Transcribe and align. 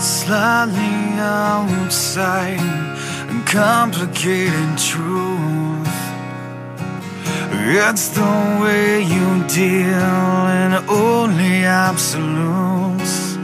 slightly 0.00 1.18
outside 1.18 2.60
and 3.28 3.46
complicated 3.46 4.78
truth. 4.78 5.28
It's 7.70 8.08
the 8.08 8.58
way 8.62 9.02
you 9.02 9.44
deal 9.48 10.46
in 10.62 10.72
only 10.88 11.64
absolutes. 11.64 13.36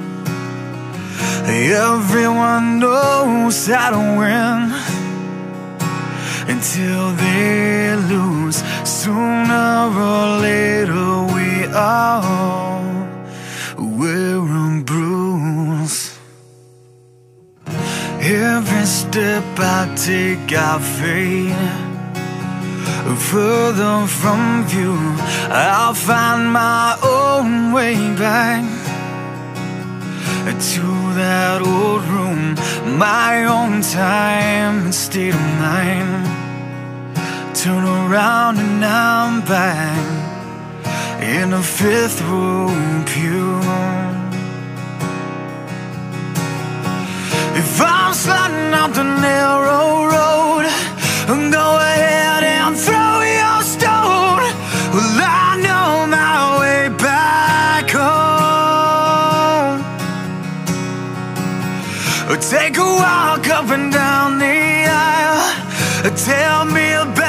Everyone 1.46 2.78
knows 2.78 3.66
how 3.66 3.90
to 3.90 3.98
win 4.18 4.72
until 6.48 7.12
they 7.16 7.96
lose. 7.96 8.62
Sooner 8.84 9.90
or 9.94 10.40
later, 10.40 11.24
we 11.34 11.66
all 11.74 12.93
Every 18.26 18.86
step 18.86 19.44
I 19.58 19.94
take, 19.96 20.50
I 20.56 20.78
fade 20.78 21.94
further 23.18 24.06
from 24.06 24.64
view. 24.66 24.96
I'll 25.50 25.92
find 25.92 26.50
my 26.50 26.96
own 27.02 27.72
way 27.72 27.96
back 28.16 28.64
to 30.72 30.82
that 31.20 31.60
old 31.60 32.02
room, 32.04 32.54
my 32.98 33.44
own 33.44 33.82
time 33.82 34.84
and 34.84 34.94
state 34.94 35.34
of 35.34 35.40
mind. 35.60 36.24
Turn 37.54 37.84
around 37.84 38.56
and 38.56 38.82
I'm 38.82 39.42
back 39.42 40.00
in 41.20 41.50
the 41.50 41.62
fifth 41.62 42.22
row 42.22 42.68
pew. 43.04 44.03
If 47.56 47.80
I'm 47.80 48.12
sliding 48.14 48.74
up 48.74 48.92
the 48.94 49.04
narrow 49.04 50.06
road, 50.14 50.64
go 51.52 51.66
ahead 51.78 52.42
and 52.42 52.76
throw 52.76 53.22
your 53.40 53.62
stone. 53.62 54.42
Well, 54.94 55.20
I 55.20 55.56
know 55.64 56.06
my 56.06 56.58
way 56.60 56.88
back 56.98 57.90
home. 57.90 58.24
Take 62.50 62.76
a 62.76 62.84
walk 62.84 63.48
up 63.48 63.70
and 63.70 63.92
down 63.92 64.38
the 64.38 64.86
aisle. 64.86 66.14
Tell 66.16 66.64
me 66.66 66.92
about 66.92 67.23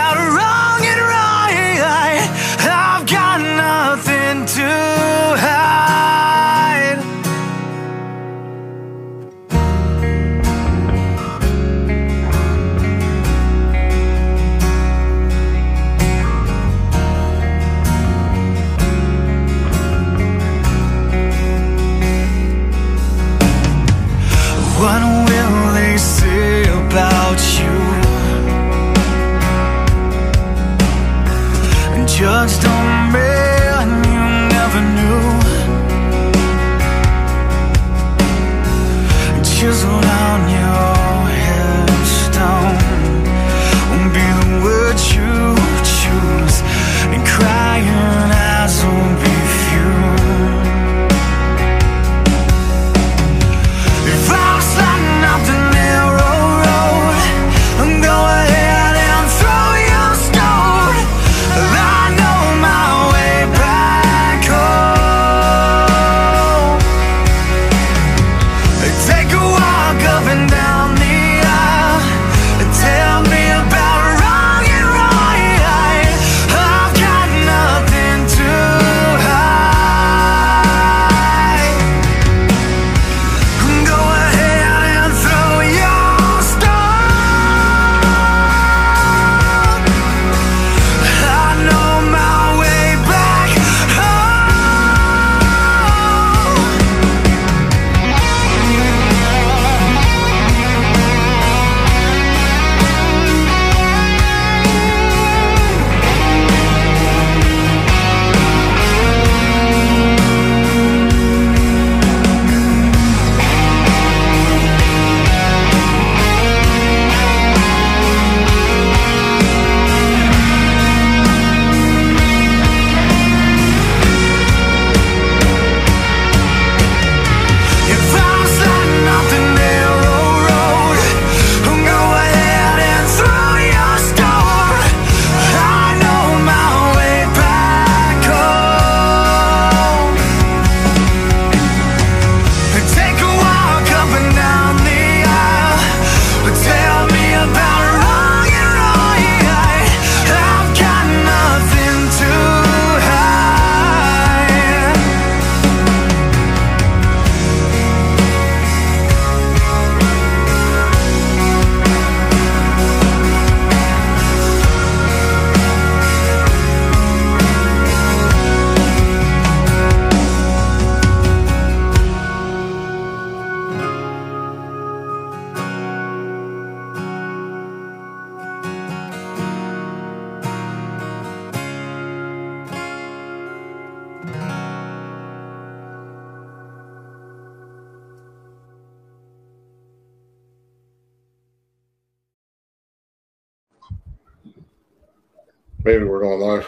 Maybe 195.86 196.04
we're 196.04 196.22
going 196.22 196.40
live. 196.40 196.68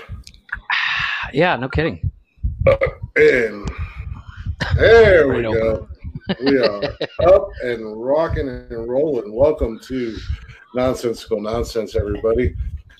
Yeah, 1.34 1.56
no 1.56 1.68
kidding. 1.68 2.12
Uh, 2.68 2.78
and 3.16 3.68
there 4.76 5.28
we 5.28 5.44
Right 5.44 5.54
go. 5.56 5.90
we 6.46 6.60
are 6.60 6.84
up 7.34 7.50
and 7.64 8.00
rocking 8.00 8.48
and 8.48 8.88
rolling. 8.88 9.34
Welcome 9.34 9.80
to 9.88 10.16
Nonsensical 10.76 11.42
Nonsense, 11.42 11.96
everybody. 11.96 12.56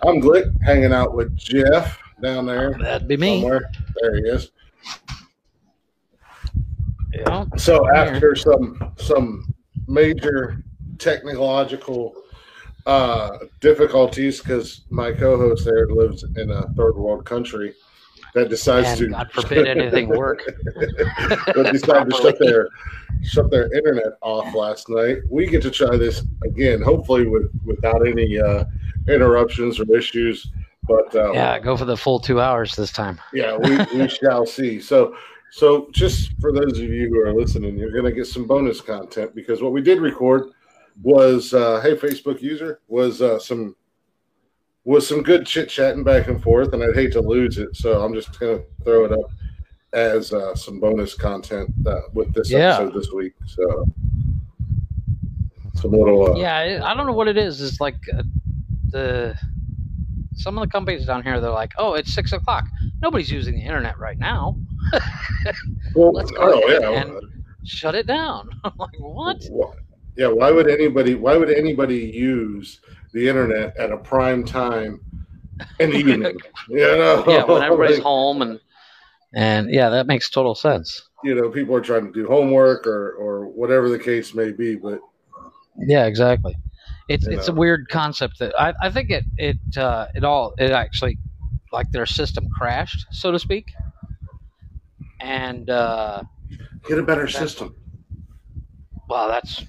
I'm 0.08 0.20
Glick, 0.20 0.52
hanging 0.64 0.92
out 0.92 1.14
with 1.14 1.38
Jeff 1.38 2.00
down 2.24 2.48
there 2.48 2.74
That'd 2.82 3.08
be 3.08 3.16
me. 3.16 3.42
somewhere. 3.42 3.70
There 4.02 4.16
he 4.16 4.22
is. 4.24 4.50
Know? 7.28 7.48
So 7.58 7.88
after 7.96 8.36
some 8.36 8.92
some 8.98 9.54
major 9.88 10.64
technological 10.98 12.16
uh, 12.88 13.38
difficulties, 13.60 14.40
because 14.40 14.82
my 14.90 15.12
co-host 15.12 15.66
there 15.66 15.88
lives 15.88 16.24
in 16.24 16.50
a 16.50 16.68
third 16.74 16.96
world 16.96 17.26
country 17.26 17.76
that 18.34 18.50
decides 18.50 18.98
to 18.98 19.08
God 19.08 19.32
forbid 19.32 19.68
anything 19.68 20.08
work. 20.08 20.42
that 20.76 21.70
decided 21.72 22.10
to 22.12 22.22
shut 22.22 22.40
their 22.40 22.70
shut 23.24 23.52
their 23.52 23.72
internet 23.76 24.14
off 24.22 24.54
last 24.56 24.90
night. 24.90 25.18
We 25.30 25.48
get 25.48 25.62
to 25.64 25.72
try 25.72 25.98
this 25.98 26.24
again, 26.46 26.82
hopefully 26.82 27.28
with 27.28 27.52
without 27.66 28.08
any 28.08 28.40
uh, 28.40 28.64
interruptions 29.08 29.80
or 29.80 29.96
issues. 29.96 30.48
But 30.88 31.14
um, 31.16 31.34
Yeah, 31.34 31.60
go 31.60 31.76
for 31.76 31.86
the 31.86 31.98
full 31.98 32.20
two 32.20 32.40
hours 32.40 32.76
this 32.76 32.94
time. 32.94 33.20
yeah, 33.34 33.58
we, 33.58 34.00
we 34.00 34.08
shall 34.22 34.46
see. 34.46 34.80
So, 34.80 35.18
so 35.52 35.90
just 35.92 36.32
for 36.40 36.54
those 36.54 36.80
of 36.80 36.86
you 36.86 37.10
who 37.10 37.20
are 37.20 37.34
listening, 37.34 37.78
you're 37.78 37.92
going 37.92 38.06
to 38.06 38.14
get 38.14 38.28
some 38.28 38.48
bonus 38.48 38.80
content 38.80 39.36
because 39.36 39.62
what 39.62 39.74
we 39.74 39.82
did 39.82 40.00
record 40.00 40.52
was, 41.02 41.54
uh, 41.54 41.80
hey, 41.82 41.96
Facebook 41.96 42.42
user, 42.42 42.80
was 42.88 43.22
uh, 43.22 43.40
some 43.40 43.76
was 44.84 45.06
some 45.08 45.22
good 45.22 45.46
chit 45.46 45.68
chatting 45.70 46.04
back 46.04 46.28
and 46.28 46.42
forth, 46.42 46.74
and 46.74 46.82
I'd 46.82 46.96
hate 46.96 47.12
to 47.14 47.22
lose 47.22 47.58
it, 47.58 47.76
so 47.76 48.02
I'm 48.04 48.14
just 48.14 48.40
going 48.40 48.60
to 48.60 48.64
throw 48.86 49.04
it 49.06 49.12
up 49.12 49.30
as 49.92 50.32
uh, 50.32 50.56
some 50.56 50.80
bonus 50.80 51.14
content 51.14 51.70
uh, 51.86 52.00
with 52.14 52.34
this 52.34 52.50
Yeah. 52.50 52.76
episode 52.78 52.94
this 52.98 53.12
week. 53.12 53.34
So, 53.48 53.86
some 55.76 55.92
little, 55.92 56.32
uh, 56.36 56.40
Yeah, 56.40 56.82
I 56.86 56.94
don't 56.94 57.06
know 57.06 57.14
what 57.14 57.28
it 57.28 57.38
is. 57.38 57.62
It's 57.62 57.82
like 57.82 57.98
uh, 58.18 58.24
the 58.90 59.38
some 60.36 60.58
of 60.58 60.66
the 60.66 60.72
companies 60.72 61.06
down 61.06 61.22
here. 61.24 61.40
They're 61.42 61.50
like, 61.52 61.74
"Oh, 61.78 61.94
it's 61.96 62.14
six 62.14 62.32
o'clock. 62.32 62.66
Nobody's 63.02 63.30
using 63.32 63.56
the 63.56 63.62
internet 63.62 64.00
right 64.00 64.18
now. 64.18 64.56
well, 65.96 66.14
let's 66.14 66.32
go 66.32 66.38
oh 66.42 66.60
ahead 66.68 66.82
yeah, 66.82 67.02
and- 67.02 67.44
Shut 67.66 67.94
it 67.96 68.08
down." 68.08 68.50
I'm 68.64 68.72
like, 68.78 68.92
"What?" 69.00 69.44
Wh- 69.52 69.76
Yeah, 70.18 70.28
why 70.28 70.52
would 70.52 70.68
anybody 70.70 71.14
why 71.16 71.38
would 71.38 71.52
anybody 71.52 72.00
use 72.00 72.82
the 73.14 73.30
internet 73.30 73.78
at 73.78 73.92
a 73.92 73.98
prime 73.98 74.44
time 74.44 75.00
in 75.80 75.92
the 75.92 75.98
evening? 75.98 76.38
You 76.70 76.80
know, 76.80 77.24
yeah, 77.28 77.46
when 77.46 77.62
everybody's 77.64 77.98
Like, 77.98 78.04
home 78.14 78.42
and 78.42 78.60
and 79.34 79.70
yeah, 79.72 79.90
that 79.90 80.08
makes 80.08 80.30
total 80.30 80.54
sense. 80.54 81.02
you 81.24 81.34
know, 81.36 81.50
people 81.50 81.76
are 81.76 81.82
trying 81.82 82.06
to 82.06 82.12
do 82.12 82.28
homework 82.28 82.86
or 82.86 83.14
or 83.14 83.48
whatever 83.48 83.88
the 83.90 84.00
case 84.00 84.34
may 84.34 84.52
be, 84.52 84.76
but 84.76 85.00
Yeah, 85.78 86.06
exactly. 86.06 86.58
It's 87.08 87.26
it's 87.26 87.48
a 87.48 87.54
weird 87.54 87.88
concept 87.90 88.40
that 88.40 88.54
I, 88.60 88.74
I 88.82 88.90
think 88.92 89.12
it 89.12 89.24
it 89.38 89.78
uh, 89.78 90.08
it 90.14 90.24
all 90.26 90.54
it 90.58 90.72
actually 90.72 91.18
like 91.72 91.90
their 91.92 92.06
system 92.06 92.50
crashed, 92.50 93.06
so 93.12 93.32
to 93.32 93.40
speak. 93.40 93.72
And 95.22 95.70
uh, 95.70 96.24
get 96.88 97.00
a 97.00 97.04
better 97.04 97.28
system. 97.28 97.76
well, 99.08 99.28
that's 99.30 99.64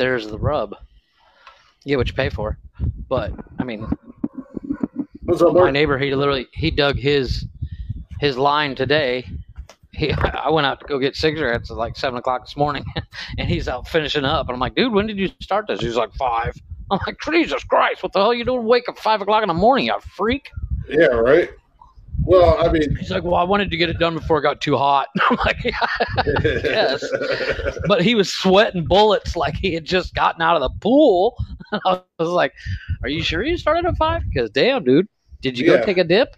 there's 0.00 0.26
the 0.26 0.38
rub. 0.38 0.74
You 1.84 1.92
get 1.92 1.98
what 1.98 2.08
you 2.08 2.14
pay 2.14 2.30
for. 2.30 2.58
But 3.08 3.32
I 3.58 3.64
mean, 3.64 3.86
What's 5.24 5.42
up, 5.42 5.54
my 5.54 5.70
neighbor 5.70 5.98
he 5.98 6.14
literally 6.14 6.48
he 6.52 6.70
dug 6.70 6.96
his 6.96 7.44
his 8.18 8.38
line 8.38 8.74
today. 8.74 9.28
He, 9.92 10.12
I 10.12 10.48
went 10.48 10.66
out 10.66 10.80
to 10.80 10.86
go 10.86 10.98
get 10.98 11.16
cigarettes 11.16 11.70
at 11.70 11.76
like 11.76 11.96
seven 11.96 12.18
o'clock 12.18 12.46
this 12.46 12.56
morning, 12.56 12.84
and 13.38 13.48
he's 13.48 13.68
out 13.68 13.86
finishing 13.86 14.24
up. 14.24 14.48
And 14.48 14.54
I'm 14.54 14.60
like, 14.60 14.74
dude, 14.74 14.92
when 14.92 15.06
did 15.06 15.18
you 15.18 15.28
start 15.40 15.66
this? 15.68 15.80
He's 15.80 15.96
like 15.96 16.14
five. 16.14 16.54
I'm 16.90 16.98
like, 17.06 17.18
Jesus 17.20 17.62
Christ, 17.62 18.02
what 18.02 18.12
the 18.12 18.18
hell 18.20 18.30
are 18.30 18.34
you 18.34 18.44
doing? 18.44 18.64
Wake 18.64 18.88
up 18.88 18.98
five 18.98 19.20
o'clock 19.20 19.42
in 19.42 19.48
the 19.48 19.54
morning, 19.54 19.86
you 19.86 19.94
freak. 20.16 20.50
Yeah, 20.88 21.06
right. 21.06 21.50
Well, 22.22 22.56
I 22.64 22.70
mean, 22.70 22.94
He's 22.96 23.10
like, 23.10 23.24
well, 23.24 23.34
I 23.34 23.42
wanted 23.44 23.70
to 23.70 23.76
get 23.76 23.88
it 23.88 23.98
done 23.98 24.14
before 24.14 24.38
it 24.38 24.42
got 24.42 24.60
too 24.60 24.76
hot. 24.76 25.08
I'm 25.30 25.36
like, 25.44 25.64
yeah. 25.64 25.72
Yes. 26.44 27.04
but 27.86 28.02
he 28.02 28.14
was 28.14 28.32
sweating 28.32 28.84
bullets 28.84 29.36
like 29.36 29.56
he 29.56 29.74
had 29.74 29.84
just 29.84 30.14
gotten 30.14 30.42
out 30.42 30.60
of 30.60 30.62
the 30.62 30.78
pool. 30.80 31.36
I 31.86 32.00
was 32.18 32.28
like, 32.28 32.52
are 33.02 33.08
you 33.08 33.22
sure 33.22 33.42
you 33.42 33.56
started 33.56 33.86
at 33.86 33.96
five? 33.96 34.22
Because 34.32 34.50
damn, 34.50 34.84
dude, 34.84 35.08
did 35.40 35.58
you 35.58 35.70
Yeah. 35.70 35.78
go 35.78 35.84
take 35.86 35.98
a 35.98 36.04
dip? 36.04 36.36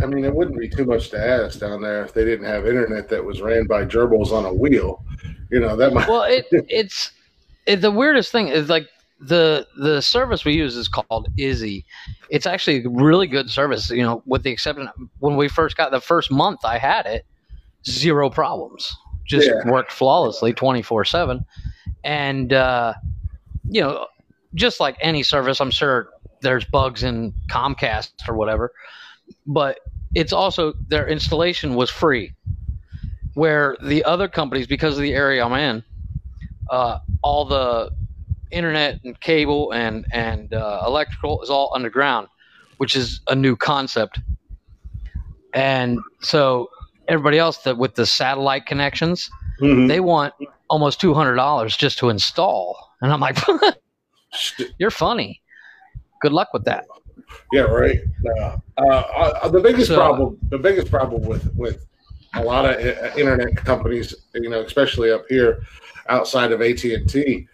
I 0.00 0.06
mean, 0.06 0.24
it 0.24 0.34
wouldn't 0.34 0.58
be 0.58 0.68
too 0.68 0.84
much 0.84 1.10
to 1.10 1.18
ask 1.18 1.60
down 1.60 1.80
there 1.82 2.02
if 2.04 2.12
they 2.14 2.24
didn't 2.24 2.46
have 2.46 2.66
internet 2.66 3.08
that 3.10 3.24
was 3.24 3.40
ran 3.40 3.66
by 3.66 3.84
gerbils 3.84 4.32
on 4.32 4.44
a 4.44 4.52
wheel. 4.52 5.04
You 5.50 5.60
know, 5.60 5.76
that 5.76 5.92
might. 5.92 6.08
well 6.08 6.22
it 6.22 6.46
it's 6.50 7.12
it, 7.66 7.76
the 7.82 7.90
weirdest 7.90 8.32
thing 8.32 8.48
is 8.48 8.68
like 8.68 8.88
the 9.22 9.66
the 9.76 10.00
service 10.02 10.44
we 10.44 10.54
use 10.54 10.76
is 10.76 10.88
called 10.88 11.28
izzi. 11.38 11.84
It's 12.30 12.46
actually 12.46 12.84
a 12.84 12.88
really 12.88 13.26
good 13.26 13.50
service 13.50 13.90
you 13.90 14.02
know 14.02 14.22
with 14.26 14.42
the 14.42 14.50
exception 14.50 14.88
when 15.20 15.36
we 15.36 15.48
first 15.48 15.76
got 15.76 15.90
the 15.92 16.00
first 16.00 16.30
month 16.30 16.64
i 16.64 16.78
had 16.78 17.06
it 17.06 17.24
zero 17.86 18.30
problems. 18.30 18.94
Just 19.26 19.48
Yeah. 19.48 19.70
worked 19.70 19.92
flawlessly 19.92 20.52
24 20.52 21.04
7 21.04 21.44
and 22.04 22.52
uh 22.52 22.94
you 23.68 23.80
know 23.80 24.06
just 24.54 24.80
like 24.80 24.96
any 25.00 25.22
service 25.22 25.60
i'm 25.60 25.70
sure 25.70 26.10
there's 26.42 26.64
bugs 26.64 27.02
in 27.04 27.32
comcast 27.48 28.12
or 28.28 28.34
whatever 28.36 28.72
but 29.46 29.78
it's 30.14 30.32
also 30.32 30.74
their 30.88 31.08
installation 31.08 31.74
was 31.74 31.88
free. 31.90 32.32
Where 33.34 33.76
the 33.82 34.04
other 34.04 34.28
companies 34.28 34.66
because 34.66 34.96
of 34.96 35.02
the 35.02 35.14
area 35.14 35.44
i'm 35.44 35.54
in 35.54 35.82
uh, 36.70 36.98
all 37.22 37.44
the 37.44 37.90
internet 38.52 39.00
and 39.04 39.18
cable 39.20 39.72
and 39.72 40.06
and 40.12 40.52
uh, 40.54 40.82
electrical 40.86 41.42
is 41.42 41.50
all 41.50 41.72
underground, 41.74 42.28
which 42.76 42.94
is 42.96 43.20
a 43.28 43.34
new 43.34 43.56
concept. 43.56 44.20
And 45.54 45.98
so 46.20 46.70
everybody 47.08 47.38
else 47.38 47.58
that 47.58 47.76
with 47.78 47.94
the 47.94 48.06
satellite 48.06 48.66
connections, 48.66 49.28
Mhm. 49.60 49.88
they 49.88 50.00
want 50.00 50.32
almost 50.70 51.00
two 51.00 51.14
hundred 51.14 51.36
dollars 51.36 51.76
just 51.76 51.98
to 51.98 52.08
install. 52.08 52.76
And 53.00 53.12
I'm 53.12 53.20
like, 53.20 53.38
you're 54.78 54.90
funny. 54.90 55.42
Good 56.20 56.32
luck 56.32 56.48
with 56.52 56.64
that. 56.64 56.84
Yeah, 57.52 57.62
right. 57.62 57.98
Uh, 58.38 58.56
uh, 58.78 58.82
uh, 59.42 59.48
the 59.48 59.60
biggest 59.60 59.88
So- 59.88 59.96
problem, 59.96 60.38
the 60.48 60.58
biggest 60.58 60.90
problem 60.90 61.22
with 61.22 61.52
with 61.54 61.84
a 62.34 62.42
lot 62.42 62.64
of 62.64 62.74
uh, 62.76 63.10
internet 63.18 63.56
companies, 63.56 64.14
you 64.34 64.48
know, 64.48 64.62
especially 64.62 65.10
up 65.10 65.24
here 65.28 65.62
outside 66.08 66.50
of 66.52 66.62
AT 66.62 66.82
and 66.94 67.06
T, 67.08 67.46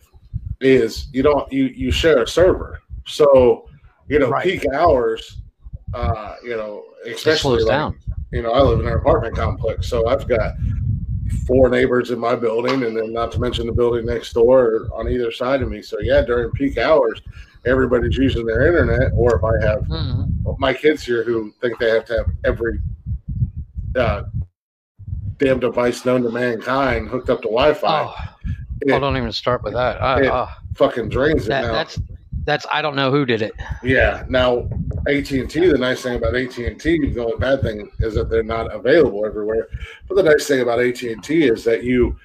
is 0.61 1.09
you 1.13 1.23
don't 1.23 1.51
you 1.53 1.67
you 1.67 1.91
share 1.91 2.23
a 2.23 2.27
server, 2.27 2.81
so 3.07 3.69
you 4.09 4.19
know 4.19 4.31
Right. 4.31 4.45
peak 4.45 4.67
hours, 4.75 5.43
uh, 5.95 6.35
you 6.43 6.57
know, 6.57 6.85
especially 7.07 7.63
like, 7.63 7.69
down. 7.69 7.99
you 8.33 8.43
know, 8.43 8.53
I 8.53 8.61
live 8.61 8.81
in 8.81 8.87
an 8.87 8.95
apartment 8.95 9.37
complex, 9.37 9.87
so 9.89 10.09
I've 10.09 10.27
got 10.27 10.55
four 11.47 11.69
neighbors 11.69 12.11
in 12.11 12.19
my 12.19 12.35
building, 12.35 12.83
and 12.85 12.97
then 12.97 13.13
not 13.13 13.31
to 13.33 13.39
mention 13.41 13.67
the 13.67 13.73
building 13.73 14.07
next 14.07 14.33
door 14.33 14.89
on 14.95 15.09
either 15.09 15.31
side 15.31 15.63
of 15.63 15.69
me. 15.71 15.83
So 15.83 15.99
yeah, 16.01 16.23
during 16.23 16.51
peak 16.53 16.79
hours, 16.79 17.23
everybody's 17.65 18.17
using 18.17 18.45
their 18.47 18.67
internet, 18.67 19.13
or 19.15 19.37
if 19.37 19.45
I 19.45 19.67
have 19.67 19.85
Mhm. 19.85 20.59
my 20.59 20.73
kids 20.73 21.03
here 21.05 21.23
who 21.25 21.53
think 21.61 21.79
they 21.79 21.91
have 21.91 22.05
to 22.07 22.17
have 22.19 22.27
every 22.45 22.81
uh, 23.97 24.23
damn 25.39 25.59
device 25.61 26.05
known 26.05 26.23
to 26.23 26.31
mankind 26.31 27.09
hooked 27.09 27.31
up 27.31 27.41
to 27.43 27.49
Wi-Fi. 27.49 28.03
Oh, 28.05 28.15
it 28.83 28.99
don't 29.01 29.17
even 29.17 29.33
start 29.33 29.63
with 29.63 29.75
that. 29.75 30.03
I, 30.03 30.23
Yeah. 30.23 30.29
Uh, 30.31 30.49
oh, 30.51 30.57
fucking 30.75 31.09
drains 31.09 31.47
it 31.47 31.51
now. 31.51 31.73
that's 31.73 31.99
that's 32.45 32.67
I 32.73 32.81
don't 32.81 32.97
know 32.97 33.11
who 33.11 33.27
did 33.27 33.43
it. 33.43 33.53
Yeah. 33.83 34.25
Now, 34.29 34.69
AT 35.07 35.31
and 35.33 35.51
T. 35.51 35.67
The 35.67 35.77
nice 35.77 36.03
thing 36.03 36.17
about 36.17 36.35
AT 36.35 36.57
and 36.57 36.81
T, 36.81 37.11
the 37.11 37.23
only 37.23 37.37
bad 37.37 37.61
thing 37.61 37.91
is 37.99 38.15
that 38.15 38.31
they're 38.31 38.43
not 38.43 38.75
available 38.75 39.27
everywhere. 39.27 39.69
But 40.09 40.15
the 40.15 40.23
nice 40.23 40.47
thing 40.47 40.61
about 40.61 40.81
AT 40.81 41.03
and 41.03 41.23
T 41.23 41.47
is 41.47 41.63
that 41.65 41.85
you 41.85 42.17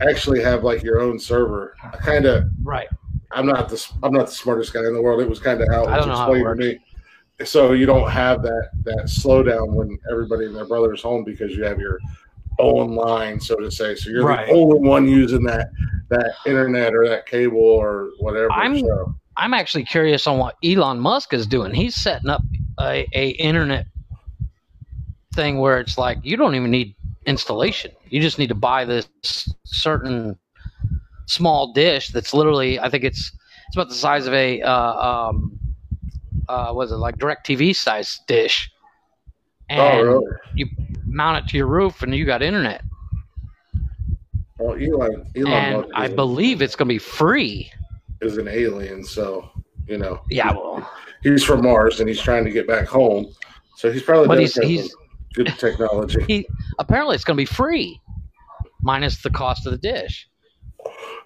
actually 0.00 0.42
have 0.42 0.62
like 0.62 0.82
your 0.82 1.00
own 1.00 1.18
server. 1.18 1.74
I 1.82 1.96
kind 1.96 2.24
of. 2.24 2.44
Right. 2.62 2.88
I'm 3.32 3.46
not 3.46 3.68
the 3.68 3.84
I'm 4.02 4.12
not 4.12 4.26
the 4.26 4.32
smartest 4.32 4.72
guy 4.72 4.80
in 4.80 4.94
the 4.94 5.02
world. 5.02 5.20
It 5.20 5.28
was 5.28 5.40
kind 5.40 5.60
of 5.60 5.68
how 5.68 5.84
it 5.84 5.90
was 5.90 6.04
don't 6.04 6.08
know 6.08 6.16
how 6.16 6.32
it 6.32 6.38
explained 6.38 6.60
to 6.60 6.66
me. 6.66 7.44
So 7.44 7.72
you 7.72 7.86
don't 7.86 8.10
have 8.10 8.42
that 8.42 8.70
that 8.84 9.04
slowdown 9.06 9.72
when 9.72 9.98
everybody 10.10 10.46
and 10.46 10.54
their 10.54 10.66
brother 10.66 10.94
is 10.94 11.02
home 11.02 11.24
because 11.24 11.56
you 11.56 11.64
have 11.64 11.78
your 11.78 11.98
own 12.58 12.94
line, 12.94 13.40
so 13.40 13.56
to 13.56 13.70
say. 13.70 13.94
So 13.94 14.10
you're 14.10 14.24
Right. 14.24 14.46
the 14.46 14.54
only 14.54 14.78
one 14.80 15.08
using 15.08 15.42
that 15.44 15.70
that 16.10 16.34
internet 16.46 16.94
or 16.94 17.06
that 17.08 17.26
cable 17.26 17.58
or 17.60 18.10
whatever. 18.18 18.50
I'm- 18.52 18.78
so, 18.80 19.14
I'm 19.36 19.54
actually 19.54 19.84
curious 19.84 20.26
on 20.26 20.38
what 20.38 20.56
Elon 20.64 20.98
Musk 20.98 21.32
is 21.32 21.46
doing. 21.46 21.72
He's 21.74 21.94
setting 21.94 22.28
up 22.30 22.42
a, 22.80 23.06
a 23.14 23.30
internet 23.30 23.86
thing 25.34 25.58
where 25.58 25.78
it's 25.78 25.96
like 25.98 26.18
you 26.22 26.36
don't 26.36 26.54
even 26.54 26.70
need 26.70 26.94
installation. 27.26 27.92
You 28.08 28.20
just 28.20 28.38
need 28.38 28.48
to 28.48 28.54
buy 28.54 28.84
this 28.84 29.08
certain 29.64 30.36
small 31.26 31.72
dish 31.72 32.08
that's 32.08 32.32
literally 32.34 32.80
I 32.80 32.88
think 32.88 33.04
it's 33.04 33.30
it's 33.68 33.76
about 33.76 33.88
the 33.90 33.94
size 33.94 34.26
of 34.26 34.32
a 34.34 34.62
uh, 34.62 35.28
um, 35.28 35.58
uh, 36.48 36.72
was 36.74 36.90
it 36.90 36.96
like 36.96 37.18
DirecTV 37.18 37.76
size 37.76 38.18
dish. 38.26 38.70
And 39.70 39.80
oh, 39.80 40.02
really? 40.02 40.26
you 40.54 40.66
mount 41.06 41.44
it 41.44 41.48
to 41.50 41.56
your 41.56 41.66
roof 41.66 42.02
and 42.02 42.14
you 42.14 42.24
got 42.24 42.42
internet. 42.42 42.82
Well, 44.58 44.74
Elon, 44.74 45.30
Elon 45.36 45.52
and 45.52 45.86
I 45.94 46.08
believe 46.08 46.62
it's 46.62 46.74
gonna 46.74 46.88
be 46.88 46.98
free. 46.98 47.70
is 48.20 48.38
an 48.38 48.48
alien, 48.48 49.04
so 49.04 49.50
you 49.86 49.98
know. 49.98 50.20
Yeah, 50.30 50.52
well 50.52 50.90
he's 51.22 51.44
from 51.44 51.62
Mars 51.62 52.00
and 52.00 52.08
he's 52.08 52.20
trying 52.20 52.44
to 52.44 52.50
get 52.50 52.66
back 52.66 52.86
home. 52.86 53.26
So 53.76 53.92
he's 53.92 54.02
probably 54.02 54.28
But 54.28 54.38
he's- 54.40 54.56
he's- 54.56 54.94
good 55.34 55.46
technology. 55.58 56.24
he 56.28 56.46
apparently 56.78 57.14
it's 57.14 57.24
gonna 57.24 57.36
be 57.36 57.44
free. 57.44 58.00
minus 58.80 59.20
the 59.22 59.30
cost 59.30 59.66
of 59.66 59.72
the 59.72 59.78
dish. 59.78 60.28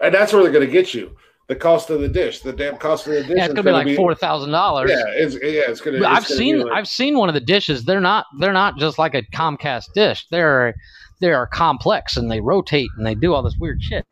and 0.00 0.12
that's 0.14 0.32
where 0.32 0.42
they're 0.42 0.50
going 0.52 0.66
to 0.66 0.72
get 0.72 0.94
you. 0.94 1.14
The 1.52 1.58
cost 1.58 1.90
of 1.90 2.00
the 2.00 2.08
dish, 2.08 2.40
the 2.40 2.50
damn 2.54 2.78
cost 2.78 3.06
of 3.06 3.12
the 3.12 3.20
dish. 3.24 3.36
Yeah, 3.36 3.44
it's 3.44 3.48
is 3.50 3.54
gonna 3.54 3.62
be 3.64 3.72
like 3.90 3.94
four 3.94 4.14
thousand 4.14 4.52
dollars. 4.52 4.90
Yeah, 4.90 5.04
it's 5.08 5.34
yeah, 5.34 5.68
it's 5.70 5.82
gonna. 5.82 5.98
I've 5.98 6.02
gonna 6.02 6.24
seen 6.24 6.60
like- 6.60 6.72
I've 6.72 6.88
seen 6.88 7.18
one 7.18 7.28
of 7.28 7.34
the 7.34 7.42
dishes. 7.42 7.84
They're 7.84 8.00
not 8.00 8.24
they're 8.38 8.54
not 8.54 8.78
just 8.78 8.98
like 8.98 9.14
a 9.14 9.20
Comcast 9.34 9.92
dish. 9.92 10.26
They're 10.30 10.74
they 11.20 11.30
are 11.30 11.46
complex 11.46 12.16
and 12.16 12.30
they 12.30 12.40
rotate 12.40 12.88
and 12.96 13.06
they 13.06 13.14
do 13.14 13.34
all 13.34 13.42
this 13.42 13.54
weird 13.60 13.82
shit. 13.82 14.06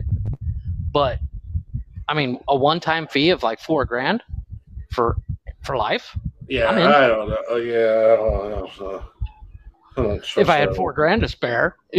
But 0.93 1.19
I 2.09 2.13
mean, 2.13 2.41
a 2.47 2.55
one 2.55 2.79
time 2.79 3.07
fee 3.07 3.31
of 3.31 3.43
like 3.43 3.59
four 3.59 3.87
grand 3.87 4.23
for 4.91 5.17
for 5.63 5.79
life. 5.79 6.15
yeah. 6.47 6.69
I 6.71 7.07
don't 7.09 7.31
know. 7.31 7.39
Oh, 7.49 7.57
yeah, 7.57 8.13
I 8.13 8.17
don't 8.17 8.51
know. 8.51 8.71
So, 8.77 8.87
I 8.87 8.99
don't 8.99 9.01
trust 9.01 9.20
If 10.37 10.49
I 10.49 10.57
had 10.59 10.75
four 10.75 10.93
grand 10.93 11.23
to 11.23 11.29
spare, 11.29 11.77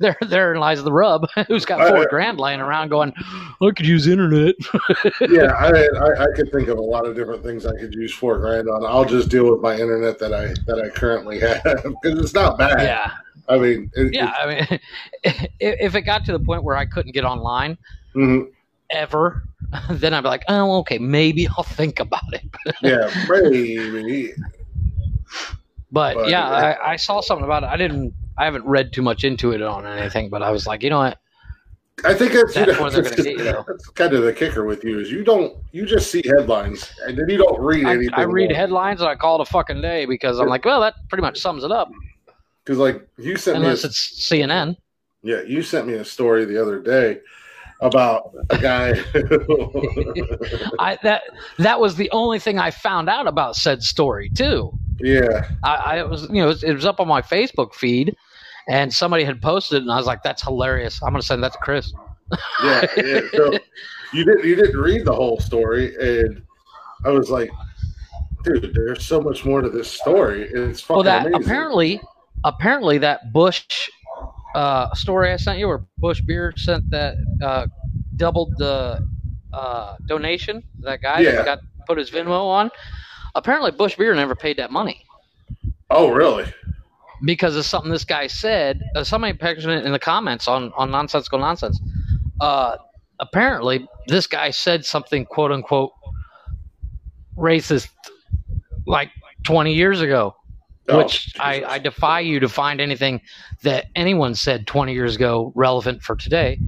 there 0.00 0.16
therein 0.20 0.60
lies 0.60 0.82
the 0.82 0.92
rub. 0.92 1.28
Who's 1.48 1.64
got 1.64 1.88
four 1.88 1.98
I- 1.98 2.06
grand 2.06 2.38
laying 2.38 2.60
around 2.60 2.88
going, 2.88 3.12
I 3.18 3.70
could 3.76 3.86
use 3.86 4.06
internet. 4.06 4.54
yeah, 5.20 5.52
I, 5.52 5.70
I 5.70 6.24
I 6.24 6.26
could 6.34 6.50
think 6.52 6.68
of 6.68 6.78
a 6.78 6.82
lot 6.82 7.06
of 7.06 7.14
different 7.14 7.42
things 7.42 7.66
I 7.66 7.76
could 7.76 7.94
use 7.94 8.12
four 8.14 8.38
grand 8.38 8.68
on. 8.68 8.84
I'll 8.84 9.04
just 9.04 9.28
deal 9.28 9.50
with 9.50 9.60
my 9.60 9.74
internet 9.74 10.18
that 10.18 10.32
I 10.32 10.48
that 10.66 10.82
I 10.84 10.88
currently 10.90 11.40
have 11.40 11.62
because 11.62 12.18
it's 12.18 12.34
not 12.34 12.58
bad. 12.58 12.80
yeah. 12.82 13.10
I 13.48 13.58
mean, 13.58 13.90
it, 13.94 14.14
Yeah. 14.14 14.32
I 14.38 14.46
mean 14.46 14.80
if, 15.24 15.48
if 15.60 15.94
it 15.94 16.02
got 16.02 16.24
to 16.26 16.32
the 16.32 16.40
point 16.40 16.64
where 16.64 16.76
I 16.76 16.86
couldn't 16.86 17.12
get 17.12 17.24
online 17.24 17.76
mhm. 18.14 18.50
ever, 18.90 19.44
then 19.90 20.14
I'd 20.14 20.22
be 20.22 20.28
like, 20.28 20.44
oh, 20.48 20.78
okay, 20.78 20.98
maybe 20.98 21.48
I'll 21.48 21.64
think 21.64 22.00
about 22.00 22.32
it. 22.32 22.44
yeah, 22.82 23.10
maybe. 23.28 24.32
But, 25.94 26.16
But, 26.16 26.28
yeah, 26.28 26.50
yeah. 26.50 26.76
I, 26.82 26.92
I 26.92 26.96
saw 26.96 27.20
something 27.20 27.44
about 27.44 27.62
it. 27.62 27.66
I 27.66 27.76
didn't. 27.76 28.12
I 28.36 28.44
haven't 28.44 28.66
read 28.66 28.92
too 28.92 29.00
much 29.00 29.22
into 29.22 29.52
it 29.52 29.62
on 29.62 29.86
anything, 29.86 30.28
but 30.28 30.42
I 30.42 30.50
was 30.50 30.66
like, 30.66 30.82
you 30.82 30.90
know 30.90 30.98
what? 30.98 31.18
I 32.04 32.12
think 32.12 32.32
that's, 32.32 32.52
That's 32.54 32.66
you 32.66 32.72
know, 32.72 32.82
where 32.82 32.90
they're 32.90 33.02
gonna 33.02 33.16
get 33.16 33.26
you, 33.26 33.44
though. 33.44 33.64
that's 33.68 33.86
kind 33.90 34.12
of 34.12 34.24
the 34.24 34.32
kicker 34.32 34.64
with 34.64 34.82
you 34.82 34.98
is 34.98 35.12
you 35.12 35.22
don't 35.22 35.56
you 35.70 35.86
just 35.86 36.10
see 36.10 36.24
headlines 36.26 36.92
and 37.06 37.16
then 37.16 37.28
you 37.28 37.38
don't 37.38 37.60
read 37.60 37.86
I, 37.86 37.92
anything. 37.94 38.14
I 38.14 38.22
read 38.22 38.50
headlines 38.50 39.00
and 39.00 39.08
I 39.08 39.14
call 39.14 39.40
it 39.40 39.48
a 39.48 39.50
fucking 39.52 39.80
day 39.80 40.04
because 40.04 40.40
I'm 40.40 40.48
like, 40.48 40.64
well, 40.64 40.80
that 40.80 40.94
pretty 41.08 41.22
much 41.22 41.38
sums 41.38 41.62
it 41.62 41.70
up, 41.70 41.92
because 42.64 42.78
like 42.78 43.06
you 43.16 43.36
sent 43.36 43.58
me 43.58 43.66
a, 43.66 43.68
unless 43.68 43.84
it's 43.84 44.28
CNN. 44.28 44.76
yeah 45.22 45.42
you 45.42 45.62
sent 45.62 45.86
me 45.86 45.94
a 45.94 46.04
story 46.04 46.44
the 46.44 46.60
other 46.60 46.80
day 46.80 47.20
about 47.80 48.34
a 48.50 48.58
guy. 48.58 48.90
I 50.80 50.98
that 51.04 51.22
that 51.58 51.78
was 51.78 51.94
the 51.94 52.10
only 52.10 52.40
thing 52.40 52.58
I 52.58 52.72
found 52.72 53.08
out 53.08 53.28
about 53.28 53.54
said 53.54 53.84
story 53.84 54.30
too. 54.30 54.76
Yeah, 55.00 55.48
I, 55.62 55.74
I 55.74 55.98
it 56.00 56.08
was 56.08 56.22
you 56.24 56.34
know 56.36 56.44
it 56.44 56.48
was, 56.48 56.62
it 56.64 56.72
was 56.72 56.84
up 56.86 57.00
on 57.00 57.08
my 57.08 57.20
Facebook 57.22 57.74
feed, 57.74 58.14
and 58.68 58.92
somebody 58.92 59.24
had 59.24 59.40
posted, 59.42 59.78
it, 59.78 59.82
and 59.82 59.92
I 59.92 59.96
was 59.96 60.06
like, 60.06 60.22
"That's 60.22 60.42
hilarious! 60.42 61.02
I'm 61.02 61.12
gonna 61.12 61.22
send 61.22 61.42
that 61.42 61.52
to 61.52 61.58
Chris." 61.58 61.92
yeah. 62.64 62.86
yeah. 62.96 63.20
So 63.34 63.52
you 64.12 64.24
didn't 64.24 64.44
you 64.44 64.54
didn't 64.56 64.80
read 64.80 65.04
the 65.04 65.14
whole 65.14 65.40
story, 65.40 65.94
and 66.00 66.42
I 67.04 67.10
was 67.10 67.30
like, 67.30 67.50
dude, 68.44 68.72
there's 68.74 69.04
so 69.04 69.20
much 69.20 69.44
more 69.44 69.60
to 69.60 69.68
this 69.68 69.90
story. 69.90 70.44
It's 70.52 70.80
fucking 70.80 70.94
Well, 70.96 71.02
that 71.04 71.26
amazing. 71.26 71.42
apparently, 71.42 72.00
apparently 72.44 72.98
that 72.98 73.32
Busch 73.32 73.90
uh, 74.54 74.94
story 74.94 75.32
I 75.32 75.36
sent 75.36 75.58
you, 75.58 75.66
where 75.66 75.82
Busch 75.98 76.20
Beer 76.20 76.52
sent 76.56 76.88
that 76.90 77.16
uh, 77.42 77.66
doubled 78.16 78.54
the 78.58 79.04
uh, 79.52 79.96
donation. 80.06 80.62
That 80.80 81.02
guy 81.02 81.20
Yeah. 81.20 81.32
that 81.32 81.44
got 81.44 81.58
put 81.88 81.98
his 81.98 82.10
Venmo 82.10 82.46
on. 82.46 82.70
Apparently, 83.34 83.70
Busch 83.70 83.96
Beer 83.96 84.14
never 84.14 84.34
paid 84.34 84.56
that 84.58 84.70
money 84.70 85.04
oh, 85.90 86.10
really? 86.10 86.44
because 87.24 87.56
of 87.56 87.64
something 87.64 87.90
this 87.90 88.04
guy 88.04 88.26
said. 88.26 88.82
Uh, 88.94 89.04
somebody 89.04 89.36
mentioned 89.40 89.72
it 89.72 89.84
in 89.84 89.92
the 89.92 89.98
comments 89.98 90.48
on 90.48 90.72
on 90.76 90.90
nonsensical 90.90 91.38
nonsense. 91.38 91.80
Uh, 92.40 92.76
apparently, 93.20 93.86
this 94.08 94.26
guy 94.26 94.50
said 94.50 94.84
something 94.84 95.24
quote 95.24 95.52
unquote 95.52 95.92
racist 97.36 97.88
like 98.86 99.10
20 99.44 99.72
years 99.72 100.00
ago. 100.00 100.36
Oh, 100.86 100.98
which 100.98 101.32
I, 101.40 101.64
I 101.64 101.78
defy 101.78 102.20
you 102.20 102.40
to 102.40 102.48
find 102.48 102.78
anything 102.78 103.22
that 103.62 103.86
anyone 103.94 104.34
said 104.34 104.66
20 104.66 104.92
years 104.92 105.16
ago 105.16 105.50
relevant 105.54 106.02
for 106.02 106.14
today. 106.14 106.58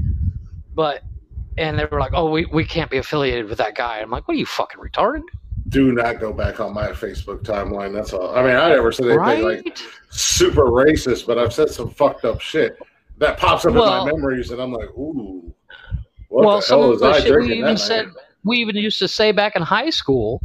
But, 0.74 1.02
and 1.58 1.78
they 1.78 1.84
were 1.84 2.00
like, 2.00 2.12
oh, 2.14 2.30
we, 2.30 2.46
we 2.46 2.64
can't 2.64 2.90
be 2.90 2.96
affiliated 2.96 3.46
with 3.46 3.58
that 3.58 3.74
guy. 3.74 3.98
I'm 3.98 4.10
like, 4.10 4.26
what 4.26 4.34
are 4.34 4.38
you 4.38 4.46
fucking 4.46 4.80
retarded? 4.80 5.20
Do 5.68 5.92
not 5.92 6.20
go 6.20 6.32
back 6.32 6.60
on 6.60 6.72
my 6.72 6.88
Facebook 6.88 7.42
timeline. 7.42 7.92
That's 7.92 8.12
all. 8.12 8.34
I 8.36 8.42
mean, 8.42 8.54
I 8.56 8.68
never 8.68 8.92
said 8.92 9.06
anything 9.06 9.18
Right? 9.20 9.42
like 9.64 9.78
super 10.10 10.64
racist, 10.66 11.26
but 11.26 11.38
I've 11.38 11.52
said 11.52 11.70
some 11.70 11.90
fucked 11.90 12.24
up 12.24 12.40
shit 12.40 12.78
that 13.18 13.38
pops 13.38 13.64
up 13.64 13.74
Well- 13.74 14.00
in 14.02 14.06
my 14.06 14.12
memories, 14.12 14.50
and 14.50 14.60
I'm 14.60 14.72
like, 14.72 14.90
ooh, 14.90 15.52
what 16.28 16.44
well, 16.46 16.56
the 16.56 16.62
some 16.62 16.78
hell 16.80 16.84
of 16.84 16.90
was 16.92 17.00
the 17.00 17.06
I 17.08 17.20
shit 17.20 17.24
we 17.24 17.30
drinking 17.32 17.58
even 17.58 17.74
that 17.74 17.78
said, 17.80 18.06
night? 18.06 18.14
we 18.44 18.58
even 18.58 18.76
used 18.76 18.98
to 19.00 19.08
say 19.08 19.32
back 19.32 19.56
in 19.56 19.62
high 19.62 19.90
school 19.90 20.40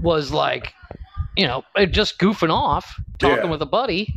was 0.00 0.32
like, 0.32 0.72
you 1.36 1.46
know, 1.46 1.62
eh, 1.76 1.86
just 1.86 2.18
goofing 2.18 2.50
off, 2.52 2.98
talking 3.18 3.44
Yeah. 3.44 3.50
with 3.50 3.62
a 3.62 3.66
buddy. 3.66 4.14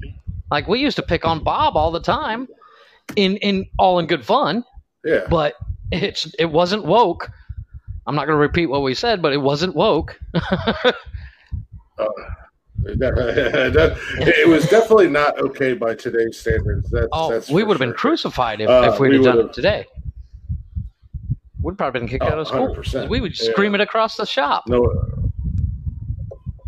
Like 0.51 0.67
we 0.67 0.79
used 0.79 0.95
to 0.97 1.03
pick 1.03 1.25
on 1.25 1.43
Bob 1.43 1.75
all 1.75 1.91
the 1.91 1.99
time 1.99 2.47
in, 3.15 3.37
in 3.37 3.65
all 3.79 3.99
in 3.99 4.05
good 4.07 4.25
fun. 4.25 4.63
Yeah, 5.03 5.25
but 5.29 5.55
it's 5.91 6.33
it 6.39 6.45
wasn't 6.45 6.85
woke. 6.85 7.29
I'm 8.07 8.15
not 8.15 8.25
going 8.25 8.35
to 8.37 8.41
repeat 8.41 8.67
what 8.67 8.81
we 8.83 8.93
said, 8.93 9.21
but 9.21 9.33
it 9.33 9.37
wasn't 9.37 9.75
woke. 9.75 10.17
That- 10.33 10.95
it 14.19 14.47
was 14.47 14.67
definitely 14.69 15.09
not 15.09 15.37
okay 15.39 15.73
by 15.73 15.93
today's 15.93 16.39
standards. 16.39 16.89
That's, 16.89 17.07
Oh, 17.11 17.31
that's 17.31 17.49
we 17.49 17.63
would 17.63 17.73
have 17.73 17.79
been 17.85 17.93
crucified 17.93 18.61
if, 18.61 18.69
Uh, 18.69 18.91
if 18.93 18.99
we'd 18.99 19.09
we 19.09 19.15
have 19.17 19.25
done 19.25 19.39
it 19.39 19.53
today. 19.53 19.85
We'd 21.61 21.77
probably 21.77 21.99
been 21.99 22.07
kicked 22.09 22.23
Oh, 22.23 22.27
out 22.27 22.39
of 22.39 22.47
school. 22.47 22.73
100%, 22.75 23.09
We 23.09 23.19
would 23.19 23.37
yeah. 23.37 23.51
scream 23.51 23.75
it 23.75 23.81
across 23.81 24.15
the 24.15 24.25
shop. 24.25 24.63
No. 24.67 24.87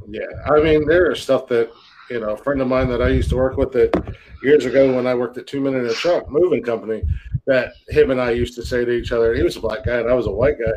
Yeah, 0.10 0.24
I 0.51 0.60
mean, 0.62 0.88
there 0.88 1.12
is 1.12 1.22
stuff 1.22 1.48
that 1.48 1.72
you 2.10 2.19
know, 2.19 2.31
a 2.31 2.38
friend 2.38 2.60
of 2.60 2.67
mine 2.67 2.89
that 2.89 3.01
I 3.03 3.10
used 3.10 3.29
to 3.29 3.36
work 3.38 3.55
with 3.55 3.72
that 3.74 4.15
years 4.43 4.65
ago 4.65 4.93
when 4.96 5.05
I 5.05 5.13
worked 5.13 5.38
at 5.38 5.46
Two 5.46 5.62
Men 5.62 5.75
in 5.75 5.86
a 5.86 5.93
Truck 5.93 6.29
Moving 6.29 6.63
Company, 6.63 7.03
that 7.46 7.74
him 7.88 8.10
and 8.10 8.19
I 8.19 8.31
used 8.31 8.55
to 8.55 8.65
say 8.65 8.84
to 8.84 8.91
each 8.91 9.12
other. 9.12 9.36
He 9.36 9.43
was 9.43 9.55
a 9.58 9.60
black 9.62 9.86
guy 9.86 10.00
and 10.00 10.10
I 10.10 10.13
was 10.13 10.25
a 10.25 10.31
white 10.31 10.58
guy, 10.60 10.72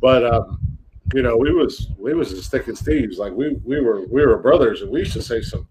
but 0.00 0.24
um, 0.24 0.58
you 1.14 1.22
know, 1.22 1.36
we 1.36 1.52
was 1.52 1.88
we 1.98 2.14
was 2.14 2.32
as 2.32 2.48
thick 2.48 2.68
as 2.68 2.80
thieves. 2.80 3.18
Like 3.18 3.32
we 3.32 3.54
we 3.64 3.80
were 3.80 4.06
we 4.06 4.24
were 4.24 4.36
brothers, 4.38 4.82
and 4.82 4.90
we 4.90 5.00
used 5.00 5.12
to 5.12 5.22
say 5.22 5.40
some 5.40 5.66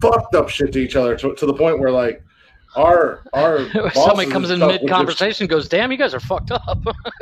fucked 0.00 0.34
up 0.34 0.48
shit 0.48 0.72
to 0.72 0.78
each 0.78 0.96
other 0.96 1.16
to, 1.16 1.34
to 1.34 1.46
the 1.46 1.54
point 1.54 1.78
where 1.78 1.90
like 1.90 2.22
our 2.76 3.22
our 3.32 3.68
Somebody 3.94 4.30
comes 4.30 4.50
in 4.50 4.58
mid 4.60 4.88
conversation 4.88 5.46
goes, 5.46 5.68
"Damn, 5.68 5.92
you 5.92 5.98
guys 5.98 6.14
are 6.14 6.20
fucked 6.20 6.50
up." 6.50 6.78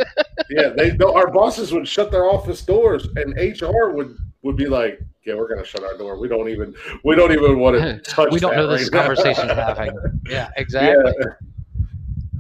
yeah, 0.51 0.71
they 0.71 0.97
our 1.05 1.31
bosses 1.31 1.73
would 1.73 1.87
shut 1.87 2.11
their 2.11 2.25
office 2.31 2.63
doors, 2.63 3.09
and 3.17 3.35
HR 3.37 3.91
would 3.91 4.17
would 4.43 4.57
be 4.57 4.67
like, 4.67 5.01
"Yeah, 5.27 5.35
we're 5.35 5.49
gonna 5.49 5.65
shut 5.67 5.85
our 5.85 5.97
door. 5.99 6.19
We 6.19 6.29
don't 6.29 6.49
even 6.49 6.75
we 7.05 7.15
don't 7.17 7.33
even 7.33 7.59
want 7.59 7.77
to 7.77 7.99
touch. 8.11 8.33
we 8.33 8.41
don't 8.41 8.57
know 8.57 8.67
this 8.67 8.85
right 8.85 8.93
now." 8.93 8.99
conversation's 9.01 9.53
happening. 9.53 9.97
Yeah, 10.29 10.51
exactly. 10.57 11.13
Yeah, 11.19 11.27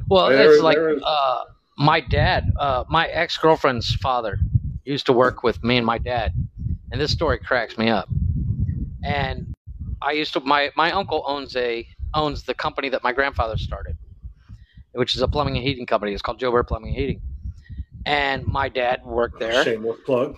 Well, 0.08 0.28
There- 0.30 0.52
it's 0.54 0.62
like 0.62 0.78
is- 0.78 1.02
uh, 1.04 1.44
my 1.82 1.98
dad, 2.00 2.52
uh, 2.58 2.84
my 2.88 3.08
ex 3.08 3.36
girlfriend's 3.36 3.94
father, 3.96 4.38
used 4.84 5.06
to 5.06 5.12
work 5.12 5.42
with 5.42 5.62
me 5.64 5.76
and 5.76 5.86
my 5.86 5.98
dad, 5.98 6.32
and 6.90 7.00
this 7.00 7.10
story 7.10 7.38
cracks 7.38 7.76
me 7.76 7.88
up. 7.88 8.08
And 9.04 9.54
I 10.00 10.12
used 10.12 10.32
to 10.34 10.40
my 10.40 10.70
my 10.76 10.92
uncle 10.92 11.24
owns 11.26 11.56
a 11.56 11.86
owns 12.14 12.44
the 12.44 12.54
company 12.54 12.88
that 12.90 13.02
my 13.02 13.12
grandfather 13.12 13.56
started, 13.56 13.96
which 14.92 15.16
is 15.16 15.22
a 15.22 15.28
plumbing 15.28 15.56
and 15.56 15.66
heating 15.66 15.86
company. 15.86 16.12
It's 16.12 16.22
called 16.22 16.38
Joe 16.38 16.52
Bear 16.52 16.62
Plumbing 16.62 16.90
and 16.90 16.98
Heating. 16.98 17.20
And 18.06 18.46
my 18.46 18.68
dad 18.68 19.04
worked 19.04 19.40
there. 19.40 19.64
shameless 19.64 20.00
plug. 20.06 20.36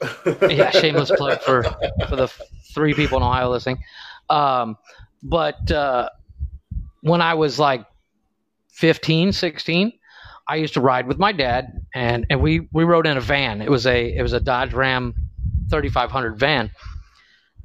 yeah, 0.48 0.70
shameless 0.70 1.10
plug 1.10 1.40
for 1.40 1.64
for 2.08 2.16
the 2.16 2.28
three 2.74 2.94
people 2.94 3.18
in 3.18 3.24
Ohio 3.24 3.50
listening. 3.50 3.82
Um, 4.30 4.78
but 5.22 5.70
uh, 5.70 6.08
when 7.02 7.20
I 7.20 7.34
was 7.34 7.58
like 7.58 7.84
15, 8.72 9.32
16, 9.32 9.97
I 10.48 10.56
used 10.56 10.74
to 10.74 10.80
ride 10.80 11.06
with 11.06 11.18
my 11.18 11.32
dad, 11.32 11.72
and 11.94 12.26
and 12.30 12.40
we 12.40 12.68
we 12.72 12.84
rode 12.84 13.06
in 13.06 13.16
a 13.16 13.20
van. 13.20 13.60
It 13.60 13.70
was 13.70 13.86
a 13.86 14.16
it 14.16 14.22
was 14.22 14.32
a 14.32 14.40
Dodge 14.40 14.72
Ram 14.72 15.14
3500 15.70 16.38
van, 16.38 16.70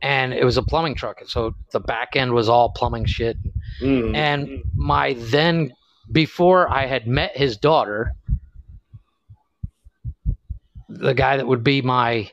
and 0.02 0.34
it 0.34 0.44
was 0.44 0.58
a 0.58 0.64
plumbing 0.64 0.96
truck. 0.96 1.22
And 1.22 1.30
so 1.30 1.56
the 1.72 1.80
back 1.80 2.16
end 2.16 2.34
was 2.34 2.50
all 2.50 2.72
plumbing 2.72 3.06
shit. 3.06 3.38
Mm. 3.82 4.16
And 4.16 4.64
my 4.76 5.14
then 5.18 5.74
before 6.12 6.70
I 6.70 6.86
had 6.86 7.08
met 7.08 7.38
his 7.38 7.58
daughter, 7.58 8.14
the 10.90 11.14
guy 11.14 11.38
that 11.38 11.48
would 11.48 11.64
be 11.64 11.82
my 11.82 12.30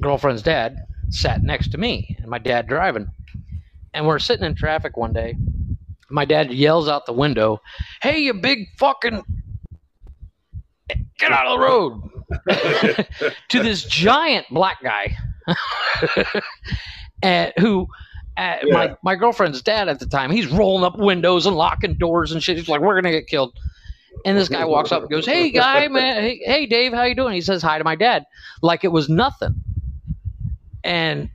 girlfriend's 0.00 0.42
dad 0.42 0.76
sat 1.08 1.42
next 1.42 1.72
to 1.72 1.78
me 1.78 2.16
and 2.20 2.28
my 2.28 2.38
dad 2.38 2.66
driving. 2.66 3.08
And 3.94 4.06
we're 4.06 4.18
sitting 4.18 4.44
in 4.44 4.54
traffic 4.54 4.96
one 4.96 5.12
day. 5.12 5.36
My 6.12 6.24
dad 6.24 6.52
yells 6.52 6.88
out 6.88 7.06
the 7.06 7.12
window, 7.12 7.60
Hey, 8.02 8.20
you 8.20 8.34
big 8.34 8.66
fucking 8.78 9.22
get 11.18 11.32
out 11.32 11.46
of 11.46 11.58
the 11.58 11.64
road 11.64 13.06
to 13.48 13.62
this 13.62 13.84
giant 13.84 14.46
black 14.50 14.82
guy 14.82 15.16
and 17.22 17.52
eh, 17.56 17.60
who 17.60 17.86
eh, 18.36 18.40
at 18.42 18.66
Yeah. 18.66 18.72
my 18.74 18.96
my 19.02 19.14
girlfriend's 19.16 19.62
dad 19.62 19.88
at 19.88 20.00
the 20.00 20.06
time. 20.06 20.30
He's 20.30 20.46
rolling 20.48 20.84
up 20.84 20.98
windows 20.98 21.46
and 21.46 21.56
locking 21.56 21.94
doors 21.94 22.32
and 22.32 22.42
shit. 22.42 22.56
He's 22.56 22.68
like, 22.68 22.80
"We're 22.80 22.94
gonna 23.00 23.12
get 23.12 23.26
killed." 23.26 23.56
And 24.24 24.36
this 24.38 24.48
guy 24.48 24.64
walks 24.64 24.92
up 24.92 25.02
and 25.02 25.10
goes, 25.10 25.26
"Hey, 25.26 25.50
guy, 25.50 25.88
man, 25.90 26.22
hey, 26.22 26.40
hey, 26.44 26.66
Dave, 26.66 26.92
how 26.92 27.04
you 27.04 27.14
doing?" 27.14 27.34
He 27.34 27.40
says 27.40 27.62
hi 27.62 27.78
to 27.78 27.84
my 27.84 27.96
dad, 27.96 28.24
like 28.62 28.84
it 28.84 28.88
was 28.88 29.08
nothing. 29.08 29.62
And 30.84 31.30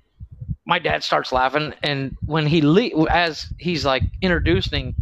my 0.68 0.78
dad 0.80 1.04
starts 1.04 1.32
laughing, 1.32 1.74
and 1.82 2.16
when 2.26 2.46
he 2.46 2.62
le- 2.62 3.10
as 3.10 3.52
he's 3.58 3.86
like 3.86 4.04
introducing 4.22 4.94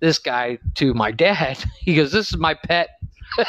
this 0.00 0.18
guy 0.18 0.58
to 0.74 0.92
my 0.92 1.10
dad, 1.10 1.64
he 1.80 1.96
goes, 1.96 2.12
"This 2.12 2.28
is 2.28 2.36
my 2.36 2.54
pet." 2.54 2.90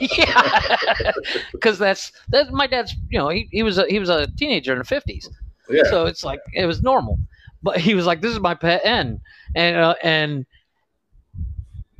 yeah, 0.00 1.12
because 1.52 1.78
that's 1.78 2.10
that's 2.28 2.50
my 2.50 2.66
dad's. 2.66 2.94
You 3.10 3.18
know, 3.18 3.28
he, 3.28 3.46
he 3.52 3.62
was 3.62 3.76
a, 3.78 3.86
he 3.86 3.98
was 3.98 4.08
a 4.08 4.26
teenager 4.26 4.72
in 4.72 4.78
the 4.78 4.84
fifties, 4.84 5.28
yeah. 5.68 5.84
so 5.84 6.06
it's 6.06 6.24
like 6.24 6.40
it 6.54 6.64
was 6.66 6.82
normal. 6.82 7.18
But 7.62 7.76
he 7.78 7.94
was 7.94 8.06
like, 8.06 8.22
"This 8.22 8.32
is 8.32 8.40
my 8.40 8.54
pet 8.54 8.80
N," 8.84 9.20
and 9.54 9.76
uh, 9.76 9.94
and 10.02 10.46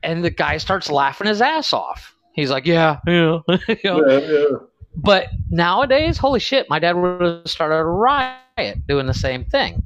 and 0.02 0.24
the 0.24 0.30
guy 0.30 0.56
starts 0.56 0.90
laughing 0.90 1.26
his 1.26 1.42
ass 1.42 1.74
off. 1.74 2.14
He's 2.32 2.50
like, 2.50 2.66
"Yeah, 2.66 2.98
yeah." 3.06 3.40
you 3.68 3.76
know? 3.84 4.08
yeah, 4.08 4.18
yeah. 4.18 4.56
But 4.96 5.28
nowadays, 5.50 6.18
holy 6.18 6.40
shit, 6.40 6.68
my 6.68 6.78
dad 6.78 6.96
would 6.96 7.22
have 7.22 7.42
started 7.46 7.76
a 7.76 7.84
riot 7.84 8.86
doing 8.86 9.06
the 9.06 9.14
same 9.14 9.44
thing 9.44 9.82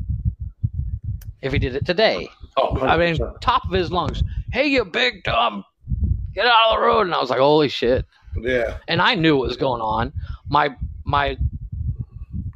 if 1.43 1.53
he 1.53 1.59
did 1.59 1.75
it 1.77 1.85
today. 1.85 2.29
Oh, 2.57 2.79
I 2.81 2.97
mean, 2.97 3.19
top 3.41 3.65
of 3.65 3.73
his 3.73 3.91
lungs, 3.91 4.23
"Hey, 4.53 4.67
you 4.67 4.85
big 4.85 5.25
dumb, 5.25 5.65
get 6.35 6.47
out 6.47 6.55
of 6.71 6.77
the 6.77 6.87
road!" 6.87 7.03
And 7.07 7.15
I 7.15 7.21
was 7.21 7.31
like, 7.31 7.41
"Holy 7.41 7.69
shit!" 7.69 8.07
yeah. 8.41 8.79
And 8.89 9.03
I 9.03 9.15
knew 9.15 9.37
what 9.37 9.49
was 9.49 9.57
going 9.57 9.83
on. 9.83 10.13
My 10.49 10.75
my 11.05 11.37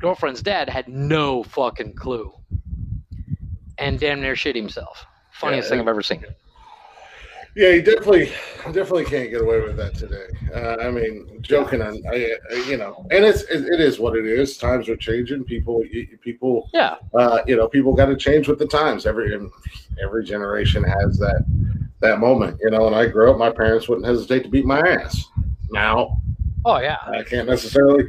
girlfriend's 0.00 0.42
dad 0.42 0.68
had 0.68 0.88
no 0.88 1.42
fucking 1.42 1.94
clue, 1.94 2.32
and 3.78 3.98
damn 3.98 4.20
near 4.20 4.36
shit 4.36 4.56
himself. 4.56 5.04
Funniest 5.32 5.66
Yeah. 5.66 5.70
thing 5.70 5.80
I've 5.80 5.88
ever 5.88 6.02
seen. 6.02 6.24
Yeah, 7.56 7.70
you 7.70 7.80
definitely, 7.80 8.26
definitely 8.66 9.06
can't 9.06 9.30
get 9.30 9.40
away 9.40 9.62
with 9.62 9.78
that 9.78 9.94
today. 9.94 10.26
Uh, 10.54 10.76
I 10.78 10.90
mean, 10.90 11.38
joking 11.40 11.80
on, 11.80 12.02
I, 12.06 12.36
I- 12.52 12.56
you 12.68 12.76
know, 12.76 13.06
and 13.10 13.24
it's 13.24 13.44
it, 13.44 13.64
it 13.64 13.80
is 13.80 13.98
what 13.98 14.14
it 14.14 14.26
is. 14.26 14.58
Times 14.58 14.90
are 14.90 14.96
changing. 14.96 15.42
People, 15.44 15.82
people, 16.20 16.68
Yeah, 16.74 16.96
uh, 17.14 17.40
you 17.46 17.56
know, 17.56 17.66
people 17.66 17.94
got 17.94 18.06
to 18.06 18.16
change 18.16 18.46
with 18.46 18.58
the 18.58 18.66
times. 18.66 19.06
Every 19.06 19.34
every 20.02 20.22
generation 20.24 20.84
has 20.84 21.16
that 21.18 21.44
that 22.00 22.20
moment. 22.20 22.58
You 22.62 22.70
know, 22.70 22.84
when 22.84 22.92
I 22.94 23.06
grew 23.06 23.30
up, 23.30 23.38
my 23.38 23.50
parents 23.50 23.88
wouldn't 23.88 24.06
hesitate 24.06 24.42
to 24.42 24.50
beat 24.50 24.66
my 24.66 24.80
ass. 24.80 25.24
Now, 25.70 26.20
oh 26.66 26.78
yeah. 26.78 26.98
I 27.06 27.22
can't 27.22 27.48
necessarily 27.48 28.04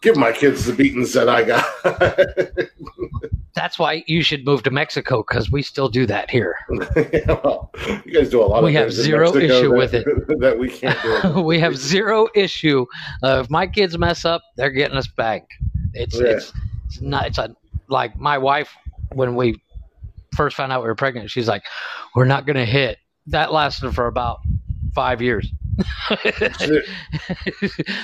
give 0.00 0.16
my 0.16 0.32
kids 0.32 0.64
the 0.64 0.72
beatings 0.72 1.12
that 1.14 1.28
I 1.28 1.44
got. 1.44 1.64
That's 3.54 3.78
why 3.78 4.04
you 4.06 4.22
should 4.22 4.44
move 4.44 4.62
to 4.64 4.70
Mexico 4.70 5.24
because 5.26 5.50
we 5.50 5.62
still 5.62 5.88
do 5.88 6.06
that 6.06 6.30
here. 6.30 6.56
well, 7.26 7.72
you 8.04 8.12
guys 8.12 8.30
do 8.30 8.40
a 8.40 8.44
lot 8.46 8.62
We 8.62 8.76
of 8.76 8.82
have 8.82 8.92
zero 8.92 9.34
issue 9.34 9.70
that, 9.70 9.76
with 9.76 9.94
it. 9.94 10.04
that 10.40 10.56
we 10.58 10.68
can't 10.68 10.98
do. 11.34 11.40
we 11.40 11.58
have 11.58 11.76
zero 11.76 12.28
issue. 12.36 12.86
Uh, 13.22 13.40
if 13.42 13.50
my 13.50 13.66
kids 13.66 13.98
mess 13.98 14.24
up, 14.24 14.42
they're 14.56 14.70
getting 14.70 14.96
us 14.96 15.08
back. 15.08 15.48
It's 15.94 16.14
Yeah. 16.20 16.26
it's 16.28 16.52
it's 16.86 17.00
not. 17.00 17.26
It's 17.26 17.38
a 17.38 17.54
like 17.88 18.16
my 18.16 18.38
wife 18.38 18.70
when 19.12 19.34
we 19.34 19.60
first 20.36 20.56
found 20.56 20.70
out 20.72 20.82
we 20.82 20.88
were 20.88 20.94
pregnant. 20.94 21.28
She's 21.30 21.48
like, 21.48 21.64
"We're 22.14 22.26
not 22.26 22.46
going 22.46 22.56
to 22.56 22.64
hit." 22.64 22.98
That 23.26 23.52
lasted 23.52 23.92
for 23.92 24.06
about 24.06 24.38
five 24.94 25.20
years. 25.20 25.50
As 26.10 26.70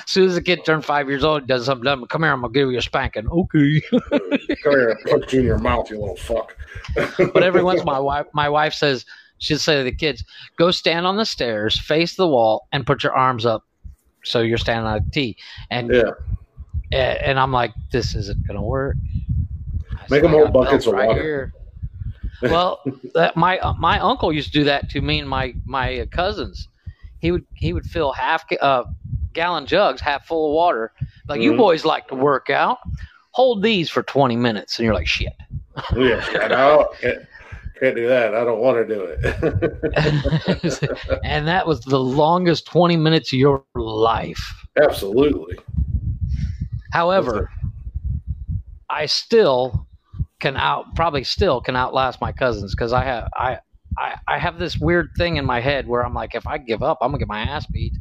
soon 0.06 0.28
as 0.28 0.34
the 0.34 0.42
kid 0.42 0.64
turned 0.64 0.84
five 0.84 1.08
years 1.08 1.24
old, 1.24 1.42
he 1.42 1.46
does 1.46 1.66
something 1.66 1.84
dumb. 1.84 2.06
Come 2.06 2.22
here, 2.22 2.32
I'm 2.32 2.40
gonna 2.40 2.52
give 2.52 2.70
you 2.70 2.78
a 2.78 2.82
spanking. 2.82 3.28
Okay. 3.28 3.80
Come 3.90 4.50
here 4.64 4.90
and 4.90 5.00
punch 5.10 5.32
you 5.32 5.40
in 5.40 5.46
your 5.46 5.58
mouth, 5.58 5.90
you 5.90 5.98
little 5.98 6.16
fuck. 6.16 6.56
but 7.32 7.42
every 7.42 7.62
once 7.62 7.80
in 7.80 7.88
a 7.88 7.90
while, 7.90 7.96
my 7.96 8.00
wife, 8.00 8.26
my 8.32 8.48
wife 8.48 8.74
says 8.74 9.04
she'll 9.38 9.58
say 9.58 9.78
to 9.78 9.84
the 9.84 9.94
kids, 9.94 10.24
"Go 10.58 10.70
stand 10.70 11.06
on 11.06 11.16
the 11.16 11.24
stairs, 11.26 11.78
face 11.78 12.16
the 12.16 12.28
wall, 12.28 12.68
and 12.72 12.86
put 12.86 13.02
your 13.02 13.14
arms 13.14 13.46
up, 13.46 13.64
so 14.24 14.40
you're 14.40 14.58
standing 14.58 14.86
on 14.86 14.98
a 14.98 15.10
T." 15.12 15.36
And 15.70 15.90
Yeah. 15.90 16.12
and 16.92 17.38
I'm 17.38 17.52
like, 17.52 17.72
"This 17.90 18.14
isn't 18.14 18.46
gonna 18.46 18.62
work." 18.62 18.96
Make 20.10 20.22
said, 20.22 20.24
'em 20.24 20.30
"I 20.30 20.38
hold 20.38 20.52
buckets 20.52 20.86
of 20.86 20.94
water." 20.94 21.22
Here. 21.22 21.52
well, 22.42 22.80
that, 23.14 23.36
my 23.36 23.58
uh, 23.58 23.74
my 23.74 23.98
uncle 23.98 24.32
used 24.32 24.52
to 24.52 24.58
do 24.58 24.64
that 24.64 24.90
to 24.90 25.00
me 25.00 25.20
and 25.20 25.28
my 25.28 25.54
my 25.64 26.00
uh, 26.00 26.06
cousins. 26.06 26.68
He 27.24 27.32
would 27.32 27.46
he 27.54 27.72
would 27.72 27.86
fill 27.86 28.12
half 28.12 28.44
uh, 28.60 28.84
gallon 29.32 29.64
jugs, 29.64 30.02
half 30.02 30.26
full 30.26 30.50
of 30.50 30.52
water. 30.54 30.92
Like 31.26 31.40
you 31.40 31.52
Mhm. 31.52 31.56
boys 31.56 31.86
like 31.86 32.06
to 32.08 32.14
work 32.14 32.50
out. 32.50 32.76
Hold 33.30 33.62
these 33.62 33.88
for 33.88 34.02
20 34.02 34.36
minutes, 34.36 34.78
and 34.78 34.84
you're 34.84 34.92
like, 34.92 35.06
"Shit." 35.06 35.32
Yeah, 35.96 36.22
yeah, 36.30 36.48
no, 36.48 36.86
can't, 37.00 37.22
can't 37.80 37.96
do 37.96 38.06
that. 38.08 38.34
I 38.34 38.44
don't 38.44 38.58
want 38.58 38.86
to 38.86 38.94
do 38.94 39.04
it. 39.04 40.90
and 41.24 41.48
that 41.48 41.66
was 41.66 41.80
the 41.80 41.98
longest 41.98 42.66
20 42.66 42.98
minutes 42.98 43.32
of 43.32 43.38
your 43.38 43.64
life. 43.74 44.66
Absolutely. 44.78 45.56
However, 46.92 47.48
I 48.90 49.06
still 49.06 49.86
can 50.40 50.58
out 50.58 50.94
probably 50.94 51.24
still 51.24 51.62
can 51.62 51.74
outlast 51.74 52.20
my 52.20 52.32
cousins 52.32 52.74
because 52.74 52.92
I 52.92 53.02
have 53.04 53.30
I, 53.34 53.60
I 53.98 54.16
I 54.28 54.38
have 54.38 54.58
this 54.58 54.78
weird 54.78 55.10
thing 55.16 55.36
in 55.36 55.44
my 55.44 55.60
head 55.60 55.86
where 55.86 56.04
I'm 56.04 56.14
like, 56.14 56.34
if 56.34 56.46
I 56.46 56.58
give 56.58 56.82
up, 56.82 56.98
I'm 57.00 57.10
gonna 57.10 57.18
get 57.18 57.28
my 57.28 57.40
ass 57.40 57.66
beat. 57.66 57.94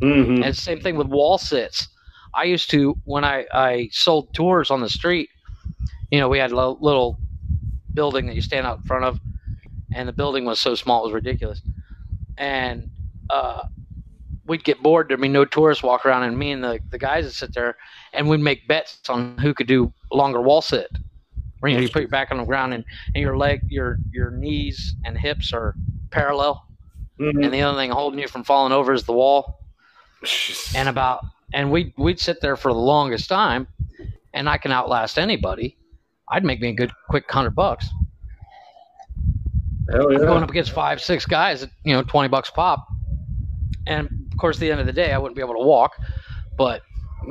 hmm 0.00 0.42
And 0.42 0.56
same 0.56 0.80
thing 0.80 0.96
with 0.96 1.08
wall 1.08 1.38
sits. 1.38 1.88
I 2.34 2.44
used 2.44 2.70
to 2.70 2.96
when 3.04 3.24
I 3.24 3.46
I 3.52 3.88
sold 3.92 4.32
tours 4.34 4.70
on 4.70 4.80
the 4.80 4.88
street. 4.88 5.30
You 6.10 6.18
know, 6.20 6.28
we 6.28 6.38
had 6.38 6.52
a 6.52 6.56
lo- 6.56 6.78
little 6.80 7.18
building 7.94 8.26
that 8.26 8.34
you 8.34 8.42
stand 8.42 8.66
out 8.66 8.78
in 8.78 8.84
front 8.84 9.04
of, 9.04 9.18
and 9.94 10.08
the 10.08 10.12
building 10.12 10.44
was 10.44 10.60
so 10.60 10.74
small 10.74 11.02
it 11.02 11.06
was 11.06 11.12
ridiculous. 11.14 11.60
And 12.36 12.90
uh, 13.30 13.64
we'd 14.46 14.64
get 14.64 14.82
bored. 14.82 15.08
There'd 15.08 15.20
be 15.20 15.28
no 15.28 15.44
tourists 15.44 15.82
walk 15.82 16.06
around, 16.06 16.22
and 16.24 16.38
me 16.38 16.52
and 16.52 16.62
the, 16.64 16.80
the 16.90 16.98
guys 16.98 17.24
would 17.24 17.34
sit 17.34 17.54
there, 17.54 17.76
and 18.12 18.28
we'd 18.28 18.40
make 18.40 18.66
bets 18.68 19.00
on 19.08 19.36
who 19.38 19.52
could 19.54 19.66
do 19.66 19.92
longer 20.12 20.40
wall 20.40 20.62
sit. 20.62 20.88
Where 21.60 21.70
you 21.70 21.76
know 21.76 21.82
you 21.82 21.88
put 21.88 22.02
your 22.02 22.08
back 22.08 22.30
on 22.30 22.38
the 22.38 22.44
ground 22.44 22.74
and, 22.74 22.84
and 23.14 23.22
your 23.22 23.36
leg, 23.36 23.62
your 23.68 23.98
your 24.12 24.30
knees 24.30 24.94
and 25.04 25.18
hips 25.18 25.52
are 25.52 25.74
parallel, 26.10 26.66
hmm 27.18 27.42
and 27.42 27.52
the 27.52 27.62
only 27.62 27.82
thing 27.82 27.90
holding 27.90 28.20
you 28.20 28.28
from 28.28 28.44
falling 28.44 28.72
over 28.72 28.92
is 28.92 29.04
the 29.04 29.12
wall. 29.12 29.60
And 30.74 30.88
about 30.88 31.24
and 31.52 31.70
we 31.70 31.92
we'd 31.96 32.20
sit 32.20 32.40
there 32.40 32.56
for 32.56 32.72
the 32.72 32.78
longest 32.78 33.28
time 33.28 33.66
and 34.34 34.48
i 34.48 34.58
can 34.58 34.72
outlast 34.72 35.18
anybody. 35.18 35.76
I'd 36.30 36.44
make 36.44 36.60
me 36.60 36.68
a 36.68 36.74
good 36.74 36.92
quick 37.08 37.30
hundred 37.30 37.54
bucks. 37.54 37.88
Hell 39.90 40.12
I'm 40.12 40.18
going 40.18 40.42
up 40.42 40.50
against 40.50 40.72
five 40.72 41.00
six 41.00 41.24
guys 41.24 41.62
at 41.62 41.70
you 41.84 41.94
know 41.94 42.02
20 42.02 42.28
bucks 42.28 42.50
pop. 42.50 42.86
And 43.86 44.28
of 44.30 44.38
course 44.38 44.56
at 44.56 44.60
the 44.60 44.70
end 44.70 44.80
of 44.80 44.86
the 44.86 44.92
day 44.92 45.12
i 45.12 45.18
wouldn't 45.18 45.36
be 45.36 45.42
able 45.42 45.54
to 45.54 45.64
walk 45.64 45.96
but 46.56 46.82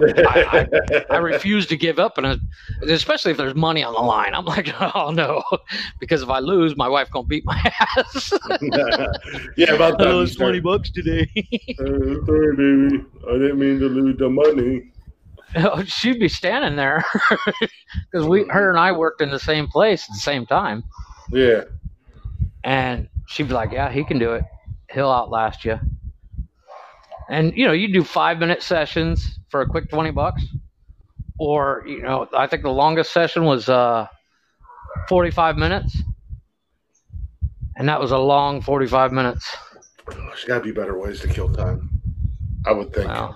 I- 0.01 1.03
i 1.09 1.17
refuse 1.33 1.65
to 1.67 1.77
give 1.77 1.97
up 1.99 2.17
and 2.17 2.27
I- 2.27 2.37
especially 2.87 3.31
if 3.31 3.37
there's 3.37 3.55
money 3.55 3.83
on 3.83 3.93
the 3.93 3.99
line 4.01 4.33
i'm 4.35 4.45
like 4.45 4.69
oh 4.95 5.11
no 5.11 5.43
because 5.99 6.21
if 6.21 6.29
i 6.29 6.39
lose 6.39 6.75
my 6.75 6.87
wife 6.87 7.09
gonna 7.11 7.25
beat 7.27 7.43
my 7.45 7.59
ass 7.97 8.31
yeah, 9.57 9.73
about 9.73 9.97
that. 9.99 10.07
I 10.07 10.11
lost 10.11 10.37
20 10.37 10.59
bucks 10.59 10.91
today 10.91 11.27
Uh, 11.79 12.25
sorry, 12.25 12.55
baby. 12.55 13.05
I 13.29 13.33
didn't 13.33 13.59
mean 13.59 13.79
to 13.79 13.87
lose 13.87 14.17
the 14.17 14.29
money. 14.29 14.91
Oh, 15.55 15.81
she'd 15.83 16.19
be 16.19 16.27
standing 16.27 16.75
there 16.75 17.05
because 18.11 18.27
we, 18.27 18.45
her 18.49 18.69
and 18.69 18.77
I 18.77 18.91
worked 18.91 19.21
in 19.21 19.29
the 19.29 19.39
same 19.39 19.67
place 19.67 20.03
at 20.03 20.13
the 20.13 20.19
same 20.19 20.45
time, 20.45 20.83
Yeah. 21.31 21.63
and 22.65 23.07
she'd 23.27 23.47
be 23.47 23.53
like, 23.53 23.71
"Yeah, 23.71 23.89
he 23.89 24.03
can 24.03 24.19
do 24.19 24.33
it. 24.33 24.43
He'll 24.91 25.09
outlast 25.09 25.63
you." 25.63 25.79
And 27.29 27.53
you 27.55 27.65
know, 27.65 27.73
you 27.73 27.91
do 27.91 28.03
five 28.03 28.39
minute 28.39 28.63
sessions 28.63 29.39
for 29.49 29.61
a 29.61 29.65
quick 29.65 29.89
twenty 29.89 30.11
bucks, 30.11 30.45
or 31.39 31.83
you 31.87 32.01
know, 32.01 32.27
I 32.35 32.47
think 32.47 32.63
the 32.63 32.69
longest 32.71 33.11
session 33.13 33.45
was 33.45 33.69
uh, 33.69 34.07
forty 35.09 35.31
five 35.31 35.57
minutes, 35.57 36.01
and 37.75 37.87
that 37.89 37.99
was 37.99 38.11
a 38.11 38.17
long 38.17 38.61
forty 38.61 38.87
five 38.87 39.11
minutes. 39.11 39.55
There's 40.07 40.45
got 40.45 40.59
to 40.59 40.63
be 40.63 40.71
better 40.71 40.97
ways 40.97 41.19
to 41.21 41.27
kill 41.27 41.49
time. 41.49 41.89
I 42.65 42.71
would 42.71 42.93
think. 42.93 43.07
Wow. 43.07 43.35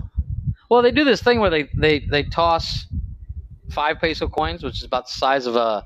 Well, 0.70 0.82
they 0.82 0.92
do 0.92 1.04
this 1.04 1.22
thing 1.22 1.40
where 1.40 1.50
they 1.50 1.70
they 1.78 2.00
they 2.00 2.24
toss 2.24 2.88
five 3.72 4.00
peso 4.00 4.28
coins, 4.28 4.64
which 4.64 4.78
is 4.80 4.84
about 4.84 5.08
the 5.08 5.14
size 5.14 5.46
of 5.46 5.56
a 5.56 5.86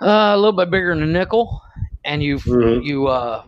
uh, 0.00 0.32
a 0.34 0.36
little 0.36 0.52
bit 0.52 0.70
bigger 0.70 0.94
than 0.94 1.02
a 1.02 1.06
nickel, 1.06 1.62
and 2.04 2.22
you 2.22 2.38
Mhm. 2.38 2.84
you 2.84 3.06
uh 3.08 3.42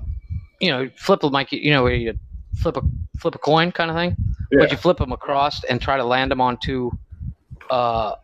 you 0.61 0.71
know 0.71 0.89
flip 0.97 1.21
them 1.21 1.33
like 1.33 1.53
you 1.53 1.71
know 1.71 1.83
where 1.83 1.95
you 1.95 2.19
flip 2.61 2.77
a 2.77 2.83
flip 3.19 3.35
a 3.35 3.39
coin 3.39 3.73
kind 3.73 3.91
of 3.91 3.97
thing, 3.97 4.17
Yeah. 4.53 4.59
but 4.61 4.71
you 4.71 4.77
flip 4.77 4.99
them 4.99 5.13
across 5.13 5.65
and 5.65 5.81
try 5.81 5.97
to 5.97 6.05
land 6.05 6.31
them 6.31 6.41
onto 6.41 6.91
uh 7.71 8.15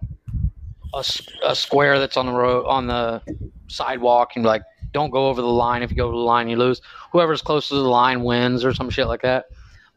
a, 0.95 1.05
a 1.45 1.57
square 1.57 1.99
that's 1.99 2.17
on 2.17 2.27
the 2.27 2.33
road 2.33 2.67
on 2.67 2.87
the 2.87 3.21
sidewalk 3.69 4.33
and 4.37 4.45
like 4.45 4.63
don't 4.93 5.11
go 5.11 5.29
over 5.29 5.41
the 5.43 5.47
line. 5.49 5.83
If 5.83 5.91
you 5.91 5.97
go 5.97 6.05
over 6.07 6.13
the 6.17 6.23
line, 6.23 6.49
you 6.49 6.57
lose. 6.57 6.81
Whoever's 7.13 7.43
closest 7.43 7.71
to 7.71 7.75
the 7.77 7.83
line 7.83 8.23
wins 8.23 8.65
or 8.65 8.73
some 8.73 8.91
shit 8.91 9.09
like 9.09 9.23
that. 9.23 9.47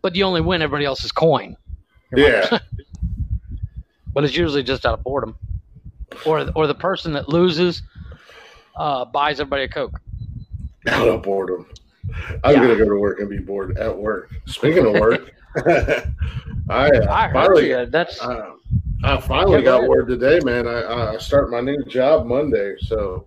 But 0.01 0.15
you 0.15 0.23
only 0.23 0.41
win 0.41 0.61
everybody 0.63 0.85
else's 0.85 1.11
coin. 1.11 1.55
Yeah. 2.15 2.59
But 4.13 4.23
it's 4.23 4.35
usually 4.35 4.63
just 4.63 4.83
out 4.83 4.95
of 4.95 5.03
boredom. 5.03 5.35
or 6.25 6.49
or 6.55 6.65
the 6.65 6.73
person 6.73 7.13
that 7.13 7.29
loses 7.29 7.83
uh, 8.75 9.05
buys 9.05 9.39
everybody 9.39 9.63
a 9.63 9.67
coke. 9.69 9.99
Out 10.87 11.07
of 11.07 11.21
boredom. 11.21 11.67
I'm 12.43 12.55
Yeah. 12.55 12.61
gonna 12.61 12.77
go 12.77 12.85
to 12.89 12.97
work 12.99 13.19
and 13.19 13.29
be 13.29 13.39
bored 13.39 13.77
at 13.77 13.95
work. 13.95 14.29
Speaking 14.45 14.85
of 14.85 14.93
work, 14.93 15.31
I, 16.69 16.89
uh, 16.89 17.11
I 17.13 17.31
finally, 17.33 17.69
you. 17.69 17.85
That's 17.85 18.21
uh, 18.21 18.53
I 19.03 19.19
finally 19.21 19.61
got 19.63 19.79
ahead. 19.79 19.89
word 19.89 20.07
today, 20.07 20.39
man. 20.43 20.67
I, 20.67 21.13
I 21.13 21.17
start 21.17 21.49
my 21.51 21.61
new 21.61 21.83
job 21.85 22.25
Monday, 22.25 22.75
so 22.79 23.25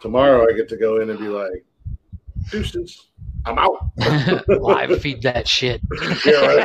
tomorrow 0.00 0.46
I 0.48 0.52
get 0.56 0.68
to 0.70 0.76
go 0.76 1.00
in 1.00 1.10
and 1.10 1.18
be 1.18 1.28
like, 1.28 1.64
"Deuces, 2.50 3.06
I'm 3.46 3.58
out." 3.58 3.90
live 4.48 4.98
feed 5.02 5.22
that 5.22 5.46
shit. 5.48 5.80
Yeah. 6.24 6.64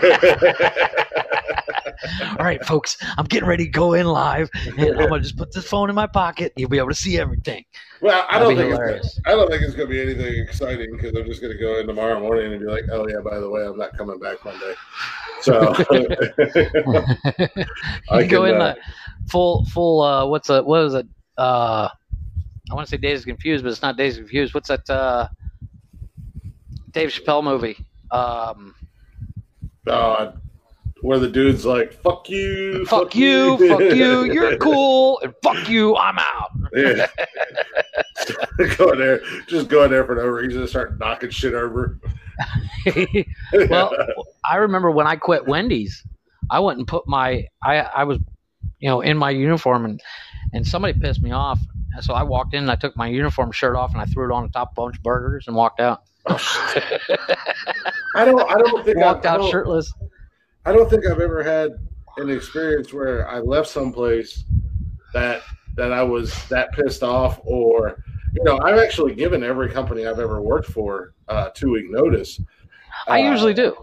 All 2.39 2.45
right, 2.45 2.63
folks, 2.65 2.97
I'm 3.17 3.25
getting 3.25 3.47
ready 3.47 3.65
to 3.65 3.69
go 3.69 3.93
in 3.93 4.05
live, 4.05 4.49
and 4.77 4.99
I'm 4.99 5.09
gonna 5.09 5.21
just 5.21 5.37
put 5.37 5.51
this 5.53 5.67
phone 5.67 5.89
in 5.89 5.95
my 5.95 6.07
pocket. 6.07 6.53
You'll 6.55 6.69
be 6.69 6.77
able 6.77 6.89
to 6.89 6.95
see 6.95 7.19
everything. 7.19 7.63
well, 8.01 8.25
I 8.29 8.39
That'd 8.39 8.49
don't 8.49 8.57
think 8.57 8.71
hilarious. 8.71 9.05
it's, 9.05 9.19
I 9.25 9.31
don't 9.31 9.49
think 9.49 9.61
it's 9.63 9.75
gonna 9.75 9.89
be 9.89 10.01
anything 10.01 10.33
exciting 10.41 10.91
because 10.91 11.15
I'm 11.15 11.25
just 11.25 11.41
gonna 11.41 11.57
go 11.57 11.79
in 11.79 11.87
tomorrow 11.87 12.19
morning 12.19 12.53
and 12.53 12.61
be 12.61 12.67
like, 12.67 12.83
"Oh 12.91 13.07
yeah, 13.07 13.19
by 13.23 13.39
the 13.39 13.49
way, 13.49 13.65
I'm 13.65 13.77
not 13.77 13.97
coming 13.97 14.19
back 14.19 14.43
Monday." 14.45 14.73
So 15.41 15.73
I 18.09 18.21
you 18.21 18.27
go 18.27 18.45
in 18.45 18.55
uh, 18.55 18.73
the 18.73 18.77
full 19.29 19.65
full. 19.65 20.01
Uh, 20.01 20.25
what's 20.25 20.49
a 20.49 20.63
what 20.63 20.85
is 20.85 20.93
it? 20.93 21.07
Uh, 21.37 21.89
I 22.71 22.73
want 22.73 22.87
to 22.87 22.89
say 22.89 22.97
Days 22.97 23.25
Confused, 23.25 23.63
but 23.63 23.71
it's 23.71 23.81
not 23.81 23.97
Days 23.97 24.17
Confused. 24.17 24.53
What's 24.53 24.69
that? 24.69 24.89
Uh, 24.89 25.27
Dave 26.91 27.09
Chappelle 27.09 27.43
movie. 27.43 27.77
Um, 28.09 28.73
uh, 29.85 30.31
where 31.05 31.19
the 31.19 31.29
dude's 31.29 31.65
like, 31.65 31.93
"Fuck 32.01 32.29
you, 32.29 32.83
fuck 32.87 33.13
you, 33.13 33.57
fuck 33.69 33.79
you, 33.79 34.23
you're 34.23 34.57
cool, 34.59 35.19
and 35.21 35.35
fuck 35.43 35.69
you, 35.69 35.95
I'm 35.95 36.17
out. 36.17 36.49
Yeah. 36.73 37.07
go 38.77 38.89
in 38.89 38.97
there, 38.97 39.21
just 39.47 39.67
go 39.67 39.83
in 39.83 39.91
there 39.91 40.03
for 40.03 40.15
no 40.15 40.25
reason 40.25 40.61
and 40.61 40.69
start 40.69 40.97
knocking 40.97 41.29
shit 41.29 41.53
over. 41.53 41.99
well, 43.69 43.95
I 44.49 44.55
remember 44.55 44.89
when 44.89 45.05
I 45.05 45.15
quit 45.15 45.45
Wendy's, 45.45 46.03
I 46.49 46.59
went 46.59 46.79
and 46.79 46.87
put 46.87 47.07
my 47.07 47.47
I 47.63 47.81
I 47.81 48.03
was, 48.03 48.17
you 48.79 48.89
know, 48.89 49.01
in 49.01 49.15
my 49.15 49.29
uniform 49.29 49.85
and 49.85 50.01
and 50.53 50.65
somebody 50.65 50.99
pissed 50.99 51.21
me 51.21 51.31
off. 51.31 51.59
And 51.93 52.03
so 52.03 52.15
I 52.15 52.23
walked 52.23 52.55
in 52.55 52.63
and 52.63 52.71
I 52.71 52.75
took 52.75 52.97
my 52.97 53.07
uniform 53.07 53.51
shirt 53.51 53.75
off 53.75 53.93
and 53.93 54.01
I 54.01 54.05
threw 54.05 54.29
it 54.29 54.33
on 54.33 54.43
the 54.43 54.49
top 54.49 54.71
of 54.71 54.77
a 54.77 54.81
bunch 54.81 54.97
of 54.97 55.03
burgers 55.03 55.45
and 55.47 55.55
walked 55.55 55.79
out. 55.79 56.01
Oh, 56.25 56.37
I 58.15 58.25
don't, 58.25 58.41
I 58.49 58.57
don't 58.57 58.83
think 58.83 58.97
walked 58.97 59.25
I, 59.25 59.29
I 59.29 59.33
out 59.33 59.37
don't, 59.37 59.51
shirtless. 59.51 59.93
I 60.65 60.71
don't 60.71 60.89
think 60.89 61.05
I've 61.05 61.19
ever 61.19 61.43
had 61.43 61.71
an 62.17 62.29
experience 62.29 62.91
where 62.93 63.27
I 63.27 63.39
left 63.39 63.67
someplace 63.69 64.43
that 65.13 65.41
that 65.75 65.91
I 65.91 66.01
was 66.03 66.33
that 66.49 66.71
pissed 66.71 67.03
off, 67.03 67.39
or 67.43 68.01
you 68.33 68.43
know, 68.43 68.59
I've 68.63 68.79
actually 68.79 69.13
given 69.15 69.43
every 69.43 69.69
company 69.69 70.07
I've 70.07 70.19
ever 70.19 70.41
worked 70.41 70.71
for 70.71 71.13
uh, 71.27 71.49
two 71.53 71.71
week 71.71 71.85
notice. 71.89 72.39
I 73.07 73.21
Uh, 73.21 73.31
usually 73.31 73.53
do. 73.53 73.75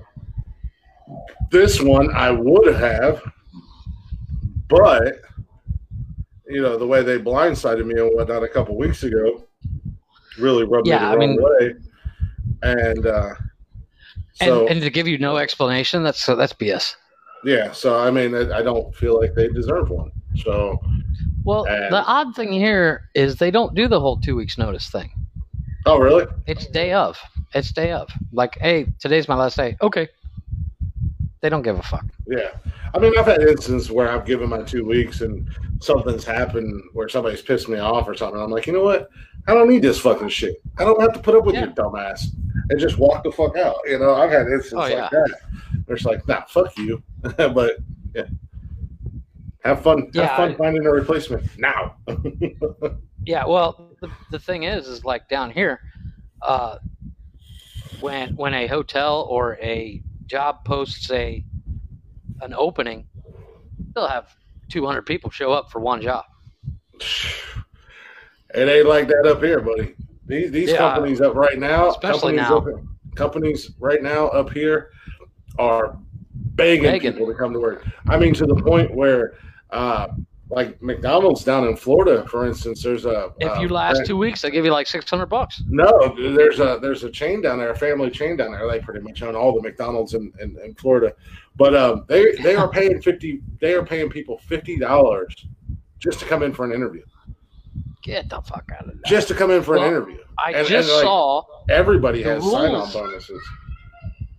This 1.51 1.81
one 1.81 2.11
I 2.15 2.31
would 2.31 2.75
have, 2.75 3.23
but 4.69 5.17
you 6.49 6.63
know 6.63 6.77
the 6.79 6.87
way 6.87 7.03
they 7.03 7.19
blindsided 7.19 7.85
me 7.87 8.01
and 8.01 8.11
whatnot 8.15 8.43
a 8.43 8.49
couple 8.49 8.77
weeks 8.77 9.03
ago 9.05 9.45
really 10.39 10.65
rubbed 10.65 10.87
Yeah, 10.87 10.99
me 10.99 11.05
the 11.05 11.07
I 11.07 11.15
wrong 11.15 11.19
mean- 11.19 11.43
way. 11.43 11.75
And 12.65 13.07
uh, 13.07 13.35
so 14.35 14.63
and, 14.63 14.71
and 14.71 14.83
to 14.83 14.91
give 14.91 15.07
you 15.09 15.19
no 15.19 15.37
explanation, 15.37 16.03
that's 16.03 16.29
uh, 16.29 16.35
that's 16.35 16.53
BS. 16.53 16.97
yeah, 17.45 17.73
so 17.73 17.99
I 17.99 18.11
mean 18.11 18.35
I, 18.35 18.59
I 18.59 18.63
don't 18.63 18.95
feel 18.95 19.19
like 19.21 19.35
they 19.35 19.49
deserve 19.49 19.91
one. 19.91 20.11
So 20.45 20.81
Well, 21.45 21.65
And- 21.67 21.93
the 21.93 22.03
odd 22.05 22.35
thing 22.35 22.53
here 22.53 23.09
is 23.15 23.37
they 23.37 23.51
don't 23.51 23.75
do 23.75 23.89
the 23.89 24.01
whole 24.01 24.17
two 24.19 24.35
weeks 24.37 24.57
notice 24.59 24.89
thing. 24.89 25.11
oh 25.87 25.99
really? 25.99 26.27
It's 26.47 26.67
day 26.67 26.93
of. 26.93 27.19
It's 27.55 27.71
day 27.73 27.93
of. 27.93 28.09
Like, 28.33 28.57
hey, 28.61 28.87
today's 28.99 29.29
my 29.29 29.35
last 29.35 29.57
day. 29.57 29.77
Okay. 29.83 30.09
They 31.43 31.49
don't 31.49 31.63
give 31.63 31.79
a 31.79 31.83
fuck. 31.83 32.05
Yeah. 32.27 32.51
I 32.95 32.99
mean, 32.99 33.13
I've 33.19 33.27
had 33.27 33.43
instances 33.43 33.91
where 33.91 34.09
I've 34.09 34.25
given 34.25 34.49
my 34.49 34.63
two 34.63 34.85
weeks 34.87 35.23
and 35.23 35.49
something's 35.81 36.25
happened 36.25 36.83
where 36.93 37.09
somebody's 37.09 37.43
pissed 37.43 37.69
me 37.69 37.79
off 37.79 38.07
or 38.09 38.15
something. 38.15 38.41
I'm 38.41 38.51
like, 38.51 38.67
you 38.67 38.73
know 38.73 38.85
what? 38.85 39.11
I 39.49 39.55
don't 39.55 39.69
need 39.69 39.83
this 39.83 39.99
fucking 39.99 40.29
shit. 40.29 40.57
I 40.79 40.85
don't 40.85 41.01
have 41.01 41.13
to 41.15 41.19
put 41.19 41.35
up 41.35 41.45
with 41.45 41.55
Yeah. 41.55 41.65
your 41.65 41.73
dumbass 41.75 42.27
and 42.71 42.79
just 42.79 42.99
walk 42.99 43.25
the 43.25 43.33
fuck 43.33 43.57
out. 43.57 43.77
You 43.87 43.99
know, 43.99 44.15
I've 44.15 44.31
had 44.31 44.47
instances 44.47 44.73
Oh, 44.75 44.87
yeah. 44.87 45.03
like 45.03 45.11
that. 45.11 45.31
Where 45.87 45.97
it's 45.97 46.05
like, 46.05 46.27
nah, 46.29 46.43
fuck 46.45 46.77
you. 46.79 47.03
but 47.37 47.77
yeah. 48.15 48.27
Have 49.65 49.83
fun. 49.83 50.11
Yeah, 50.13 50.27
have 50.27 50.37
fun 50.37 50.51
I- 50.53 50.55
finding 50.57 50.87
a 50.87 50.91
replacement 50.91 51.45
now. 51.59 51.97
Yeah, 53.25 53.47
well, 53.47 53.91
the, 54.01 54.11
the 54.33 54.39
thing 54.41 54.65
is, 54.65 54.89
is 54.89 55.05
like 55.05 55.29
down 55.29 55.53
here, 55.53 55.79
uh, 56.43 56.79
when 58.01 58.35
when 58.35 58.53
a 58.53 58.67
hotel 58.67 59.29
or 59.31 59.59
a 59.63 60.03
job 60.27 60.65
posts 60.65 61.09
a 61.13 61.45
an 62.41 62.53
opening, 62.53 63.07
they'll 63.95 64.09
have 64.09 64.35
200 64.71 65.03
people 65.07 65.31
show 65.31 65.53
up 65.53 65.71
for 65.71 65.79
one 65.79 66.03
job. 66.03 66.25
It 68.55 68.69
ain't 68.69 68.87
like 68.87 69.09
that 69.09 69.27
up 69.27 69.43
here, 69.43 69.61
buddy. 69.61 69.95
These 70.27 70.51
these 70.51 70.71
Yeah, 70.71 70.79
companies 70.79 71.21
up 71.21 71.35
right 71.35 71.59
now, 71.59 71.89
especially 71.91 72.37
companies 72.37 72.49
now. 72.49 72.57
Up, 72.59 73.15
companies 73.15 73.71
right 73.79 74.03
now 74.03 74.29
up 74.29 74.51
here 74.51 74.91
are 75.59 75.97
begging, 76.55 76.85
Begging. 76.85 77.13
people 77.13 77.27
to 77.27 77.35
come 77.35 77.53
to 77.53 77.61
work. 77.61 77.87
I 78.09 78.19
mean, 78.19 78.35
to 78.35 78.47
the 78.47 78.55
point 78.55 78.95
where, 78.95 79.35
uh, 79.71 80.09
like 80.51 80.81
McDonald's 80.83 81.45
down 81.45 81.67
in 81.67 81.77
Florida, 81.77 82.27
for 82.29 82.47
instance, 82.47 82.83
there's 82.83 83.07
a 83.07 83.31
If 83.41 83.53
uh, 83.53 83.61
you 83.61 83.69
last 83.69 84.01
fa- 84.01 84.07
two 84.07 84.17
weeks, 84.19 84.43
they 84.43 84.51
give 84.51 84.65
you 84.67 84.71
like 84.71 84.87
600 84.87 85.27
bucks. 85.27 85.63
no, 85.69 86.15
there's 86.37 86.61
a 86.61 86.79
there's 86.81 87.05
a 87.05 87.11
chain 87.11 87.41
down 87.41 87.59
there, 87.59 87.71
a 87.71 87.77
family 87.77 88.11
chain 88.11 88.37
down 88.37 88.53
there. 88.53 88.69
They 88.69 88.81
pretty 88.81 89.01
much 89.01 89.23
own 89.23 89.35
all 89.35 89.55
the 89.55 89.63
McDonald's 89.63 90.13
in, 90.15 90.31
in, 90.41 90.59
in 90.63 90.75
Florida, 90.75 91.15
but 91.57 91.75
um, 91.75 92.05
they 92.07 92.33
they 92.43 92.55
are 92.55 92.69
paying 92.69 93.01
fifty. 93.01 93.41
They 93.61 93.73
are 93.75 93.85
paying 93.85 94.11
people 94.11 94.39
fifty 94.39 94.79
dollars 94.79 95.47
just 95.99 96.21
to 96.21 96.27
come 96.27 96.43
in 96.43 96.53
for 96.53 96.65
an 96.67 96.73
interview. 96.73 97.03
Get 98.03 98.29
the 98.29 98.41
fuck 98.43 98.71
out 98.75 98.89
of 98.89 98.95
there. 98.95 99.03
Just 99.07 99.29
to 99.29 99.35
come 99.35 99.51
in 99.51 99.63
for 99.63 99.75
Well, 99.77 99.83
an 99.85 99.89
interview. 99.89 100.19
I 100.39 100.53
and- 100.53 100.67
just 100.67 100.89
and, 100.89 100.97
like, 100.99 101.05
saw 101.05 101.43
Everybody 101.69 102.23
has 102.23 102.43
sign-on 102.43 102.91
bonuses. 102.93 103.41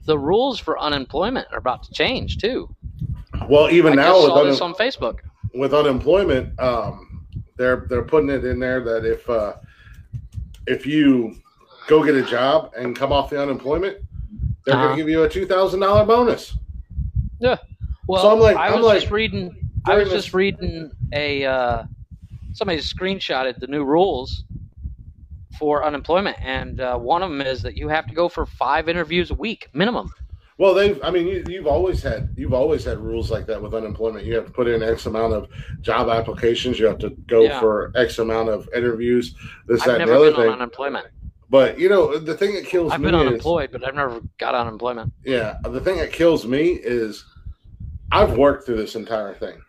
the 0.06 0.18
rules 0.20 0.60
for 0.60 0.78
unemployment 0.80 1.48
are 1.52 1.58
about 1.60 1.84
to 1.84 1.92
change 1.94 2.38
too. 2.40 2.74
Well, 3.48 3.70
even 3.72 3.94
I 3.94 3.96
now 4.04 4.16
with, 4.18 4.26
saw 4.28 4.40
un- 4.42 4.48
this 4.48 4.62
on 4.62 4.74
Facebook. 4.74 5.20
with 5.54 5.74
unemployment, 5.74 6.60
um, 6.60 7.26
they're 7.58 7.86
they're 7.90 8.04
putting 8.04 8.30
it 8.30 8.44
in 8.46 8.60
there 8.60 8.82
that 8.82 9.06
if 9.06 9.30
uh, 9.30 9.54
if 10.68 10.86
you 10.86 11.36
go 11.88 12.04
get 12.04 12.16
a 12.16 12.24
job 12.24 12.72
and 12.78 12.96
come 12.96 13.12
off 13.12 13.30
the 13.30 13.42
unemployment, 13.42 13.98
they're 14.66 14.76
Uh-huh. 14.76 14.86
going 14.88 14.98
to 14.98 15.02
give 15.04 15.10
you 15.10 15.24
a 15.24 15.30
two 15.30 15.46
thousand 15.46 15.80
dollar 15.80 16.06
bonus. 16.06 16.58
Yeah. 17.40 17.58
Well, 18.08 18.22
So 18.22 18.32
I'm 18.34 18.40
like- 18.40 18.58
I 18.58 18.68
I'm 18.68 18.78
was 18.78 18.86
like, 18.86 19.00
just 19.02 19.12
reading. 19.12 19.56
I 19.86 19.96
was 19.96 20.10
this- 20.10 20.24
just 20.26 20.34
reading 20.34 20.92
a 21.14 21.46
uh, 21.46 21.84
somebody 22.54 22.80
screenshotted 22.80 23.60
the 23.60 23.68
new 23.68 23.84
rules 23.84 24.46
for 25.60 25.84
unemployment, 25.84 26.38
and 26.42 26.80
uh, 26.82 26.98
one 26.98 27.22
of 27.22 27.30
them 27.30 27.42
is 27.42 27.62
that 27.62 27.76
you 27.78 27.88
have 27.90 28.08
to 28.08 28.14
go 28.14 28.28
for 28.30 28.46
five 28.46 28.90
interviews 28.90 29.30
a 29.32 29.36
week 29.36 29.70
minimum. 29.74 30.12
Well, 30.60 30.74
they've 30.74 31.04
I 31.04 31.10
mean 31.10 31.28
you, 31.28 31.44
you've 31.48 31.68
always 31.68 32.02
had 32.02 32.30
you've 32.38 32.54
always 32.54 32.84
had 32.84 33.00
rules 33.00 33.32
like 33.32 33.48
that 33.48 33.62
with 33.62 33.74
unemployment. 33.74 34.26
You 34.26 34.36
have 34.36 34.46
to 34.46 34.52
put 34.52 34.68
in 34.68 34.84
X 34.84 35.08
amount 35.08 35.34
of 35.34 35.48
job 35.82 36.10
applications. 36.10 36.80
You 36.80 36.86
have 36.86 37.00
to 37.00 37.10
go 37.28 37.44
Yeah. 37.44 37.60
for 37.60 37.92
X 37.96 38.20
amount 38.20 38.50
of 38.50 38.70
interviews. 38.76 39.36
This 39.68 39.82
I've 39.82 39.88
that 39.88 40.02
and 40.02 40.10
the 40.10 40.14
never 40.14 40.26
other 40.28 40.32
been 40.32 40.40
on 40.42 40.46
thing. 40.46 40.54
unemployment. 40.54 41.08
But 41.50 41.80
you 41.80 41.90
know 41.90 42.18
the 42.18 42.38
thing 42.38 42.54
that 42.54 42.66
kills 42.66 42.90
me. 42.92 42.96
I've 42.96 43.02
been 43.02 43.16
is 43.16 43.22
unemployed, 43.22 43.70
but 43.72 43.86
I've 43.86 43.96
never 43.96 44.22
got 44.38 44.54
unemployment. 44.56 45.12
Yeah, 45.26 45.58
the 45.64 45.82
thing 45.82 45.98
that 45.98 46.12
kills 46.12 46.46
me 46.46 46.74
is 46.84 47.26
I've 48.12 48.38
worked 48.38 48.66
through 48.66 48.78
this 48.78 48.96
entire 48.96 49.34
thing. 49.34 49.60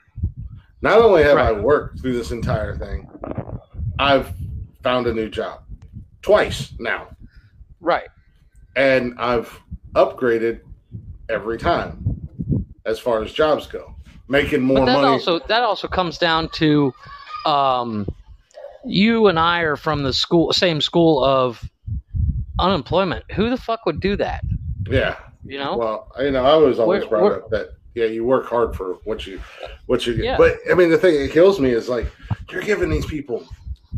Not 0.84 0.98
only 1.00 1.22
have 1.22 1.38
I 1.38 1.50
worked 1.50 2.00
through 2.00 2.12
this 2.12 2.30
entire 2.30 2.76
thing, 2.76 3.08
I've 3.98 4.34
found 4.82 5.06
a 5.06 5.14
new 5.14 5.30
job 5.30 5.62
twice 6.20 6.74
now, 6.78 7.08
Right. 7.80 8.08
and 8.76 9.14
I've 9.18 9.58
upgraded 9.94 10.60
every 11.30 11.56
time 11.56 12.28
as 12.84 12.98
far 12.98 13.22
as 13.22 13.32
jobs 13.32 13.66
go, 13.66 13.94
making 14.28 14.60
more 14.60 14.80
But 14.80 14.84
that 14.84 14.92
money. 14.96 15.06
also 15.08 15.38
that 15.38 15.62
also 15.62 15.88
comes 15.88 16.18
down 16.18 16.50
to 16.60 16.92
um, 17.46 18.06
you 18.84 19.28
and 19.28 19.38
I 19.38 19.60
are 19.60 19.76
from 19.76 20.02
the 20.02 20.12
school 20.12 20.52
same 20.52 20.82
school 20.82 21.24
of 21.24 21.64
unemployment. 22.58 23.24
Who 23.32 23.48
the 23.48 23.56
fuck 23.56 23.86
would 23.86 24.00
do 24.00 24.16
that? 24.16 24.44
yeah, 24.90 25.16
You 25.46 25.56
know? 25.60 25.78
well, 25.78 26.12
you 26.20 26.30
know, 26.30 26.44
I 26.44 26.56
was 26.56 26.78
always 26.78 26.98
We're- 27.00 27.08
brought 27.08 27.22
we're- 27.22 27.36
up 27.36 27.48
that 27.52 27.68
yeah, 27.94 28.06
you 28.06 28.24
work 28.24 28.46
hard 28.46 28.74
for 28.76 28.94
what 29.04 29.26
you 29.26 29.40
what 29.86 30.06
you 30.06 30.14
get. 30.14 30.24
Yeah. 30.24 30.36
But 30.36 30.58
I 30.70 30.74
mean, 30.74 30.90
the 30.90 30.98
thing 30.98 31.14
that 31.20 31.30
kills 31.32 31.60
me 31.60 31.70
is 31.70 31.88
like 31.88 32.06
you're 32.50 32.62
giving 32.62 32.90
these 32.90 33.06
people 33.06 33.46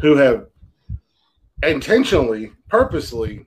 who 0.00 0.16
have 0.16 0.46
intentionally, 1.62 2.52
purposely 2.68 3.46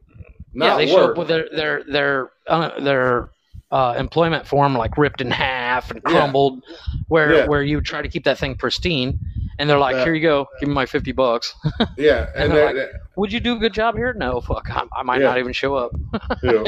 yeah, 0.53 0.67
not 0.67 0.77
they 0.77 0.87
show 0.87 1.11
up 1.11 1.17
with 1.17 1.27
their 1.27 1.47
their 1.55 1.83
their 1.83 2.31
uh, 2.47 2.79
their 2.81 3.29
uh, 3.71 3.93
employment 3.97 4.47
form 4.47 4.73
like 4.75 4.97
ripped 4.97 5.21
in 5.21 5.29
half 5.29 5.91
and 5.91 6.01
Yeah. 6.05 6.11
crumbled, 6.11 6.63
where 7.07 7.33
Yeah. 7.35 7.45
where 7.47 7.61
you 7.61 7.81
try 7.81 8.01
to 8.01 8.07
keep 8.09 8.23
that 8.23 8.37
thing 8.39 8.55
pristine, 8.55 9.19
And 9.59 9.69
they're 9.69 9.77
like, 9.77 9.97
Yeah. 9.97 10.05
"Here 10.05 10.13
you 10.15 10.21
go, 10.21 10.47
give 10.59 10.69
me 10.69 10.73
my 10.75 10.85
fifty 10.87 11.11
bucks." 11.11 11.53
Yeah, 11.97 12.29
and 12.33 12.45
And 12.45 12.51
they're 12.53 12.73
that- 12.73 12.89
Would 13.17 13.31
you 13.31 13.39
do 13.39 13.55
a 13.55 13.59
good 13.59 13.73
job 13.73 13.95
here? 13.95 14.13
No, 14.13 14.41
fuck, 14.41 14.67
I, 14.71 14.85
I 14.95 15.03
might 15.03 15.19
Yeah. 15.21 15.27
not 15.27 15.37
even 15.37 15.53
show 15.53 15.75
up. 15.75 15.91
yeah, 16.43 16.63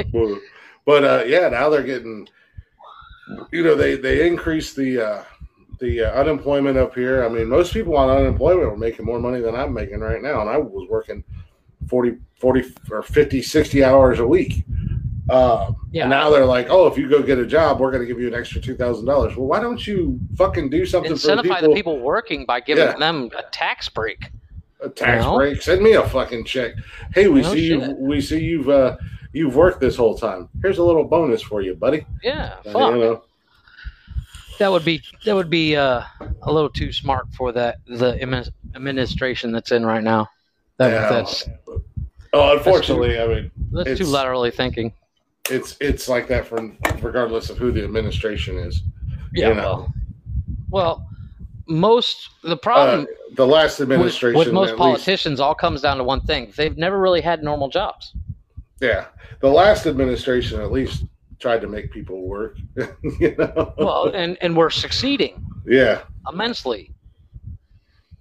but 0.86 1.04
uh, 1.04 1.24
yeah, 1.26 1.48
now 1.50 1.70
they're 1.70 1.84
getting, 1.84 2.28
you 3.52 3.64
know, 3.64 3.76
they 3.76 3.96
they 3.96 4.28
increased 4.28 4.76
the 4.76 5.00
uh, 5.02 5.24
the 5.80 6.02
uh, 6.06 6.12
unemployment 6.20 6.78
up 6.78 6.94
here. 6.96 7.24
I 7.26 7.30
mean, 7.30 7.48
most 7.48 7.74
people 7.74 7.98
on 7.98 8.10
unemployment 8.10 8.70
were 8.70 8.78
making 8.78 9.06
more 9.06 9.20
money 9.20 9.40
than 9.42 9.56
I'm 9.56 9.74
making 9.74 10.00
right 10.00 10.22
now, 10.22 10.42
and 10.42 10.50
I 10.50 10.58
was 10.58 10.88
working 10.90 11.24
40, 11.88 12.18
40 12.36 12.74
or 12.92 13.02
50, 13.02 13.42
60 13.42 13.84
hours 13.84 14.20
a 14.20 14.28
week. 14.28 14.64
Um, 15.30 15.76
Yeah. 15.92 16.04
And 16.04 16.10
now 16.12 16.30
they're 16.30 16.46
like, 16.46 16.68
oh, 16.70 16.88
if 16.88 16.98
you 16.98 17.10
go 17.10 17.22
get 17.22 17.38
a 17.40 17.46
job, 17.46 17.80
we're 17.80 17.92
going 17.92 18.02
to 18.02 18.08
give 18.08 18.20
you 18.20 18.28
an 18.28 18.34
extra 18.34 18.60
two 18.62 18.76
thousand 18.76 19.06
dollars. 19.06 19.36
Well, 19.36 19.48
why 19.48 19.60
don't 19.60 19.86
you 19.86 20.20
fucking 20.38 20.70
do 20.70 20.86
something 20.86 21.16
for 21.16 21.36
the 21.36 21.44
people? 21.44 21.62
the 21.62 21.74
people 21.74 22.00
working 22.00 22.46
by 22.46 22.60
giving 22.60 22.84
Yeah. 22.86 22.98
them 22.98 23.30
a 23.38 23.44
tax 23.52 23.88
break. 23.90 24.30
a 24.82 24.90
tax 24.90 25.24
No. 25.24 25.38
break. 25.38 25.62
Send 25.62 25.82
me 25.84 25.94
a 25.94 26.02
fucking 26.08 26.44
check. 26.46 26.74
Hey, 27.14 27.28
we 27.28 27.42
No 27.42 27.54
see 27.54 27.68
you. 27.68 27.96
We 28.00 28.20
see 28.20 28.40
you've 28.44 28.68
uh, 28.70 28.98
you've 29.34 29.56
worked 29.56 29.80
this 29.80 29.96
whole 29.96 30.18
time. 30.18 30.50
Here's 30.62 30.78
a 30.78 30.84
little 30.84 31.04
bonus 31.04 31.42
for 31.42 31.62
you, 31.62 31.74
buddy. 31.76 32.06
Yeah, 32.24 32.56
Uh, 32.66 32.72
fuck. 32.72 32.94
You 32.96 33.00
know, 33.02 33.24
That 34.60 34.72
would 34.72 34.86
be 34.86 35.02
that 35.26 35.36
would 35.36 35.50
be 35.50 35.76
uh, 35.76 36.04
a 36.44 36.52
little 36.52 36.70
too 36.70 36.92
smart 36.92 37.28
for 37.36 37.52
that 37.54 37.78
the 37.88 38.22
administration 38.76 39.52
that's 39.52 39.72
in 39.72 39.86
right 39.86 40.04
now. 40.04 40.28
That, 40.78 40.92
Yeah. 40.92 41.10
That's 41.10 41.50
oh, 42.34 42.58
unfortunately, 42.58 43.20
I 43.20 43.28
mean, 43.28 43.52
that's 43.72 43.98
too 43.98 44.06
laterally 44.06 44.52
thinking. 44.52 44.94
it's 45.50 45.76
it's 45.80 46.08
like 46.08 46.28
that 46.28 46.46
from 46.46 46.78
regardless 47.02 47.50
of 47.50 47.58
who 47.58 47.72
the 47.72 47.84
administration 47.84 48.58
is. 48.58 48.82
Yeah. 49.34 49.50
you 49.50 49.56
know. 49.56 49.88
Well, 50.70 51.08
most 51.68 52.30
the 52.44 52.52
Uh, 52.54 52.56
problem 52.58 53.08
the 53.36 53.48
last 53.48 53.80
administration, 53.80 54.38
with 54.38 54.52
most 54.52 54.70
at 54.72 54.74
least- 54.74 54.78
politicians 54.78 55.40
all 55.40 55.56
comes 55.56 55.82
down 55.82 55.98
to 55.98 56.04
one 56.04 56.22
thing: 56.22 56.52
they've 56.56 56.78
never 56.78 57.00
really 57.00 57.22
had 57.22 57.42
normal 57.44 57.70
jobs. 57.70 58.14
Yeah, 58.82 59.06
the 59.40 59.50
last 59.50 59.86
administration 59.86 60.60
at 60.60 60.72
least 60.72 61.06
tried 61.40 61.62
to 61.62 61.68
make 61.68 61.92
people 61.92 62.28
work. 62.28 62.58
you 63.20 63.36
know, 63.38 63.74
Well, 63.78 64.08
and 64.14 64.38
and 64.42 64.56
we're 64.58 64.70
succeeding 64.70 65.46
yeah, 65.66 66.02
immensely. 66.30 66.94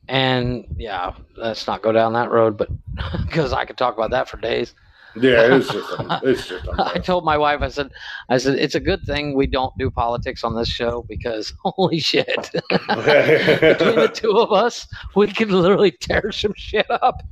And 0.08 0.64
yeah, 0.76 1.14
let's 1.36 1.66
not 1.66 1.82
go 1.82 1.92
down 1.92 2.12
that 2.14 2.30
road, 2.30 2.56
but 2.56 2.68
because 3.26 3.52
I 3.52 3.64
could 3.64 3.76
talk 3.76 3.94
about 3.94 4.10
that 4.10 4.28
for 4.28 4.36
days. 4.38 4.74
yeah, 5.20 5.54
it's 5.56 5.68
just 5.68 5.88
it's 6.24 6.46
just. 6.48 6.68
I 6.78 6.98
told 6.98 7.24
my 7.24 7.36
wife, 7.38 7.60
I 7.62 7.68
said, 7.68 7.90
I 8.28 8.38
said 8.38 8.58
it's 8.58 8.74
a 8.74 8.80
good 8.80 9.02
thing 9.04 9.34
we 9.36 9.46
don't 9.46 9.72
do 9.78 9.90
politics 9.90 10.42
on 10.44 10.56
this 10.56 10.68
show 10.68 11.04
because 11.08 11.52
holy 11.64 12.00
shit, 12.00 12.26
between 12.26 13.96
the 13.96 14.10
two 14.12 14.32
of 14.38 14.52
us, 14.52 14.86
we 15.14 15.28
could 15.28 15.50
literally 15.50 15.92
tear 15.92 16.32
some 16.32 16.54
shit 16.56 16.86
up. 16.90 17.22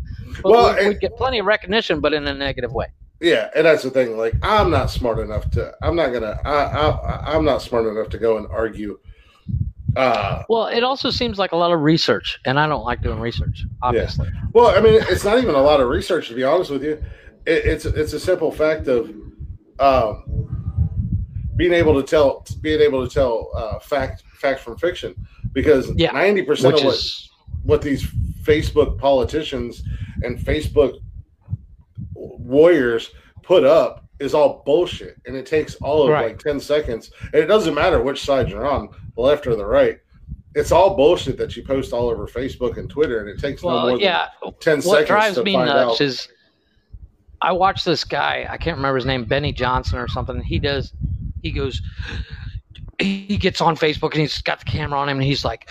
But 0.42 0.50
Well, 0.52 0.72
we, 0.74 0.78
and- 0.80 0.88
we'd 0.88 1.00
get 1.00 1.16
plenty 1.16 1.38
of 1.40 1.46
recognition, 1.46 2.00
but 2.00 2.12
in 2.12 2.26
a 2.26 2.34
negative 2.34 2.72
way. 2.72 2.86
Yeah, 3.20 3.50
and 3.54 3.66
that's 3.66 3.82
the 3.82 3.90
thing. 3.90 4.16
Like, 4.16 4.34
I'm 4.42 4.70
not 4.70 4.90
smart 4.90 5.18
enough 5.18 5.50
to. 5.52 5.74
I'm 5.82 5.96
not 5.96 6.12
gonna. 6.12 6.40
I, 6.44 6.52
I 6.52 7.34
I'm 7.34 7.44
not 7.44 7.62
smart 7.62 7.86
enough 7.86 8.08
to 8.10 8.18
go 8.18 8.36
and 8.38 8.46
argue. 8.48 8.98
Uh, 9.96 10.44
Well, 10.48 10.66
it 10.66 10.84
also 10.84 11.10
seems 11.10 11.38
like 11.38 11.52
a 11.52 11.56
lot 11.56 11.72
of 11.72 11.80
research, 11.80 12.38
and 12.44 12.60
I 12.60 12.68
don't 12.68 12.84
like 12.84 13.02
doing 13.02 13.18
research, 13.18 13.64
obviously. 13.82 14.28
well, 14.52 14.68
I 14.76 14.80
mean, 14.80 15.02
it's 15.08 15.24
not 15.24 15.38
even 15.38 15.54
a 15.54 15.60
lot 15.62 15.80
of 15.80 15.88
research 15.88 16.28
to 16.28 16.34
be 16.34 16.44
honest 16.44 16.70
with 16.70 16.84
you. 16.84 17.02
It, 17.46 17.64
it's 17.64 17.84
it's 17.84 18.12
a 18.12 18.20
simple 18.20 18.52
fact 18.52 18.86
of 18.86 19.10
um, 19.80 20.48
being 21.56 21.72
able 21.72 22.00
to 22.00 22.06
tell 22.06 22.44
being 22.60 22.80
able 22.80 23.06
to 23.06 23.12
tell 23.12 23.50
uh, 23.56 23.78
fact 23.80 24.22
fact 24.40 24.60
from 24.60 24.76
fiction 24.76 25.14
because 25.52 25.90
Yeah, 25.96 26.12
ninety 26.12 26.42
percent 26.42 26.74
of 26.74 26.84
what 26.84 26.94
is 26.94 27.30
what 27.64 27.82
these 27.82 28.04
Facebook 28.42 28.98
politicians 28.98 29.82
and 30.22 30.38
Facebook 30.38 31.00
warriors 32.48 33.10
put 33.42 33.64
up 33.64 34.04
is 34.18 34.34
all 34.34 34.62
bullshit, 34.66 35.16
and 35.26 35.36
it 35.36 35.46
takes 35.46 35.76
all 35.76 36.02
of 36.02 36.08
Right. 36.10 36.28
like 36.28 36.38
ten 36.38 36.58
seconds, 36.58 37.10
and 37.32 37.34
it 37.36 37.46
doesn't 37.46 37.74
matter 37.74 38.02
which 38.02 38.24
side 38.24 38.48
you're 38.48 38.66
on, 38.66 38.88
the 39.14 39.20
left 39.20 39.46
or 39.46 39.54
the 39.54 39.64
right. 39.64 39.98
It's 40.54 40.72
all 40.72 40.96
bullshit 40.96 41.36
that 41.38 41.56
you 41.56 41.62
post 41.62 41.92
all 41.92 42.08
over 42.08 42.26
Facebook 42.26 42.78
and 42.78 42.90
Twitter, 42.90 43.20
and 43.20 43.28
it 43.28 43.38
takes 43.38 43.62
no 43.62 43.68
more 43.70 43.76
well, 43.78 43.86
than 43.92 44.00
yeah. 44.00 44.26
ten 44.60 44.78
What 44.78 44.82
seconds 44.82 44.86
What 44.86 45.06
drives 45.06 45.34
to 45.36 45.44
me 45.44 45.52
find 45.54 45.66
nuts 45.68 46.00
out. 46.00 46.00
is 46.00 46.28
I 47.40 47.52
watch 47.52 47.84
this 47.84 48.02
guy. 48.02 48.46
I 48.50 48.56
can't 48.56 48.76
remember 48.76 48.96
his 48.96 49.06
name, 49.06 49.24
Benny 49.24 49.52
Johnson 49.52 49.98
or 49.98 50.08
something. 50.08 50.40
He 50.42 50.58
does. 50.58 50.92
He 51.42 51.52
goes. 51.52 51.80
He 52.98 53.36
gets 53.36 53.60
on 53.60 53.76
Facebook 53.76 54.10
and 54.12 54.22
he's 54.22 54.42
got 54.42 54.58
the 54.58 54.64
camera 54.64 54.98
on 54.98 55.08
him 55.08 55.18
and 55.18 55.24
he's 55.24 55.44
like, 55.44 55.70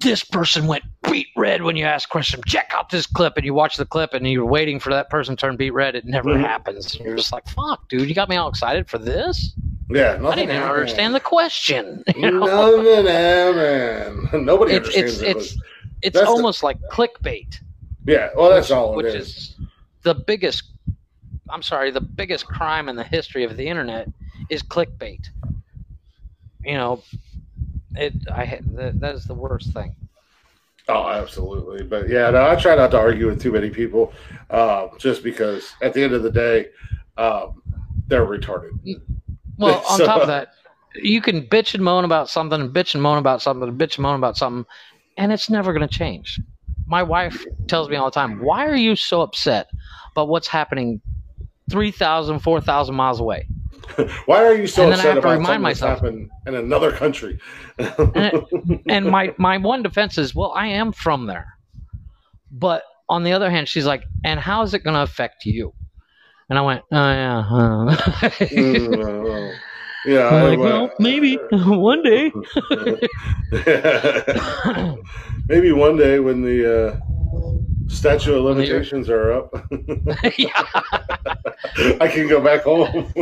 "This 0.00 0.22
person 0.22 0.66
went 0.66 0.84
beat 1.10 1.28
red 1.36 1.62
when 1.62 1.76
you 1.76 1.84
ask 1.84 2.08
question. 2.08 2.40
Check 2.46 2.72
out 2.74 2.90
this 2.90 3.06
clip." 3.06 3.34
And 3.36 3.44
you 3.44 3.54
watch 3.54 3.76
the 3.76 3.86
clip 3.86 4.14
and 4.14 4.26
you're 4.26 4.44
waiting 4.44 4.78
for 4.80 4.90
that 4.90 5.10
person 5.10 5.36
to 5.36 5.40
turn 5.40 5.56
beat 5.56 5.70
red. 5.72 5.94
It 5.94 6.04
never 6.04 6.30
Mhm. 6.34 6.40
happens. 6.40 6.94
And 6.96 7.04
you're 7.04 7.16
just 7.16 7.32
like, 7.32 7.46
"Fuck, 7.48 7.88
dude, 7.88 8.08
you 8.08 8.14
got 8.14 8.28
me 8.28 8.36
all 8.36 8.48
excited 8.48 8.88
for 8.88 8.98
this." 8.98 9.52
yeah, 9.88 10.12
I 10.14 10.16
didn't 10.16 10.38
even 10.38 10.56
happened. 10.56 10.72
understand 10.72 11.14
the 11.14 11.20
question. 11.20 12.02
you 12.16 12.30
know? 12.30 12.44
Nothing 12.44 13.06
happened. 13.06 14.32
Nobody 14.46 14.72
It's 14.74 14.86
understands 14.88 15.20
it's 15.20 15.22
it. 15.22 15.36
it's 15.36 15.56
it's 16.02 16.14
That's 16.14 16.26
the- 16.26 16.30
almost 16.32 16.62
like 16.62 16.78
clickbait. 16.92 17.60
yeah, 18.04 18.30
well, 18.36 18.50
that's 18.50 18.68
which, 18.68 18.76
all 18.76 18.92
it 18.92 18.96
which 19.04 19.14
is. 19.14 19.28
is 19.28 19.56
the 20.02 20.14
biggest 20.14 20.64
i'm 21.50 21.62
sorry 21.62 21.90
the 21.92 22.00
biggest 22.00 22.46
crime 22.46 22.88
in 22.88 22.96
the 22.96 23.04
history 23.04 23.44
of 23.44 23.56
the 23.56 23.66
internet 23.66 24.08
is 24.50 24.62
clickbait 24.62 25.28
you 26.64 26.74
know 26.74 27.00
it 27.94 28.12
i 28.32 28.60
that, 28.72 28.98
that 29.00 29.14
is 29.14 29.24
the 29.24 29.34
worst 29.34 29.72
thing 29.72 29.94
Oh, 30.88 31.08
absolutely. 31.08 31.82
But 31.82 32.08
yeah, 32.08 32.30
no, 32.30 32.48
I 32.48 32.54
try 32.56 32.76
not 32.76 32.90
to 32.92 32.98
argue 32.98 33.26
with 33.26 33.42
too 33.42 33.50
many 33.52 33.70
people, 33.70 34.12
uh, 34.50 34.88
just 34.98 35.22
because 35.24 35.72
at 35.82 35.92
the 35.94 36.02
end 36.04 36.12
of 36.14 36.22
the 36.22 36.30
day, 36.30 36.66
um, 37.18 37.60
they're 38.06 38.24
retarded. 38.26 38.70
well 39.58 39.82
on 39.90 39.98
So- 39.98 40.06
top 40.06 40.20
of 40.22 40.28
that 40.28 40.48
you 40.98 41.20
can 41.20 41.42
bitch 41.46 41.74
and 41.74 41.84
moan 41.84 42.04
about 42.04 42.28
something 42.30 42.58
and 42.58 42.70
bitch 42.72 42.94
and 42.94 43.02
moan 43.02 43.18
about 43.18 43.42
something 43.42 43.68
and 43.68 43.78
bitch 43.78 43.96
and 43.96 44.02
moan 44.02 44.14
about 44.16 44.34
something 44.36 44.64
and 45.18 45.30
it's 45.30 45.50
never 45.50 45.74
going 45.74 45.86
to 45.86 45.94
change 45.94 46.40
my 46.86 47.02
wife 47.02 47.44
tells 47.68 47.88
me 47.90 47.96
all 47.96 48.06
the 48.06 48.14
time 48.14 48.40
why 48.40 48.66
are 48.66 48.76
you 48.76 48.96
so 48.96 49.20
upset 49.20 49.68
about 50.12 50.28
what's 50.28 50.46
happening 50.48 50.98
3000 51.70 52.38
4000 52.38 52.94
miles 52.94 53.20
away 53.20 53.46
Why 54.26 54.44
are 54.44 54.54
you 54.54 54.66
so 54.66 54.82
And 54.84 54.92
then 54.92 55.00
I 55.00 55.02
upset 55.02 55.14
have 55.14 55.22
to 55.22 55.28
about 55.28 55.38
remind 55.38 55.62
myself. 55.62 55.98
happened 56.00 56.30
in 56.46 56.54
another 56.54 56.92
country? 56.92 57.38
and 58.88 59.06
my 59.06 59.34
my 59.38 59.58
one 59.58 59.82
defense 59.82 60.18
is 60.18 60.34
well 60.34 60.52
i 60.56 60.66
am 60.66 60.92
from 60.92 61.26
there 61.26 61.46
but 62.50 62.82
on 63.08 63.22
the 63.22 63.32
other 63.32 63.50
hand 63.50 63.68
she's 63.68 63.86
like 63.86 64.02
and 64.24 64.40
how 64.40 64.62
is 64.62 64.74
it 64.74 64.82
going 64.82 64.94
to 64.94 65.02
affect 65.02 65.44
you 65.44 65.72
and 66.48 66.58
i 66.58 66.62
went 66.62 66.82
oh 66.92 66.96
yeah 66.96 67.42
huh." 67.42 67.96
Mm, 68.40 69.60
yeah, 70.06 70.28
I'm 70.28 70.50
like, 70.50 70.58
well 70.58 70.90
maybe 70.98 71.36
one 71.52 72.02
day 72.02 72.32
maybe 75.48 75.72
one 75.72 75.96
day 75.96 76.18
when 76.18 76.42
the 76.42 76.58
uh, 76.88 77.00
statute 77.88 78.34
of 78.34 78.44
limitations 78.44 79.08
are 79.08 79.32
up, 79.32 79.50
yeah. 80.38 80.66
I 82.00 82.08
can 82.08 82.28
go 82.28 82.40
back 82.40 82.62
home. 82.62 83.12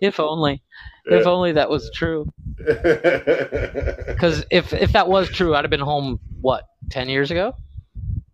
if 0.00 0.18
only 0.20 0.62
if 1.06 1.26
only 1.26 1.52
that 1.52 1.68
was 1.70 1.90
true 1.94 2.26
because 2.56 4.44
if 4.50 4.72
if 4.72 4.92
that 4.92 5.08
was 5.08 5.28
true 5.30 5.54
i'd 5.54 5.64
have 5.64 5.70
been 5.70 5.80
home 5.80 6.18
what 6.40 6.64
10 6.90 7.08
years 7.08 7.30
ago 7.30 7.54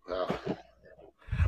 Oh. 0.08 0.28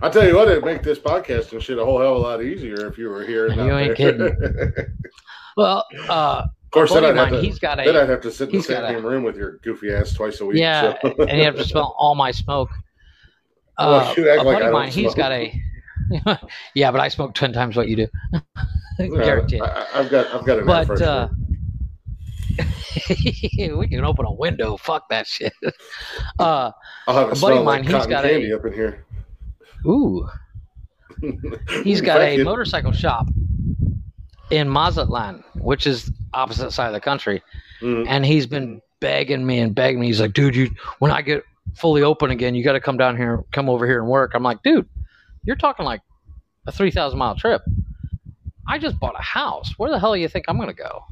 I'll 0.02 0.10
tell 0.10 0.26
you 0.26 0.34
what, 0.36 0.48
it'd 0.48 0.64
make 0.64 0.82
this 0.82 0.98
podcast 0.98 1.52
and 1.52 1.62
shit 1.62 1.78
a 1.78 1.84
whole 1.84 2.00
hell 2.00 2.16
of 2.16 2.18
a 2.18 2.20
lot 2.20 2.42
easier 2.42 2.86
if 2.86 2.98
you 2.98 3.08
were 3.08 3.24
here. 3.24 3.46
and 3.46 3.56
You 3.56 3.72
ain't 3.72 3.96
there. 3.96 4.94
well 5.56 5.84
uh 6.08 6.44
of 6.68 6.72
course, 6.72 6.92
then 6.92 7.02
I'd, 7.04 7.16
have 7.16 7.31
mine, 7.31 7.33
to, 7.33 7.40
he's 7.40 7.59
got 7.59 7.78
then 7.78 7.96
a 7.96 8.00
I'd 8.02 8.09
have 8.11 8.20
to 8.20 8.31
sit 8.31 8.50
in 8.50 8.59
the 8.59 8.62
same 8.62 8.85
a- 8.85 9.00
room 9.00 9.22
with 9.24 9.37
your 9.37 9.57
goofy 9.59 9.90
ass 9.90 10.12
twice 10.12 10.38
a 10.40 10.44
week. 10.46 10.59
yeah 10.59 10.98
so. 11.00 11.14
and 11.24 11.38
you 11.38 11.44
have 11.44 11.57
to 11.57 11.64
smell 11.72 11.94
all 11.98 12.14
my 12.14 12.31
smoke. 12.31 12.70
Well, 13.78 13.94
uh, 13.94 14.14
you 14.16 14.28
act 14.28 14.40
a 14.40 14.42
like 14.42 14.62
I 14.62 14.70
mine 14.70 14.90
he's 14.90 15.14
got 15.14 15.31
a 15.31 15.54
yeah 16.74 16.90
but 16.90 17.00
i 17.00 17.07
smoke 17.07 17.33
10 17.35 17.52
times 17.52 17.76
what 17.76 17.87
you 17.87 17.94
do. 17.94 18.07
Yeah, 18.98 19.07
guaranteed. 19.07 19.62
I, 19.62 19.87
I've 19.94 20.11
got, 20.11 20.26
I've 20.35 20.44
got 20.44 20.66
but 20.66 21.00
uh 21.00 21.28
we 23.76 23.87
can 23.88 24.04
open 24.04 24.24
a 24.26 24.33
window. 24.33 24.76
Fuck 24.78 25.09
that 25.11 25.28
shit. 25.28 25.52
Uh 26.40 26.72
I'll 27.07 27.14
have 27.14 27.28
a 27.28 27.33
it 27.33 27.40
buddy 27.40 27.57
of 27.59 27.64
like 27.64 27.83
mine, 27.83 27.85
he's 27.85 27.92
cotton 27.92 28.11
got 28.11 28.24
a- 28.24 28.57
up 28.57 28.64
in 28.66 28.72
here. 28.72 29.07
ooh. 29.87 30.26
He's 31.85 32.00
got 32.00 32.20
a 32.20 32.42
motorcycle 32.42 32.90
shop 32.92 33.28
in 34.50 34.68
Mazatlan, 34.68 35.44
which 35.54 35.87
is 35.87 36.11
opposite 36.34 36.70
side 36.72 36.88
of 36.88 36.92
the 36.92 37.00
country, 37.00 37.42
Mm. 37.80 38.06
and 38.08 38.26
he's 38.26 38.46
been 38.46 38.80
begging 39.00 39.46
me 39.46 39.58
and 39.61 39.74
begging 39.74 40.00
me. 40.00 40.06
He's 40.08 40.20
like, 40.20 40.32
"Dude, 40.32 40.56
you 40.56 40.70
when 40.98 41.11
I 41.11 41.22
get 41.22 41.44
fully 41.74 42.02
open 42.02 42.30
again, 42.30 42.54
you 42.54 42.64
got 42.64 42.72
to 42.72 42.80
come 42.80 42.96
down 42.96 43.16
here, 43.16 43.44
come 43.52 43.68
over 43.68 43.87
here 43.87 44.00
and 44.00 44.08
work." 44.08 44.32
I'm 44.34 44.42
like, 44.42 44.62
"Dude, 44.62 44.87
you're 45.44 45.56
talking 45.56 45.84
like 45.84 46.00
a 46.66 46.72
three 46.72 46.90
thousand 46.90 47.18
mile 47.18 47.37
trip. 47.37 47.62
I 48.66 48.78
just 48.78 48.98
bought 48.98 49.14
a 49.18 49.22
house. 49.22 49.72
Where 49.78 49.90
the 49.90 49.98
hell 49.98 50.14
do 50.14 50.20
you 50.20 50.28
think 50.28 50.46
I'm 50.48 50.58
gonna 50.58 50.72
go?" 50.72 51.04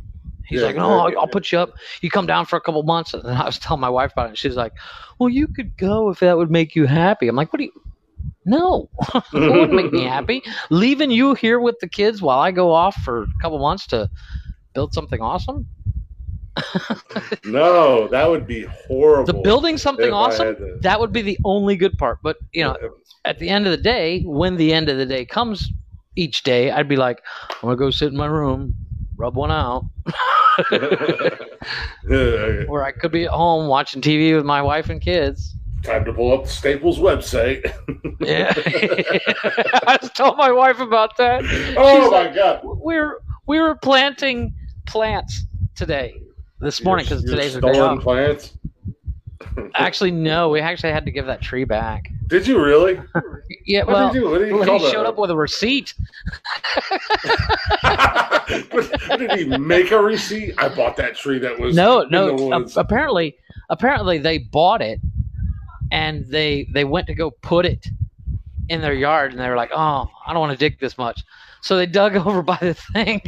He's 0.47 0.61
Yeah, 0.61 0.67
like, 0.67 0.77
no, 0.77 1.01
I'll, 1.01 1.19
I'll 1.19 1.27
put 1.27 1.51
you 1.51 1.59
up. 1.59 1.73
You 2.03 2.11
come 2.11 2.27
down 2.27 2.47
for 2.47 2.57
a 2.57 2.61
couple 2.61 2.81
months. 2.85 3.15
And 3.15 3.27
I 3.27 3.45
was 3.47 3.59
telling 3.59 3.81
my 3.81 3.89
wife 3.89 4.13
about 4.13 4.27
it. 4.27 4.29
And 4.31 4.39
she's 4.39 4.55
like, 4.55 4.73
well, 5.19 5.29
you 5.29 5.49
could 5.49 5.77
go 5.77 6.09
if 6.11 6.21
that 6.21 6.37
would 6.37 6.53
make 6.53 6.77
you 6.77 6.87
happy. 6.87 7.27
I'm 7.27 7.35
like, 7.35 7.53
what 7.53 7.59
do 7.59 7.65
you? 7.65 7.73
No, 8.47 8.89
it 9.15 9.25
wouldn't 9.33 9.75
make 9.75 9.93
me 9.93 10.05
happy. 10.05 10.43
Leaving 10.71 11.11
you 11.11 11.35
here 11.35 11.61
with 11.61 11.79
the 11.81 11.89
kids 11.89 12.23
while 12.23 12.39
I 12.39 12.53
go 12.53 12.73
off 12.73 12.95
for 13.03 13.25
a 13.25 13.27
couple 13.43 13.59
months 13.59 13.87
to 13.89 14.09
build 14.73 14.95
something 14.95 15.21
awesome. 15.21 15.67
no, 17.45 18.09
that 18.09 18.31
would 18.31 18.47
be 18.47 18.67
horrible. 18.87 19.27
The 19.27 19.35
building 19.43 19.77
something 19.77 20.13
awesome, 20.13 20.57
to... 20.57 20.79
that 20.81 21.01
would 21.01 21.13
be 21.13 21.21
the 21.21 21.39
only 21.45 21.77
good 21.77 21.99
part. 21.99 22.21
But 22.23 22.39
you 22.53 22.65
know, 22.65 22.77
at 23.25 23.39
the 23.41 23.51
end 23.51 23.67
of 23.67 23.73
the 23.73 23.83
day, 23.83 24.23
when 24.23 24.57
the 24.57 24.73
end 24.73 24.89
of 24.89 24.97
the 24.97 25.05
day 25.05 25.27
comes 25.27 25.71
each 26.15 26.45
day, 26.45 26.71
I'd 26.71 26.89
be 26.89 26.97
like, 26.97 27.21
I'm 27.51 27.57
gonna 27.63 27.77
go 27.77 27.91
sit 27.91 28.09
in 28.09 28.17
my 28.17 28.27
room, 28.27 28.75
rub 29.17 29.37
one 29.37 29.51
out, 29.51 29.85
or 32.69 32.85
I 32.85 32.93
could 32.93 33.13
be 33.13 33.25
at 33.25 33.33
home 33.33 33.67
watching 33.67 34.01
TV 34.01 34.35
with 34.35 34.47
my 34.47 34.63
wife 34.63 34.89
and 34.89 35.01
kids. 35.01 35.56
Time 35.83 36.05
to 36.05 36.13
pull 36.13 36.33
up 36.33 36.45
the 36.45 36.49
Staples 36.51 36.99
website. 36.99 37.63
Yeah, 38.21 38.53
I 39.87 39.99
just 40.01 40.17
told 40.17 40.37
my 40.37 40.51
wife 40.51 40.81
about 40.81 41.17
that. 41.19 41.43
oh 41.77 42.03
She's 42.03 42.11
my 42.11 42.23
like, 42.27 42.35
god! 42.35 42.61
we 42.65 42.97
were 42.97 43.23
we 43.47 43.61
were 43.61 43.75
planting 43.77 44.53
plants 44.87 45.45
today, 45.77 46.15
this 46.61 46.83
morning 46.83 47.05
because 47.05 47.23
today's 47.25 47.55
the 47.55 47.61
day 47.61 47.79
off. 47.79 48.01
plants. 48.03 48.53
Actually, 49.75 50.11
no, 50.11 50.49
we 50.49 50.61
actually 50.61 50.93
had 50.93 51.05
to 51.05 51.11
give 51.11 51.27
that 51.27 51.41
tree 51.41 51.65
back. 51.65 52.11
Did 52.27 52.47
you 52.47 52.61
really? 52.63 53.01
Yeah, 53.65 53.85
What 53.85 53.93
well, 53.95 54.13
did 54.13 54.23
you? 54.23 54.31
What 54.31 54.39
did 54.39 54.49
you 54.49 54.57
well, 54.59 54.79
he 54.79 54.85
that? 54.85 54.93
showed 54.93 55.07
up 55.07 55.17
with 55.19 55.31
a 55.31 55.37
receipt. 55.37 55.95
did 59.19 59.31
he 59.33 59.45
make 59.59 59.91
a 59.93 60.01
receipt? 60.01 60.55
I 60.59 60.69
bought 60.69 60.97
that 60.97 61.17
tree 61.17 61.39
that 61.39 61.59
was 61.59 61.77
No, 61.77 62.03
no. 62.11 62.53
a- 62.53 62.67
apparently, 62.81 63.37
apparently 63.71 64.19
they 64.19 64.39
bought 64.39 64.83
it, 64.83 65.01
and 65.91 66.25
they 66.27 66.69
they 66.73 66.85
went 66.85 67.07
to 67.09 67.15
go 67.15 67.31
put 67.31 67.67
it 67.67 67.87
in 68.69 68.81
their 68.81 68.95
yard, 68.95 69.33
and 69.33 69.41
they 69.41 69.49
were 69.49 69.57
like, 69.57 69.71
"Oh, 69.73 70.09
I 70.27 70.33
don't 70.33 70.41
want 70.41 70.53
to 70.53 70.59
dig 70.59 70.81
this 70.81 70.99
much." 70.99 71.23
So 71.63 71.77
they 71.77 71.87
dug 71.87 72.15
over 72.27 72.43
by 72.43 72.59
the 72.61 72.75
thing, 72.75 73.21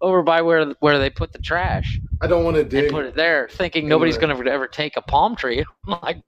over 0.00 0.22
by 0.22 0.40
where 0.42 0.66
where 0.80 0.98
they 0.98 1.10
put 1.10 1.32
the 1.32 1.38
trash, 1.38 1.98
I 2.22 2.26
don't 2.26 2.44
want 2.44 2.56
to 2.56 2.64
dig. 2.64 2.90
put 2.90 3.04
it 3.06 3.14
there, 3.14 3.48
thinking 3.50 3.86
nobody's 3.88 4.16
going 4.16 4.34
to 4.34 4.50
ever 4.50 4.66
take 4.66 4.96
a 4.96 5.02
palm 5.02 5.34
tree. 5.36 5.64
I'm 5.86 5.98
like, 6.02 6.22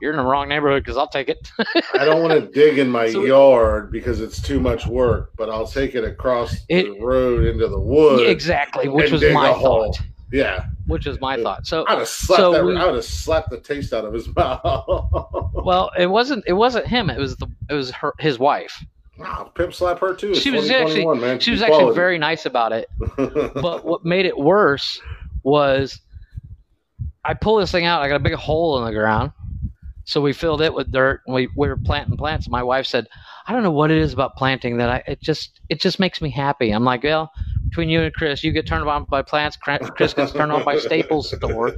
"You're 0.00 0.12
in 0.12 0.16
the 0.18 0.24
wrong 0.24 0.48
neighborhood 0.48 0.84
because 0.84 0.96
I'll 0.96 1.08
take 1.08 1.28
it." 1.28 1.50
I 1.94 2.04
don't 2.04 2.22
want 2.22 2.38
to 2.40 2.46
dig 2.52 2.78
in 2.78 2.88
my 2.88 3.10
So- 3.10 3.24
yard 3.24 3.90
because 3.90 4.20
it's 4.20 4.40
too 4.40 4.60
much 4.60 4.86
work. 4.86 5.30
But 5.36 5.48
I'll 5.50 5.66
take 5.66 5.94
it 5.94 6.04
across 6.04 6.56
It- 6.68 6.84
the 6.86 7.00
road 7.00 7.44
into 7.46 7.66
the 7.68 7.80
woods. 7.80 8.22
exactly, 8.28 8.88
which 8.88 9.10
was 9.12 9.22
my 9.22 9.48
thought. 9.48 9.58
hole. 9.58 9.98
Yeah, 10.32 10.66
Which 10.86 11.06
is 11.06 11.20
my 11.20 11.36
Yeah. 11.36 11.42
thought. 11.42 11.66
So 11.66 11.84
I'd 11.88 11.98
have 11.98 12.08
slapped 12.08 12.40
So 12.40 12.52
that. 12.52 12.64
we- 12.64 12.76
I 12.76 12.86
would 12.86 12.94
have 12.94 13.04
slapped 13.04 13.50
the 13.50 13.58
taste 13.58 13.92
out 13.92 14.04
of 14.04 14.12
his 14.12 14.28
mouth. 14.36 14.62
well, 15.54 15.90
it 15.98 16.06
wasn't 16.06 16.44
it 16.46 16.52
wasn't 16.52 16.86
him. 16.86 17.10
It 17.10 17.18
was 17.18 17.36
the 17.36 17.46
it 17.68 17.74
was 17.74 17.90
her 17.90 18.14
his 18.18 18.38
wife. 18.38 18.84
Wow, 19.18 19.50
pimp 19.54 19.74
slap 19.74 19.98
her 19.98 20.14
too. 20.14 20.34
She 20.34 20.50
was 20.50 20.70
actually- 20.70 21.04
man. 21.18 21.40
She 21.40 21.50
was 21.50 21.60
Equality. 21.62 21.84
actually 21.86 21.94
very 21.94 22.18
nice 22.18 22.46
about 22.46 22.72
it. 22.72 22.88
But 23.54 23.84
what 23.84 24.04
made 24.04 24.24
it 24.26 24.38
worse 24.38 25.00
was 25.42 26.00
I 27.24 27.34
pull 27.34 27.56
this 27.56 27.70
thing 27.70 27.84
out. 27.84 28.00
I 28.02 28.08
got 28.08 28.16
a 28.16 28.20
big 28.20 28.34
hole 28.34 28.78
in 28.78 28.84
the 28.86 28.92
ground. 28.98 29.32
So 30.04 30.20
we 30.20 30.32
filled 30.32 30.62
it 30.62 30.72
with 30.74 30.90
dirt 30.90 31.20
and 31.26 31.34
we, 31.34 31.48
we 31.56 31.68
were 31.68 31.76
planting 31.76 32.16
plants. 32.16 32.48
My 32.48 32.62
wife 32.62 32.86
said, 32.86 33.06
I 33.46 33.52
don't 33.52 33.62
know 33.62 33.70
what 33.70 33.90
it 33.90 33.98
is 33.98 34.12
about 34.12 34.36
planting 34.36 34.78
that 34.78 34.88
I 34.88 35.02
it 35.06 35.20
just 35.20 35.60
it 35.68 35.80
just 35.80 36.00
makes 36.00 36.20
me 36.22 36.30
happy. 36.30 36.70
I'm 36.70 36.84
like, 36.84 37.02
well, 37.04 37.30
between 37.70 37.88
you 37.88 38.02
and 38.02 38.12
Chris, 38.12 38.42
you 38.42 38.50
get 38.50 38.66
turned 38.66 38.86
on 38.88 39.04
by 39.04 39.22
plants. 39.22 39.56
Chris 39.56 40.12
gets 40.12 40.32
turned 40.32 40.50
on 40.50 40.64
by 40.64 40.76
Staples 40.76 41.30
store. 41.30 41.72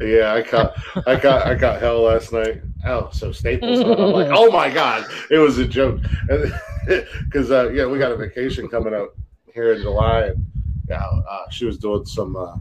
yeah, 0.00 0.32
I 0.34 0.42
caught, 0.42 0.72
I 1.06 1.16
got, 1.16 1.46
I 1.48 1.54
got 1.54 1.80
hell 1.80 2.02
last 2.02 2.32
night. 2.32 2.62
Oh, 2.86 3.10
so 3.12 3.32
Staples. 3.32 3.80
I'm 3.80 4.12
like, 4.12 4.30
oh 4.32 4.52
my 4.52 4.70
god, 4.70 5.04
it 5.30 5.38
was 5.38 5.58
a 5.58 5.66
joke. 5.66 6.00
Because 7.26 7.50
uh, 7.50 7.68
yeah, 7.70 7.84
we 7.84 7.98
got 7.98 8.10
a 8.10 8.16
vacation 8.16 8.66
coming 8.66 8.94
up 8.94 9.14
here 9.52 9.74
in 9.74 9.82
July, 9.82 10.28
and 10.28 10.44
yeah, 10.88 11.04
uh, 11.04 11.48
she 11.50 11.66
was 11.66 11.76
doing 11.76 12.06
some 12.06 12.34
uh, 12.34 12.56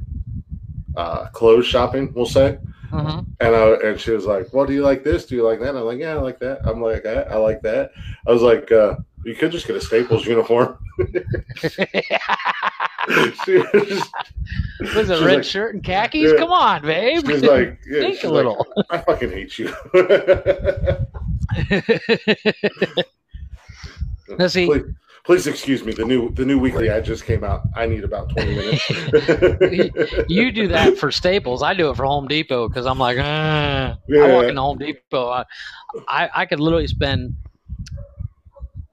uh, 0.97 1.29
clothes 1.29 1.65
shopping, 1.65 2.11
we'll 2.13 2.25
say. 2.25 2.57
hmm 2.89 3.19
And 3.39 3.55
I, 3.55 3.75
and 3.85 3.99
she 3.99 4.11
was 4.11 4.25
like, 4.25 4.53
"Well, 4.53 4.65
do 4.65 4.73
you 4.73 4.83
like 4.83 5.05
this? 5.05 5.25
Do 5.25 5.35
you 5.35 5.43
like 5.43 5.61
that?" 5.61 5.73
I'm 5.73 5.85
like, 5.85 5.99
"Yeah, 5.99 6.15
I 6.15 6.19
like 6.19 6.37
that." 6.39 6.59
I'm 6.65 6.81
like, 6.81 7.05
"I, 7.05 7.21
I 7.21 7.35
like 7.37 7.61
that." 7.61 7.91
I 8.27 8.31
was 8.31 8.41
like, 8.41 8.69
uh, 8.73 8.97
"You 9.25 9.35
could 9.35 9.51
just 9.51 9.67
get 9.67 9.75
a 9.75 9.81
Staples 9.81 10.25
uniform." 10.25 10.77
she 13.45 13.57
was, 13.57 14.03
Was 14.95 15.09
it 15.09 15.23
red 15.25 15.35
like- 15.37 15.43
shirt 15.43 15.73
and 15.75 15.83
khakis? 15.83 16.31
Yeah. 16.31 16.37
Come 16.37 16.51
on, 16.51 16.81
babe. 16.81 17.25
she's 17.27 17.43
like, 17.43 17.79
yeah, 17.89 17.99
Think 18.01 18.15
she's 18.15 18.23
a 18.25 18.29
like, 18.29 18.35
little. 18.45 18.65
I 18.89 18.97
fucking 18.99 19.31
hate 19.31 19.57
you. 19.59 19.73
Now, 24.37 24.45
see- 24.47 24.67
please, 24.67 24.83
please 25.25 25.47
excuse 25.47 25.83
me. 25.83 25.91
The 25.91 26.05
new 26.05 26.29
the 26.31 26.45
new 26.45 26.59
weekly 26.59 26.87
ad 26.87 27.03
just 27.03 27.25
came 27.25 27.43
out. 27.43 27.61
I 27.75 27.87
need 27.87 28.03
about 28.03 28.29
twenty 28.29 28.53
minutes. 28.55 28.87
you 30.29 30.51
do 30.51 30.67
that 30.67 30.97
for 30.99 31.11
Staples. 31.11 31.63
I 31.63 31.73
do 31.73 31.89
it 31.89 31.95
for 31.95 32.05
Home 32.05 32.27
Depot 32.27 32.67
because 32.67 32.85
I'm 32.85 32.99
like, 32.99 33.17
uh, 33.17 33.21
I 33.23 33.97
Yeah. 34.07 34.33
walk 34.35 34.43
into 34.45 34.61
Home 34.61 34.77
Depot. 34.77 35.29
I, 35.29 35.45
I 36.07 36.29
I 36.35 36.45
could 36.45 36.59
literally 36.59 36.85
spend, 36.87 37.33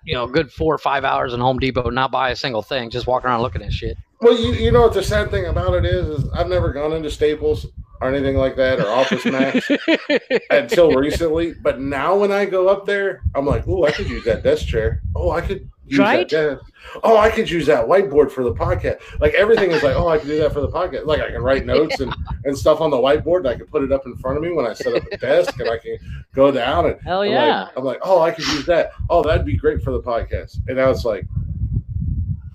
you 0.07 0.15
know, 0.15 0.27
good 0.27 0.51
four 0.53 0.75
or 0.75 0.79
five 0.79 1.05
hours 1.05 1.35
in 1.35 1.41
Home 1.41 1.59
Depot 1.59 1.91
not 1.91 2.11
buy 2.11 2.31
a 2.31 2.37
single 2.37 2.63
thing, 2.63 2.89
just 2.91 3.07
walking 3.07 3.29
around 3.29 3.43
looking 3.43 3.63
at 3.63 3.73
shit. 3.73 3.99
Well, 4.21 4.39
you, 4.39 4.53
you 4.53 4.71
know 4.71 4.81
what 4.83 4.95
the 4.95 5.03
sad 5.03 5.31
thing 5.31 5.47
about 5.47 5.75
it 5.75 5.85
is, 5.85 6.07
is 6.07 6.31
I've 6.33 6.49
never 6.49 6.73
gone 6.73 6.93
into 6.93 7.11
Staples 7.11 7.67
or 8.01 8.09
anything 8.09 8.37
like 8.37 8.57
that 8.57 8.79
or 8.79 8.89
Office 8.89 9.25
Max 9.27 9.69
until 10.51 10.93
recently. 10.93 11.55
But 11.55 11.81
now 11.81 12.17
when 12.17 12.33
I 12.33 12.47
go 12.47 12.69
up 12.69 12.87
there, 12.87 13.23
I'm 13.35 13.45
like, 13.45 13.67
oh, 13.67 13.85
I 13.85 13.91
could 13.91 14.09
use 14.09 14.25
that 14.25 14.43
desk 14.43 14.67
chair. 14.67 15.03
Oh, 15.15 15.31
I 15.33 15.41
could 15.41 15.69
use 15.87 15.99
Right? 15.99 16.29
that 16.29 16.59
desk. 16.61 16.73
Oh, 17.03 17.17
I 17.17 17.31
could 17.31 17.49
use 17.51 17.67
that 17.67 17.87
whiteboard 17.87 18.31
for 18.31 18.45
the 18.45 18.53
podcast. 18.55 19.01
Like 19.21 19.35
everything 19.35 19.71
is 19.71 19.83
like, 19.83 19.97
oh, 19.97 20.09
I 20.09 20.19
can 20.19 20.29
do 20.29 20.39
that 20.39 20.53
for 20.53 20.61
the 20.61 20.69
podcast. 20.69 21.07
Like 21.07 21.21
I 21.21 21.31
can 21.31 21.43
write 21.43 21.67
notes 21.75 22.01
and, 22.01 22.15
and 22.45 22.57
stuff 22.57 22.81
on 22.81 22.91
the 22.91 22.97
whiteboard. 22.97 23.39
And 23.39 23.49
I 23.49 23.55
can 23.57 23.67
put 23.67 23.83
it 23.83 23.93
up 23.93 24.07
in 24.07 24.17
front 24.17 24.37
of 24.37 24.43
me 24.43 24.53
when 24.53 24.67
I 24.67 24.73
set 24.73 24.95
up 24.95 25.03
a 25.11 25.17
desk, 25.17 25.59
and 25.61 25.69
I 25.69 25.79
can 25.79 25.99
go 26.35 26.51
down 26.51 26.87
and 26.87 27.01
Hell 27.03 27.23
I'm 27.23 27.31
yeah. 27.31 27.63
like, 27.65 27.73
I'm 27.77 27.85
like, 27.85 27.99
oh, 28.03 28.21
I 28.23 28.31
could 28.31 28.47
use 28.49 28.67
that. 28.67 28.93
Oh, 29.11 29.23
that'd 29.23 29.45
be 29.47 29.57
great 29.57 29.83
for 29.83 29.91
the 29.93 30.01
podcast. 30.01 30.59
And 30.69 30.77
now 30.77 30.91
it's 30.91 31.05
like, 31.05 31.25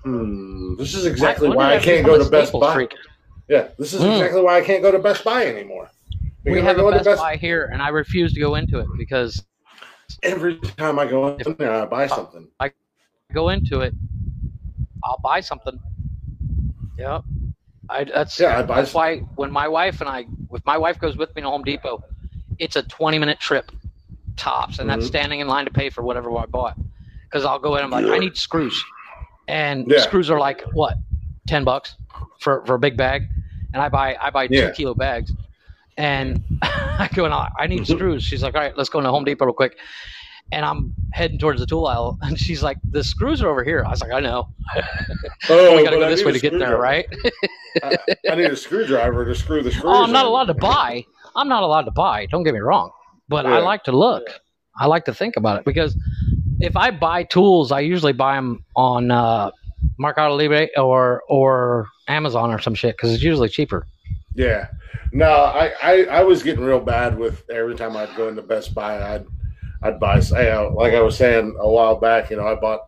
hmm, 0.02 0.74
this 0.76 0.94
is 0.94 1.06
exactly 1.06 1.48
why 1.48 1.74
I 1.76 1.78
can't 1.78 2.04
go 2.04 2.22
to 2.22 2.28
Best 2.28 2.52
Buy. 2.52 2.74
freak? 2.74 2.94
Yeah, 3.48 3.68
this 3.78 3.92
is 3.92 4.00
Mm. 4.00 4.12
exactly 4.16 4.40
why 4.40 4.58
I 4.58 4.60
can't 4.62 4.82
go 4.82 4.90
to 4.90 4.98
Best 4.98 5.24
Buy 5.24 5.46
anymore. 5.46 5.90
We 6.44 6.60
have 6.60 6.78
a 6.78 6.98
to 6.98 7.04
Best, 7.04 7.20
Buy 7.20 7.36
here, 7.36 7.70
and 7.72 7.80
I 7.80 7.88
refuse 7.88 8.32
to 8.34 8.40
go 8.40 8.56
into 8.56 8.80
it 8.80 8.86
because 8.98 9.44
every 10.22 10.58
time 10.58 10.98
I 10.98 11.06
go 11.06 11.36
in 11.36 11.54
there, 11.56 11.72
I 11.72 11.84
buy 11.86 12.06
something. 12.08 12.48
I 12.58 12.72
go 13.32 13.50
into 13.50 13.80
it, 13.80 13.94
I'll 15.04 15.20
buy 15.22 15.40
something. 15.40 15.78
Yep. 16.98 17.22
I, 17.88 18.04
that's 18.04 18.38
Yeah, 18.38 18.58
I 18.58 18.62
buy 18.62 18.76
that's 18.76 18.94
why 18.94 19.18
when 19.36 19.50
my 19.50 19.68
wife 19.68 20.00
and 20.00 20.08
I, 20.08 20.26
if 20.52 20.64
my 20.64 20.78
wife 20.78 20.98
goes 20.98 21.16
with 21.16 21.34
me 21.34 21.42
to 21.42 21.48
Home 21.48 21.62
Depot, 21.64 22.00
it's 22.58 22.76
a 22.76 22.82
20 22.82 23.18
minute 23.18 23.40
trip 23.40 23.70
tops, 24.36 24.78
and 24.78 24.88
that's 24.88 25.04
Mhm. 25.04 25.08
standing 25.08 25.40
in 25.40 25.48
line 25.48 25.64
to 25.64 25.70
pay 25.70 25.90
for 25.90 26.02
whatever 26.02 26.36
I 26.38 26.46
bought. 26.46 26.76
Because 27.24 27.44
I'll 27.44 27.58
go 27.58 27.76
in, 27.76 27.84
I'm 27.84 27.90
like, 27.90 28.06
I 28.06 28.18
need 28.18 28.36
screws, 28.36 28.82
and 29.48 29.90
Yeah. 29.90 30.00
screws 30.02 30.30
are 30.30 30.38
like 30.38 30.62
what, 30.74 30.98
10 31.46 31.64
bucks 31.64 31.96
for 32.40 32.64
for 32.66 32.74
a 32.74 32.78
big 32.78 32.96
bag, 32.96 33.26
and 33.72 33.82
I 33.82 33.88
buy 33.88 34.16
I 34.20 34.30
buy 34.30 34.46
Yeah. 34.48 34.68
two 34.68 34.72
kilo 34.72 34.94
bags, 34.94 35.32
and 35.96 36.42
I 36.62 37.08
go 37.12 37.24
and 37.24 37.34
I, 37.34 37.48
I 37.58 37.66
need 37.66 37.80
Mhm. 37.82 37.86
screws. 37.96 38.22
She's 38.22 38.42
like, 38.42 38.54
all 38.54 38.60
right, 38.60 38.76
let's 38.76 38.90
go 38.90 39.00
to 39.00 39.08
Home 39.10 39.24
Depot 39.24 39.44
real 39.46 39.54
quick. 39.54 39.76
And 40.52 40.64
I'm 40.64 40.92
heading 41.12 41.38
towards 41.38 41.60
the 41.60 41.66
tool 41.66 41.86
aisle, 41.86 42.18
and 42.22 42.38
she's 42.38 42.62
like, 42.62 42.78
"The 42.90 43.02
screws 43.02 43.42
are 43.42 43.48
over 43.48 43.64
here." 43.64 43.82
I 43.86 43.90
was 43.90 44.00
like, 44.00 44.12
"I 44.12 44.20
know. 44.20 44.48
Oh, 45.48 45.76
we 45.76 45.82
got 45.82 45.90
to 45.90 45.96
go 45.96 46.06
I 46.06 46.10
this 46.10 46.24
way 46.24 46.32
to 46.32 46.38
get 46.38 46.56
there, 46.56 46.76
right?" 46.76 47.06
I, 47.82 47.96
I 48.30 48.34
need 48.36 48.50
a 48.50 48.56
screwdriver 48.56 49.24
to 49.24 49.34
screw 49.34 49.62
the 49.62 49.70
screws. 49.70 49.84
Oh, 49.86 50.04
I'm 50.04 50.12
not 50.12 50.26
allowed 50.26 50.44
to 50.44 50.54
buy. 50.54 51.04
I'm 51.34 51.48
not 51.48 51.62
allowed 51.62 51.82
to 51.82 51.90
buy. 51.90 52.26
Don't 52.26 52.42
get 52.44 52.54
me 52.54 52.60
wrong, 52.60 52.90
but 53.28 53.46
I 53.46 53.58
like 53.58 53.82
to 53.84 53.92
look. 53.92 54.24
I 54.78 54.86
like 54.86 55.04
to 55.06 55.14
think 55.14 55.36
about 55.36 55.58
it 55.58 55.64
because 55.64 55.96
if 56.60 56.76
I 56.76 56.90
buy 56.90 57.24
tools, 57.24 57.72
I 57.72 57.80
usually 57.80 58.12
buy 58.12 58.36
them 58.36 58.64
on 58.76 59.10
uh, 59.10 59.50
Mercado 59.98 60.34
Libre 60.36 60.68
or 60.76 61.22
or 61.28 61.86
Amazon 62.08 62.52
or 62.52 62.58
some 62.58 62.74
shit 62.74 62.96
because 62.96 63.12
it's 63.12 63.22
usually 63.22 63.48
cheaper. 63.48 63.86
Yeah. 64.34 64.68
No, 65.12 65.30
I, 65.30 65.72
I, 65.82 66.04
I 66.04 66.22
was 66.22 66.42
getting 66.42 66.64
real 66.64 66.80
bad 66.80 67.18
with 67.18 67.48
every 67.50 67.74
time 67.74 67.96
I'd 67.96 68.14
go 68.16 68.28
into 68.28 68.40
Best 68.40 68.74
Buy, 68.74 69.14
I'd 69.14 69.26
I'd 69.82 69.98
buy 69.98 70.18
you 70.18 70.34
know, 70.34 70.72
like 70.76 70.94
I 70.94 71.00
was 71.00 71.16
saying 71.16 71.56
a 71.58 71.68
while 71.68 71.96
back, 71.96 72.30
you 72.30 72.36
know, 72.36 72.46
I 72.46 72.54
bought 72.54 72.80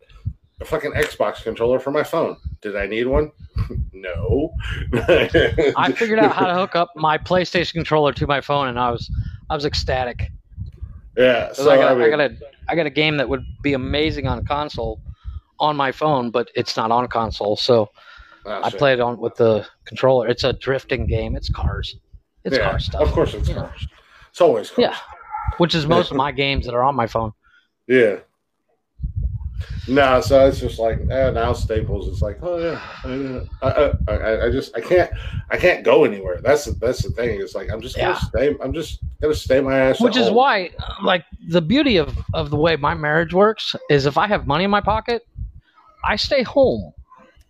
a 0.60 0.64
fucking 0.64 0.92
Xbox 0.92 1.42
controller 1.42 1.78
for 1.80 1.90
my 1.90 2.02
phone. 2.04 2.36
Did 2.60 2.76
I 2.76 2.86
need 2.86 3.06
one? 3.06 3.32
no. 3.92 4.52
I 4.92 5.92
figured 5.96 6.18
out 6.18 6.32
how 6.34 6.46
to 6.46 6.54
hook 6.54 6.76
up 6.76 6.90
my 6.94 7.18
PlayStation 7.18 7.72
controller 7.72 8.12
to 8.12 8.26
my 8.26 8.40
phone, 8.40 8.68
and 8.68 8.78
I 8.78 8.90
was 8.90 9.10
I 9.50 9.54
was 9.54 9.64
ecstatic. 9.64 10.30
Yeah, 11.16 11.52
So 11.52 11.70
I, 11.70 11.76
got, 11.76 11.92
I, 11.92 11.94
mean, 11.94 12.02
I 12.04 12.10
got 12.10 12.20
a 12.20 12.36
I 12.68 12.74
got 12.74 12.86
a 12.86 12.90
game 12.90 13.16
that 13.18 13.28
would 13.28 13.44
be 13.62 13.72
amazing 13.74 14.26
on 14.26 14.44
console 14.44 15.00
on 15.60 15.76
my 15.76 15.92
phone, 15.92 16.30
but 16.30 16.50
it's 16.56 16.76
not 16.76 16.90
on 16.90 17.06
console. 17.08 17.56
So 17.56 17.90
Ah, 18.46 18.60
I 18.64 18.68
shit. 18.70 18.78
play 18.78 18.92
it 18.92 19.00
on 19.00 19.18
with 19.18 19.34
the 19.36 19.66
controller. 19.86 20.28
It's 20.28 20.44
a 20.44 20.52
drifting 20.52 21.06
game. 21.06 21.34
It's 21.34 21.48
cars. 21.48 21.96
It's 22.44 22.58
yeah, 22.58 22.68
car 22.70 22.78
stuff. 22.78 23.00
Of 23.00 23.12
course, 23.12 23.32
it's 23.32 23.48
Yeah. 23.48 23.54
cars. 23.54 23.86
It's 24.30 24.40
always 24.40 24.70
cars. 24.70 24.78
Yeah. 24.90 24.96
Which 25.58 25.74
is 25.74 25.86
most 25.86 26.10
of 26.10 26.16
my 26.16 26.32
games 26.32 26.66
that 26.66 26.74
are 26.74 26.82
on 26.82 26.94
my 26.94 27.06
phone. 27.06 27.32
Yeah. 27.86 28.16
No, 29.86 30.20
so 30.22 30.46
it's 30.48 30.60
just 30.60 30.78
like 30.78 30.98
eh, 31.10 31.30
now 31.30 31.52
Staples. 31.52 32.08
It's 32.08 32.22
like, 32.22 32.38
oh 32.42 32.58
yeah, 32.58 33.40
I, 33.62 33.92
I, 34.08 34.12
I, 34.16 34.46
I 34.46 34.50
just 34.50 34.74
I 34.74 34.80
can't 34.80 35.10
I 35.50 35.58
can't 35.58 35.84
go 35.84 36.04
anywhere. 36.04 36.40
That's 36.42 36.64
the, 36.64 36.72
that's 36.72 37.02
the 37.02 37.10
thing. 37.10 37.40
It's 37.40 37.54
like 37.54 37.70
I'm 37.70 37.82
just 37.82 37.96
gonna 37.96 38.08
Yeah. 38.08 38.18
stay. 38.18 38.56
I'm 38.62 38.72
just 38.72 39.00
gonna 39.20 39.34
stay 39.34 39.60
my 39.60 39.78
ass. 39.78 40.00
Which 40.00 40.16
is 40.16 40.26
home. 40.26 40.36
why, 40.36 40.70
uh, 40.78 40.94
like, 41.02 41.24
the 41.48 41.60
beauty 41.60 41.98
of, 41.98 42.16
of 42.32 42.50
the 42.50 42.56
way 42.56 42.76
my 42.76 42.94
marriage 42.94 43.34
works 43.34 43.76
is 43.90 44.06
if 44.06 44.16
I 44.16 44.26
have 44.26 44.46
money 44.46 44.64
in 44.64 44.70
my 44.70 44.80
pocket, 44.80 45.22
I 46.04 46.16
stay 46.16 46.42
home. 46.42 46.92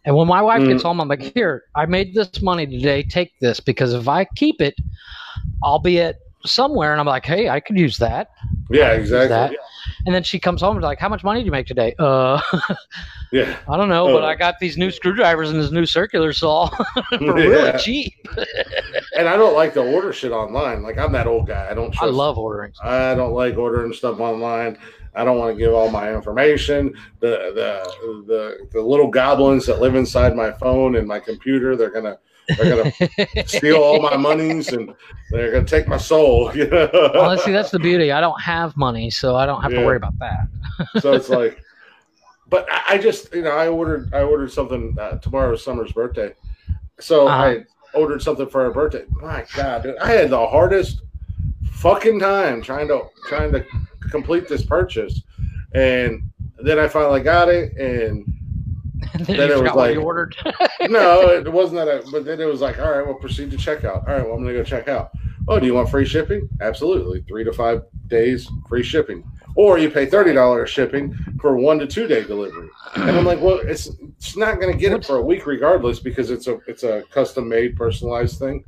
And 0.05 0.15
when 0.17 0.27
my 0.27 0.43
wife 0.43 0.63
Mm. 0.63 0.69
gets 0.69 0.83
home, 0.83 1.01
I'm 1.01 1.09
like, 1.09 1.23
here, 1.23 1.63
I 1.77 1.87
made 1.87 2.15
this 2.15 2.43
money 2.43 2.67
today. 2.67 3.03
Take 3.05 3.33
this. 3.41 3.61
Because 3.61 3.95
if 3.95 4.09
I 4.09 4.25
keep 4.37 4.61
it, 4.61 4.75
I'll 5.63 5.79
be 5.79 6.01
at 6.01 6.17
somewhere 6.45 6.93
and 6.93 7.01
I'm 7.01 7.07
like, 7.07 7.25
hey, 7.25 7.49
I 7.49 7.61
could 7.61 7.79
use 7.79 7.97
that. 7.99 8.31
Yeah, 8.71 8.95
use 8.95 9.11
that. 9.11 9.23
exactly. 9.25 9.59
And 10.07 10.15
then 10.15 10.23
she 10.23 10.39
comes 10.39 10.61
home 10.61 10.77
and 10.77 10.83
like, 10.83 10.99
how 10.99 11.09
much 11.09 11.25
money 11.25 11.41
did 11.41 11.47
you 11.47 11.53
make 11.53 11.67
today? 11.67 11.95
Uh, 11.99 12.41
Yeah, 13.33 13.57
I 13.69 13.77
don't 13.77 13.89
know, 13.89 14.07
but 14.07 14.23
Oh. 14.23 14.27
I 14.27 14.37
got 14.37 14.61
these 14.61 14.77
new 14.79 14.93
screwdrivers 14.93 15.51
and 15.51 15.59
this 15.61 15.73
new 15.73 15.87
circular 15.87 16.33
saw 16.33 16.69
for 16.69 16.85
Yeah. 17.21 17.33
really 17.33 17.79
cheap. 17.79 18.15
and 19.17 19.29
I 19.29 19.37
don't 19.37 19.55
like 19.55 19.75
to 19.75 19.81
order 19.83 20.13
shit 20.13 20.31
online. 20.31 20.83
Like 20.85 20.99
I'm 20.99 21.11
that 21.13 21.27
old 21.27 21.49
guy. 21.49 21.69
I 21.69 21.75
don't. 21.75 22.01
I 22.01 22.07
love 22.07 22.39
ordering. 22.39 22.73
I 22.83 23.15
don't 23.15 23.33
like 23.33 23.57
ordering 23.57 23.93
stuff 23.93 24.21
online. 24.21 24.79
I 25.17 25.25
don't 25.25 25.39
want 25.39 25.57
to 25.57 25.59
give 25.59 25.75
all 25.75 25.91
my 25.91 26.15
information. 26.15 26.95
The 27.21 27.53
the 27.55 28.25
the 28.27 28.69
the 28.73 28.81
little 28.81 29.09
goblins 29.09 29.67
that 29.67 29.81
live 29.81 29.97
inside 29.97 30.37
my 30.37 30.53
phone 30.53 30.95
and 30.97 31.07
my 31.09 31.19
computer, 31.19 31.75
they're 31.77 31.91
gonna 31.91 32.19
they're 32.57 32.77
gonna 32.77 32.93
steal 33.47 33.77
all 33.77 34.01
my 34.01 34.17
monies 34.17 34.73
and 34.73 34.95
they're 35.31 35.53
gonna 35.53 35.65
take 35.65 35.89
my 35.89 35.97
soul. 35.97 36.51
You 36.55 36.69
know? 36.69 36.89
well, 37.15 37.37
see, 37.39 37.53
that's 37.53 37.71
the 37.71 37.79
beauty. 37.79 38.13
I 38.13 38.21
don't 38.21 38.41
have 38.41 38.77
money, 38.77 39.11
so 39.11 39.37
I 39.37 39.47
don't 39.47 39.63
have 39.63 39.73
Yeah. 39.73 39.81
to 39.81 39.87
worry 39.87 39.97
about 39.97 40.19
that. 40.21 40.49
so 41.01 41.15
it's 41.15 41.29
like, 41.29 41.63
but 42.49 42.67
I, 42.71 42.83
I 42.95 42.99
just 42.99 43.33
you 43.35 43.43
know 43.43 43.51
I 43.57 43.69
ordered 43.69 44.13
I 44.15 44.23
ordered 44.23 44.53
something 44.53 44.97
uh, 45.01 45.19
tomorrow's 45.19 45.63
Summer's 45.65 45.93
birthday, 45.93 46.35
so 47.01 47.29
Uh-huh. 47.29 47.43
I 47.45 47.65
ordered 47.93 48.23
something 48.23 48.49
for 48.49 48.65
her 48.65 48.71
birthday. 48.73 49.05
My 49.21 49.47
God, 49.55 49.83
dude, 49.85 49.97
I 49.99 50.11
had 50.11 50.31
the 50.31 50.47
hardest 50.47 51.03
fucking 51.73 52.19
time 52.21 52.63
trying 52.63 52.89
to 52.89 53.03
trying 53.29 53.53
to 53.53 53.65
complete 54.11 54.49
this 54.49 54.65
purchase, 54.65 55.23
and 55.75 56.23
then 56.63 56.79
I 56.79 56.89
finally 56.89 57.21
got 57.21 57.49
it, 57.49 57.73
and 57.77 58.25
And 59.27 59.27
then 59.27 59.51
it 59.51 59.61
was 59.63 59.73
like- 59.75 59.97
ordered. 59.97 60.37
no, 60.91 61.29
it 61.31 61.51
wasn't 61.53 61.85
that. 61.87 62.05
But 62.11 62.25
then 62.25 62.41
it 62.41 62.47
was 62.47 62.61
like, 62.61 62.79
all 62.81 62.91
right, 62.91 63.07
we'll 63.07 63.15
proceed 63.15 63.51
to 63.53 63.57
checkout. 63.57 64.09
All 64.09 64.15
right, 64.15 64.25
well, 64.25 64.35
I'm 64.35 64.43
gonna 64.43 64.53
go 64.55 64.65
check 64.65 64.89
out. 64.89 65.11
Oh, 65.47 65.61
do 65.61 65.67
you 65.67 65.75
want 65.75 65.89
free 65.91 66.05
shipping? 66.07 66.49
Absolutely, 66.61 67.23
three 67.29 67.45
to 67.45 67.53
five 67.53 67.83
days 68.09 68.49
free 68.69 68.83
shipping, 68.83 69.23
or 69.57 69.79
you 69.79 69.91
pay 69.91 70.07
thirty 70.07 70.33
dollars 70.33 70.71
shipping 70.71 71.15
for 71.41 71.57
one 71.57 71.79
to 71.79 71.87
two 71.87 72.07
day 72.09 72.25
delivery. 72.25 72.69
And 72.97 73.11
I'm 73.17 73.25
like, 73.25 73.41
well, 73.41 73.61
it's 73.63 73.91
it's 74.19 74.37
not 74.37 74.59
gonna 74.61 74.75
get 74.77 74.93
it 74.93 75.05
for 75.05 75.17
a 75.17 75.23
week 75.23 75.47
regardless 75.47 76.01
because 76.01 76.31
it's 76.31 76.47
a 76.49 76.59
it's 76.67 76.83
a 76.83 77.05
custom 77.11 77.49
made 77.49 77.77
personalized 77.77 78.39
thing. 78.39 78.65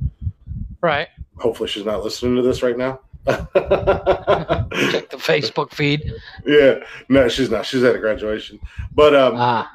right. 0.81 1.07
Hopefully, 1.39 1.67
she's 1.69 1.85
not 1.85 2.03
listening 2.03 2.35
to 2.37 2.41
this 2.41 2.63
right 2.63 2.77
now. 2.77 2.99
Check 3.27 5.09
the 5.09 5.17
Facebook 5.17 5.71
feed. 5.71 6.13
yeah, 6.45 6.75
no, 7.09 7.27
she's 7.27 7.49
not. 7.49 7.65
She's 7.65 7.83
at 7.83 7.95
a 7.95 7.99
graduation, 7.99 8.59
but 8.93 9.15
um, 9.15 9.33
Ah, 9.35 9.71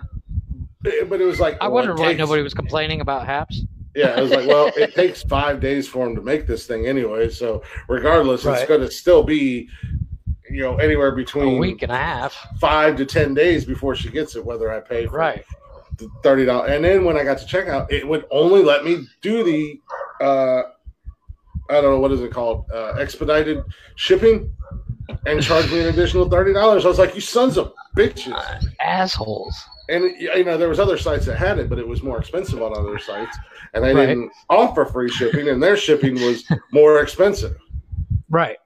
but 0.82 1.20
it 1.20 1.24
was 1.24 1.40
like 1.40 1.58
I 1.60 1.68
wonder 1.68 1.94
why 1.94 2.08
takes- 2.08 2.18
nobody 2.18 2.42
was 2.42 2.54
complaining 2.54 3.00
about 3.00 3.26
Haps. 3.26 3.62
Yeah, 3.94 4.14
I 4.16 4.22
was 4.22 4.30
like, 4.30 4.46
well, 4.48 4.70
it 4.76 4.94
takes 5.02 5.22
five 5.22 5.60
days 5.60 5.86
for 5.86 6.06
him 6.06 6.14
to 6.16 6.22
make 6.22 6.46
this 6.46 6.66
thing 6.66 6.86
anyway. 6.86 7.28
So 7.28 7.62
regardless, 7.88 8.44
it's 8.46 8.64
going 8.66 8.80
to 8.80 8.90
still 8.90 9.22
be, 9.22 9.68
you 10.48 10.62
know, 10.62 10.76
anywhere 10.76 11.12
between 11.12 11.56
A 11.56 11.58
week 11.58 11.82
and 11.82 11.92
a 11.92 11.96
half. 11.96 12.34
five 12.58 12.96
to 12.96 13.04
ten 13.04 13.34
days 13.34 13.66
before 13.66 13.94
she 13.94 14.08
gets 14.08 14.34
it, 14.34 14.42
whether 14.44 14.72
I 14.72 14.80
pay 14.80 15.06
for 15.06 15.18
Right. 15.18 15.44
the 15.98 16.08
thirty 16.22 16.46
dollars. 16.46 16.70
And 16.72 16.82
then 16.82 17.04
when 17.04 17.18
I 17.18 17.22
got 17.24 17.36
to 17.38 17.44
checkout, 17.44 17.92
it 17.92 18.08
would 18.08 18.24
only 18.30 18.62
let 18.64 18.82
me 18.82 19.06
do 19.20 19.44
the, 19.44 19.78
uh, 20.24 20.62
I 21.68 21.74
don't 21.80 21.84
know 21.92 22.00
what 22.00 22.12
is 22.12 22.22
it 22.22 22.32
called, 22.32 22.64
uh, 22.72 22.94
expedited 22.98 23.62
shipping, 23.96 24.54
and 25.26 25.42
charge 25.42 25.70
me 25.70 25.80
an 25.80 25.88
additional 25.88 26.30
thirty 26.30 26.54
dollars. 26.54 26.86
I 26.86 26.88
was 26.88 26.98
like, 26.98 27.14
you 27.14 27.20
sons 27.20 27.58
of 27.58 27.74
bitches. 27.94 28.64
Assholes. 28.80 29.54
And 29.88 30.04
you 30.18 30.44
know, 30.44 30.56
there 30.56 30.68
was 30.68 30.78
other 30.80 30.96
sites 30.96 31.26
that 31.26 31.36
had 31.36 31.58
it, 31.58 31.68
but 31.68 31.78
it 31.78 31.86
was 31.86 32.02
more 32.02 32.18
expensive 32.18 32.62
on 32.62 32.76
other 32.76 32.98
sites, 32.98 33.36
and 33.74 33.82
they 33.84 33.94
Right. 33.94 34.06
didn't 34.06 34.30
offer 34.48 34.84
free 34.84 35.10
shipping, 35.10 35.48
and 35.48 35.62
their 35.62 35.76
shipping 35.76 36.14
was 36.22 36.44
more 36.72 37.00
expensive. 37.00 37.56
Right. 38.30 38.58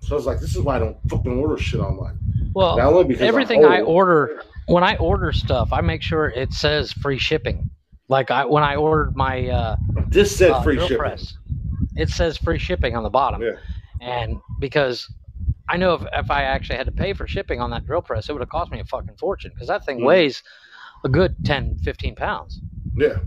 So 0.00 0.14
I 0.14 0.16
was 0.16 0.26
like, 0.26 0.40
this 0.40 0.54
is 0.54 0.62
why 0.62 0.76
I 0.76 0.78
don't 0.78 0.96
fucking 1.08 1.38
order 1.38 1.56
shit 1.58 1.80
online. 1.80 2.18
Well, 2.54 2.76
Not 2.76 2.92
only 2.92 3.04
because 3.04 3.22
I'm 3.22 3.28
everything 3.28 3.64
I 3.64 3.80
old. 3.80 3.88
order, 3.88 4.42
when 4.66 4.84
I 4.84 4.96
order 4.96 5.32
stuff, 5.32 5.72
I 5.72 5.80
make 5.80 6.02
sure 6.02 6.28
it 6.30 6.52
says 6.52 6.92
free 6.92 7.18
shipping. 7.18 7.70
Like 8.08 8.30
I 8.30 8.44
when 8.44 8.62
I 8.62 8.76
ordered 8.76 9.16
my 9.16 9.48
uh, 9.48 9.76
This 10.08 10.34
said 10.36 10.52
uh, 10.52 10.62
free 10.62 10.78
shipping. 10.78 10.98
press, 10.98 11.34
it 11.96 12.08
says 12.10 12.38
free 12.38 12.58
shipping 12.58 12.96
on 12.96 13.02
the 13.02 13.10
bottom. 13.10 13.42
Yeah. 13.42 13.52
And 14.00 14.40
because 14.60 15.10
I 15.68 15.76
know 15.76 15.92
if, 15.94 16.02
if 16.14 16.30
I 16.30 16.44
actually 16.44 16.76
had 16.76 16.86
to 16.86 16.92
pay 16.92 17.12
for 17.12 17.26
shipping 17.26 17.60
on 17.60 17.68
that 17.70 17.84
drill 17.84 18.00
press, 18.00 18.28
it 18.28 18.32
would 18.32 18.40
have 18.40 18.48
cost 18.48 18.70
me 18.70 18.80
a 18.80 18.84
fucking 18.84 19.16
fortune 19.18 19.50
because 19.52 19.68
that 19.68 19.84
thing 19.84 19.98
Mm. 19.98 20.04
weighs 20.06 20.42
a 21.04 21.08
good 21.08 21.34
10, 21.44 21.78
15 21.78 22.14
pounds. 22.14 22.60
Yeah. 22.96 23.18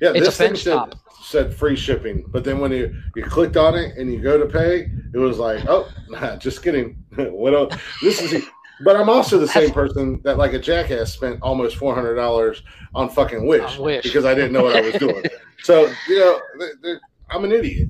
Yeah, 0.00 0.10
It's 0.10 0.20
a 0.20 0.24
this 0.24 0.36
thing 0.36 0.56
said, 0.56 0.74
top. 0.74 0.94
said 1.22 1.54
free 1.54 1.76
shipping, 1.76 2.24
but 2.28 2.44
then 2.44 2.58
when 2.58 2.72
you, 2.72 2.94
you 3.14 3.22
clicked 3.24 3.56
on 3.56 3.74
it 3.76 3.96
and 3.96 4.12
you 4.12 4.20
go 4.20 4.36
to 4.36 4.46
pay, 4.46 4.90
it 5.14 5.18
was 5.18 5.38
like, 5.38 5.64
oh, 5.68 5.88
nah, 6.08 6.36
just 6.36 6.62
kidding. 6.62 7.02
what 7.16 7.54
else? 7.54 7.74
This 8.02 8.20
is, 8.20 8.44
but 8.84 8.96
I'm 8.96 9.08
also 9.08 9.38
the 9.38 9.48
same 9.48 9.70
person 9.70 10.20
that, 10.24 10.36
like 10.36 10.52
a 10.52 10.58
jackass, 10.58 11.12
spent 11.12 11.40
almost 11.42 11.76
four 11.76 11.94
hundred 11.94 12.16
dollars 12.16 12.62
on 12.94 13.08
fucking 13.08 13.46
Wish, 13.46 13.78
Wish. 13.78 14.02
because 14.02 14.24
I 14.24 14.34
didn't 14.34 14.52
know 14.52 14.64
what 14.64 14.74
I 14.76 14.80
was 14.80 14.94
doing. 14.94 15.22
so 15.62 15.92
you 16.08 16.18
know, 16.18 16.40
th- 16.58 16.72
th- 16.82 16.98
I'm 17.30 17.44
an 17.44 17.52
idiot. 17.52 17.88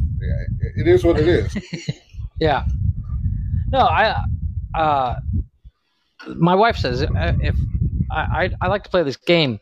It 0.76 0.86
is 0.86 1.02
what 1.02 1.18
it 1.18 1.26
is. 1.26 1.56
Yeah. 2.38 2.64
No, 3.72 3.78
I. 3.80 4.22
Uh, 4.74 5.16
my 6.36 6.54
wife 6.54 6.76
says 6.76 7.02
uh, 7.02 7.32
if 7.40 7.56
I, 8.14 8.44
I 8.44 8.50
I 8.62 8.66
like 8.68 8.84
to 8.84 8.90
play 8.90 9.02
this 9.02 9.16
game. 9.16 9.58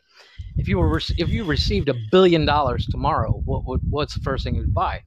If 0.56 0.68
you 0.68 0.78
were 0.78 1.00
if 1.18 1.28
you 1.28 1.44
received 1.44 1.88
a 1.88 1.94
billion 2.10 2.44
dollars 2.44 2.86
tomorrow, 2.86 3.40
what 3.44 3.64
would 3.64 3.80
what's 3.90 4.14
the 4.14 4.20
first 4.20 4.44
thing 4.44 4.54
you'd 4.54 4.74
buy? 4.74 5.02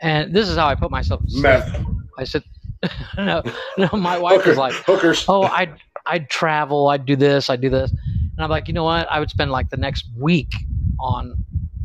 And 0.00 0.34
this 0.34 0.48
is 0.48 0.56
how 0.56 0.66
I 0.66 0.74
put 0.74 0.90
myself. 0.90 1.22
Meth, 1.32 1.82
I 2.18 2.24
said, 2.24 2.44
no, 3.16 3.42
no. 3.78 3.88
My 3.92 4.18
wife 4.18 4.38
Hooker- 4.38 4.50
was 4.50 4.58
like, 4.58 4.74
hookers. 4.74 5.24
oh, 5.28 5.42
I'd 5.44 5.74
I'd 6.04 6.28
travel, 6.28 6.88
I'd 6.88 7.06
do 7.06 7.16
this, 7.16 7.48
I'd 7.48 7.62
do 7.62 7.70
this, 7.70 7.90
and 7.90 8.38
I'm 8.38 8.50
like, 8.50 8.68
you 8.68 8.74
know 8.74 8.84
what? 8.84 9.10
I 9.10 9.18
would 9.20 9.30
spend 9.30 9.50
like 9.50 9.70
the 9.70 9.78
next 9.78 10.06
week 10.18 10.52
on 11.00 11.44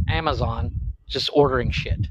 Amazon 0.10 0.72
just 1.08 1.30
ordering 1.34 1.72
shit. 1.72 2.08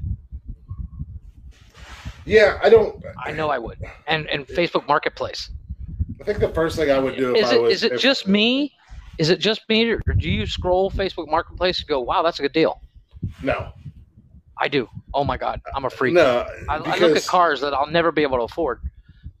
Yeah, 2.25 2.59
I 2.61 2.69
don't. 2.69 3.03
I 3.23 3.31
know 3.31 3.49
I 3.49 3.57
would, 3.59 3.79
and 4.07 4.27
and 4.27 4.47
Facebook 4.47 4.87
Marketplace. 4.87 5.49
I 6.19 6.23
think 6.23 6.39
the 6.39 6.49
first 6.49 6.75
thing 6.77 6.91
I 6.91 6.99
would 6.99 7.15
do 7.15 7.35
if 7.35 7.43
Is 7.45 7.51
I 7.51 7.55
it 7.55 7.61
was 7.61 7.73
is 7.73 7.83
it 7.83 7.93
if- 7.93 8.01
just 8.01 8.27
me? 8.27 8.73
Is 9.17 9.29
it 9.29 9.39
just 9.39 9.67
me, 9.67 9.89
or 9.91 9.99
do 10.17 10.29
you 10.29 10.45
scroll 10.45 10.89
Facebook 10.89 11.29
Marketplace 11.29 11.79
and 11.79 11.87
go, 11.89 11.99
"Wow, 11.99 12.21
that's 12.23 12.39
a 12.39 12.41
good 12.41 12.53
deal"? 12.53 12.81
no, 13.41 13.69
I 14.57 14.69
do. 14.69 14.87
Oh 15.13 15.25
my 15.25 15.35
god, 15.37 15.61
I'm 15.75 15.83
a 15.83 15.89
freak. 15.89 16.13
no. 16.13 16.45
I, 16.69 16.77
I 16.77 16.97
look 16.99 17.17
at 17.17 17.25
cars 17.25 17.59
that 17.61 17.73
I'll 17.73 17.87
never 17.87 18.11
be 18.13 18.21
able 18.23 18.37
to 18.37 18.43
afford 18.43 18.81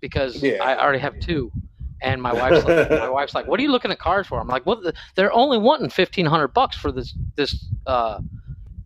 because 0.01 0.41
Yeah. 0.43 0.61
I 0.61 0.77
already 0.81 0.99
have 0.99 1.17
two. 1.19 1.51
And 2.01 2.21
my 2.21 2.33
wife's 2.33 2.65
like, 2.65 2.89
my 3.05 3.09
wife's 3.09 3.33
like, 3.35 3.47
"What 3.47 3.59
are 3.59 3.63
you 3.63 3.71
looking 3.71 3.91
at 3.91 3.99
cars 3.99 4.27
for?" 4.27 4.39
I'm 4.39 4.47
like, 4.47 4.65
"What? 4.65 4.83
The, 4.83 4.93
they're 5.15 5.31
only 5.33 5.57
wanting 5.57 5.89
fifteen 5.89 6.25
hundred 6.25 6.49
bucks 6.49 6.75
for 6.77 6.91
this 6.91 7.13
this 7.35 7.65
uh, 7.85 8.19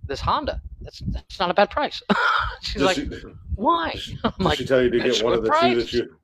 this 0.07 0.19
Honda. 0.21 0.59
That's 0.81 0.99
that's 1.07 1.39
not 1.39 1.49
a 1.51 1.53
bad 1.55 1.69
price." 1.71 2.01
She's 2.61 2.73
Does 2.81 2.83
like, 2.83 2.95
she, 2.97 3.09
"Why?" 3.55 3.95
I'm 4.23 4.33
like, 4.39 4.57
she 4.59 4.65
tell 4.65 4.81
you 4.81 4.89
to 4.91 4.99
get 4.99 5.23
one 5.23 5.33
of 5.33 5.43
the 5.43 5.49
good 5.49 5.61
two 5.61 5.75
that 5.75 5.93
you? 5.93 6.17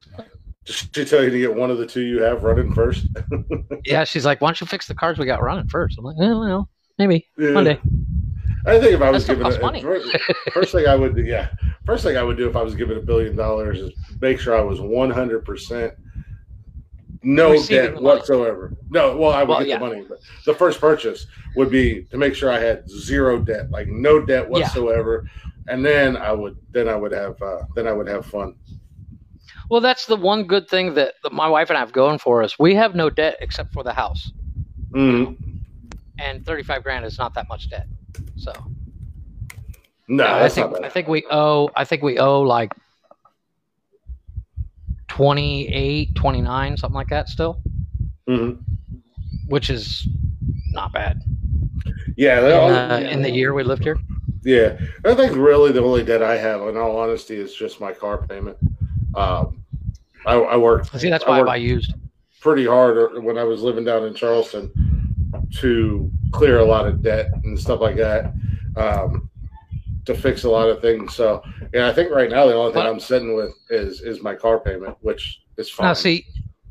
She 0.69 0.87
tell 1.05 1.23
you 1.23 1.29
to 1.31 1.39
get 1.39 1.53
one 1.55 1.71
of 1.71 1.77
the 1.77 1.85
two 1.85 2.01
you 2.01 2.21
have 2.21 2.43
running 2.43 2.73
first? 2.73 3.07
"Yeah." 3.85 4.03
She's 4.03 4.25
like, 4.25 4.39
"Why 4.41 4.49
don't 4.49 4.61
you 4.61 4.67
fix 4.67 4.87
the 4.87 4.95
cars 4.95 5.17
we 5.17 5.25
got 5.25 5.41
running 5.41 5.67
first? 5.67 5.97
I'm 5.97 6.05
like, 6.05 6.17
"Well, 6.17 6.39
well 6.39 6.69
maybe 6.97 7.27
Yeah. 7.37 7.53
one 7.53 7.63
day." 7.63 7.79
I 8.65 8.77
think 8.79 8.93
if 8.93 9.01
I 9.01 9.09
was 9.09 9.25
given 9.25 9.45
a, 9.47 9.51
first, 9.81 10.17
first 10.53 10.71
thing 10.73 10.85
I 10.85 10.95
would 10.95 11.15
do, 11.15 11.23
yeah, 11.23 11.49
first 11.85 12.03
thing 12.03 12.17
I 12.17 12.23
would 12.23 12.37
do 12.37 12.47
if 12.49 12.55
I 12.55 12.61
was 12.61 12.75
given 12.75 12.97
a 12.97 13.01
billion 13.01 13.35
dollars 13.35 13.79
is 13.79 13.93
make 14.21 14.39
sure 14.39 14.55
I 14.55 14.61
was 14.61 14.79
one 14.81 15.09
hundred 15.09 15.45
percent 15.45 15.93
no 17.23 17.51
Receiving 17.51 17.93
debt 17.93 18.01
whatsoever. 18.01 18.73
No, 18.89 19.17
well, 19.17 19.31
I 19.31 19.39
would 19.43 19.49
Well, 19.49 19.59
get 19.59 19.67
yeah. 19.67 19.77
the 19.79 19.85
money, 19.85 20.05
but 20.07 20.19
the 20.45 20.53
first 20.53 20.79
purchase 20.79 21.25
would 21.55 21.69
be 21.69 22.03
to 22.11 22.17
make 22.17 22.33
sure 22.33 22.49
I 22.51 22.59
had 22.59 22.89
zero 22.89 23.39
debt, 23.39 23.71
like 23.71 23.87
no 23.87 24.23
debt 24.25 24.43
Yeah. 24.43 24.49
whatsoever, 24.49 25.25
and 25.67 25.85
then 25.85 26.15
I 26.15 26.31
would 26.31 26.57
then 26.71 26.87
I 26.87 26.95
would 26.95 27.11
have 27.11 27.41
uh, 27.41 27.63
then 27.75 27.87
I 27.87 27.91
would 27.93 28.07
have 28.07 28.25
fun. 28.25 28.55
Well, 29.69 29.81
that's 29.81 30.05
the 30.07 30.15
one 30.15 30.43
good 30.45 30.67
thing 30.67 30.95
that, 30.95 31.13
that 31.23 31.31
my 31.31 31.47
wife 31.47 31.69
and 31.69 31.77
I 31.77 31.79
have 31.81 31.91
going 31.91 32.17
for 32.17 32.41
us. 32.43 32.57
We 32.57 32.73
have 32.75 32.95
no 32.95 33.09
debt 33.09 33.37
except 33.41 33.71
for 33.73 33.83
the 33.83 33.93
house. 33.93 34.31
Mhm. 34.91 35.37
and 36.17 36.43
35 36.45 36.83
grand 36.83 37.05
is 37.05 37.17
not 37.19 37.33
that 37.35 37.47
much 37.47 37.69
debt. 37.69 37.87
So 38.35 38.51
No, 40.07 40.25
I 40.25 40.49
think 40.49 40.75
I 40.83 40.89
think 40.89 41.07
we 41.07 41.23
owe 41.31 41.69
I 41.75 41.85
think 41.85 42.01
we 42.03 42.17
owe 42.17 42.41
like 42.41 42.73
28, 45.07 46.15
29, 46.15 46.75
something 46.77 46.95
like 46.95 47.09
that 47.09 47.29
still, 47.29 47.61
Mhm. 48.27 48.57
which 49.47 49.69
is 49.69 50.07
not 50.71 50.91
bad 50.91 51.21
Yeah, 52.17 52.39
in, 52.45 52.53
all- 52.53 52.69
uh, 52.71 52.99
in 52.99 53.21
the 53.21 53.29
year 53.31 53.53
we 53.53 53.63
lived 53.63 53.83
here. 53.83 53.97
Yeah, 54.43 54.77
I 55.05 55.13
think 55.15 55.35
really 55.37 55.71
the 55.71 55.81
only 55.83 56.03
debt 56.03 56.21
I 56.23 56.37
have, 56.37 56.61
in 56.67 56.75
all 56.77 56.97
honesty, 56.97 57.35
is 57.35 57.53
just 57.53 57.79
my 57.79 57.91
car 57.93 58.25
payment. 58.27 58.57
Um, 59.15 59.58
I, 60.25 60.33
I 60.35 60.57
worked 60.57 60.99
See, 60.99 61.09
that's 61.09 61.25
why 61.25 61.39
I 61.39 61.43
buy 61.43 61.55
used. 61.55 61.93
pretty 62.41 62.65
hard 62.65 63.23
when 63.23 63.37
I 63.37 63.43
was 63.43 63.61
living 63.61 63.85
down 63.85 64.03
in 64.05 64.13
Charleston 64.13 64.71
to 65.55 66.11
clear 66.31 66.59
a 66.59 66.65
lot 66.65 66.87
of 66.87 67.01
debt 67.01 67.31
and 67.43 67.59
stuff 67.59 67.79
like 67.79 67.95
that, 67.97 68.33
um, 68.75 69.29
to 70.05 70.13
fix 70.13 70.43
a 70.43 70.49
lot 70.49 70.69
of 70.69 70.81
things. 70.81 71.15
So, 71.15 71.43
yeah, 71.73 71.87
I 71.87 71.93
think 71.93 72.11
right 72.11 72.29
now 72.29 72.45
the 72.47 72.55
only 72.55 72.73
thing 72.73 72.81
I'm 72.85 72.99
sitting 72.99 73.35
with 73.35 73.53
is 73.69 74.01
is 74.01 74.21
my 74.21 74.35
car 74.35 74.59
payment, 74.59 74.97
which 75.01 75.41
is 75.57 75.69
fine. 75.69 75.87
Now, 75.87 75.93
see, 75.93 76.25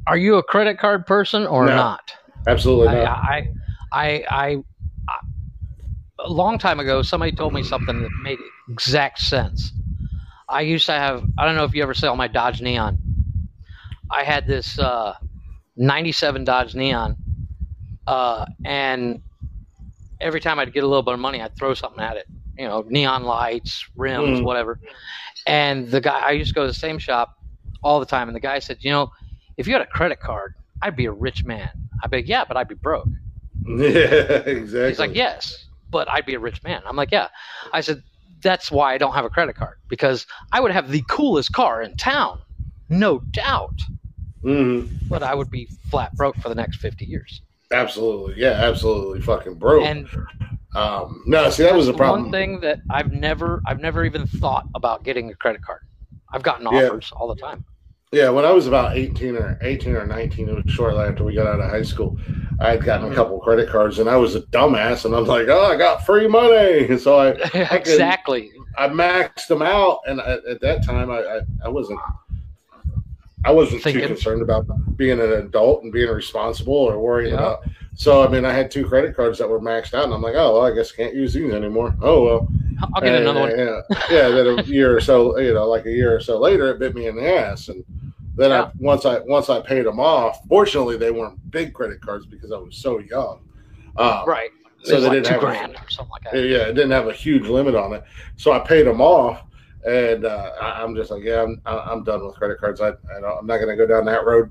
are 0.07 0.17
you 0.17 0.37
a 0.37 0.43
credit 0.43 0.79
card 0.79 1.07
person 1.07 1.47
or 1.47 1.67
No. 1.67 1.77
not? 1.77 2.13
Absolutely 2.47 2.89
I, 2.89 3.05
not. 3.05 3.19
I, 3.19 3.49
I, 3.93 4.25
I, 4.31 4.63
I, 5.09 5.17
a 6.21 6.29
long 6.31 6.59
time 6.59 6.81
ago, 6.81 7.03
somebody 7.03 7.33
told 7.33 7.53
me 7.53 7.63
something 7.63 8.03
that 8.03 8.11
made 8.23 8.39
exact 8.69 9.21
sense. 9.21 9.73
I 10.49 10.63
used 10.63 10.87
to 10.87 10.93
have, 10.93 11.25
I 11.37 11.45
don't 11.45 11.55
know 11.57 11.65
if 11.65 11.75
you 11.75 11.83
ever 11.83 11.95
saw 11.95 12.15
my 12.15 12.27
Dodge 12.27 12.63
Neon. 12.63 12.99
I 14.11 14.25
had 14.25 14.47
this 14.47 14.79
uh, 14.79 15.15
97 15.77 16.45
Dodge 16.45 16.75
Neon, 16.75 17.17
uh, 18.07 18.47
and 18.65 19.23
every 20.21 20.41
time 20.41 20.59
I'd 20.59 20.73
get 20.73 20.85
a 20.85 20.87
little 20.87 21.03
bit 21.03 21.15
of 21.15 21.21
money, 21.21 21.41
I'd 21.41 21.57
throw 21.57 21.75
something 21.75 22.01
at 22.03 22.17
it. 22.17 22.27
You 22.57 22.67
know, 22.67 22.85
neon 22.89 23.23
lights, 23.25 23.85
rims, 23.97 24.41
Mm. 24.41 24.45
whatever. 24.45 24.81
And 25.47 25.89
the 25.91 26.01
guy, 26.01 26.19
I 26.19 26.31
used 26.33 26.49
to 26.51 26.55
go 26.55 26.63
to 26.63 26.67
the 26.69 26.75
same 26.75 26.99
shop 26.99 27.37
all 27.83 28.01
the 28.01 28.07
time, 28.07 28.29
and 28.29 28.35
the 28.35 28.41
guy 28.41 28.59
said, 28.59 28.79
You 28.81 28.91
know, 28.91 29.13
if 29.57 29.67
you 29.67 29.73
had 29.75 29.83
a 29.83 29.87
credit 29.87 30.21
card, 30.21 30.55
I'd 30.83 30.97
be 30.97 31.05
a 31.07 31.13
rich 31.13 31.45
man. 31.45 31.71
I'd 32.03 32.11
be 32.11 32.19
like, 32.19 32.29
Yeah, 32.29 32.45
but 32.47 32.57
I'd 32.57 32.69
be 32.69 32.75
broke. 32.75 33.09
yeah, 33.67 33.79
exactly. 34.47 34.89
He's 34.89 34.99
like, 34.99 35.15
yes, 35.15 35.67
but 35.91 36.09
I'd 36.11 36.27
be 36.27 36.35
a 36.35 36.41
rich 36.41 36.63
man. 36.65 36.83
I'm 36.87 36.97
like, 36.97 37.11
yeah. 37.13 37.29
I 37.73 37.81
said, 37.81 38.03
that's 38.41 38.71
why 38.71 38.95
I 38.95 38.99
don't 38.99 39.15
have 39.15 39.25
a 39.25 39.31
credit 39.31 39.57
card 39.57 39.79
because 39.89 40.27
I 40.53 40.61
would 40.61 40.71
have 40.73 40.91
the 40.91 41.03
coolest 41.09 41.53
car 41.53 41.83
in 41.83 41.97
town, 41.97 42.39
no 42.89 43.19
doubt, 43.31 43.81
Mhm. 44.45 44.89
but 45.09 45.23
I 45.23 45.35
would 45.35 45.51
be 45.51 45.69
flat 45.91 46.15
broke 46.15 46.37
for 46.37 46.49
the 46.49 46.55
next 46.55 46.77
50 46.79 47.05
years. 47.05 47.43
Absolutely, 47.71 48.35
yeah, 48.41 48.53
absolutely, 48.53 49.21
fucking 49.21 49.55
broke. 49.55 49.85
And 49.85 50.09
um, 50.75 51.23
no, 51.27 51.51
see, 51.51 51.63
that 51.65 51.75
was 51.75 51.87
the 51.87 51.93
that's 51.93 51.99
problem. 51.99 52.23
One 52.25 52.33
thing 52.33 52.61
that 52.61 52.81
I've 52.91 53.13
never, 53.13 53.63
I've 53.67 53.81
never 53.81 54.05
even 54.05 54.27
thought 54.27 54.67
about 54.75 55.03
getting 55.05 55.31
a 55.31 55.35
credit 55.35 55.63
card. 55.63 55.81
I've 56.33 56.43
gotten 56.43 56.67
Yeah. 56.71 56.87
offers 56.87 57.11
all 57.13 57.29
the 57.29 57.41
time. 57.41 57.65
Yeah, 58.11 58.31
when 58.31 58.47
I 58.47 58.53
was 58.53 58.67
about 58.67 58.97
18 58.97 59.37
or 59.37 59.59
18 59.61 59.95
or 59.95 60.07
19, 60.07 60.49
it 60.49 60.55
was 60.55 60.65
shortly 60.73 61.01
after 61.05 61.25
we 61.25 61.35
got 61.35 61.47
out 61.47 61.61
of 61.61 61.69
high 61.71 61.83
school. 61.83 62.19
I 62.59 62.71
had 62.71 62.83
gotten 62.85 63.09
a 63.09 63.11
Mhm. 63.11 63.15
couple 63.17 63.39
credit 63.41 63.69
cards 63.69 63.99
and 63.99 64.09
I 64.09 64.17
was 64.17 64.35
a 64.35 64.41
dumbass 64.43 65.05
and 65.05 65.15
I'm 65.15 65.25
like, 65.27 65.49
oh, 65.49 65.65
I 65.67 65.77
got 65.77 66.07
free 66.07 66.27
money. 66.27 66.87
And 66.89 66.99
so 67.01 67.19
I, 67.19 67.29
exactly. 67.75 68.51
I 68.79 68.89
maxed 68.89 69.47
them 69.49 69.61
out. 69.61 70.01
And 70.07 70.21
at, 70.21 70.43
at 70.47 70.61
that 70.63 70.85
time, 70.85 71.11
I, 71.11 71.19
I, 71.19 71.41
I 71.67 71.69
wasn't, 71.69 72.01
I 73.45 73.53
wasn't 73.53 73.83
Thinking. 73.83 74.03
too 74.03 74.09
concerned 74.09 74.43
about 74.43 74.67
being 74.97 75.21
an 75.21 75.33
adult 75.33 75.83
and 75.85 75.93
being 75.93 76.11
responsible 76.11 76.75
or 76.75 76.99
worrying 76.99 77.33
Yeah. 77.35 77.39
about. 77.41 77.61
So, 77.95 78.23
I 78.23 78.29
mean, 78.29 78.45
I 78.45 78.53
had 78.53 78.71
two 78.71 78.87
credit 78.87 79.15
cards 79.17 79.39
that 79.39 79.49
were 79.49 79.61
maxed 79.61 79.95
out 79.95 80.05
and 80.05 80.15
I'm 80.15 80.23
like, 80.23 80.35
oh, 80.37 80.55
well, 80.55 80.63
I 80.67 80.73
guess 80.75 80.93
I 80.93 80.97
can't 80.97 81.15
use 81.15 81.35
these 81.35 81.53
anymore. 81.53 81.95
Oh, 82.03 82.25
well. 82.25 82.49
I'll 82.95 83.01
get 83.03 83.15
And- 83.15 83.23
another 83.29 83.41
one. 83.41 83.51
Yeah, 83.59 83.81
yeah. 84.11 84.29
Then 84.29 84.59
a 84.59 84.63
year 84.67 84.97
or 84.97 85.01
so, 85.01 85.39
you 85.39 85.53
know, 85.55 85.67
like 85.69 85.87
a 85.87 85.91
year 85.91 86.15
or 86.15 86.21
so 86.21 86.39
later, 86.39 86.71
it 86.71 86.79
bit 86.79 86.95
me 86.95 87.07
in 87.09 87.17
the 87.17 87.29
ass, 87.37 87.69
and 87.69 87.85
then 88.37 88.51
Yeah. 88.51 88.63
I 88.67 88.71
once 88.79 89.05
I 89.05 89.19
once 89.21 89.51
I 89.51 89.61
paid 89.61 89.85
them 89.85 89.99
off. 89.99 90.39
Fortunately, 90.49 90.97
they 90.97 91.11
weren't 91.11 91.51
big 91.51 91.73
credit 91.75 92.01
cards 92.01 92.25
because 92.27 92.53
I 92.53 92.57
was 92.59 92.77
so 92.77 93.01
young. 93.01 93.41
Um, 93.97 94.23
Right. 94.29 94.51
So 94.85 95.01
they 95.01 95.09
like 95.09 95.13
didn't 95.25 95.27
have 95.27 95.43
a- 95.43 95.47
or 95.71 95.91
something 95.91 96.11
like 96.13 96.33
that. 96.33 96.47
yeah, 96.47 96.59
it 96.69 96.75
didn't 96.75 96.93
have 96.93 97.09
a 97.09 97.13
huge 97.13 97.49
limit 97.49 97.75
on 97.75 97.95
it, 97.95 98.05
so 98.37 98.53
I 98.53 98.61
paid 98.61 98.87
them 98.87 99.01
off, 99.01 99.43
and 99.87 100.25
uh, 100.25 100.53
I, 100.61 100.83
I'm 100.83 100.95
just 100.95 101.11
like, 101.11 101.23
yeah, 101.23 101.43
I'm 101.43 101.61
I'm 101.67 102.05
done 102.05 102.27
with 102.27 102.37
credit 102.37 102.59
cards. 102.59 102.81
I, 102.81 102.89
I 102.89 103.21
don't, 103.21 103.39
I'm 103.39 103.47
not 103.47 103.59
going 103.59 103.69
to 103.69 103.77
go 103.77 103.87
down 103.87 104.05
that 104.07 104.25
road 104.25 104.51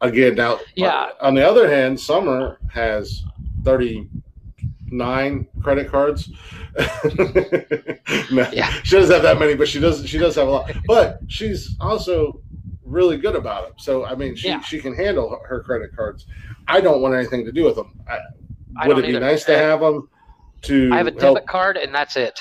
again. 0.00 0.34
Now, 0.34 0.58
Yeah. 0.74 1.10
On 1.20 1.34
the 1.34 1.46
other 1.48 1.68
hand, 1.68 1.98
Summer 2.00 2.58
has 2.70 3.22
thirty 3.64 4.08
nine 4.86 5.46
credit 5.62 5.90
cards. 5.90 6.30
no, 8.30 8.48
Yeah. 8.52 8.70
she 8.82 8.96
doesn't 8.96 9.12
have 9.14 9.22
that 9.22 9.38
many, 9.38 9.54
but 9.54 9.68
she 9.68 9.80
does. 9.80 10.06
She 10.08 10.18
does 10.18 10.34
have 10.36 10.48
a 10.48 10.50
lot. 10.50 10.70
But 10.86 11.20
she's 11.28 11.76
also 11.80 12.40
really 12.84 13.16
good 13.16 13.36
about 13.36 13.68
it. 13.68 13.74
So 13.78 14.04
I 14.04 14.14
mean, 14.14 14.34
she 14.36 14.48
Yeah. 14.48 14.60
she 14.60 14.80
can 14.80 14.94
handle 14.94 15.30
her- 15.30 15.46
her 15.48 15.62
credit 15.62 15.94
cards. 15.96 16.26
I 16.68 16.80
don't 16.80 17.00
want 17.02 17.14
anything 17.14 17.44
to 17.44 17.52
do 17.52 17.64
with 17.64 17.76
them. 17.76 17.98
I, 18.08 18.18
I 18.76 18.88
would 18.88 18.98
it 18.98 19.02
be 19.02 19.08
either. 19.08 19.20
nice 19.20 19.44
to 19.44 19.56
have 19.56 19.80
them? 19.80 20.08
To 20.62 20.90
I 20.92 20.96
have 20.98 21.06
a 21.08 21.10
help, 21.10 21.36
debit 21.36 21.48
card 21.48 21.76
and 21.76 21.92
that's 21.94 22.16
it. 22.16 22.40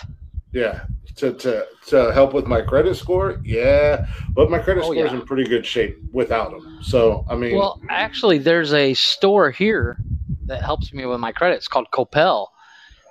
yeah, 0.54 0.82
to, 1.18 1.34
to 1.34 1.66
to 1.88 2.12
help 2.14 2.34
with 2.34 2.46
my 2.48 2.62
credit 2.62 2.96
score. 2.96 3.40
Yeah, 3.44 4.06
but 4.30 4.50
my 4.50 4.60
credit 4.60 4.82
Oh, 4.82 4.92
score 4.92 5.06
is 5.06 5.12
yeah. 5.12 5.20
in 5.20 5.26
pretty 5.26 5.44
good 5.46 5.66
shape 5.66 5.98
without 6.12 6.52
them. 6.52 6.80
So 6.82 7.26
I 7.30 7.36
mean, 7.36 7.56
Well, 7.56 7.82
actually, 7.90 8.38
there's 8.38 8.74
a 8.74 8.94
store 8.94 9.52
here 9.52 9.98
that 10.46 10.62
helps 10.64 10.94
me 10.94 11.06
with 11.06 11.20
my 11.20 11.32
credit. 11.32 11.56
It's 11.56 11.68
called 11.68 11.88
Coppel. 11.92 12.48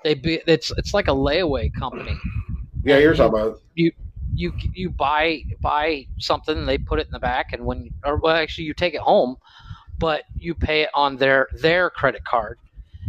They 0.04 0.14
be, 0.14 0.40
it's 0.46 0.72
it's 0.78 0.94
like 0.94 1.08
a 1.08 1.12
layaway 1.12 1.72
company. 1.78 2.16
yeah, 2.84 2.98
you're 2.98 3.14
talking 3.14 3.38
about 3.38 3.60
You 3.74 3.92
you 4.34 4.52
you 4.72 4.90
buy 4.90 5.42
buy 5.60 6.06
something, 6.18 6.64
they 6.66 6.78
put 6.78 6.98
it 7.00 7.06
in 7.06 7.12
the 7.12 7.18
back, 7.18 7.52
and 7.52 7.64
when 7.66 7.90
or 8.04 8.16
well, 8.16 8.34
actually 8.36 8.64
you 8.64 8.74
take 8.74 8.94
it 8.94 9.00
home, 9.00 9.36
but 9.98 10.22
you 10.38 10.54
pay 10.54 10.82
it 10.82 10.90
on 10.94 11.16
their 11.16 11.48
their 11.60 11.90
credit 11.90 12.24
card, 12.24 12.58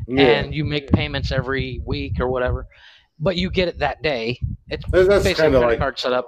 yeah. 0.07 0.21
and 0.23 0.53
you 0.53 0.65
make 0.65 0.91
payments 0.91 1.31
every 1.31 1.81
week 1.85 2.19
or 2.19 2.27
whatever. 2.27 2.67
But 3.21 3.37
you 3.37 3.49
get 3.49 3.67
it 3.67 3.79
that 3.79 4.01
day. 4.01 4.39
It's 4.69 4.83
That's- 4.91 5.07
basically 5.23 5.45
a 5.47 5.49
credit 5.51 5.59
like 5.67 5.79
card 5.79 5.99
setup, 5.99 6.25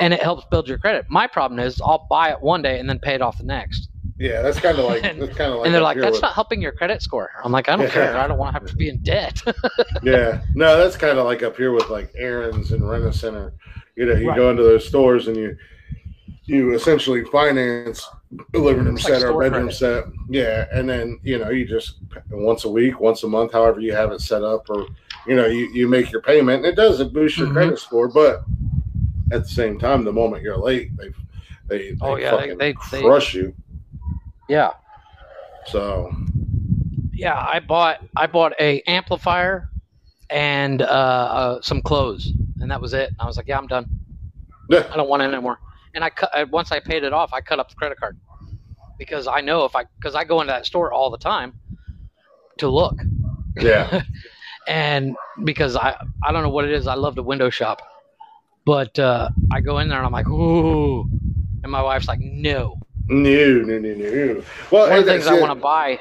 and 0.00 0.14
it 0.14 0.22
helps 0.22 0.44
build 0.46 0.66
your 0.68 0.78
credit. 0.78 1.04
My 1.08 1.26
problem 1.26 1.60
is 1.60 1.80
I'll 1.80 2.06
buy 2.08 2.30
it 2.30 2.40
one 2.40 2.62
day 2.62 2.78
and 2.78 2.88
then 2.88 2.98
pay 2.98 3.14
it 3.14 3.22
off 3.22 3.38
the 3.38 3.44
next. 3.44 3.90
yeah, 4.18 4.40
that's 4.40 4.58
kind 4.58 4.78
of 4.78 4.86
like 4.86 5.04
And- 5.08 5.20
that's 5.20 5.36
kind 5.36 5.52
of 5.52 5.58
like 5.58 5.66
and 5.66 5.74
they're 5.74 5.82
like, 5.82 5.98
"That's 5.98 6.12
with- 6.14 6.22
not 6.22 6.32
helping 6.32 6.62
your 6.62 6.72
credit 6.72 7.02
score." 7.02 7.30
I'm 7.44 7.52
like, 7.52 7.68
"I 7.68 7.76
don't 7.76 7.82
Yeah. 7.86 7.90
care. 7.92 8.16
I 8.18 8.26
don't 8.26 8.38
want 8.38 8.54
to 8.54 8.60
have 8.60 8.68
to 8.70 8.76
be 8.76 8.88
in 8.88 9.02
debt." 9.02 9.42
yeah, 10.02 10.40
no, 10.54 10.78
that's 10.78 10.96
kind 10.96 11.18
of 11.18 11.26
like 11.26 11.42
up 11.42 11.56
here 11.56 11.72
with 11.72 11.90
like 11.90 12.10
Aaron's 12.16 12.72
and 12.72 12.88
Rent 12.88 13.04
a 13.04 13.12
Center. 13.12 13.52
You 13.94 14.06
know, 14.06 14.14
you 14.14 14.28
Right. 14.28 14.36
go 14.36 14.48
into 14.50 14.62
those 14.62 14.86
stores 14.88 15.28
and 15.28 15.36
you 15.36 15.56
you 16.44 16.72
essentially 16.74 17.24
finance 17.24 18.08
a 18.54 18.58
living 18.58 18.84
room 18.84 18.94
It's 18.96 19.04
like 19.08 19.14
set 19.20 19.22
or 19.28 19.42
a 19.42 19.44
bedroom 19.44 19.64
credit. 19.64 19.74
set. 19.76 20.04
Yeah, 20.30 20.66
and 20.72 20.88
then 20.88 21.18
you 21.24 21.38
know 21.38 21.50
you 21.50 21.66
just 21.66 21.96
once 22.30 22.64
a 22.64 22.70
week, 22.70 23.00
once 23.00 23.22
a 23.24 23.28
month, 23.28 23.52
however 23.52 23.80
you 23.80 23.92
have 23.92 24.12
it 24.12 24.20
set 24.20 24.42
up, 24.44 24.70
or 24.70 24.86
you 25.26 25.34
know 25.36 25.46
you 25.46 25.66
you 25.66 25.88
make 25.88 26.10
your 26.12 26.22
payment. 26.22 26.58
And 26.64 26.66
it 26.66 26.76
does 26.76 27.00
it 27.00 27.12
boost 27.12 27.36
your 27.38 27.48
Mhm. 27.48 27.52
credit 27.54 27.78
score, 27.78 28.08
but 28.08 28.44
at 29.32 29.42
the 29.42 29.48
same 29.48 29.78
time, 29.78 30.04
the 30.04 30.12
moment 30.12 30.42
you're 30.42 30.56
late, 30.58 30.90
they 30.96 31.08
they, 31.68 31.78
they 31.90 31.96
Oh, 32.00 32.16
yeah, 32.16 32.30
they- 32.30 32.36
fucking 32.36 32.58
they- 32.58 32.74
they- 32.92 33.02
crush 33.02 33.34
you. 33.34 33.54
yeah, 34.48 34.72
So 35.66 36.14
yeah. 37.12 37.36
I 37.36 37.60
bought 37.60 37.98
I 38.14 38.26
bought 38.26 38.52
a 38.60 38.80
amplifier 38.82 39.68
and 40.30 40.82
uh, 40.82 40.84
uh, 40.84 41.60
some 41.60 41.82
clothes, 41.82 42.32
and 42.60 42.70
that 42.70 42.80
was 42.80 42.92
it. 42.92 43.12
I 43.18 43.26
was 43.26 43.36
like, 43.36 43.48
"Yeah, 43.48 43.58
I'm 43.58 43.66
done. 43.66 43.86
yeah, 44.68 44.84
I 44.92 44.96
don't 44.96 45.08
want 45.08 45.22
it 45.22 45.32
anymore." 45.32 45.58
And 45.94 46.04
I 46.04 46.10
cut 46.10 46.30
uh, 46.34 46.46
once 46.50 46.70
I 46.72 46.78
paid 46.80 47.02
it 47.04 47.12
off, 47.12 47.32
I 47.32 47.40
cut 47.40 47.58
up 47.58 47.68
the 47.68 47.74
credit 47.74 47.98
card 47.98 48.18
because 48.98 49.26
I 49.26 49.40
know 49.40 49.64
if 49.64 49.74
I 49.74 49.84
because 49.98 50.14
I 50.14 50.24
go 50.24 50.40
into 50.40 50.52
that 50.52 50.66
store 50.66 50.92
all 50.92 51.10
the 51.10 51.18
time 51.18 51.54
to 52.58 52.68
look. 52.68 53.00
yeah, 53.56 54.02
and 54.66 55.16
because 55.44 55.76
I 55.76 55.96
I 56.22 56.32
don't 56.32 56.42
know 56.42 56.50
what 56.50 56.64
it 56.64 56.72
is. 56.72 56.86
I 56.86 56.94
love 56.94 57.14
to 57.16 57.22
window 57.22 57.50
shop, 57.50 57.82
but 58.64 58.98
uh, 58.98 59.28
I 59.52 59.60
go 59.60 59.78
in 59.78 59.88
there 59.88 59.98
and 59.98 60.06
I'm 60.06 60.12
like, 60.12 60.28
ooh, 60.28 61.02
and 61.62 61.70
my 61.72 61.82
wife's 61.82 62.08
like, 62.08 62.20
no. 62.20 62.76
no, 63.08 63.62
no, 63.62 63.78
no, 63.78 63.94
no. 63.94 64.42
Well, 64.70 64.88
One 64.90 64.98
of 65.00 65.06
the 65.06 65.12
things 65.12 65.26
I 65.26 65.38
want 65.38 65.52
to 65.52 65.62
buy 65.62 66.00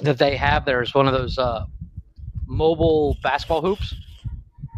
that 0.00 0.18
they 0.18 0.36
have 0.36 0.64
there 0.64 0.82
is 0.82 0.94
one 0.94 1.06
of 1.06 1.12
those 1.12 1.38
uh, 1.38 1.64
mobile 2.46 3.16
basketball 3.22 3.60
hoops 3.62 3.94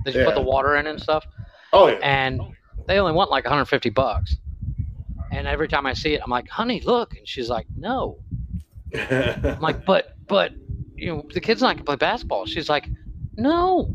that 0.05 0.14
you 0.14 0.24
put 0.24 0.34
the 0.34 0.43
water 0.43 0.76
in 0.76 0.87
and 0.87 1.01
stuff, 1.01 1.24
Oh 1.72 1.89
yeah. 1.89 1.95
and 2.03 2.41
they 2.87 2.99
only 2.99 3.12
want 3.12 3.30
like 3.30 3.45
150 3.45 3.91
bucks. 3.91 4.37
And 5.32 5.47
every 5.47 5.68
time 5.68 5.84
I 5.87 5.93
see 5.93 6.14
it, 6.14 6.20
I'm 6.24 6.30
like, 6.30 6.49
honey, 6.49 6.80
look, 6.80 7.16
and 7.16 7.26
she's 7.28 7.51
like, 7.51 7.66
no. 7.76 8.18
I'm 8.95 9.61
like, 9.61 9.84
but 9.84 10.14
but 10.28 10.53
you 10.95 11.09
know 11.14 11.24
the 11.34 11.41
kid's 11.41 11.61
not 11.61 11.74
gonna 11.74 11.84
play 11.84 11.97
basketball. 11.97 12.47
She's 12.47 12.68
like, 12.68 12.89
no. 13.37 13.95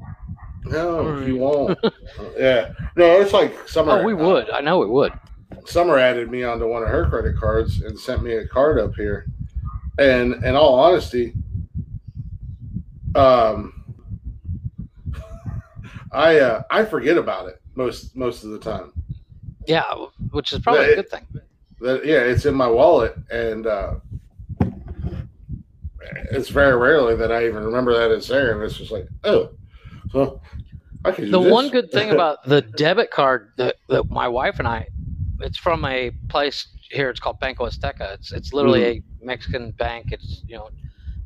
No, 0.65 1.19
you 1.19 1.37
won't. 1.37 1.77
yeah. 2.37 2.71
No, 2.95 3.19
it's 3.19 3.33
like 3.33 3.67
Summer. 3.67 3.93
Oh, 3.93 4.03
we 4.03 4.13
would. 4.13 4.49
I 4.51 4.61
know 4.61 4.83
it 4.83 4.89
would. 4.89 5.11
Summer 5.65 5.97
added 5.97 6.29
me 6.29 6.43
onto 6.43 6.67
one 6.67 6.83
of 6.83 6.89
her 6.89 7.09
credit 7.09 7.35
cards 7.35 7.81
and 7.81 7.97
sent 7.99 8.23
me 8.23 8.33
a 8.33 8.47
card 8.47 8.79
up 8.79 8.95
here. 8.95 9.25
And 9.97 10.43
in 10.45 10.55
all 10.55 10.79
honesty, 10.79 11.33
um, 13.15 13.83
I 16.11 16.39
uh, 16.39 16.63
I 16.69 16.85
forget 16.85 17.17
about 17.17 17.49
it 17.49 17.61
most 17.75 18.15
most 18.15 18.43
of 18.43 18.51
the 18.51 18.59
time. 18.59 18.93
Yeah, 19.67 19.93
which 20.31 20.53
is 20.53 20.59
probably 20.59 20.85
Yeah, 20.85 20.91
a 20.91 20.95
good 20.95 21.09
thing. 21.09 21.27
That 21.81 22.05
yeah, 22.05 22.19
it's 22.19 22.45
in 22.45 22.53
my 22.53 22.67
wallet, 22.67 23.15
and 23.31 23.65
uh, 23.67 23.95
it's 26.32 26.49
very 26.49 26.76
rarely 26.76 27.16
that 27.16 27.32
I 27.32 27.45
even 27.45 27.64
remember 27.64 27.93
that 27.97 28.12
it's 28.12 28.28
there, 28.28 28.53
and 28.53 28.64
it's 28.64 28.78
just 28.78 28.91
like, 28.91 29.07
oh, 29.24 29.49
so 30.12 30.41
I 31.05 31.12
could. 31.12 31.32
The 31.32 31.39
use 31.39 31.51
one 31.51 31.70
good 31.70 31.91
thing 31.91 32.12
about 32.12 32.43
the 32.45 32.62
debit 32.62 33.12
card 33.12 33.51
that, 33.57 33.78
that 33.89 34.09
my 34.09 34.28
wife 34.28 34.59
and 34.59 34.68
I, 34.68 34.88
it's 35.39 35.57
from 35.57 35.86
a 35.86 36.12
place 36.30 36.68
here. 36.89 37.09
It's 37.09 37.20
called 37.20 37.39
Banco 37.39 37.66
Azteca. 37.66 38.14
It's 38.14 38.32
it's 38.32 38.53
literally 38.53 38.99
hmm. 38.99 39.24
a 39.24 39.26
Mexican 39.26 39.72
bank. 39.72 40.12
It's 40.12 40.43
you 40.47 40.55
know 40.55 40.70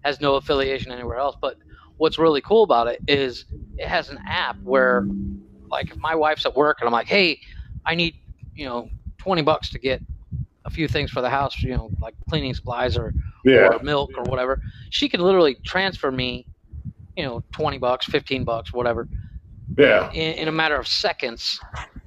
has 0.03 0.21
no 0.21 0.35
affiliation 0.35 0.91
anywhere 0.91 1.17
else. 1.17 1.35
But 1.39 1.57
what's 1.97 2.17
really 2.17 2.41
cool 2.41 2.63
about 2.63 2.87
it 2.87 3.01
is 3.07 3.45
it 3.77 3.87
has 3.87 4.09
an 4.09 4.19
app 4.27 4.57
where, 4.61 5.07
like, 5.69 5.91
if 5.91 5.97
my 5.97 6.13
wife's 6.13 6.45
at 6.45 6.55
work 6.55 6.77
and 6.79 6.87
I'm 6.87 6.93
like, 6.93 7.07
hey, 7.07 7.39
I 7.85 7.95
need 7.95 8.15
you 8.55 8.65
know 8.65 8.89
twenty 9.17 9.41
bucks 9.41 9.69
to 9.71 9.79
get 9.79 10.01
a 10.65 10.69
few 10.69 10.87
things 10.87 11.11
for 11.11 11.21
the 11.21 11.29
house, 11.29 11.61
you 11.61 11.69
know, 11.75 11.89
like 12.01 12.15
cleaning 12.27 12.53
supplies 12.53 12.97
or 12.97 13.13
yeah, 13.43 13.67
or 13.67 13.79
milk 13.83 14.11
or 14.17 14.23
whatever, 14.23 14.59
she 14.89 15.07
could 15.07 15.19
literally 15.19 15.55
transfer 15.63 16.11
me, 16.11 16.47
you 17.15 17.23
know, 17.23 17.43
20 17.51 17.77
bucks, 17.77 18.05
15 18.07 18.43
bucks, 18.43 18.73
whatever, 18.73 19.07
yeah, 19.77 20.09
in, 20.11 20.33
in 20.35 20.47
a 20.47 20.51
matter 20.51 20.75
of 20.75 20.87
seconds. 20.87 21.59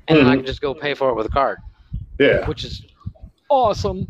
And 0.09 0.19
then 0.19 0.27
I 0.27 0.35
Mhm. 0.35 0.39
can 0.39 0.47
just 0.47 0.61
go 0.61 0.75
pay 0.75 0.95
for 0.95 1.11
it 1.11 1.15
with 1.15 1.27
a 1.27 1.31
card, 1.31 1.59
yeah, 2.19 2.47
which 2.47 2.65
is 2.65 2.85
awesome. 3.49 4.09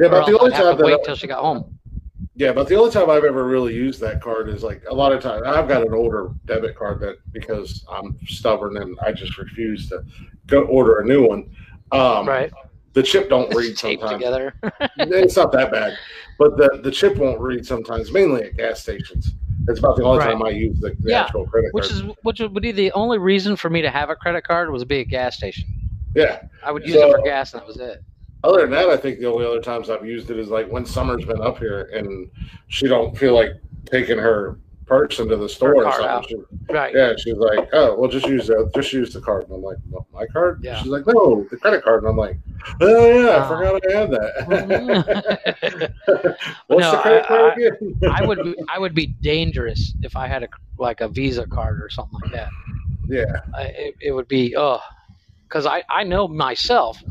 yeah. 0.00 0.08
But 0.08 0.26
the 0.26 0.38
only 0.38 0.52
I'd 0.54 0.62
time 0.62 0.76
to 0.78 0.84
wait 0.84 0.92
that 0.98 1.04
till 1.04 1.16
she 1.16 1.26
got 1.26 1.40
home. 1.42 1.78
yeah, 2.36 2.52
but 2.52 2.66
the 2.68 2.76
only 2.76 2.90
time 2.90 3.10
I've 3.10 3.24
ever 3.24 3.44
really 3.44 3.74
used 3.74 4.00
that 4.00 4.20
card 4.22 4.48
is 4.48 4.62
like 4.62 4.82
a 4.88 4.94
lot 4.94 5.12
of 5.12 5.20
times 5.20 5.42
I've 5.46 5.68
got 5.68 5.82
an 5.82 5.92
older 5.92 6.30
debit 6.46 6.76
card 6.76 7.00
that 7.00 7.16
because 7.32 7.84
I'm 7.90 8.18
stubborn 8.26 8.78
and 8.78 8.98
I 9.00 9.12
just 9.12 9.36
refuse 9.36 9.88
to 9.90 10.02
go 10.46 10.62
order 10.62 11.00
a 11.00 11.04
new 11.04 11.26
one. 11.26 11.50
Um, 11.92 12.26
Right. 12.28 12.52
The 12.94 13.02
chip 13.02 13.28
don't 13.30 13.54
read 13.54 13.78
sometimes. 13.78 14.10
together. 14.12 14.54
it's 14.98 15.36
not 15.36 15.52
that 15.52 15.70
bad, 15.72 15.96
but 16.38 16.56
the 16.56 16.80
the 16.82 16.90
chip 16.90 17.16
won't 17.16 17.40
read 17.40 17.64
sometimes, 17.66 18.12
mainly 18.12 18.44
at 18.44 18.56
gas 18.56 18.80
stations. 18.80 19.34
It's 19.68 19.78
about 19.78 19.96
the 19.96 20.02
only 20.04 20.18
Right. 20.18 20.32
time 20.32 20.42
I 20.42 20.50
use 20.50 20.78
the, 20.80 20.90
the 21.00 21.10
Yeah, 21.10 21.22
actual 21.22 21.46
credit 21.46 21.72
which 21.72 21.88
card. 21.88 22.04
is 22.04 22.14
which 22.22 22.40
would 22.40 22.52
be 22.54 22.72
the 22.72 22.92
only 22.92 23.18
reason 23.18 23.56
for 23.56 23.70
me 23.70 23.80
to 23.82 23.90
have 23.90 24.10
a 24.10 24.16
credit 24.16 24.44
card 24.44 24.70
was 24.70 24.82
to 24.82 24.86
be 24.86 24.98
a 25.00 25.04
gas 25.04 25.36
station. 25.36 25.64
yeah. 26.14 26.42
I 26.64 26.70
would 26.72 26.84
use 26.86 26.96
it 26.96 27.10
for 27.10 27.22
gas 27.22 27.52
and 27.54 27.62
that 27.62 27.66
was 27.66 27.76
it. 27.78 28.02
Other 28.44 28.62
than 28.62 28.70
that, 28.70 28.88
I 28.90 28.96
think 28.96 29.20
the 29.20 29.26
only 29.26 29.46
other 29.46 29.60
times 29.60 29.88
I've 29.88 30.04
used 30.04 30.30
it 30.30 30.38
is 30.38 30.48
like 30.48 30.68
when 30.70 30.84
Summer's 30.84 31.24
been 31.24 31.40
up 31.40 31.58
here 31.58 31.82
and 31.94 32.28
she 32.68 32.88
don't 32.88 33.16
feel 33.16 33.34
like 33.34 33.50
taking 33.86 34.18
her 34.18 34.58
purse 34.92 35.18
into 35.20 35.36
the 35.36 35.48
store 35.48 35.84
or 35.86 35.92
something. 35.92 36.28
She- 36.28 36.72
Right. 36.72 36.94
yeah, 36.94 37.12
she's 37.18 37.34
like, 37.36 37.68
"Oh, 37.72 37.96
well, 37.98 38.08
just 38.10 38.26
use 38.26 38.46
the 38.46 38.70
just 38.74 38.92
use 38.92 39.12
the 39.12 39.20
card." 39.20 39.44
And 39.44 39.54
I'm 39.54 39.62
like, 39.62 39.76
"Well, 39.90 40.06
"My 40.12 40.26
card?" 40.26 40.60
Yeah. 40.62 40.76
She's 40.76 40.88
like, 40.96 41.06
"No, 41.06 41.46
the 41.50 41.56
credit 41.56 41.82
card." 41.84 42.02
And 42.02 42.10
I'm 42.10 42.16
like, 42.16 42.36
"Oh 42.80 43.20
yeah, 43.20 43.30
I 43.30 43.36
Ah. 43.38 43.48
forgot 43.48 43.82
I 43.88 43.92
had 43.98 44.10
that." 44.10 45.92
What's 46.68 46.80
No, 46.82 46.92
the 46.92 46.98
credit 46.98 47.24
I- 47.24 47.28
card 47.28 47.58
again? 47.58 48.00
I 48.10 48.26
would 48.26 48.42
be, 48.44 48.54
I 48.68 48.78
would 48.78 48.94
be 48.94 49.06
dangerous 49.06 49.94
if 50.02 50.16
I 50.16 50.26
had 50.28 50.42
a 50.44 50.48
like 50.78 51.00
a 51.00 51.08
Visa 51.08 51.46
card 51.46 51.80
or 51.82 51.88
something 51.90 52.18
like 52.22 52.32
that. 52.32 52.48
yeah, 53.08 53.24
I, 53.54 53.62
it, 53.64 53.94
it 54.00 54.12
would 54.12 54.28
be 54.28 54.54
oh 54.56 54.80
because 55.48 55.66
I, 55.66 55.82
I 55.90 56.04
know 56.04 56.26
myself 56.28 57.02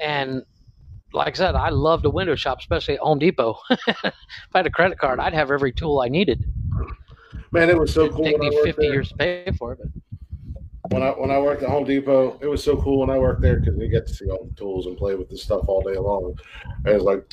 and 0.00 0.42
like 1.12 1.28
i 1.34 1.38
said 1.38 1.54
i 1.54 1.70
love 1.70 2.02
to 2.02 2.10
window 2.10 2.34
shop 2.34 2.58
especially 2.58 2.94
at 2.94 3.00
home 3.00 3.18
depot 3.18 3.56
if 3.70 4.04
i 4.04 4.58
had 4.58 4.66
a 4.66 4.70
credit 4.70 4.98
card 4.98 5.18
i'd 5.20 5.32
have 5.32 5.50
every 5.50 5.72
tool 5.72 6.00
i 6.00 6.08
needed 6.08 6.44
man, 7.56 7.70
it 7.70 7.78
was 7.78 7.92
so 7.92 8.08
cool. 8.10 8.24
take 8.24 8.38
when 8.38 8.46
I 8.46 8.50
me 8.50 8.56
worked 8.56 8.66
50 8.66 8.82
there. 8.82 8.92
years 8.92 9.08
to 9.10 9.14
pay 9.16 9.50
for 9.58 9.72
it 9.72 9.80
but 10.88 10.92
when 10.92 11.02
I 11.02 11.10
when 11.10 11.30
I 11.32 11.38
worked 11.40 11.62
at 11.64 11.68
Home 11.68 11.84
Depot, 11.84 12.38
it 12.40 12.46
was 12.46 12.62
so 12.62 12.76
cool 12.80 13.00
when 13.00 13.10
I 13.10 13.18
worked 13.18 13.40
there 13.42 13.58
because 13.58 13.74
we 13.76 13.88
get 13.88 14.06
to 14.06 14.14
see 14.14 14.26
all 14.30 14.44
the 14.44 14.54
tools 14.54 14.86
and 14.86 14.96
play 14.96 15.16
with 15.16 15.28
the 15.28 15.36
stuff 15.36 15.64
all 15.68 15.82
day 15.82 15.98
long. 15.98 16.36
And 16.84 16.94
it's 16.94 17.02
like, 17.04 17.24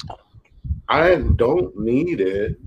I 0.89 1.13
don't 1.35 1.77
need 1.79 2.19
it, 2.19 2.57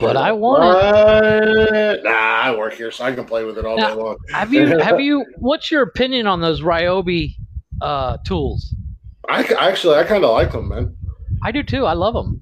But 0.00 0.16
I 0.16 0.32
want 0.32 0.64
it. 0.64 1.72
it. 1.74 2.04
Nah, 2.04 2.10
I 2.10 2.56
work 2.56 2.74
here, 2.74 2.90
so 2.90 3.04
I 3.04 3.12
can 3.14 3.24
play 3.24 3.44
with 3.44 3.56
it 3.58 3.64
all 3.64 3.76
Now- 3.76 3.94
day 3.94 4.02
long. 4.02 4.16
have 4.32 4.52
you 4.52 4.76
have 4.88 4.98
you 5.00 5.24
what's 5.38 5.70
your 5.70 5.82
opinion 5.82 6.26
on 6.26 6.40
those 6.40 6.60
ryobi 6.60 7.36
uh, 7.80 8.16
tools 8.26 8.74
I 9.28 9.42
actually, 9.58 9.96
I 9.96 10.04
kind 10.04 10.24
of 10.24 10.30
like 10.32 10.50
them, 10.52 10.68
man. 10.68 10.96
i 11.44 11.52
do 11.52 11.62
too 11.62 11.86
i 11.86 11.92
love 11.92 12.14
them 12.14 12.40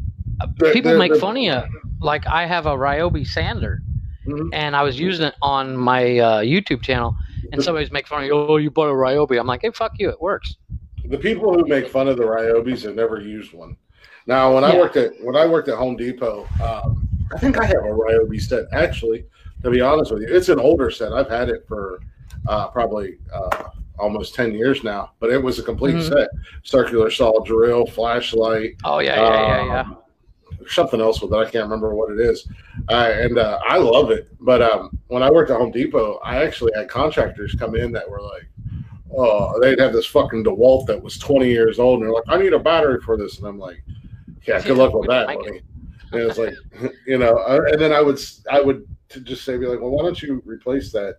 They're- 0.56 0.72
people 0.72 0.90
they're- 0.92 0.98
make 0.98 1.12
they're- 1.12 1.20
fun 1.20 1.36
of 1.36 1.42
you 1.42 1.60
like 2.02 2.26
i 2.26 2.44
have 2.46 2.66
a 2.66 2.70
ryobi 2.76 3.26
sander 3.26 3.80
Mhm. 4.26 4.50
and 4.52 4.76
i 4.76 4.82
was 4.82 4.98
using 5.00 5.26
it 5.26 5.34
on 5.42 5.76
my 5.76 6.18
uh, 6.18 6.40
youtube 6.42 6.82
channel 6.82 7.16
and 7.52 7.62
somebody's 7.62 7.90
making 7.90 8.06
fun 8.08 8.20
of 8.22 8.26
you 8.26 8.34
oh 8.34 8.56
you 8.56 8.70
bought 8.70 8.88
a 8.88 8.92
ryobi 8.92 9.38
i'm 9.38 9.46
like 9.46 9.62
hey 9.62 9.70
fuck 9.70 9.92
you 9.98 10.08
it 10.10 10.20
works 10.20 10.56
The 11.04 11.18
people 11.18 11.52
who 11.52 11.66
make 11.66 11.88
fun 11.88 12.06
of 12.08 12.16
the 12.16 12.22
Ryobis 12.24 12.84
have 12.84 12.94
never 12.94 13.20
used 13.20 13.52
one. 13.52 13.76
Now, 14.26 14.54
when 14.54 14.62
I 14.62 14.72
worked 14.78 14.96
at 14.96 15.10
when 15.20 15.34
I 15.34 15.44
worked 15.46 15.68
at 15.68 15.76
Home 15.76 15.96
Depot, 15.96 16.46
um, 16.62 17.06
I 17.34 17.38
think 17.38 17.58
I 17.58 17.66
have 17.66 17.84
a 17.84 17.94
Ryobi 18.02 18.40
set. 18.40 18.66
Actually, 18.72 19.24
to 19.64 19.68
be 19.70 19.80
honest 19.80 20.12
with 20.12 20.22
you, 20.22 20.28
it's 20.30 20.48
an 20.48 20.60
older 20.60 20.90
set. 20.92 21.12
I've 21.12 21.28
had 21.28 21.48
it 21.48 21.64
for 21.66 22.00
uh, 22.46 22.68
probably 22.68 23.18
uh, 23.34 23.64
almost 23.98 24.36
ten 24.36 24.54
years 24.54 24.84
now, 24.84 25.10
but 25.18 25.28
it 25.30 25.42
was 25.42 25.58
a 25.58 25.62
complete 25.64 25.96
Mhm. 25.96 26.08
set: 26.08 26.28
circular 26.62 27.10
saw 27.10 27.42
drill, 27.44 27.84
flashlight, 27.84 28.76
oh 28.84 29.00
yeah 29.00 29.16
yeah 29.16 29.40
yeah 29.48 29.64
yeah 29.66 29.80
um, 29.80 29.96
something 30.68 31.00
else 31.00 31.20
with 31.20 31.32
it. 31.32 31.36
I 31.36 31.44
can't 31.44 31.64
remember 31.64 31.94
what 31.94 32.12
it 32.12 32.20
is. 32.20 32.48
Uh, 32.88 33.12
and 33.14 33.38
uh, 33.38 33.58
I 33.66 33.78
love 33.78 34.10
it. 34.10 34.28
But 34.40 34.62
um, 34.62 34.98
when 35.08 35.22
I 35.22 35.30
worked 35.30 35.50
at 35.50 35.58
Home 35.58 35.70
Depot, 35.70 36.18
I 36.24 36.44
actually 36.44 36.72
had 36.74 36.88
contractors 36.88 37.54
come 37.54 37.74
in 37.74 37.92
that 37.92 38.08
were 38.08 38.20
like, 38.20 38.48
oh, 39.16 39.60
they'd 39.60 39.78
have 39.78 39.92
this 39.92 40.06
fucking 40.06 40.44
DeWalt 40.44 40.86
that 40.86 41.02
was 41.02 41.18
20 41.18 41.48
years 41.48 41.78
old. 41.78 42.00
And 42.00 42.04
they're 42.04 42.14
like, 42.14 42.24
I 42.28 42.38
need 42.38 42.52
a 42.52 42.58
battery 42.58 43.00
for 43.00 43.16
this. 43.16 43.38
And 43.38 43.46
I'm 43.46 43.58
like, 43.58 43.82
yeah, 44.46 44.60
good 44.60 44.78
luck 44.78 44.94
with 44.94 45.08
that, 45.08 45.26
buddy. 45.26 45.62
And 46.12 46.22
it's 46.22 46.38
like, 46.38 46.54
you 47.06 47.18
know, 47.18 47.36
uh, 47.36 47.62
and 47.70 47.80
then 47.80 47.92
I 47.92 48.00
would, 48.00 48.18
I 48.50 48.60
would 48.60 48.86
to 49.10 49.20
just 49.20 49.44
say, 49.44 49.58
be 49.58 49.66
like, 49.66 49.80
well, 49.80 49.90
why 49.90 50.02
don't 50.02 50.20
you 50.22 50.42
replace 50.44 50.92
that, 50.92 51.18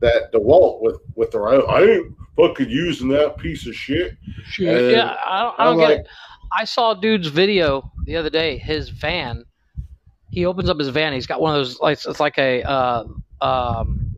that 0.00 0.32
DeWalt 0.32 0.82
with, 0.82 1.00
with 1.16 1.30
the 1.30 1.40
right? 1.40 1.62
I 1.68 1.82
ain't 1.82 2.14
fucking 2.36 2.70
using 2.70 3.08
that 3.08 3.36
piece 3.36 3.66
of 3.66 3.74
shit. 3.74 4.16
And 4.58 4.90
yeah 4.90 5.16
i 5.26 5.42
don't, 5.42 5.54
I 5.58 5.64
don't 5.64 5.78
get 5.78 5.88
like- 5.88 5.98
it 6.00 6.08
i 6.58 6.64
saw 6.64 6.92
a 6.92 7.00
dude's 7.00 7.28
video 7.28 7.90
the 8.04 8.16
other 8.16 8.30
day 8.30 8.58
his 8.58 8.88
van. 8.88 9.44
He 10.30 10.46
opens 10.46 10.70
up 10.70 10.78
his 10.78 10.88
van. 10.88 11.12
He's 11.12 11.26
got 11.26 11.40
one 11.42 11.54
of 11.54 11.58
those 11.58 11.78
like 11.80 11.98
it's 12.06 12.18
like 12.20 12.38
a 12.38 12.62
uh, 12.62 13.04
um, 13.42 14.10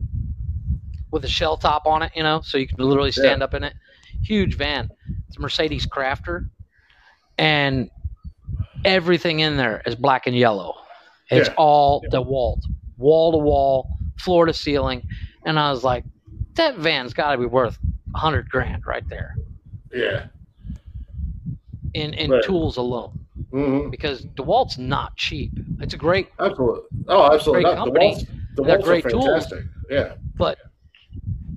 with 1.11 1.25
a 1.25 1.27
shell 1.27 1.57
top 1.57 1.85
on 1.85 2.01
it 2.03 2.11
you 2.15 2.23
know 2.23 2.39
so 2.41 2.57
you 2.57 2.67
can 2.67 2.77
literally 2.77 3.11
stand 3.11 3.43
up 3.43 3.53
in 3.53 3.63
it. 3.65 3.73
Huge 4.23 4.55
van. 4.55 4.89
It's 5.27 5.37
a 5.37 5.41
mercedes 5.41 5.85
crafter. 5.85 6.49
And 7.37 7.89
everything 8.85 9.39
in 9.41 9.57
there 9.57 9.81
is 9.85 9.95
black 9.95 10.25
and 10.25 10.35
yellow. 10.35 10.75
It's 11.29 11.49
Yeah. 11.49 11.55
all 11.57 12.01
DeWalt, 12.03 12.61
wall. 12.97 13.31
To 13.33 13.37
wall 13.37 13.97
floor 14.17 14.45
to 14.45 14.53
ceiling. 14.53 15.05
And 15.45 15.59
i 15.59 15.69
was 15.71 15.83
like 15.83 16.05
that 16.53 16.77
van's 16.77 17.13
got 17.13 17.33
to 17.33 17.37
be 17.37 17.45
worth 17.45 17.77
a 17.83 17.87
100 18.11 18.49
grand 18.49 18.85
right 18.85 19.07
there. 19.09 19.35
Yeah. 19.93 20.27
In, 21.95 22.13
in 22.13 22.29
Right. 22.29 22.43
tools 22.43 22.77
alone 22.77 23.11
hmm 23.51 23.89
because 23.89 24.25
DeWalt's 24.35 24.77
not 24.77 25.15
cheap. 25.15 25.51
It's 25.79 25.93
a 25.93 25.97
great, 25.97 26.27
Absolutely. 26.39 26.81
Oh, 27.07 27.33
absolutely. 27.33 27.63
Great 27.63 27.75
not. 27.75 27.85
company. 27.85 28.05
DeWalt's, 28.15 28.23
DeWalt's 28.23 28.67
They're 28.67 28.81
great 29.01 29.09
tools. 29.09 29.25
fantastic. 29.25 29.63
Yeah. 29.89 30.13
but 30.35 30.57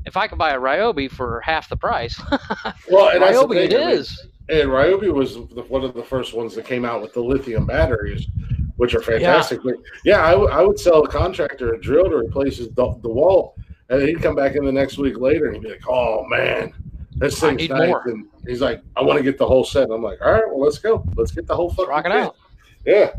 if 0.06 0.16
I 0.16 0.26
could 0.26 0.38
buy 0.38 0.50
a 0.52 0.58
Ryobi 0.58 1.10
for 1.10 1.40
half 1.40 1.68
the 1.68 1.76
price, 1.76 2.18
Well, 2.90 3.08
and 3.10 3.22
Ryobi 3.22 3.56
it 3.56 3.74
I 3.74 3.86
mean. 3.92 4.04
And 4.50 4.70
Ryobi 4.70 5.12
was 5.12 5.34
the, 5.34 5.64
one 5.68 5.84
of 5.84 5.92
the 5.94 6.02
first 6.04 6.32
ones 6.34 6.54
that 6.54 6.64
came 6.64 6.84
out 6.86 7.02
with 7.02 7.12
the 7.12 7.20
lithium 7.20 7.66
batteries, 7.66 8.26
which 8.76 8.94
are 8.94 9.02
fantastic. 9.02 9.60
But 9.62 9.74
yeah, 10.04 10.24
I, 10.24 10.30
w- 10.30 10.50
I 10.50 10.62
would 10.62 10.78
sell 10.78 11.02
a 11.04 11.08
contractor 11.08 11.74
a 11.74 11.80
drill 11.80 12.08
to 12.08 12.16
replace 12.16 12.58
the, 12.58 12.70
the 13.02 13.08
wall, 13.08 13.56
and 13.90 14.00
he'd 14.02 14.22
come 14.22 14.34
back 14.34 14.54
in 14.54 14.64
the 14.64 14.72
next 14.72 14.96
week 14.98 15.18
later 15.18 15.46
and 15.46 15.56
he'd 15.56 15.62
be 15.64 15.70
like, 15.70 15.86
"Oh 15.88 16.24
man, 16.26 16.72
this 17.18 17.42
I 17.42 17.48
thing's 17.48 17.62
need 17.62 17.70
nice." 17.70 17.88
more. 17.88 18.08
And 18.08 18.26
he's 18.46 18.60
like, 18.60 18.80
"I 18.96 19.02
want 19.02 19.18
to 19.18 19.22
get 19.22 19.38
the 19.38 19.46
whole 19.46 19.64
set." 19.64 19.90
I'm 19.90 20.02
like, 20.02 20.20
"All 20.22 20.32
right, 20.32 20.44
well, 20.46 20.60
let's 20.60 20.78
go. 20.78 21.04
Let's 21.16 21.30
get 21.32 21.46
the 21.46 21.54
whole 21.56 21.70
fucking 21.70 21.88
Rock 21.90 22.06
it 22.06 22.12
out. 22.12 22.36
Yeah. 22.86 23.10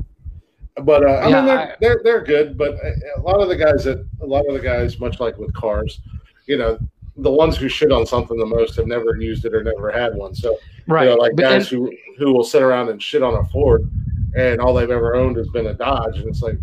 But 0.83 1.03
uh, 1.05 1.17
I 1.17 1.25
mean, 1.25 1.45
they're, 1.45 1.59
I- 1.59 1.75
they're 1.81 2.01
they're 2.03 2.23
good. 2.23 2.57
But 2.57 2.75
a 3.17 3.21
lot 3.21 3.41
of 3.41 3.49
the 3.49 3.55
guys 3.57 3.83
that 3.85 4.05
a 4.21 4.25
lot 4.25 4.45
of 4.47 4.53
the 4.53 4.59
guys, 4.61 4.99
much 4.99 5.19
like 5.19 5.37
with 5.37 5.53
cars, 5.53 5.99
you 6.47 6.57
know, 6.57 6.79
the 7.17 7.31
ones 7.31 7.57
who 7.57 7.67
shit 7.67 7.91
on 7.91 8.05
something 8.05 8.37
the 8.37 8.45
most 8.45 8.77
have 8.77 8.87
never 8.87 9.17
used 9.17 9.43
it 9.45 9.53
or 9.53 9.61
never 9.63 9.91
had 9.91 10.15
one. 10.15 10.33
So 10.33 10.57
Right. 10.87 11.03
you 11.03 11.09
know, 11.09 11.15
like 11.17 11.35
but 11.35 11.41
guys 11.43 11.69
then, 11.69 11.79
who 11.79 11.91
who 12.17 12.33
will 12.33 12.43
sit 12.45 12.61
around 12.61 12.89
and 12.89 13.01
shit 13.03 13.21
on 13.23 13.33
a 13.33 13.43
Ford, 13.49 13.89
and 14.37 14.61
all 14.61 14.73
they've 14.73 14.89
ever 14.89 15.15
owned 15.15 15.35
has 15.35 15.49
been 15.49 15.67
a 15.67 15.73
Dodge, 15.73 16.17
and 16.19 16.29
it's 16.29 16.41
like, 16.41 16.57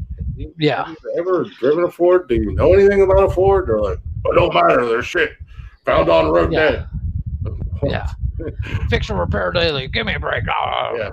Yeah. 0.59 0.87
have 0.87 0.97
you 1.05 1.14
ever 1.18 1.45
driven 1.61 1.84
a 1.84 1.91
Ford? 1.91 2.26
Do 2.28 2.37
you 2.37 2.53
know 2.55 2.72
anything 2.72 3.03
about 3.03 3.22
a 3.24 3.30
Ford? 3.30 3.66
They're 3.68 3.80
like, 3.80 3.99
it 3.99 4.34
don't 4.34 4.55
matter, 4.55 4.87
they're 4.87 5.03
shit, 5.03 5.32
found 5.84 6.09
on 6.09 6.30
road 6.32 6.53
Yeah. 6.53 6.70
dead. 6.70 6.87
Yeah. 7.91 8.11
Fix 8.91 9.09
and 9.11 9.18
repair 9.18 9.51
daily. 9.53 9.89
Give 9.89 10.07
me 10.07 10.14
a 10.14 10.20
break. 10.20 10.45
Ah. 10.51 10.93
Yeah. 10.95 11.11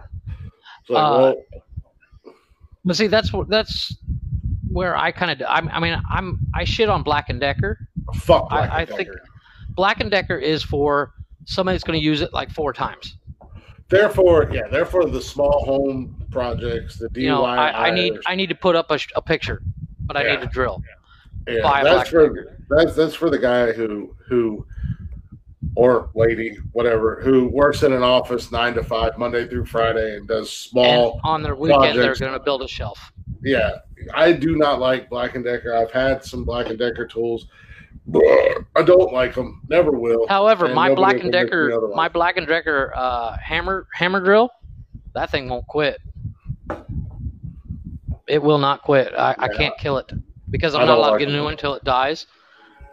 Like, 0.89 1.03
Uh, 1.03 1.33
well, 1.33 1.35
But 2.85 2.95
see, 2.95 3.07
that's 3.07 3.31
what 3.31 3.49
that's 3.49 3.95
where 4.69 4.97
I 4.97 5.11
kind 5.11 5.31
of. 5.31 5.47
I, 5.47 5.59
I 5.71 5.79
mean, 5.79 5.99
I'm 6.11 6.39
I 6.53 6.63
shit 6.65 6.89
on 6.89 7.03
Black 7.03 7.29
and 7.29 7.39
Decker. 7.39 7.87
Fuck. 8.15 8.47
I- 8.51 8.55
Black 8.67 8.71
I 8.71 8.79
and 8.81 8.89
think- 8.89 8.99
Decker. 9.09 9.21
Black 9.69 9.99
and 10.01 10.11
Decker 10.11 10.37
is 10.37 10.61
for 10.61 11.13
somebody 11.45 11.75
that's 11.75 11.83
going 11.83 11.99
to 11.99 12.03
use 12.05 12.21
it 12.21 12.31
like 12.33 12.51
four 12.51 12.73
times. 12.73 13.17
Therefore, 13.89 14.49
yeah, 14.51 14.67
therefore 14.69 15.05
the 15.05 15.21
small 15.21 15.63
home 15.65 16.15
projects, 16.31 16.97
the 16.99 17.09
DIY. 17.09 17.21
You 17.21 17.27
know, 17.29 17.43
I, 17.43 17.87
I 17.87 17.91
need 17.91 18.13
I 18.25 18.35
need 18.35 18.49
to 18.49 18.55
put 18.55 18.75
up 18.75 18.91
a, 18.91 18.99
a 19.15 19.21
picture, 19.21 19.61
but 20.01 20.15
I 20.17 20.25
Yeah. 20.25 20.31
need 20.35 20.41
to 20.41 20.47
drill. 20.47 20.81
yeah, 21.47 21.61
buy 21.61 21.81
a 21.81 21.83
that's 21.83 21.95
Black 21.95 22.07
for 22.07 22.27
Decker. 22.29 22.57
that's 22.69 22.95
that's 22.95 23.13
for 23.15 23.29
the 23.29 23.37
guy 23.39 23.71
who 23.71 24.15
who 24.27 24.65
or 25.75 26.09
lady, 26.13 26.57
whatever, 26.73 27.21
who 27.21 27.47
works 27.47 27.83
in 27.83 27.93
an 27.93 28.03
office 28.03 28.51
nine 28.51 28.73
to 28.75 28.83
five, 28.83 29.17
Monday 29.17 29.47
through 29.47 29.65
Friday, 29.65 30.17
and 30.17 30.27
does 30.27 30.47
And 30.47 30.47
small. 30.47 31.21
on 31.23 31.41
their 31.41 31.55
weekend, 31.55 31.97
they're 31.97 32.15
going 32.15 32.33
to 32.33 32.39
build 32.39 32.61
a 32.61 32.67
shelf. 32.67 33.11
Yeah, 33.43 33.79
I 34.13 34.31
do 34.31 34.55
not 34.55 34.79
like 34.79 35.09
Black 35.09 35.35
and 35.35 35.43
Decker. 35.43 35.75
I've 35.75 35.91
had 35.91 36.23
some 36.23 36.43
Black 36.43 36.67
and 36.67 36.77
Decker 36.77 37.05
tools. 37.07 37.47
I 38.75 38.83
don't 38.83 39.13
like 39.13 39.33
them. 39.35 39.61
Never 39.69 39.91
will. 39.91 40.27
However, 40.27 40.65
And 40.65 40.75
my 40.75 40.93
Black 40.93 41.19
and 41.19 41.31
Decker, 41.31 41.89
my 41.95 42.09
Black 42.09 42.37
and 42.37 42.47
Decker 42.47 42.91
uh, 42.95 43.37
hammer 43.37 43.87
hammer 43.93 44.19
drill, 44.19 44.49
that 45.13 45.29
thing 45.31 45.49
won't 45.49 45.67
quit. 45.67 46.01
It 48.27 48.41
will 48.41 48.57
not 48.57 48.81
quit. 48.81 49.13
I, 49.13 49.35
I 49.37 49.47
can't 49.49 49.77
kill 49.77 49.97
it 49.97 50.11
because 50.49 50.75
I'm 50.75 50.85
not 50.85 50.97
allowed 50.97 51.11
like 51.11 51.19
to 51.19 51.25
get 51.25 51.33
a 51.33 51.37
new 51.37 51.43
one 51.43 51.53
until 51.53 51.73
it 51.75 51.83
dies. 51.83 52.27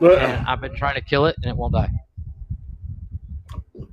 But 0.01 0.19
And 0.19 0.47
I've 0.47 0.61
been 0.61 0.75
trying 0.75 0.95
to 0.95 1.01
kill 1.01 1.27
it 1.27 1.37
and 1.37 1.47
it 1.47 1.57
won't 1.57 1.73
die. 1.75 1.91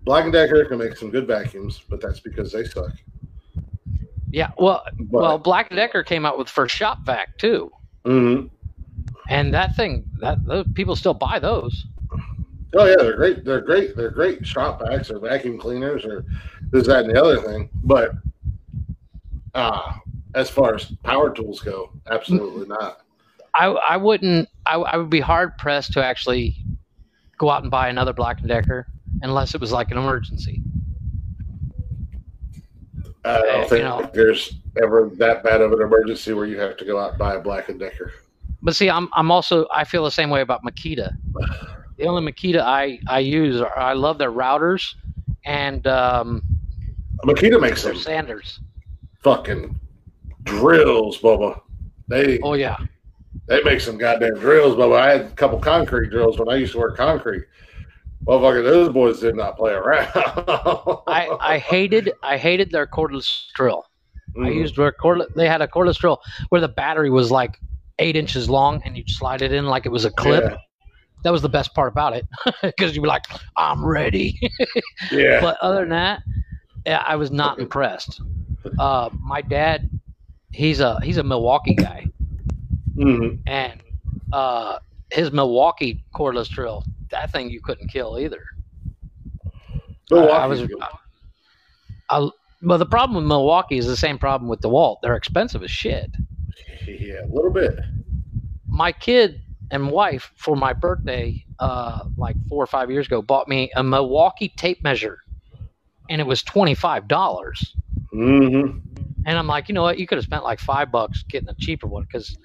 Black 0.07 0.23
and 0.23 0.31
Decker 0.31 0.63
can 0.63 0.77
make 0.77 0.95
some 0.95 1.11
good 1.11 1.27
vacuums, 1.27 1.81
but 1.89 1.99
that's 1.99 2.21
because 2.21 2.53
they 2.53 2.63
suck. 2.63 2.93
Yeah, 4.29 4.51
well, 4.57 4.85
But, 4.97 5.21
well, 5.21 5.37
Black 5.37 5.69
and 5.69 5.75
Decker 5.75 6.01
came 6.01 6.25
out 6.25 6.37
with 6.37 6.47
first 6.47 6.73
shop 6.73 6.99
vac 7.05 7.37
too, 7.37 7.69
mm-hmm. 8.05 8.47
and 9.27 9.53
that 9.53 9.75
thing 9.75 10.05
that 10.21 10.45
those 10.45 10.65
people 10.75 10.95
still 10.95 11.13
buy 11.13 11.39
those. 11.39 11.87
Oh 12.73 12.85
yeah, 12.85 12.95
they're 12.95 13.17
great. 13.17 13.43
They're 13.43 13.59
great. 13.59 13.97
They're 13.97 14.09
great 14.09 14.47
shop 14.47 14.79
vacs 14.79 15.11
or 15.11 15.19
vacuum 15.19 15.57
cleaners 15.57 16.05
or 16.05 16.23
this, 16.71 16.87
that, 16.87 17.03
and 17.03 17.13
the 17.13 17.21
other 17.21 17.41
thing. 17.41 17.69
But 17.83 18.11
uh, 19.55 19.91
as 20.35 20.49
far 20.49 20.75
as 20.75 20.85
power 21.03 21.33
tools 21.33 21.59
go, 21.59 21.91
absolutely 22.09 22.65
not. 22.65 23.01
I 23.53 23.65
I 23.65 23.97
wouldn't. 23.97 24.47
I, 24.65 24.75
I 24.75 24.95
would 24.95 25.09
be 25.09 25.19
hard 25.19 25.57
pressed 25.57 25.91
to 25.93 26.05
actually 26.05 26.55
go 27.37 27.49
out 27.49 27.63
and 27.63 27.71
buy 27.71 27.89
another 27.89 28.13
Black 28.13 28.39
and 28.39 28.47
Decker 28.47 28.87
unless 29.21 29.55
it 29.55 29.61
was 29.61 29.71
like 29.71 29.91
an 29.91 29.97
emergency. 29.97 30.61
I 33.25 33.41
don't 33.41 33.63
You 33.63 33.67
think 33.69 33.83
know. 33.83 34.09
there's 34.13 34.53
ever 34.81 35.09
that 35.15 35.43
bad 35.43 35.61
of 35.61 35.71
an 35.73 35.81
emergency 35.81 36.33
where 36.33 36.45
you 36.45 36.59
have 36.59 36.77
to 36.77 36.85
go 36.85 36.99
out 36.99 37.11
and 37.11 37.19
buy 37.19 37.35
a 37.35 37.39
Black 37.39 37.69
and 37.69 37.79
Decker. 37.79 38.13
But 38.61 38.75
see, 38.75 38.89
I'm 38.89 39.09
I'm 39.13 39.31
also 39.31 39.67
I 39.73 39.83
feel 39.83 40.03
the 40.03 40.11
same 40.11 40.29
way 40.29 40.41
about 40.41 40.63
Makita. 40.63 41.11
The 41.97 42.05
only 42.05 42.31
Makita 42.31 42.59
I 42.61 42.99
I 43.07 43.19
use 43.19 43.59
are 43.61 43.77
I 43.77 43.93
love 43.93 44.17
their 44.17 44.31
routers 44.31 44.93
and 45.45 45.85
um, 45.87 46.41
Makita 47.23 47.59
makes 47.59 47.83
them 47.83 47.95
sanders. 47.97 48.59
fucking 49.19 49.79
drills, 50.43 51.17
Bubba. 51.19 51.59
They 52.07 52.39
Oh 52.39 52.53
yeah, 52.53 52.77
they 53.47 53.61
make 53.63 53.81
some 53.81 53.97
goddamn 53.97 54.35
drills, 54.35 54.75
Bubba. 54.77 54.99
I 54.99 55.11
had 55.11 55.21
a 55.21 55.29
couple 55.31 55.59
concrete 55.59 56.09
drills 56.11 56.39
when 56.39 56.47
I 56.49 56.55
used 56.55 56.71
to 56.73 56.79
work 56.79 56.95
concrete. 56.95 57.43
Motherfucker, 58.27 58.63
those 58.63 58.89
boys 58.89 59.19
did 59.19 59.35
not 59.35 59.55
play 59.57 59.71
around. 59.73 60.09
I 61.07 61.37
I 61.39 61.57
hated 61.59 62.11
I 62.23 62.37
hated 62.37 62.71
their 62.71 62.85
cordless 62.85 63.45
drill. 63.55 63.85
I 64.35 64.39
Mhm. 64.49 64.55
used 64.55 64.75
their 64.75 64.91
cordless. 64.91 65.33
They 65.35 65.47
had 65.47 65.61
a 65.61 65.67
cordless 65.67 65.97
drill 65.97 66.21
where 66.49 66.59
the 66.61 66.67
battery 66.67 67.09
was 67.09 67.31
like 67.31 67.59
eight 67.99 68.15
inches 68.15 68.49
long 68.49 68.81
and 68.85 68.95
you'd 68.97 69.09
slide 69.09 69.41
it 69.41 69.51
in 69.53 69.65
like 69.65 69.85
it 69.85 69.91
was 69.91 70.05
a 70.05 70.11
clip. 70.11 70.43
Yeah. 70.43 70.57
That 71.23 71.31
was 71.31 71.41
the 71.41 71.49
best 71.49 71.73
part 71.73 71.91
about 71.91 72.13
it 72.13 72.27
because 72.61 72.95
you'd 72.95 73.01
be 73.01 73.07
like, 73.07 73.23
I'm 73.55 73.83
ready. 73.85 74.39
Yeah. 75.11 75.39
but 75.41 75.57
other 75.61 75.79
than 75.81 75.89
that, 75.89 76.21
yeah, 76.85 77.03
I 77.07 77.15
was 77.15 77.31
not 77.31 77.59
impressed. 77.59 78.21
Uh, 78.77 79.09
my 79.21 79.41
dad, 79.41 79.89
he's 80.51 80.79
a 80.81 80.99
he's 81.01 81.17
a 81.17 81.23
Milwaukee 81.23 81.73
guy, 81.75 82.05
Mhm. 82.97 83.39
and 83.47 83.79
uh, 84.33 84.79
his 85.11 85.31
Milwaukee 85.31 86.03
cordless 86.15 86.49
drill, 86.49 86.83
that 87.09 87.31
thing 87.31 87.49
you 87.49 87.61
couldn't 87.61 87.87
kill 87.87 88.19
either. 88.19 88.43
Milwaukee's 90.09 90.33
I, 90.33 90.43
I 90.43 90.47
was, 90.47 90.61
good. 90.61 90.83
I, 92.09 92.29
well, 92.61 92.77
the 92.77 92.85
problem 92.85 93.15
with 93.15 93.27
Milwaukee 93.27 93.77
is 93.77 93.87
the 93.87 93.97
same 93.97 94.17
problem 94.17 94.49
with 94.49 94.61
DeWalt. 94.61 94.97
They're 95.01 95.15
expensive 95.15 95.63
as 95.63 95.71
shit. 95.71 96.09
yeah, 96.87 97.23
a 97.23 97.27
little 97.27 97.51
bit. 97.51 97.79
My 98.67 98.91
kid 98.91 99.41
and 99.71 99.91
wife, 99.91 100.31
for 100.35 100.55
my 100.55 100.73
birthday, 100.73 101.43
uh, 101.59 102.05
like 102.17 102.35
four 102.47 102.63
or 102.63 102.67
five 102.67 102.89
years 102.89 103.07
ago, 103.07 103.21
bought 103.21 103.47
me 103.47 103.71
a 103.75 103.83
Milwaukee 103.83 104.49
tape 104.49 104.83
measure, 104.83 105.19
and 106.09 106.21
it 106.21 106.25
was 106.25 106.43
twenty 106.43 106.73
five 106.73 107.07
dollars. 107.07 107.75
Mm-hmm. 108.13 108.79
And 109.25 109.37
I'm 109.37 109.47
like, 109.47 109.67
you 109.67 109.73
know 109.75 109.83
what? 109.83 109.99
You 109.99 110.07
could 110.07 110.17
have 110.17 110.25
spent 110.25 110.43
like 110.43 110.59
five 110.59 110.91
bucks 110.91 111.23
getting 111.23 111.49
a 111.49 111.55
cheaper 111.55 111.87
one 111.87 112.03
because, 112.03 112.37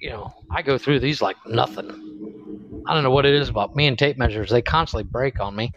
you 0.00 0.10
know, 0.10 0.32
I 0.50 0.62
go 0.62 0.78
through 0.78 1.00
these 1.00 1.22
like 1.22 1.36
nothing. 1.46 1.88
I 2.86 2.94
don't 2.94 3.02
know 3.04 3.10
what 3.10 3.26
it 3.26 3.34
is 3.34 3.48
about 3.48 3.76
me 3.76 3.86
and 3.86 3.98
tape 3.98 4.16
measures. 4.16 4.50
They 4.50 4.62
constantly 4.62 5.04
break 5.04 5.40
on 5.40 5.54
me. 5.54 5.72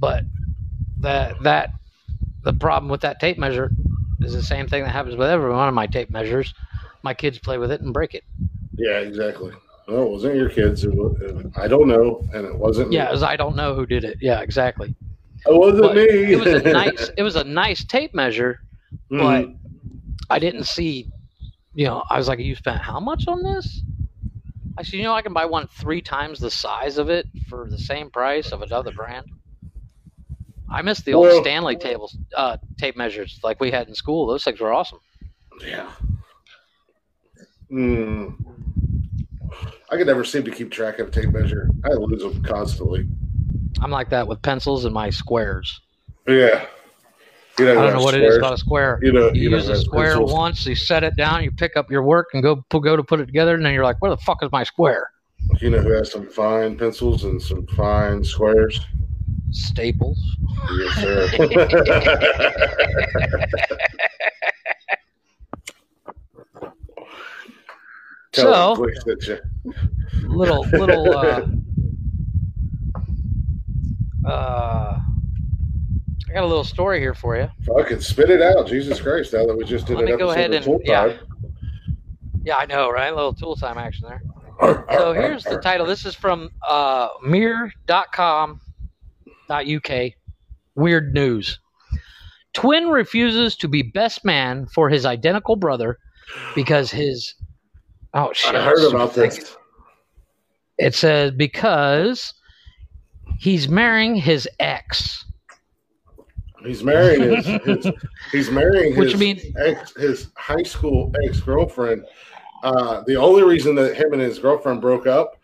But 0.00 0.24
that 1.00 1.40
that 1.42 1.70
the 2.42 2.52
problem 2.52 2.90
with 2.90 3.00
that 3.02 3.20
tape 3.20 3.38
measure 3.38 3.72
is 4.20 4.32
the 4.32 4.42
same 4.42 4.66
thing 4.66 4.82
that 4.82 4.90
happens 4.90 5.16
with 5.16 5.28
every 5.28 5.50
one 5.52 5.68
of 5.68 5.74
my 5.74 5.86
tape 5.86 6.10
measures. 6.10 6.52
My 7.02 7.14
kids 7.14 7.38
play 7.38 7.58
with 7.58 7.70
it 7.70 7.80
and 7.82 7.92
break 7.92 8.14
it. 8.14 8.24
Yeah, 8.76 8.98
exactly. 8.98 9.52
No, 9.88 10.04
it 10.04 10.10
wasn't 10.10 10.36
your 10.36 10.48
kids. 10.48 10.84
It 10.84 10.94
was, 10.94 11.16
I 11.56 11.68
don't 11.68 11.88
know, 11.88 12.24
and 12.32 12.46
it 12.46 12.56
wasn't. 12.58 12.90
me. 12.90 12.96
Yeah, 12.96 13.10
as 13.10 13.22
I 13.22 13.36
don't 13.36 13.56
know 13.56 13.74
who 13.74 13.86
did 13.86 14.04
it. 14.04 14.16
Yeah, 14.20 14.40
exactly. 14.40 14.94
it 15.46 15.54
wasn't 15.54 15.82
But 15.82 15.96
me. 15.96 16.32
it 16.32 16.38
was 16.38 16.52
a 16.52 16.62
nice 16.72 17.10
it 17.16 17.22
was 17.22 17.36
a 17.36 17.44
nice 17.44 17.84
tape 17.84 18.14
measure, 18.14 18.60
but 19.10 19.44
Mhm. 19.44 19.56
I 20.30 20.38
didn't 20.38 20.64
see, 20.64 21.10
you 21.74 21.86
know, 21.86 22.04
I 22.08 22.18
was 22.18 22.28
like, 22.28 22.38
you 22.38 22.54
spent 22.54 22.80
how 22.80 23.00
much 23.00 23.24
on 23.28 23.42
this? 23.42 23.82
I 24.78 24.82
said, 24.82 24.94
you 24.94 25.02
know, 25.04 25.12
I 25.14 25.22
can 25.22 25.32
buy 25.32 25.44
one 25.44 25.66
three 25.68 26.00
times 26.00 26.38
the 26.40 26.50
size 26.50 26.98
of 26.98 27.10
it 27.10 27.26
for 27.48 27.68
the 27.68 27.78
same 27.78 28.10
price 28.10 28.52
of 28.52 28.62
another 28.62 28.92
brand. 28.92 29.26
I 30.70 30.80
miss 30.82 31.00
the 31.02 31.12
old 31.14 31.26
Well- 31.26 31.42
Stanley 31.42 31.76
tables, 31.76 32.16
uh, 32.36 32.56
tape 32.78 32.96
measures 32.96 33.38
like 33.42 33.60
we 33.60 33.70
had 33.70 33.88
in 33.88 33.94
school. 33.94 34.26
Those 34.26 34.44
things 34.44 34.60
were 34.60 34.72
awesome. 34.72 34.98
yeah. 35.66 35.90
Mm. 37.70 38.34
I 39.90 39.96
could 39.96 40.06
never 40.06 40.24
seem 40.24 40.44
to 40.44 40.50
keep 40.50 40.70
track 40.70 40.98
of 40.98 41.08
a 41.08 41.10
tape 41.10 41.30
measure. 41.30 41.68
I 41.84 41.88
lose 41.90 42.22
them 42.22 42.42
constantly. 42.42 43.06
I'm 43.80 43.90
like 43.90 44.10
that 44.10 44.26
with 44.26 44.40
pencils 44.42 44.84
and 44.84 44.94
my 44.94 45.10
squares. 45.10 45.80
Yeah. 46.26 46.66
You 47.58 47.70
I 47.70 47.74
don't 47.74 47.92
know 47.92 48.02
what 48.02 48.14
it 48.14 48.22
is 48.22 48.36
about 48.38 48.54
a 48.54 48.56
square. 48.56 48.98
You 49.02 49.12
know, 49.12 49.30
You 49.32 49.42
you 49.42 49.50
know, 49.50 49.56
use 49.58 49.68
a 49.68 49.76
square 49.76 50.12
pencils. 50.16 50.32
once, 50.32 50.66
you 50.66 50.74
set 50.74 51.04
it 51.04 51.16
down, 51.16 51.44
you 51.44 51.50
pick 51.52 51.76
up 51.76 51.90
your 51.90 52.02
work 52.02 52.28
and 52.32 52.42
go 52.42 52.56
go 52.70 52.96
to 52.96 53.02
put 53.04 53.20
it 53.20 53.26
together, 53.26 53.54
and 53.54 53.64
then 53.64 53.74
you're 53.74 53.84
like, 53.84 54.00
where 54.00 54.10
the 54.10 54.16
fuck 54.18 54.42
is 54.42 54.50
my 54.50 54.64
square? 54.64 55.10
You 55.60 55.70
know 55.70 55.78
who 55.80 55.90
has 55.92 56.10
some 56.10 56.28
fine 56.30 56.78
pencils 56.78 57.24
and 57.24 57.40
some 57.42 57.66
fine 57.68 58.24
squares? 58.24 58.80
Staples. 59.50 60.18
Yes, 60.78 60.94
sir. 60.96 61.28
Tell 68.32 68.74
So- 68.74 68.82
quick 68.82 68.96
little 70.26 70.64
little 70.72 71.14
uh, 71.14 71.46
uh 74.28 74.98
I 76.32 76.36
got 76.36 76.44
a 76.44 76.46
little 76.46 76.64
story 76.64 76.98
here 76.98 77.12
for 77.14 77.36
you. 77.36 77.46
Fucking 77.66 78.00
spit 78.00 78.30
it 78.30 78.40
out, 78.40 78.66
Jesus 78.66 78.98
Christ! 78.98 79.34
Now 79.34 79.44
that 79.44 79.54
we 79.54 79.66
just 79.66 79.86
did 79.86 79.96
Let 79.98 80.06
an 80.06 80.12
me 80.12 80.16
go 80.16 80.30
ahead 80.30 80.54
and- 80.54 80.64
Tool 80.64 80.80
yeah. 80.82 81.08
Time. 81.08 81.18
Yeah, 82.42 82.56
I 82.56 82.64
know, 82.64 82.90
right? 82.90 83.12
A 83.12 83.14
little 83.14 83.34
tool 83.34 83.54
time 83.54 83.76
action 83.76 84.08
there. 84.08 84.22
Arr, 84.58 84.86
So 84.92 85.10
arr, 85.10 85.14
here's 85.14 85.44
the 85.44 85.58
title. 85.58 85.84
This 85.84 86.06
is 86.06 86.14
from 86.14 86.48
uh 86.66 87.08
mirror.com.uk. 87.22 88.60
Weird 90.74 91.12
news. 91.14 91.58
Twin 92.54 92.88
refuses 92.88 93.54
to 93.56 93.68
be 93.68 93.82
best 93.82 94.24
man 94.24 94.66
for 94.74 94.88
his 94.88 95.04
identical 95.04 95.56
brother 95.56 95.98
because 96.54 96.90
his 96.90 97.34
oh 98.14 98.32
shit. 98.32 98.54
I 98.54 98.64
heard 98.64 98.90
about 98.90 99.12
this. 99.12 99.54
It 100.78 100.94
says 100.94 101.32
because 101.32 102.32
he's 103.38 103.68
marrying 103.68 104.14
his 104.16 104.48
ex. 104.58 105.26
He's 106.64 106.82
marrying 106.84 107.36
his, 107.36 107.46
his 107.64 107.86
he's 108.30 108.50
marrying 108.50 108.94
his 108.94 109.46
ex 109.58 109.94
his 109.96 110.28
high 110.36 110.62
school 110.62 111.12
ex 111.24 111.40
girlfriend. 111.40 112.04
Uh, 112.62 113.02
the 113.06 113.16
only 113.16 113.42
reason 113.42 113.74
that 113.74 113.96
him 113.96 114.12
and 114.12 114.22
his 114.22 114.38
girlfriend 114.38 114.80
broke 114.80 115.06
up 115.06 115.38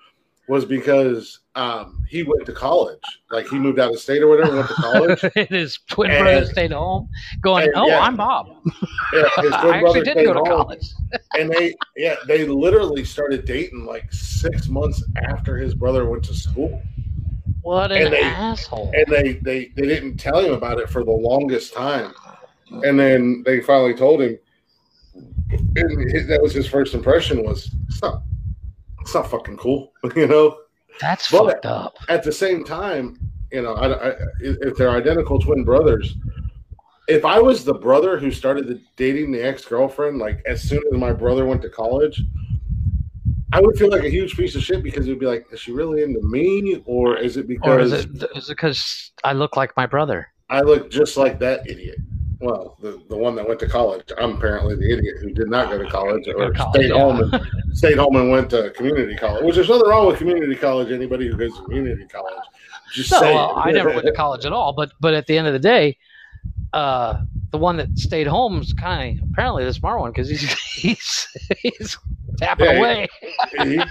was 0.48 0.64
because 0.64 1.40
um, 1.56 2.02
he 2.08 2.22
went 2.22 2.46
to 2.46 2.52
college. 2.52 3.02
Like 3.30 3.46
he 3.48 3.58
moved 3.58 3.78
out 3.78 3.92
of 3.92 3.98
state 4.00 4.22
or 4.22 4.28
whatever, 4.28 4.56
went 4.56 4.68
to 4.68 4.74
college. 4.74 5.24
and 5.36 5.48
his 5.48 5.78
twin 5.90 6.10
And- 6.10 6.24
brother 6.24 6.46
stayed 6.46 6.72
home, 6.72 7.08
going, 7.42 7.70
"Oh, 7.74 7.86
yeah. 7.88 8.00
I'm 8.00 8.16
Bob. 8.16 8.46
Yeah, 9.12 9.22
his 9.38 9.50
twin 9.52 9.52
I 9.52 9.76
actually 9.78 9.80
brother 9.80 10.04
did 10.04 10.14
go 10.26 10.32
to 10.34 10.38
home. 10.40 10.46
college." 10.48 10.86
and 11.34 11.50
they 11.50 11.74
yeah 11.96 12.16
they 12.26 12.44
literally 12.46 13.04
started 13.04 13.44
dating 13.46 13.86
like 13.86 14.12
six 14.12 14.68
months 14.68 15.02
after 15.28 15.56
his 15.56 15.74
brother 15.74 16.04
went 16.08 16.22
to 16.24 16.34
school 16.34 16.82
What 17.68 17.92
an 17.92 18.02
And 18.06 18.12
they- 18.14 18.22
asshole! 18.22 18.90
and 18.94 19.06
they 19.14 19.34
they 19.34 19.66
they 19.76 19.86
didn't 19.86 20.16
tell 20.16 20.38
him 20.40 20.52
about 20.54 20.78
it 20.80 20.88
for 20.88 21.04
the 21.04 21.10
longest 21.10 21.74
time 21.74 22.12
and 22.70 22.98
then 22.98 23.42
they 23.44 23.60
finally 23.60 23.94
told 23.94 24.22
him 24.22 24.38
and 25.76 26.10
his, 26.10 26.26
that 26.28 26.40
was 26.42 26.52
his 26.54 26.66
first 26.66 26.94
impression 26.94 27.44
was 27.44 27.70
it's 27.88 28.00
not 28.02 28.22
it's 29.00 29.12
not 29.14 29.30
fucking 29.30 29.56
cool 29.58 29.92
you 30.16 30.26
know 30.26 30.56
That's 31.00 31.30
but- 31.30 31.46
fucked 31.46 31.66
up. 31.66 31.96
at 32.08 32.22
the 32.22 32.32
same 32.32 32.64
time 32.64 33.18
you 33.52 33.60
know 33.62 33.74
I, 33.74 34.10
I, 34.10 34.14
if 34.40 34.76
they're 34.76 34.90
identical 34.90 35.38
twin 35.38 35.62
brothers 35.64 36.14
if 37.06 37.24
i 37.24 37.38
was 37.38 37.64
the 37.64 37.74
brother 37.74 38.18
who 38.18 38.30
started 38.30 38.66
the, 38.66 38.80
dating 38.96 39.30
the 39.32 39.42
ex-girlfriend 39.42 40.18
like 40.18 40.42
as 40.46 40.62
soon 40.62 40.82
as 40.92 40.98
my 40.98 41.12
brother 41.12 41.44
went 41.46 41.62
to 41.62 41.68
college 41.70 42.22
i 43.58 43.60
would 43.60 43.76
feel 43.78 43.90
like 43.90 44.04
a 44.04 44.10
huge 44.10 44.36
piece 44.36 44.54
of 44.54 44.62
shit 44.62 44.82
because 44.82 45.06
it 45.06 45.10
would 45.10 45.18
be 45.20 45.26
like 45.26 45.46
is 45.52 45.60
she 45.60 45.72
really 45.72 46.02
into 46.02 46.20
me 46.22 46.82
or 46.86 47.16
is 47.16 47.36
it 47.36 47.44
Or 47.44 47.46
because 47.46 47.92
is 47.92 48.04
it 48.04 48.24
is 48.36 48.48
it 48.48 48.56
because 48.56 49.12
I 49.24 49.32
look 49.32 49.56
like 49.56 49.76
my 49.76 49.86
brother? 49.86 50.30
i 50.48 50.60
look 50.60 50.90
just 50.90 51.16
like 51.16 51.38
that 51.40 51.68
idiot 51.68 51.98
well 52.40 52.76
the, 52.80 53.02
the 53.08 53.16
one 53.16 53.34
that 53.34 53.46
went 53.46 53.60
to 53.60 53.68
college 53.68 54.04
i'm 54.18 54.36
apparently 54.36 54.74
the 54.76 54.92
idiot 54.92 55.16
who 55.20 55.30
did 55.32 55.48
not 55.48 55.70
go 55.70 55.76
to 55.76 55.90
college 55.90 56.26
or 56.28 56.52
college, 56.52 56.74
stayed 56.74 56.90
yeah. 56.90 57.00
home 57.00 57.20
and 57.20 57.76
stayed 57.76 57.98
home 57.98 58.16
and 58.16 58.30
went 58.30 58.48
to 58.48 58.70
community 58.70 59.16
college 59.16 59.44
which 59.44 59.56
there's 59.56 59.68
nothing 59.68 59.88
wrong 59.88 60.06
with 60.06 60.18
community 60.18 60.54
college 60.54 60.90
anybody 60.90 61.26
who 61.28 61.36
goes 61.36 61.54
to 61.56 61.64
community 61.64 62.06
college 62.06 62.44
just 62.92 63.12
No, 63.12 63.20
well, 63.20 63.52
I 63.56 63.70
never 63.70 63.90
went 63.90 64.06
to 64.06 64.12
college 64.12 64.46
at 64.46 64.52
all. 64.52 64.72
But 64.72 64.92
but 65.00 65.14
at 65.14 65.26
the 65.26 65.36
end 65.36 65.46
of 65.46 65.52
the 65.52 65.58
day, 65.58 65.98
uh, 66.72 67.22
the 67.50 67.58
one 67.58 67.76
that 67.78 67.98
stayed 67.98 68.26
home 68.26 68.60
is 68.60 68.72
kind 68.72 69.18
of 69.18 69.28
apparently 69.30 69.64
the 69.64 69.72
smart 69.72 70.00
one 70.00 70.10
because 70.10 70.28
he's 70.28 70.52
he's 70.74 71.28
he's 71.62 71.98
tapping 72.36 72.66
Yeah, 72.66 72.78
away. 72.78 73.08
he, 73.56 73.82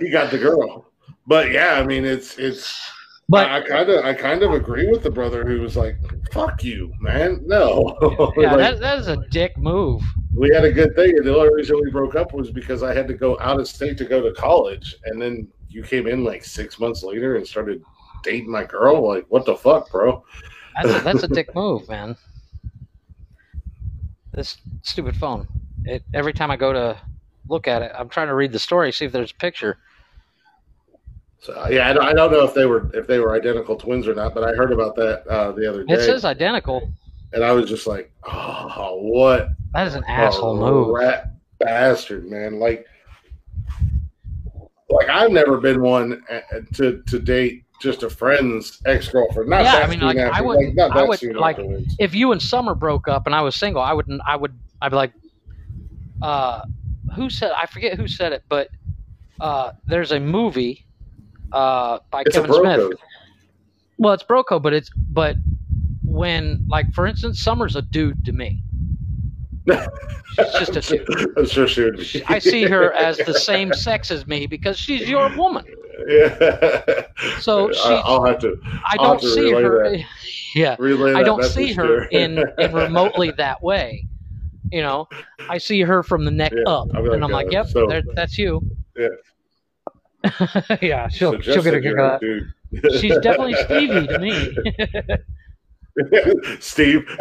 he 0.00 0.10
got 0.10 0.30
the 0.30 0.38
girl. 0.38 0.86
But 1.26 1.52
yeah, 1.52 1.74
I 1.74 1.84
mean, 1.86 2.04
it's 2.04 2.38
it's. 2.38 2.80
But 3.28 3.48
I 3.48 3.62
kind 3.62 3.88
of 3.88 4.04
I 4.04 4.12
kind 4.12 4.42
of 4.42 4.52
agree 4.52 4.86
with 4.90 5.02
the 5.02 5.10
brother 5.10 5.46
who 5.46 5.60
was 5.60 5.76
like, 5.76 5.98
"Fuck 6.32 6.62
you, 6.62 6.92
man, 7.00 7.40
no." 7.46 7.96
yeah, 8.38 8.54
Like, 8.54 8.58
that, 8.58 8.80
that 8.80 8.98
is 8.98 9.08
a 9.08 9.16
dick 9.30 9.56
move. 9.56 10.02
we 10.36 10.50
had 10.50 10.64
a 10.64 10.72
good 10.72 10.94
thing, 10.94 11.16
and 11.16 11.26
the 11.26 11.34
only 11.34 11.54
reason 11.54 11.80
we 11.80 11.90
broke 11.90 12.16
up 12.16 12.34
was 12.34 12.50
because 12.50 12.82
I 12.82 12.92
had 12.92 13.08
to 13.08 13.14
go 13.14 13.38
out 13.40 13.60
of 13.60 13.68
state 13.68 13.96
to 13.98 14.04
go 14.04 14.20
to 14.20 14.32
college, 14.34 14.94
and 15.06 15.20
then 15.20 15.48
you 15.70 15.82
came 15.82 16.06
in 16.06 16.24
like 16.24 16.44
six 16.44 16.78
months 16.78 17.02
later 17.02 17.36
and 17.36 17.46
started 17.46 17.82
dating 18.22 18.50
my 18.50 18.64
girl. 18.64 19.06
Like, 19.08 19.24
what 19.28 19.44
the 19.46 19.56
fuck, 19.56 19.90
bro? 19.90 20.24
That's 20.76 20.92
a, 20.94 21.00
that's 21.00 21.22
a 21.22 21.28
dick 21.28 21.54
move, 21.54 21.88
man. 21.88 22.16
This 24.34 24.56
stupid 24.82 25.16
phone. 25.16 25.46
It 25.84 26.02
every 26.12 26.32
time 26.32 26.50
I 26.50 26.56
go 26.56 26.72
to 26.72 26.96
look 27.48 27.68
at 27.68 27.82
it, 27.82 27.92
I'm 27.96 28.08
trying 28.08 28.28
to 28.28 28.34
read 28.34 28.52
the 28.52 28.58
story, 28.58 28.90
see 28.92 29.04
if 29.04 29.12
there's 29.12 29.30
a 29.30 29.34
picture. 29.34 29.78
So 31.40 31.68
yeah, 31.68 31.88
I 31.90 31.92
don't, 31.92 32.04
I 32.04 32.12
don't 32.14 32.32
know 32.32 32.42
if 32.44 32.54
they 32.54 32.64
were 32.66 32.90
if 32.94 33.06
they 33.06 33.18
were 33.18 33.34
identical 33.34 33.76
twins 33.76 34.08
or 34.08 34.14
not, 34.14 34.34
but 34.34 34.44
I 34.44 34.54
heard 34.54 34.72
about 34.72 34.96
that 34.96 35.26
uh, 35.28 35.52
the 35.52 35.68
other 35.68 35.84
day, 35.84 35.94
It 35.94 36.00
says 36.00 36.24
identical. 36.24 36.90
and 37.32 37.44
I 37.44 37.52
was 37.52 37.68
just 37.68 37.86
like, 37.86 38.10
"Oh, 38.26 38.98
what 39.02 39.48
That 39.74 39.86
is 39.86 39.94
an 39.94 40.04
asshole 40.04 40.56
move. 40.56 40.88
rat 40.94 41.32
bastard, 41.60 42.30
man. 42.30 42.58
Like, 42.58 42.86
like 44.88 45.08
I've 45.08 45.30
never 45.32 45.58
been 45.58 45.82
one 45.82 46.24
uh, 46.30 46.40
to 46.74 47.02
to 47.06 47.18
date 47.18 47.63
just 47.84 48.02
a 48.02 48.10
friend's 48.10 48.80
ex 48.86 49.08
girlfriend. 49.08 49.48
Not 49.50 49.62
Yeah, 49.62 49.72
that 49.76 49.84
I 49.84 49.90
mean, 49.90 50.00
like, 50.00 50.18
I 50.18 50.40
would- 50.40 50.56
like, 50.56 50.74
not 50.74 50.96
I 50.96 51.04
would, 51.04 51.18
soon 51.20 51.36
like, 51.36 51.58
afterwards. 51.58 51.94
If 52.00 52.14
you 52.14 52.32
and 52.32 52.42
Summer 52.42 52.74
broke 52.74 53.06
up 53.06 53.26
and 53.26 53.34
I 53.34 53.42
was 53.42 53.54
single, 53.54 53.80
I 53.82 53.92
wouldn't. 53.92 54.20
I 54.26 54.34
would. 54.36 54.58
I'd 54.82 54.88
be 54.88 54.96
like, 54.96 55.12
uh, 56.22 56.62
who 57.14 57.30
said? 57.30 57.52
I 57.52 57.66
forget 57.66 57.96
who 57.96 58.08
said 58.08 58.32
it, 58.32 58.42
but 58.48 58.68
uh, 59.40 59.72
there's 59.86 60.10
a 60.10 60.18
movie 60.18 60.84
uh, 61.52 61.98
by 62.10 62.22
It's 62.22 62.34
Kevin 62.34 62.52
Smith. 62.52 62.92
Well, 63.98 64.12
it's 64.14 64.24
Broco, 64.24 64.60
but 64.60 64.72
it's 64.72 64.90
but 64.90 65.36
when 66.02 66.64
like 66.68 66.92
for 66.94 67.06
instance, 67.06 67.40
Summer's 67.40 67.76
a 67.76 67.82
dude 67.82 68.24
to 68.24 68.32
me. 68.32 68.60
She's 69.66 70.68
just 70.68 70.76
a 70.92 71.04
dude. 71.04 71.38
I'm 71.38 71.46
sure 71.56 71.66
she 71.68 71.82
would. 71.84 71.96
Be. 71.96 72.22
I 72.26 72.38
see 72.38 72.64
her 72.64 72.92
as 72.92 73.16
the 73.18 73.34
same 73.34 73.72
sex 73.72 74.10
as 74.10 74.26
me 74.26 74.46
because 74.46 74.78
she's 74.78 75.08
your 75.08 75.34
woman. 75.36 75.64
yeah. 76.08 77.02
So 77.40 77.70
I- 77.70 77.72
she- 77.72 78.02
I'll 78.04 78.24
have 78.24 78.38
to 78.40 78.60
I 78.90 78.96
don't 78.96 79.20
to 79.20 79.28
see 79.28 79.50
her. 79.52 79.90
that. 79.90 80.04
Yeah, 80.56 80.76
relay. 80.78 81.14
I 81.14 81.24
don't 81.24 81.42
see 81.42 81.72
her 81.72 82.04
in 82.04 82.38
in 82.58 82.72
remotely 82.84 83.32
that 83.32 83.60
way. 83.60 84.06
You 84.70 84.82
know, 84.82 85.08
I 85.48 85.58
see 85.58 85.80
her 85.82 86.04
from 86.04 86.24
the 86.24 86.30
neck 86.30 86.52
Yeah, 86.54 86.62
up, 86.72 86.92
be 86.92 86.98
and 87.10 87.24
I'm 87.24 87.30
like, 87.32 87.46
uh, 87.48 87.50
"Yep, 87.50 87.66
so- 87.68 87.86
there, 87.88 88.02
that's 88.14 88.38
you." 88.38 88.60
Yeah. 88.96 89.08
yeah, 90.80 91.08
she'll 91.08 91.40
she'll 91.40 91.60
get 91.62 91.74
a 91.74 91.80
kick 91.80 91.98
out 91.98 92.14
of 92.14 92.20
that. 92.20 92.98
She's 93.00 93.18
definitely 93.18 93.54
Stevie 93.64 94.06
to 94.06 94.18
me. 94.20 94.54
Steve. 96.60 97.06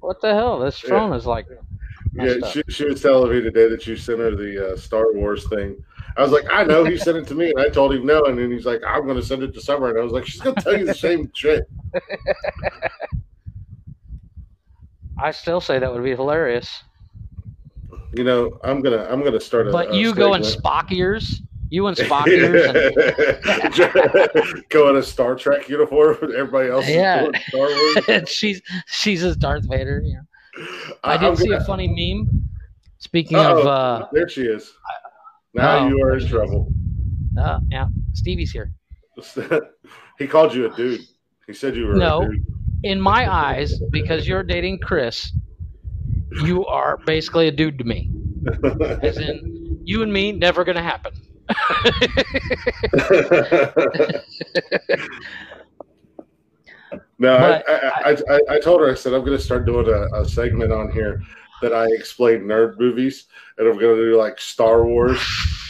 what 0.00 0.20
the 0.20 0.32
hell? 0.34 0.58
This 0.60 0.82
Yeah. 0.84 0.90
phone 0.90 1.12
is 1.12 1.26
like. 1.26 1.46
Yeah, 2.14 2.34
she, 2.50 2.62
she 2.68 2.84
was 2.86 3.00
telling 3.02 3.30
me 3.30 3.40
today 3.40 3.68
that 3.68 3.86
you 3.86 3.96
sent 3.96 4.18
her 4.18 4.34
the 4.34 4.72
uh, 4.72 4.76
Star 4.76 5.12
Wars 5.12 5.48
thing. 5.48 5.76
I 6.16 6.22
was 6.22 6.32
like, 6.32 6.44
I 6.50 6.64
know 6.64 6.84
he 6.84 6.96
sent 6.96 7.16
it 7.18 7.26
to 7.28 7.34
me, 7.34 7.50
and 7.50 7.60
I 7.60 7.68
told 7.68 7.94
him 7.94 8.04
no, 8.04 8.24
and 8.24 8.36
then 8.36 8.50
he's 8.50 8.66
like, 8.66 8.82
I'm 8.86 9.04
going 9.04 9.16
to 9.16 9.22
send 9.22 9.44
it 9.44 9.54
to 9.54 9.60
Summer, 9.60 9.90
and 9.90 9.98
I 9.98 10.02
was 10.02 10.12
like, 10.12 10.26
she's 10.26 10.40
going 10.40 10.56
to 10.56 10.62
tell 10.62 10.76
you 10.76 10.86
the 10.86 10.94
same 10.94 11.30
shit. 11.34 11.62
I 15.18 15.30
still 15.30 15.60
say 15.60 15.78
that 15.78 15.92
would 15.92 16.02
be 16.02 16.10
hilarious. 16.10 16.82
You 18.12 18.24
know, 18.24 18.58
I'm 18.64 18.80
gonna 18.80 19.06
I'm 19.08 19.22
gonna 19.22 19.40
start 19.40 19.68
a. 19.68 19.70
But 19.70 19.90
a 19.90 19.96
you 19.96 20.14
go 20.14 20.34
in. 20.34 20.42
Spock 20.42 20.90
ears. 20.90 21.42
You 21.70 21.86
and 21.86 21.96
Spock. 21.96 22.26
And, 22.26 22.52
go 24.68 24.90
in 24.90 24.96
a 24.96 25.02
Star 25.02 25.34
Trek 25.36 25.68
uniform, 25.68 26.16
with 26.20 26.32
everybody 26.32 26.68
else 26.68 26.88
Yeah. 26.88 27.28
Star 27.48 27.68
Wars. 27.68 28.04
and 28.08 28.28
she's 28.28 28.60
she's 28.86 29.22
as 29.24 29.36
Darth 29.36 29.68
Vader. 29.68 30.02
You 30.04 30.14
know. 30.14 30.20
I 31.04 31.14
I'm 31.14 31.20
did 31.20 31.38
see 31.38 31.46
a 31.48 31.52
gonna- 31.52 31.64
funny 31.64 31.88
meme. 31.88 32.28
Speaking 32.98 33.38
Uh-oh, 33.38 33.60
of, 33.60 33.66
uh, 33.66 34.06
there 34.12 34.28
she 34.28 34.42
is. 34.42 34.72
Now 35.54 35.78
Oh, 35.78 35.88
you 35.88 36.02
are 36.02 36.12
in 36.12 36.18
there 36.18 36.20
she 36.20 36.26
is. 36.26 36.30
trouble. 36.32 36.68
uh, 37.40 37.60
yeah, 37.70 37.86
Stevie's 38.12 38.50
here. 38.50 38.70
he 40.18 40.26
called 40.26 40.52
you 40.54 40.70
a 40.70 40.76
dude. 40.76 41.00
He 41.46 41.54
said 41.54 41.76
you 41.76 41.86
were 41.86 41.94
No. 41.94 42.22
a 42.22 42.28
dude. 42.28 42.44
In 42.82 43.00
my 43.00 43.32
eyes, 43.32 43.78
because 43.90 44.26
you're 44.28 44.42
dating 44.42 44.80
Chris, 44.80 45.32
you 46.44 46.64
are 46.66 46.98
basically 47.06 47.48
a 47.48 47.50
dude 47.50 47.78
to 47.78 47.84
me. 47.84 48.10
As 49.02 49.16
in, 49.18 49.78
you 49.84 50.02
and 50.02 50.12
me 50.12 50.32
never 50.32 50.62
gonna 50.64 50.82
happen. 50.82 51.12
No, 57.18 57.36
I, 57.36 57.62
I, 57.68 57.72
I, 58.04 58.16
I, 58.28 58.40
I 58.50 58.60
told 58.60 58.80
her 58.80 58.90
I 58.90 58.94
said 58.94 59.12
I'm 59.12 59.24
going 59.24 59.36
to 59.36 59.42
start 59.42 59.66
doing 59.66 59.86
a, 59.88 60.20
a 60.20 60.24
segment 60.28 60.72
on 60.72 60.90
here 60.90 61.22
that 61.62 61.72
I 61.74 61.86
explain 61.92 62.40
nerd 62.40 62.78
movies, 62.78 63.26
and 63.58 63.68
I'm 63.68 63.78
going 63.78 63.96
to 63.96 64.10
do 64.10 64.16
like 64.16 64.40
Star 64.40 64.84
Wars 64.86 65.20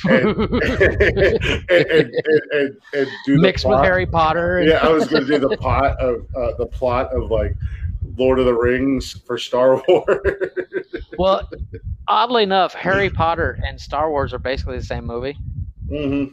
and 0.08 0.28
and, 0.38 2.12
and, 2.50 2.76
and, 2.94 3.08
do 3.26 3.38
Mixed 3.38 3.66
with. 3.68 3.80
Harry 3.80 4.06
Potter. 4.06 4.62
Yeah, 4.62 4.86
I 4.86 4.88
was 4.88 5.08
going 5.08 5.26
to 5.26 5.38
do 5.38 5.48
the 5.48 5.56
plot 5.56 5.98
of 5.98 6.26
uh, 6.36 6.52
the 6.58 6.66
plot 6.66 7.12
of 7.12 7.30
like 7.30 7.54
Lord 8.16 8.38
of 8.38 8.46
the 8.46 8.54
Rings 8.54 9.12
for 9.26 9.38
Star 9.38 9.82
Wars. 9.88 10.16
Well, 11.18 11.48
oddly 12.08 12.42
enough, 12.44 12.74
Harry 12.74 13.10
Potter 13.10 13.58
and 13.66 13.80
Star 13.80 14.10
Wars 14.10 14.32
are 14.32 14.38
basically 14.38 14.78
the 14.78 14.84
same 14.84 15.06
movie. 15.06 15.36
Hmm 15.90 16.24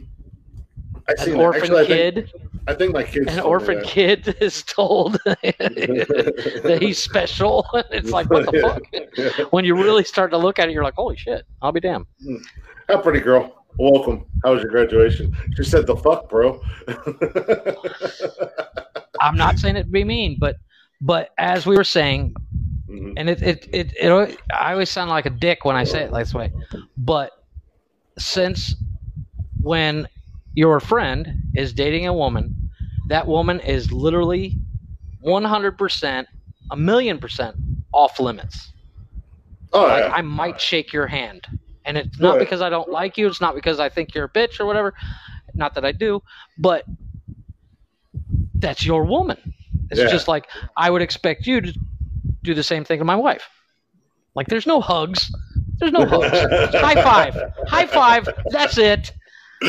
I 1.08 1.14
An 1.24 1.34
orphan 1.36 1.62
Actually, 1.62 1.80
I 1.80 1.86
think, 1.86 2.14
kid, 2.14 2.32
I 2.66 2.74
think 2.74 2.92
my 2.92 3.02
kids. 3.02 3.32
an 3.32 3.40
orphan 3.40 3.80
kid 3.82 4.36
is 4.40 4.62
told 4.62 5.14
that 5.24 6.78
he's 6.80 6.98
special. 6.98 7.66
it's 7.90 8.10
like 8.10 8.28
what 8.30 8.44
the 8.50 8.60
fuck? 8.60 9.50
When 9.52 9.64
you 9.64 9.74
really 9.74 10.04
start 10.04 10.30
to 10.32 10.38
look 10.38 10.58
at 10.58 10.68
it, 10.68 10.72
you're 10.72 10.84
like, 10.84 10.94
holy 10.94 11.16
shit! 11.16 11.44
I'll 11.62 11.72
be 11.72 11.80
damned. 11.80 12.04
How 12.88 12.98
pretty 13.00 13.20
girl. 13.20 13.64
Welcome. 13.78 14.26
How 14.44 14.52
was 14.52 14.62
your 14.62 14.70
graduation? 14.70 15.34
She 15.56 15.64
said 15.64 15.86
the 15.86 15.96
fuck, 15.96 16.28
bro. 16.28 16.60
I'm 19.20 19.36
not 19.36 19.58
saying 19.58 19.76
it 19.76 19.84
to 19.84 19.88
be 19.88 20.04
mean, 20.04 20.36
but 20.38 20.56
but 21.00 21.30
as 21.38 21.64
we 21.66 21.74
were 21.76 21.84
saying, 21.84 22.34
Mhm. 22.88 23.14
and 23.16 23.30
it 23.30 23.42
it, 23.42 23.68
it 23.72 23.92
it 23.98 24.38
I 24.52 24.72
always 24.72 24.90
sound 24.90 25.08
like 25.10 25.24
a 25.26 25.30
dick 25.30 25.64
when 25.64 25.74
I 25.76 25.84
say 25.84 26.02
it 26.02 26.12
this 26.12 26.34
way, 26.34 26.52
but 26.98 27.32
since 28.18 28.74
when 29.62 30.08
your 30.54 30.80
friend 30.80 31.26
is 31.54 31.72
dating 31.72 32.06
a 32.06 32.12
woman, 32.12 32.70
that 33.08 33.26
woman 33.26 33.60
is 33.60 33.92
literally 33.92 34.56
100%, 35.24 36.26
a 36.70 36.76
million 36.76 37.18
percent 37.18 37.56
off 37.92 38.18
limits. 38.20 38.72
Oh 39.72 39.86
Like, 39.86 40.04
yeah. 40.04 40.12
I 40.14 40.22
might 40.22 40.60
shake 40.60 40.92
your 40.92 41.06
hand 41.06 41.46
And 41.84 41.96
it's 41.96 42.18
not 42.20 42.38
Right. 42.38 42.38
because 42.38 42.60
I 42.60 42.68
don't 42.68 42.90
like 42.90 43.16
you. 43.16 43.26
It's 43.26 43.40
not 43.40 43.54
because 43.54 43.80
I 43.80 43.88
think 43.88 44.14
you're 44.14 44.24
a 44.24 44.30
bitch 44.30 44.60
or 44.60 44.66
whatever. 44.66 44.94
Not 45.54 45.74
that 45.74 45.84
I 45.84 45.92
do, 45.92 46.22
but 46.58 46.84
that's 48.54 48.84
your 48.84 49.04
woman. 49.04 49.54
It's 49.90 50.00
Yeah. 50.00 50.08
just 50.08 50.28
like 50.28 50.46
I 50.76 50.90
would 50.90 51.02
expect 51.02 51.46
you 51.46 51.60
to 51.60 51.72
do 52.42 52.54
the 52.54 52.62
same 52.62 52.84
thing 52.84 52.98
to 52.98 53.04
my 53.04 53.16
wife. 53.16 53.48
Like 54.34 54.48
there's 54.48 54.66
no 54.66 54.80
hugs. 54.80 55.30
There's 55.78 55.92
no 55.92 56.06
hugs. 56.10 56.46
High 56.74 56.96
five. 57.02 57.34
High 57.68 57.86
five. 57.86 58.28
That's 58.50 58.78
it. 58.78 59.12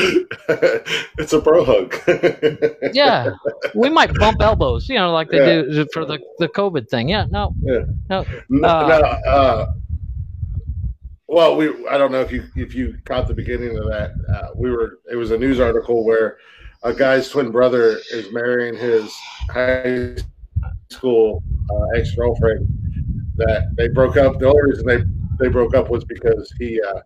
it's 1.18 1.32
a 1.32 1.40
bro 1.40 1.64
hug. 1.64 1.94
Yeah. 2.92 3.30
We 3.74 3.88
might 3.90 4.14
bump 4.14 4.40
elbows, 4.40 4.88
you 4.88 4.96
know, 4.96 5.12
like 5.12 5.30
they 5.30 5.38
Yeah. 5.38 5.62
do 5.62 5.86
for 5.92 6.04
the, 6.04 6.18
the 6.38 6.48
COVID 6.48 6.88
thing. 6.88 7.08
Yeah. 7.08 7.26
No. 7.30 7.54
Yeah. 7.62 7.80
No. 8.08 8.24
No, 8.48 8.68
Uh, 8.68 8.88
no, 8.88 9.30
uh, 9.30 9.72
well, 11.26 11.56
we 11.56 11.68
I 11.88 11.96
don't 11.96 12.10
know 12.10 12.20
if 12.20 12.32
you 12.32 12.44
if 12.56 12.74
you 12.74 12.96
caught 13.04 13.28
the 13.28 13.34
beginning 13.34 13.76
of 13.78 13.84
that. 13.86 14.12
Uh, 14.34 14.48
we 14.56 14.70
were 14.70 14.98
it 15.10 15.16
was 15.16 15.30
a 15.30 15.38
news 15.38 15.60
article 15.60 16.04
where 16.04 16.38
a 16.82 16.92
guy's 16.92 17.28
twin 17.28 17.50
brother 17.52 17.98
is 18.12 18.32
marrying 18.32 18.74
his 18.76 19.12
high 19.50 20.16
school 20.90 21.42
uh, 21.70 21.98
ex 21.98 22.14
girlfriend. 22.16 22.66
That 23.36 23.74
they 23.76 23.88
broke 23.88 24.16
up. 24.16 24.38
The 24.40 24.46
only 24.48 24.62
reason 24.70 24.86
they 24.86 25.02
they 25.38 25.48
broke 25.50 25.74
up 25.74 25.88
was 25.88 26.04
because 26.04 26.52
he 26.58 26.80
uh, 26.82 27.00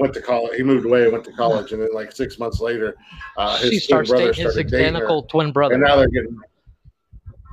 went 0.00 0.14
to 0.14 0.20
college. 0.20 0.56
He 0.56 0.62
moved 0.62 0.84
away 0.86 1.04
and 1.04 1.12
went 1.12 1.24
to 1.24 1.32
college, 1.32 1.72
and 1.72 1.80
then 1.82 1.90
like 1.94 2.10
six 2.12 2.38
months 2.38 2.60
later, 2.60 2.96
uh, 3.36 3.58
his 3.58 3.70
she 3.70 3.70
twin 3.70 3.80
starts 3.80 4.10
brother 4.10 4.26
dating 4.32 4.44
his 4.46 4.54
dating 4.56 4.72
her 4.72 4.78
identical 4.80 5.22
twin 5.24 5.52
brother. 5.52 5.74
and 5.74 5.82
now 5.82 5.96
they're 5.96 6.08
getting 6.08 6.36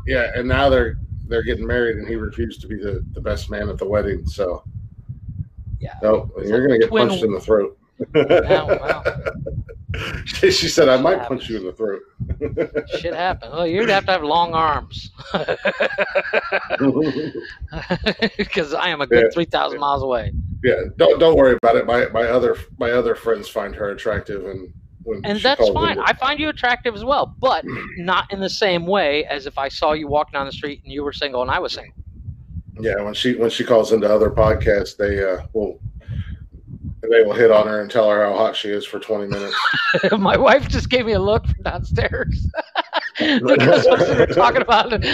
yeah 0.08 0.32
and 0.36 0.48
now 0.48 0.70
they're 0.70 0.98
they're 1.28 1.44
getting 1.44 1.68
married 1.68 1.98
and 1.98 2.08
he 2.08 2.16
refused 2.16 2.62
to 2.62 2.68
be 2.68 2.78
the, 2.78 3.06
the 3.14 3.20
best 3.22 3.50
man 3.50 3.68
at 3.70 3.78
the 3.78 3.86
wedding 3.86 4.26
so 4.26 4.64
Yeah. 5.80 5.94
no 6.02 6.32
you're 6.44 6.66
gonna 6.66 6.80
get 6.80 6.88
Twin- 6.90 7.10
punched 7.10 7.24
in 7.24 7.34
the 7.34 7.40
throat 7.42 7.78
Wow, 8.16 8.68
wow. 8.68 9.04
she, 10.26 10.52
she 10.52 10.68
said 10.68 10.88
i 10.90 10.98
might 11.00 11.28
punch 11.28 11.50
you 11.50 11.58
in 11.58 11.64
the 11.66 11.72
throat 11.74 12.02
Shit 13.00 13.14
happened. 13.14 13.54
Well, 13.54 13.68
you'd 13.68 13.90
have 13.90 14.06
to 14.08 14.12
have 14.12 14.24
long 14.24 14.54
arms 14.54 15.12
because 18.38 18.74
I 18.74 18.90
am 18.90 19.02
a 19.02 19.08
good 19.08 19.24
Yeah. 19.26 19.30
three 19.34 19.46
thousand 19.46 19.80
miles 19.80 20.02
away. 20.04 20.32
yeah 20.64 20.76
don't 20.98 21.20
don't 21.20 21.36
worry 21.38 21.56
about 21.56 21.76
it 21.76 21.86
my 21.86 22.08
my 22.08 22.24
other 22.24 22.56
my 22.80 22.92
other 22.92 23.16
friends 23.16 23.48
find 23.48 23.76
her 23.76 23.90
attractive 23.92 24.46
and 24.46 24.74
And 25.24 25.40
that's 25.40 25.70
fine. 25.70 26.00
I 26.00 26.14
find 26.14 26.40
you 26.40 26.50
attractive 26.50 26.94
as 26.96 27.04
well, 27.06 27.34
but 27.40 27.64
not 27.98 28.32
in 28.34 28.40
the 28.40 28.50
same 28.50 28.86
way 28.86 29.26
as 29.26 29.46
if 29.46 29.58
I 29.58 29.70
saw 29.70 29.94
you 29.94 30.08
walking 30.08 30.34
down 30.34 30.46
the 30.46 30.52
street 30.52 30.82
and 30.84 30.92
you 30.92 31.04
were 31.04 31.14
single 31.14 31.42
and 31.42 31.52
I 31.52 31.60
was 31.60 31.74
single. 31.74 31.94
yeah 32.80 33.02
when 33.02 33.14
she 33.14 33.36
when 33.36 33.50
she 33.50 33.64
calls 33.64 33.92
into 33.94 34.08
other 34.12 34.30
podcasts 34.30 34.98
they 34.98 35.24
uh 35.24 35.42
will 35.54 35.80
they 37.10 37.24
will 37.24 37.34
hit 37.34 37.52
on 37.52 37.68
her 37.68 37.82
and 37.82 37.90
tell 37.90 38.10
her 38.10 38.26
how 38.26 38.36
hot 38.36 38.56
she 38.56 38.70
is 38.70 38.86
for 38.86 39.00
20 39.00 39.28
minutes 39.28 39.56
My 40.20 40.38
wife 40.38 40.68
just 40.68 40.90
gave 40.90 41.06
me 41.06 41.14
a 41.14 41.20
look 41.20 41.46
from 41.46 41.64
downstairs 41.64 42.48
because 43.18 43.86
what 43.86 44.00
we 44.00 44.16
were 44.16 44.28
talking 44.28 44.62
about. 44.62 44.94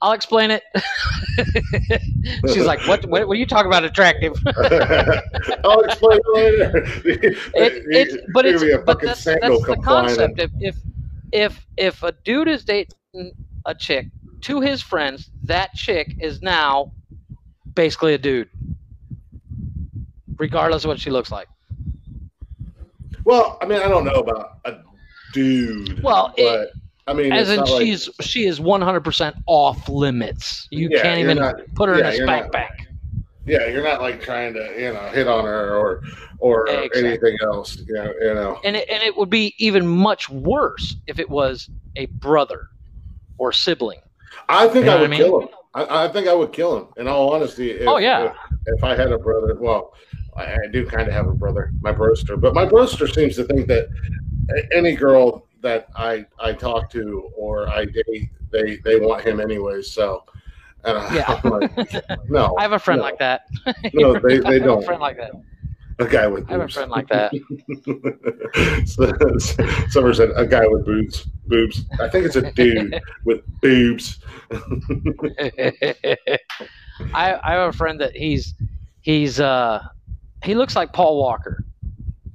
I'll 0.00 0.12
explain 0.12 0.50
it. 0.50 0.62
She's 2.52 2.64
like, 2.64 2.80
"What? 2.86 3.04
What, 3.06 3.26
what 3.26 3.34
are 3.34 3.40
you 3.40 3.46
talking 3.46 3.66
about? 3.66 3.84
Attractive?" 3.84 4.34
I'll 5.64 5.80
explain 5.80 6.20
later. 6.34 6.84
it, 7.04 7.36
it's 7.54 8.16
but 8.32 8.46
it's 8.46 8.62
a 8.62 8.78
but 8.78 9.00
that's, 9.00 9.24
that's 9.24 9.40
the 9.40 9.80
concept. 9.84 10.38
If, 10.38 10.50
if 10.60 10.76
if 11.32 11.66
if 11.76 12.02
a 12.02 12.12
dude 12.24 12.48
is 12.48 12.64
dating 12.64 13.32
a 13.66 13.74
chick 13.74 14.06
to 14.42 14.60
his 14.60 14.80
friends, 14.80 15.30
that 15.44 15.74
chick 15.74 16.14
is 16.20 16.42
now 16.42 16.92
basically 17.74 18.14
a 18.14 18.18
dude, 18.18 18.48
regardless 20.38 20.84
of 20.84 20.88
what 20.88 21.00
she 21.00 21.10
looks 21.10 21.30
like. 21.30 21.48
Well, 23.24 23.58
I 23.60 23.66
mean, 23.66 23.80
I 23.80 23.88
don't 23.88 24.04
know 24.04 24.20
about 24.20 24.58
a 24.64 24.76
dude. 25.32 26.02
Well, 26.02 26.32
but 26.36 26.42
it- 26.42 26.70
I 27.06 27.14
mean, 27.14 27.32
As 27.32 27.48
in, 27.48 27.56
not 27.56 27.70
like- 27.70 27.80
she's 27.82 28.08
she 28.20 28.44
is 28.44 28.60
one 28.60 28.82
hundred 28.82 29.00
percent 29.02 29.36
off 29.46 29.88
limits. 29.88 30.68
You 30.70 30.90
Yeah, 30.90 31.02
can't 31.02 31.18
even 31.20 31.38
not- 31.38 31.56
put 31.74 31.88
her 31.88 31.98
in 31.98 32.04
a 32.04 32.12
spank 32.12 32.52
bank. 32.52 32.70
yeah, 33.46 33.66
you're 33.66 33.82
not 33.82 34.02
like 34.02 34.20
trying 34.20 34.52
to 34.52 34.74
you 34.78 34.92
know 34.92 35.00
hit 35.12 35.26
on 35.26 35.44
her 35.46 35.74
or 35.74 36.02
or 36.38 36.68
Exactly. 36.68 37.06
anything 37.08 37.36
else. 37.42 37.78
You 37.86 37.94
know, 37.94 38.12
you 38.20 38.34
know. 38.34 38.60
And 38.62 38.76
it, 38.76 38.86
and 38.90 39.02
it 39.02 39.16
would 39.16 39.30
be 39.30 39.54
even 39.58 39.88
much 39.88 40.28
worse 40.28 40.96
if 41.06 41.18
it 41.18 41.30
was 41.30 41.70
a 41.96 42.04
brother 42.06 42.68
or 43.38 43.52
sibling. 43.52 44.00
I 44.50 44.64
think 44.68 44.84
You 44.84 44.90
know 44.90 44.96
I 44.98 45.00
would 45.00 45.06
I 45.06 45.10
mean? 45.10 45.18
kill 45.20 45.40
him. 45.40 45.48
I, 45.74 46.04
I 46.04 46.08
think 46.08 46.28
I 46.28 46.34
would 46.34 46.52
kill 46.52 46.76
him. 46.76 46.86
In 46.98 47.08
all 47.08 47.32
honesty, 47.32 47.70
if, 47.70 47.88
Oh, 47.88 47.96
yeah. 47.96 48.26
if, 48.26 48.32
if 48.78 48.84
I 48.84 48.94
had 48.96 49.12
a 49.12 49.18
brother, 49.18 49.54
well, 49.58 49.94
I, 50.38 50.54
I 50.54 50.66
do 50.72 50.86
kind 50.86 51.08
of 51.08 51.14
have 51.14 51.26
a 51.26 51.32
brother, 51.34 51.72
my 51.80 51.92
broster, 51.92 52.36
but 52.36 52.54
my 52.54 52.64
broster 52.64 53.06
seems 53.08 53.36
to 53.36 53.44
think 53.44 53.66
that 53.68 53.88
any 54.72 54.94
girl 54.94 55.46
that 55.62 55.88
I 55.96 56.24
I 56.38 56.52
talk 56.52 56.90
to 56.90 57.30
or 57.36 57.68
I 57.68 57.84
date, 57.86 58.30
they 58.52 58.76
they 58.84 59.00
want 59.00 59.24
him 59.24 59.40
anyways. 59.40 59.90
So, 59.92 60.24
and 60.84 60.96
I- 60.98 61.14
Yeah. 61.16 61.40
Like, 61.44 62.30
no, 62.30 62.54
I 62.58 62.62
have 62.62 62.72
a 62.72 62.78
friend 62.78 62.98
no. 63.00 63.04
like 63.04 63.18
that. 63.18 63.42
No, 63.94 64.18
they- 64.18 64.38
they 64.38 64.54
have 64.54 64.64
don't. 64.64 64.82
A 64.82 64.86
friend 64.86 65.00
like 65.00 65.16
that. 65.16 65.32
a 65.98 66.06
guy 66.06 66.26
with 66.28 66.48
I 66.48 66.52
have 66.52 66.60
a 66.62 66.68
friend 66.68 66.90
like 66.90 67.08
that. 67.08 67.32
So- 68.86 69.88
Summer 69.90 70.14
said 70.14 70.30
a 70.36 70.46
guy 70.46 70.66
with 70.66 70.84
boobs. 70.86 71.26
Boobs. 71.46 71.84
I 72.00 72.08
think 72.08 72.26
it's 72.26 72.36
a 72.36 72.52
dude 72.52 73.00
with 73.24 73.40
boobs. 73.60 74.18
I, 77.14 77.40
I 77.42 77.52
have 77.52 77.68
a 77.68 77.76
friend 77.76 78.00
that 78.00 78.14
he's 78.16 78.54
he's 79.02 79.40
uh 79.40 79.82
he 80.42 80.54
looks 80.54 80.76
like 80.76 80.92
Paul 80.92 81.18
Walker 81.18 81.64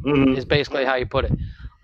Mhm. 0.06 0.38
is 0.38 0.46
basically 0.46 0.84
how 0.86 0.96
you 0.96 1.06
put 1.06 1.26
it. 1.26 1.32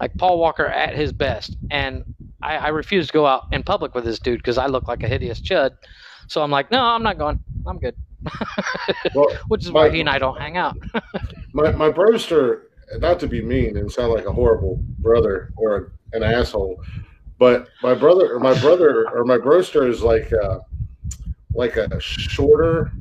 Like 0.01 0.15
Paul 0.17 0.39
Walker 0.39 0.65
at 0.65 0.95
his 0.95 1.11
best. 1.13 1.55
And 1.71 2.03
I, 2.41 2.57
I 2.57 2.67
refuse 2.69 3.07
to 3.07 3.13
go 3.13 3.25
out 3.25 3.43
in 3.51 3.63
public 3.63 3.93
with 3.95 4.03
this 4.05 4.19
dude 4.19 4.39
because 4.39 4.57
I 4.57 4.65
look 4.67 4.87
like 4.87 5.03
a 5.03 5.07
hideous 5.07 5.41
chud. 5.41 5.71
So 6.27 6.41
I'm 6.41 6.51
like, 6.51 6.69
no, 6.71 6.81
I'm 6.81 7.03
not 7.03 7.17
going. 7.17 7.39
I'm 7.65 7.79
good. 7.79 7.95
Well, 9.15 9.27
Which 9.47 9.65
is 9.65 9.71
why 9.71 9.89
he 9.89 10.01
and 10.01 10.09
I 10.09 10.19
don't 10.19 10.37
hang 10.37 10.57
out. 10.57 10.75
My 11.53 11.71
my 11.71 11.89
broster, 11.89 12.67
not 12.99 13.19
to 13.21 13.27
be 13.27 13.41
mean 13.41 13.75
and 13.77 13.91
sound 13.91 14.13
like 14.13 14.25
a 14.25 14.31
horrible 14.31 14.77
brother 14.99 15.51
or 15.55 15.93
an 16.13 16.21
asshole, 16.23 16.83
but 17.39 17.69
my 17.81 17.95
brother 17.95 18.33
or 18.35 18.39
my 18.39 18.59
brother 18.59 19.07
or 19.13 19.23
my 19.25 19.37
broster 19.37 19.87
is 19.87 20.01
like 20.03 20.31
uh 20.33 20.59
like 21.53 21.75
a 21.77 21.99
shorter, 21.99 22.91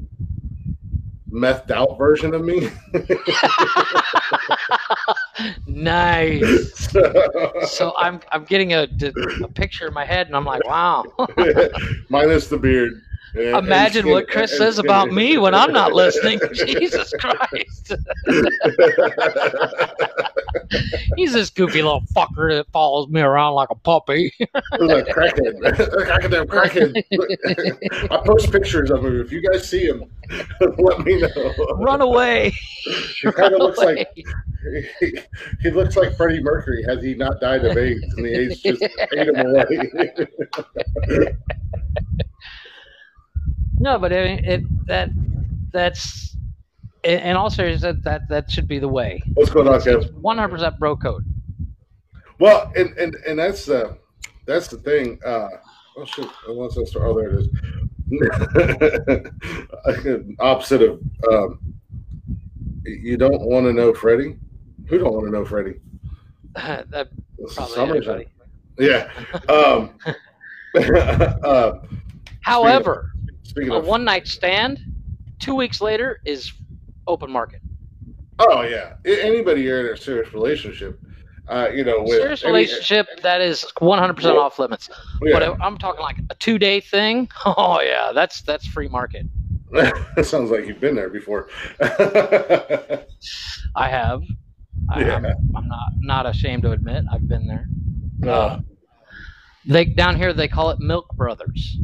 methed 1.33 1.71
out 1.71 1.97
version 1.99 2.35
of 2.35 2.45
me. 2.45 2.69
nice. 5.67 6.89
So 7.69 7.93
I'm 7.99 8.21
I'm 8.33 8.45
getting 8.45 8.73
a, 8.73 8.89
a 9.43 9.49
picture 9.49 9.87
in 9.89 9.95
my 9.95 10.05
head 10.05 10.27
and 10.27 10.37
I'm 10.37 10.45
like, 10.45 10.65
wow. 10.67 11.05
Minus 12.09 12.49
the 12.49 12.59
beard. 12.59 13.03
and- 13.35 13.45
and 13.45 13.67
Imagine 13.67 14.03
skin- 14.03 14.13
what 14.13 14.29
Chris 14.29 14.51
and 14.53 14.59
says 14.59 14.79
about 14.79 15.13
me 15.13 15.39
when 15.39 15.55
I'm 15.55 15.73
not 15.73 15.93
listening. 15.93 16.41
Jesus 16.55 17.13
Christ. 17.21 17.93
He's 21.17 21.33
this 21.33 21.51
goofy 21.51 21.83
little 21.83 22.03
fucker 22.15 22.55
that 22.57 22.71
follows 22.73 23.09
me 23.09 23.21
around 23.21 23.55
like 23.55 23.71
a 23.71 23.75
puppy. 23.75 24.33
like 24.41 25.07
crackhead, 25.07 25.61
goddamn 26.07 26.47
crackhead. 26.47 27.03
I 28.11 28.27
post 28.27 28.53
pictures 28.53 28.91
of 28.91 29.05
him. 29.05 29.21
If 29.21 29.33
you 29.33 29.41
guys 29.41 29.69
see 29.69 29.87
him, 29.87 30.05
let 30.79 31.01
me 31.01 31.21
know. 31.21 31.55
Run 31.79 32.01
away. 32.01 32.53
He 33.21 33.33
kind 33.33 33.55
of 33.55 33.61
looks 33.61 33.79
like 33.79 34.09
he, 35.01 35.19
he 35.63 35.71
looks 35.71 35.97
like 35.97 36.17
Freddie 36.17 36.43
Mercury 36.43 36.85
had 36.87 37.03
he 37.03 37.15
not 37.15 37.41
died 37.41 37.65
of 37.65 37.77
AIDS, 37.77 38.03
and 38.17 38.25
the 38.25 38.35
AIDS 38.35 38.61
just 38.61 38.83
ate 38.83 39.29
him 39.29 39.37
away. 39.37 39.67
No, 43.81 43.99
but 43.99 44.13
I 44.13 44.25
mean, 44.25 44.45
it 44.45 44.87
that 44.87 45.11
that's 45.73 46.37
in, 47.05 47.21
in 47.21 47.37
all 47.37 47.51
seriousness 47.51 47.83
that, 47.83 48.03
that 48.05 48.29
that 48.29 48.51
should 48.51 48.69
be 48.69 48.79
the 48.79 48.89
way. 48.89 49.23
What's 49.35 49.51
going 49.51 49.69
on, 49.69 49.81
Kev? 49.81 50.11
One 50.15 50.39
hundred 50.39 50.57
percent 50.57 50.79
bro 50.79 50.97
code. 50.97 51.25
Well, 52.39 52.73
and 52.77 52.97
and 52.99 53.17
and 53.27 53.39
that's 53.39 53.67
the 53.67 53.99
that's 54.47 54.69
the 54.69 54.79
thing. 54.79 55.19
Uh, 55.25 55.49
oh 55.97 56.05
shit! 56.05 56.29
Unless 56.47 56.79
I 56.79 56.85
start, 56.85 57.07
oh, 57.07 57.15
there 57.15 57.31
it 57.31 57.41
is. 57.41 57.49
Opposite 60.41 60.83
of 60.83 61.01
um, 61.31 61.59
you 62.85 63.17
don't 63.17 63.41
want 63.43 63.67
to 63.67 63.73
know 63.73 63.93
Freddie. 63.93 64.37
Who 64.89 64.99
don't 64.99 65.13
want 65.13 65.27
to 65.27 65.33
know 65.33 65.45
Freddie? 65.45 65.81
that 66.55 67.09
probably 67.55 67.77
everybody. 67.77 68.29
Yeah. 68.79 69.11
Um, 69.49 69.99
uh, 71.45 71.81
However, 72.41 73.13
speaking 73.43 73.71
a 73.71 73.79
of, 73.79 73.87
one 73.87 74.05
night 74.05 74.27
stand, 74.27 74.81
two 75.39 75.55
weeks 75.55 75.81
later 75.81 76.21
is 76.25 76.53
open 77.09 77.31
market. 77.33 77.61
oh 78.39 78.63
yeah, 78.63 78.93
anybody 79.05 79.63
you're 79.63 79.81
in 79.89 79.93
a 79.93 79.97
serious 79.97 80.33
relationship, 80.33 81.01
uh, 81.49 81.69
you 81.75 81.83
know, 81.85 82.03
with 82.03 82.11
Serious 82.21 82.45
any- 82.45 82.53
relationship 82.53 83.07
that 83.23 83.41
is 83.41 83.65
one 83.81 83.99
hundred 83.99 84.15
percent 84.15 84.37
Well, 84.37 84.45
off 84.45 84.59
limits. 84.61 84.89
yeah. 85.23 85.33
But 85.39 85.57
I'm 85.61 85.77
talking 85.77 86.03
like 86.03 86.23
a 86.31 86.35
two 86.37 86.59
day 86.59 86.81
thing. 86.81 87.29
Oh 87.47 87.81
yeah, 87.81 88.13
that's 88.15 88.43
that's 88.43 88.67
free 88.67 88.89
market. 88.89 89.27
sounds 90.23 90.51
like 90.51 90.67
you've 90.67 90.81
been 90.81 90.95
there 90.95 91.11
before. 91.11 91.49
I 91.81 93.05
have. 93.77 94.23
I, 94.89 95.01
Yeah. 95.01 95.17
I'm, 95.17 95.27
I'm 95.57 95.69
not 95.69 95.89
not 96.01 96.27
ashamed 96.27 96.63
to 96.63 96.71
admit 96.73 97.05
I've 97.13 97.29
been 97.29 97.47
there. 97.47 97.69
Uh, 98.27 98.59
They 99.67 99.85
down 99.87 100.17
here 100.17 100.33
they 100.33 100.49
call 100.49 100.71
it 100.71 100.81
Milk 100.81 101.15
Brothers, 101.17 101.79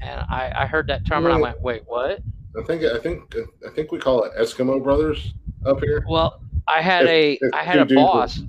and 0.00 0.20
I, 0.28 0.50
I 0.56 0.66
heard 0.66 0.88
that 0.88 1.04
term 1.06 1.24
and 1.26 1.34
I 1.34 1.36
went, 1.36 1.62
wait, 1.62 1.82
what? 1.86 2.20
I 2.58 2.62
think 2.62 2.82
I 2.84 2.98
think 2.98 3.34
I 3.66 3.70
think 3.70 3.92
we 3.92 3.98
call 3.98 4.24
it 4.24 4.32
Eskimo 4.38 4.82
Brothers 4.82 5.34
up 5.64 5.80
here. 5.80 6.04
Well, 6.08 6.40
I 6.66 6.82
had 6.82 7.04
If- 7.04 7.10
a 7.10 7.32
if 7.46 7.54
I 7.54 7.62
had 7.62 7.78
a 7.78 7.94
boss. 7.94 8.40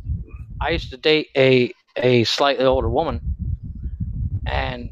I 0.60 0.70
used 0.70 0.90
to 0.92 0.98
date 0.98 1.28
a 1.36 1.74
a 1.98 2.24
slightly 2.24 2.66
older 2.66 2.90
woman, 2.90 3.20
and 4.46 4.90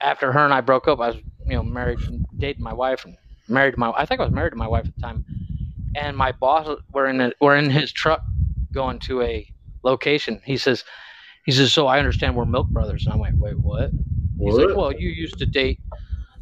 after 0.00 0.32
her 0.32 0.44
and 0.44 0.54
I 0.54 0.60
broke 0.60 0.88
up, 0.88 1.00
I 1.00 1.08
was 1.08 1.16
you 1.46 1.56
know 1.56 1.62
married 1.62 2.00
and 2.06 2.26
dating 2.38 2.62
my 2.62 2.72
wife 2.72 3.04
and 3.04 3.16
married 3.48 3.72
to 3.72 3.80
my 3.80 3.90
I 3.90 4.04
think 4.06 4.20
I 4.20 4.24
was 4.24 4.32
married 4.32 4.50
to 4.50 4.56
my 4.56 4.68
wife 4.68 4.86
at 4.86 4.94
the 4.94 5.00
time, 5.00 5.24
and 5.96 6.16
my 6.16 6.32
boss 6.32 6.68
were 6.92 7.06
in 7.06 7.20
a, 7.20 7.32
were 7.40 7.56
in 7.56 7.70
his 7.70 7.92
truck 7.92 8.22
going 8.72 8.98
to 9.00 9.22
a 9.22 9.46
location. 9.82 10.40
He 10.44 10.56
says 10.56 10.84
he 11.44 11.52
says 11.52 11.72
so 11.72 11.86
I 11.86 11.98
understand 11.98 12.36
we're 12.36 12.44
Milk 12.46 12.68
Brothers, 12.68 13.06
and 13.06 13.14
I 13.14 13.16
went 13.16 13.38
wait 13.38 13.58
what? 13.58 13.90
He's 14.38 14.54
What? 14.54 14.68
like 14.68 14.76
well 14.76 14.92
you 14.92 15.08
used 15.10 15.38
to 15.38 15.46
date 15.46 15.80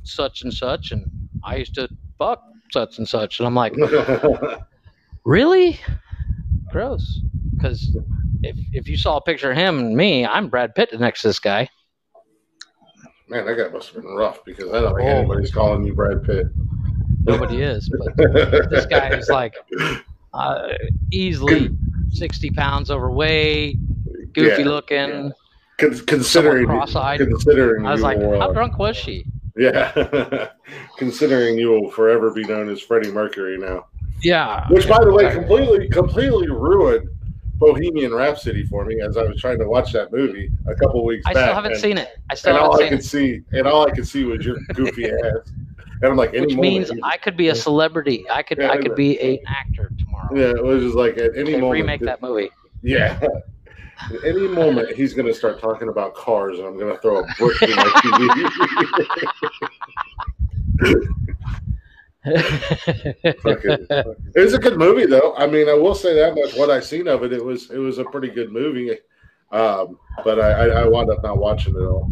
such 0.05 0.43
and 0.43 0.53
such, 0.53 0.93
and 0.93 1.05
I 1.45 1.57
used 1.57 1.75
to 1.75 1.89
fuck 2.19 2.43
such 2.73 2.99
and 2.99 3.09
such, 3.09 3.39
and 3.41 3.47
I'm 3.47 3.55
like 3.55 3.75
Really? 5.25 5.79
Gross. 6.71 7.21
Because 7.55 7.97
if 8.43 8.57
if 8.73 8.89
you 8.89 8.97
saw 8.97 9.17
a 9.17 9.21
picture 9.21 9.51
of 9.51 9.57
him 9.57 9.79
and 9.79 9.97
me, 9.97 10.25
I'm 10.27 10.49
Brad 10.49 10.75
Pitt 10.75 10.99
next 10.99 11.23
to 11.23 11.29
this 11.29 11.39
guy. 11.39 11.69
Man, 13.29 13.45
that 13.47 13.57
guy 13.57 13.69
must 13.69 13.93
have 13.93 14.03
been 14.03 14.13
rough 14.15 14.45
because 14.45 14.69
I 14.73 14.81
don't 14.81 14.97
think 14.97 15.07
Oh. 15.09 15.19
anybody's 15.19 15.51
calling 15.53 15.85
you 15.85 15.95
Brad 15.95 16.23
Pitt. 16.25 16.47
Nobody 17.25 17.63
is, 17.63 17.89
but 17.91 18.17
this 18.71 18.87
guy 18.87 19.09
is 19.17 19.29
like 19.29 19.55
uh, 20.33 20.69
easily 21.13 21.71
sixty 22.11 22.51
pounds 22.51 22.91
overweight, 22.91 23.77
goofy 24.33 24.63
Yeah, 24.63 24.69
looking. 24.69 25.33
Con- 25.79 25.99
considering 26.07 26.67
cross-eyed. 26.67 27.21
considering 27.21 27.87
I 27.87 27.93
was 27.93 28.01
like, 28.01 28.19
will, 28.19 28.41
how 28.41 28.51
uh, 28.51 28.53
drunk 28.53 28.79
was 28.79 28.97
she? 28.97 29.25
Yeah, 29.59 30.49
considering 30.99 31.59
you 31.59 31.69
will 31.71 31.91
forever 31.91 32.31
be 32.31 32.45
known 32.45 32.69
as 32.71 32.81
Freddie 32.81 33.11
Mercury 33.11 33.59
now. 33.59 33.87
Yeah. 34.23 34.67
Which, 34.71 34.89
by 34.89 34.99
the 35.03 35.13
way, 35.13 35.33
completely 35.33 35.89
completely 35.89 36.49
ruined 36.49 37.09
Bohemian 37.55 38.15
Rhapsody 38.15 38.65
for 38.67 38.85
me 38.85 39.01
as 39.01 39.17
I 39.17 39.25
was 39.25 39.41
trying 39.41 39.59
to 39.59 39.67
watch 39.69 39.93
that 39.93 40.13
movie 40.13 40.51
a 40.69 40.75
couple 40.77 41.05
weeks 41.05 41.27
I 41.27 41.35
back. 41.35 41.43
I 41.43 41.47
still 41.47 41.55
haven't 41.55 41.73
and, 41.73 41.81
seen 41.81 41.99
it. 41.99 42.09
I 42.31 42.35
still 42.35 42.55
and 42.57 42.59
all 42.65 42.73
haven't 42.73 42.87
I 42.87 42.89
seen 42.89 42.99
could 42.99 43.05
it. 43.05 43.43
see, 43.53 43.59
and 43.59 43.67
all 43.67 43.87
I 43.87 43.91
could 43.91 44.07
see 44.07 44.25
was 44.25 44.45
your 44.47 44.57
goofy 44.75 45.07
ass. 45.11 45.53
And 46.01 46.13
I'm 46.13 46.17
like, 46.17 46.35
any 46.35 46.47
Which 46.47 46.57
means 46.57 46.93
I 47.03 47.17
could 47.17 47.37
be 47.37 47.49
a 47.49 47.55
celebrity. 47.57 48.25
I 48.31 48.43
could 48.45 48.59
Yeah, 48.59 48.71
I 48.71 48.77
could 48.79 48.95
be 48.95 49.19
an 49.21 49.39
actor 49.49 49.91
tomorrow. 49.99 50.29
yeah, 50.37 50.51
it 50.51 50.63
was 50.63 50.83
just 50.85 50.95
like 50.95 51.19
at 51.19 51.37
any 51.37 51.53
moment. 51.53 51.73
remake 51.73 52.01
that 52.03 52.23
movie. 52.23 52.51
Yeah. 52.83 53.19
At 54.15 54.25
any 54.25 54.47
moment, 54.49 54.95
he's 54.97 55.13
going 55.15 55.27
to 55.27 55.35
start 55.35 55.61
talking 55.61 55.89
about 55.89 56.15
cars, 56.15 56.59
and 56.59 56.67
I'm 56.67 56.79
going 56.79 56.95
to 56.95 57.01
throw 57.01 57.19
a 57.19 57.25
brick 57.39 57.63
in 57.63 57.71
my 57.77 57.83
TV. 57.83 59.29
It 63.15 64.43
was 64.43 64.55
a 64.55 64.59
good 64.59 64.77
movie, 64.79 65.07
though. 65.07 65.35
I 65.37 65.47
mean, 65.47 65.69
I 65.69 65.75
will 65.75 65.95
say 65.95 66.15
that 66.15 66.35
much. 66.35 66.55
What 66.57 66.71
I 66.71 66.81
seen 66.81 67.09
of 67.09 67.23
it, 67.25 67.33
it 67.33 67.45
was 67.45 67.71
it 67.71 67.79
was 67.79 67.99
a 67.99 68.05
pretty 68.05 68.29
good 68.29 68.53
movie. 68.53 68.97
Um, 69.51 69.99
but 70.25 70.39
I, 70.41 70.51
I, 70.51 70.67
I 70.83 70.89
wound 70.89 71.11
up 71.11 71.23
not 71.23 71.39
watching 71.39 71.75
it 71.75 71.81
all. 71.81 72.11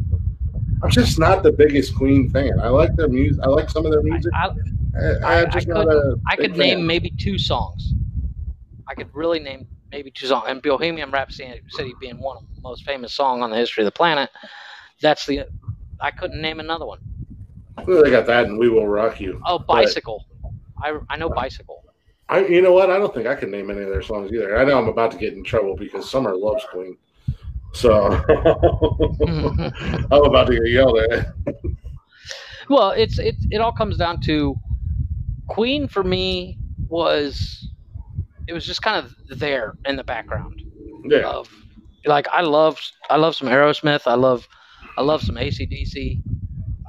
I'm 0.82 0.90
just 0.90 1.18
not 1.18 1.42
the 1.42 1.52
biggest 1.52 1.94
Queen 1.96 2.30
fan. 2.30 2.58
I 2.60 2.68
like 2.68 2.94
their 2.96 3.08
music. 3.08 3.42
I 3.44 3.48
like 3.48 3.68
some 3.70 3.84
of 3.86 3.92
their 3.92 4.02
music. 4.02 4.32
I, 4.34 4.48
I, 5.24 5.44
I- 5.44 5.44
I. 5.44 6.12
I 6.28 6.36
could 6.36 6.56
name 6.56 6.86
maybe 6.86 7.10
two 7.18 7.38
songs. 7.38 7.92
I 8.88 8.94
could 8.94 9.08
really 9.14 9.40
name 9.40 9.66
maybe 9.90 10.10
two 10.10 10.26
songs. 10.26 10.44
And 10.48 10.62
Bohemian 10.62 11.10
Rhapsody 11.10 11.60
City 11.68 11.94
being 12.00 12.18
one 12.18 12.38
of 12.38 12.44
the 12.54 12.60
most 12.60 12.84
famous 12.84 13.12
song 13.12 13.42
on 13.42 13.50
the 13.50 13.56
history 13.56 13.82
of 13.82 13.86
the 13.86 13.96
planet. 13.96 14.30
That's 15.00 15.26
the. 15.26 15.44
I 16.00 16.10
couldn't 16.10 16.40
name 16.40 16.60
another 16.60 16.86
one. 16.86 16.98
Well, 17.86 18.02
they 18.02 18.10
got 18.10 18.26
that, 18.26 18.46
and 18.46 18.58
we 18.58 18.68
will 18.68 18.88
rock 18.88 19.20
you. 19.20 19.40
Oh, 19.46 19.58
bicycle. 19.58 20.26
I 20.82 20.98
I 21.08 21.16
know 21.16 21.28
uh, 21.28 21.34
bicycle. 21.34 21.84
I, 22.28 22.44
you 22.44 22.60
know 22.60 22.72
what? 22.72 22.90
I 22.90 22.98
don't 22.98 23.14
think 23.14 23.26
I 23.26 23.36
can 23.36 23.50
name 23.50 23.70
any 23.70 23.82
of 23.82 23.88
their 23.88 24.02
songs 24.02 24.32
either. 24.32 24.58
I 24.58 24.64
know 24.64 24.78
I'm 24.78 24.88
about 24.88 25.12
to 25.12 25.18
get 25.18 25.34
in 25.34 25.44
trouble 25.44 25.76
because 25.76 26.10
Summer 26.10 26.34
loves 26.34 26.64
Queen, 26.64 26.96
so 27.72 28.06
I'm 30.10 30.24
about 30.24 30.48
to 30.48 30.54
get 30.54 30.68
yelled 30.68 30.98
at. 30.98 31.34
well, 32.68 32.90
it's 32.90 33.18
it 33.18 33.36
it 33.50 33.60
all 33.60 33.72
comes 33.72 33.96
down 33.96 34.20
to 34.22 34.56
Queen 35.46 35.86
for 35.86 36.02
me 36.02 36.58
was 36.88 37.68
it 38.46 38.52
was 38.52 38.66
just 38.66 38.82
kind 38.82 39.04
of 39.04 39.38
there 39.38 39.74
in 39.84 39.96
the 39.96 40.04
background. 40.04 40.54
Yeah, 41.04 41.28
of 41.28 41.48
like 42.04 42.28
I 42.28 42.42
love 42.42 42.80
I 43.10 43.16
love 43.16 43.34
some 43.36 43.48
Aerosmith. 43.48 44.06
I 44.06 44.14
love 44.14 44.46
I 44.96 45.02
love 45.02 45.22
some 45.22 45.36
ACDC. 45.36 46.20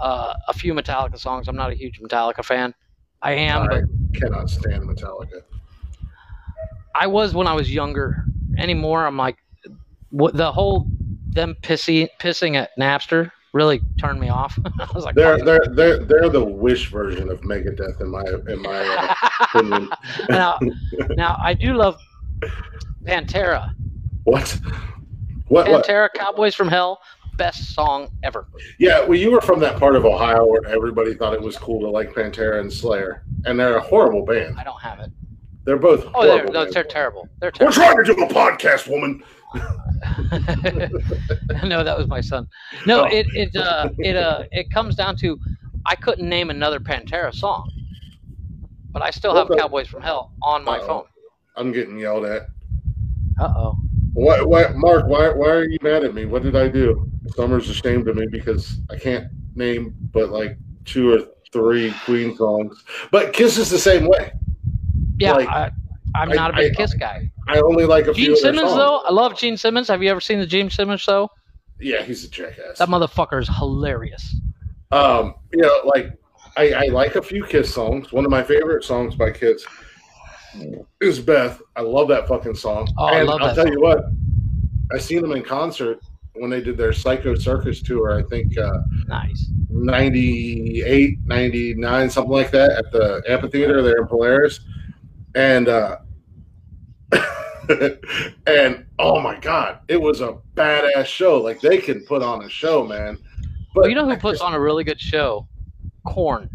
Uh, 0.01 0.34
a 0.47 0.53
few 0.53 0.74
Metallica 0.74 1.18
songs. 1.18 1.47
I'm 1.47 1.55
not 1.55 1.72
a 1.72 1.76
huge 1.76 1.99
Metallica 1.99 2.43
fan. 2.45 2.74
I 3.22 3.32
am, 3.34 3.64
I 3.64 3.68
but 3.68 3.84
cannot 4.14 4.49
stand 4.49 4.84
Metallica. 4.84 5.41
I 6.93 7.08
was 7.08 7.34
when 7.34 7.47
I 7.47 7.53
was 7.53 7.72
younger. 7.72 8.18
Anymore, 8.58 9.05
I'm 9.05 9.18
like, 9.18 9.38
what 10.10 10.36
the 10.36 10.51
whole 10.51 10.91
them 11.34 11.55
pissy 11.64 12.10
pissing 12.20 12.55
at 12.55 12.72
Napster 12.80 13.32
really 13.53 13.81
turned 13.99 14.19
me 14.19 14.29
off. 14.29 14.57
I 14.79 14.87
was 14.93 15.03
like, 15.05 15.15
They're 15.15 15.39
they're 15.43 15.65
they're 15.71 16.03
they're 16.03 16.29
the 16.29 16.43
Wish 16.43 16.89
version 16.91 17.29
of 17.29 17.41
Megadeth 17.41 17.99
in 18.01 18.09
my 18.09 18.23
in 18.51 18.61
my 18.61 18.79
uh, 18.79 19.15
opinion. 19.55 19.89
now, 20.29 20.59
now 21.11 21.37
I 21.41 21.53
do 21.53 21.73
love 21.73 21.99
Pantera. 23.03 23.73
What? 24.23 24.59
What? 25.47 25.69
What? 25.69 25.85
Pantera, 25.85 26.09
Cowboys 26.13 26.55
from 26.55 26.67
Hell, 26.67 27.01
best 27.37 27.73
song 27.73 28.09
ever. 28.23 28.47
Yeah, 28.79 29.01
well, 29.05 29.17
you 29.17 29.31
were 29.31 29.41
from 29.41 29.59
that 29.61 29.79
part 29.79 29.95
of 29.95 30.05
Ohio 30.05 30.45
where 30.45 30.65
everybody 30.67 31.13
thought 31.13 31.33
it 31.33 31.41
was 31.41 31.57
cool 31.57 31.79
to 31.81 31.89
like 31.89 32.13
Pantera 32.13 32.59
and 32.59 32.71
Slayer, 32.71 33.23
and 33.45 33.59
they're 33.59 33.77
a 33.77 33.81
horrible 33.81 34.25
band. 34.25 34.57
I 34.59 34.63
don't 34.63 34.81
have 34.81 34.99
it. 34.99 35.11
They're 35.63 35.77
both 35.77 36.05
Oh, 36.13 36.23
they're, 36.23 36.31
horrible. 36.39 36.53
no, 36.53 36.71
they're 36.71 36.83
terrible. 36.83 37.27
They're 37.39 37.51
We're 37.59 37.71
trying 37.71 37.97
to 37.97 38.03
do 38.03 38.23
a 38.23 38.27
podcast, 38.27 38.89
woman. 38.89 39.23
no, 41.63 41.83
that 41.83 41.95
was 41.97 42.07
my 42.07 42.21
son. 42.21 42.47
No, 42.85 43.03
Oh. 43.03 43.05
it 43.05 43.27
it 43.33 43.55
uh, 43.55 43.89
it 43.99 44.15
uh, 44.15 44.43
it 44.51 44.69
comes 44.71 44.95
down 44.95 45.15
to 45.17 45.39
I 45.85 45.95
couldn't 45.95 46.27
name 46.27 46.49
another 46.49 46.79
Pantera 46.79 47.33
song, 47.33 47.69
but 48.91 49.01
I 49.01 49.09
still 49.11 49.35
have 49.35 49.49
Okay. 49.49 49.59
Cowboys 49.59 49.87
from 49.87 50.01
Hell 50.01 50.31
on 50.41 50.63
my 50.63 50.77
Uh-oh. 50.79 50.87
phone. 50.87 51.03
I'm 51.55 51.71
getting 51.71 51.97
yelled 51.97 52.25
at. 52.25 52.43
Uh 53.39 53.53
oh. 53.55 53.77
Why, 54.13 54.41
why, 54.41 54.67
Mark? 54.75 55.05
Why, 55.07 55.29
why 55.29 55.47
are 55.49 55.63
you 55.63 55.77
mad 55.81 56.03
at 56.03 56.13
me? 56.15 56.25
What 56.25 56.41
did 56.43 56.55
I 56.55 56.67
do? 56.67 57.09
Summer's 57.35 57.69
ashamed 57.69 58.07
of 58.07 58.15
me 58.15 58.25
because 58.32 58.79
I 58.89 58.97
can't 58.97 59.28
name 59.55 59.93
but 60.11 60.29
like 60.29 60.57
two 60.86 61.13
or 61.13 61.19
three 61.53 61.93
Queen 62.03 62.36
songs. 62.36 62.83
But 63.11 63.32
Kiss 63.33 63.57
is 63.57 63.69
the 63.69 63.78
same 63.78 64.07
way. 64.07 64.32
Yeah, 65.19 65.33
Like, 65.33 65.47
I, 65.47 65.71
I'm 66.17 66.31
I- 66.31 66.35
not 66.35 66.51
a 66.53 66.57
big 66.57 66.73
I- 66.73 66.75
Kiss 66.75 66.93
guy. 66.93 67.29
I 67.47 67.59
only 67.59 67.85
like 67.85 68.07
a 68.07 68.13
few. 68.13 68.25
Gene 68.25 68.33
of 68.33 68.39
Simmons 68.39 68.73
though, 68.73 68.97
I 69.05 69.11
love 69.11 69.37
Gene 69.37 69.55
Simmons. 69.57 69.87
Have 69.87 70.01
you 70.03 70.09
ever 70.09 70.19
seen 70.21 70.39
the 70.39 70.45
Gene 70.45 70.69
Simmons 70.69 71.01
show? 71.01 71.29
Yeah, 71.79 72.01
he's 72.03 72.23
a 72.25 72.29
jackass. 72.29 72.77
That 72.79 72.89
motherfucker 72.89 73.41
is 73.41 73.47
hilarious. 73.47 74.35
Um, 74.91 75.35
you 75.53 75.61
know, 75.61 75.81
like 75.85 76.11
I, 76.57 76.71
I 76.73 76.85
like 76.87 77.15
a 77.15 77.21
few 77.21 77.45
Kiss 77.45 77.73
songs. 77.73 78.11
One 78.11 78.25
of 78.25 78.31
my 78.31 78.41
favorite 78.43 78.83
songs 78.83 79.15
by 79.15 79.31
Kiss 79.31 79.65
is 81.01 81.19
Beth. 81.19 81.61
I 81.75 81.81
love 81.81 82.07
that 82.07 82.27
fucking 82.27 82.55
song. 82.55 82.87
Oh, 82.97 83.05
I 83.05 83.19
and 83.19 83.27
love 83.27 83.41
I'll 83.41 83.47
that 83.53 83.55
tell 83.63 83.71
you 83.71 83.79
what, 83.79 84.05
I 84.91 84.97
seen 84.97 85.21
them 85.21 85.33
in 85.33 85.43
concert 85.43 85.99
when 86.33 86.49
they 86.49 86.61
did 86.61 86.77
their 86.77 86.93
Psycho 86.93 87.35
Circus 87.35 87.81
tour. 87.81 88.17
I 88.17 88.23
think 88.23 88.57
uh, 88.57 88.79
Nice. 89.07 89.51
98, 89.69 91.19
99, 91.25 92.09
something 92.09 92.31
like 92.31 92.51
that 92.51 92.71
at 92.71 92.91
the 92.91 93.21
amphitheater 93.27 93.81
there 93.81 93.97
in 93.97 94.07
Polaris. 94.07 94.59
And 95.35 95.67
uh 95.67 95.97
and 98.47 98.86
oh 99.00 99.20
my 99.20 99.38
god, 99.39 99.79
it 99.88 100.01
was 100.01 100.21
a 100.21 100.38
badass 100.55 101.05
show. 101.05 101.42
Like 101.42 101.62
they 101.62 101.78
can 101.78 102.01
put 102.01 102.21
on 102.21 102.43
a 102.43 102.50
show, 102.50 102.86
man. 102.86 103.17
But 103.74 103.82
Well, 103.82 103.89
you 103.89 103.96
know 103.96 104.09
who 104.09 104.17
puts 104.17 104.42
on 104.42 104.54
a 104.54 104.59
really 104.59 104.84
good 104.84 105.00
show? 105.00 105.47
Korn. 106.05 106.50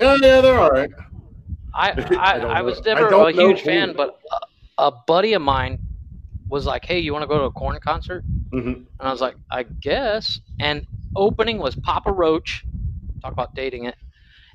Yeah, 0.00 0.16
yeah, 0.20 0.40
they're 0.40 0.58
all 0.58 0.70
right. 0.70 0.90
I 1.74 1.90
I 2.18 2.38
I, 2.38 2.58
I 2.58 2.62
was 2.62 2.84
never 2.84 3.10
don't 3.10 3.28
a 3.28 3.32
huge 3.32 3.60
who. 3.60 3.66
fan, 3.66 3.94
but 3.96 4.18
a, 4.78 4.86
a 4.86 4.92
buddy 5.06 5.34
of 5.34 5.42
mine 5.42 5.78
was 6.48 6.66
like, 6.66 6.84
"Hey, 6.84 6.98
you 6.98 7.12
want 7.12 7.22
to 7.22 7.26
go 7.26 7.38
to 7.38 7.44
a 7.44 7.50
Korn 7.50 7.78
concert?" 7.82 8.24
hmm 8.52 8.68
And 8.68 8.86
I 9.00 9.10
was 9.10 9.20
like, 9.20 9.36
"I 9.50 9.64
guess." 9.82 10.40
And 10.60 10.86
opening 11.16 11.58
was 11.58 11.74
Papa 11.76 12.12
Roach. 12.12 12.64
Talk 13.22 13.32
about 13.32 13.54
dating 13.54 13.84
it. 13.86 13.96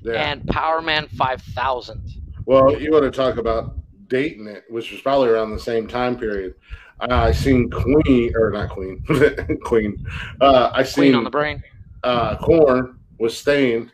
Yeah. 0.02 0.14
And 0.14 0.42
Powerman 0.42 1.10
5000. 1.10 2.00
well, 2.46 2.80
you 2.80 2.90
want 2.90 3.04
to 3.04 3.10
talk 3.10 3.36
about 3.36 3.79
dating 4.10 4.46
it, 4.46 4.64
which 4.68 4.90
was 4.92 5.00
probably 5.00 5.30
around 5.30 5.52
the 5.52 5.58
same 5.58 5.86
time 5.86 6.18
period. 6.18 6.54
Uh, 7.00 7.14
I 7.14 7.32
seen 7.32 7.70
Queen 7.70 8.32
or 8.36 8.50
not 8.50 8.68
Queen, 8.68 9.02
Queen. 9.64 10.06
Uh, 10.42 10.70
I 10.74 10.82
Queen 10.82 10.84
seen 10.84 11.14
on 11.14 11.24
the 11.24 11.30
brain. 11.30 11.62
uh, 12.04 12.36
Korn 12.36 12.98
was 13.18 13.34
Staind 13.36 13.90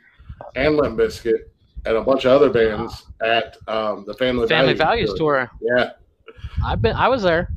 and 0.56 0.76
Limp 0.76 0.98
Bizkit 0.98 1.44
and 1.84 1.96
a 1.96 2.00
bunch 2.02 2.24
of 2.24 2.32
other 2.32 2.50
bands 2.50 3.04
at 3.24 3.56
um, 3.68 4.04
the 4.06 4.14
Family 4.14 4.48
Family 4.48 4.74
Values 4.74 5.10
Values 5.10 5.14
tour. 5.16 5.48
Yeah, 5.60 5.90
I've 6.64 6.82
been. 6.82 6.96
I 6.96 7.06
was 7.06 7.22
there. 7.22 7.52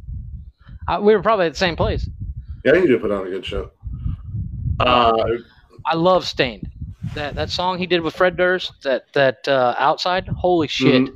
I, 0.88 1.00
we 1.00 1.16
were 1.16 1.24
probably 1.24 1.48
at 1.48 1.54
the 1.54 1.58
same 1.58 1.76
place. 1.76 2.08
yeah, 2.64 2.76
you 2.76 2.86
did 2.86 3.02
put 3.02 3.10
on 3.12 3.26
a 3.26 3.30
good 3.32 3.46
show. 3.46 3.72
Uh, 4.80 5.24
I 5.86 5.96
love 5.96 6.26
Staind. 6.26 6.70
That 7.16 7.34
that 7.36 7.50
song 7.50 7.80
he 7.80 7.88
did 7.88 8.02
with 8.02 8.16
Fred 8.16 8.38
Durst. 8.38 8.74
That 8.84 9.12
that 9.14 9.48
uh, 9.48 9.74
outside. 9.80 10.28
Holy 10.28 10.68
shit. 10.68 11.10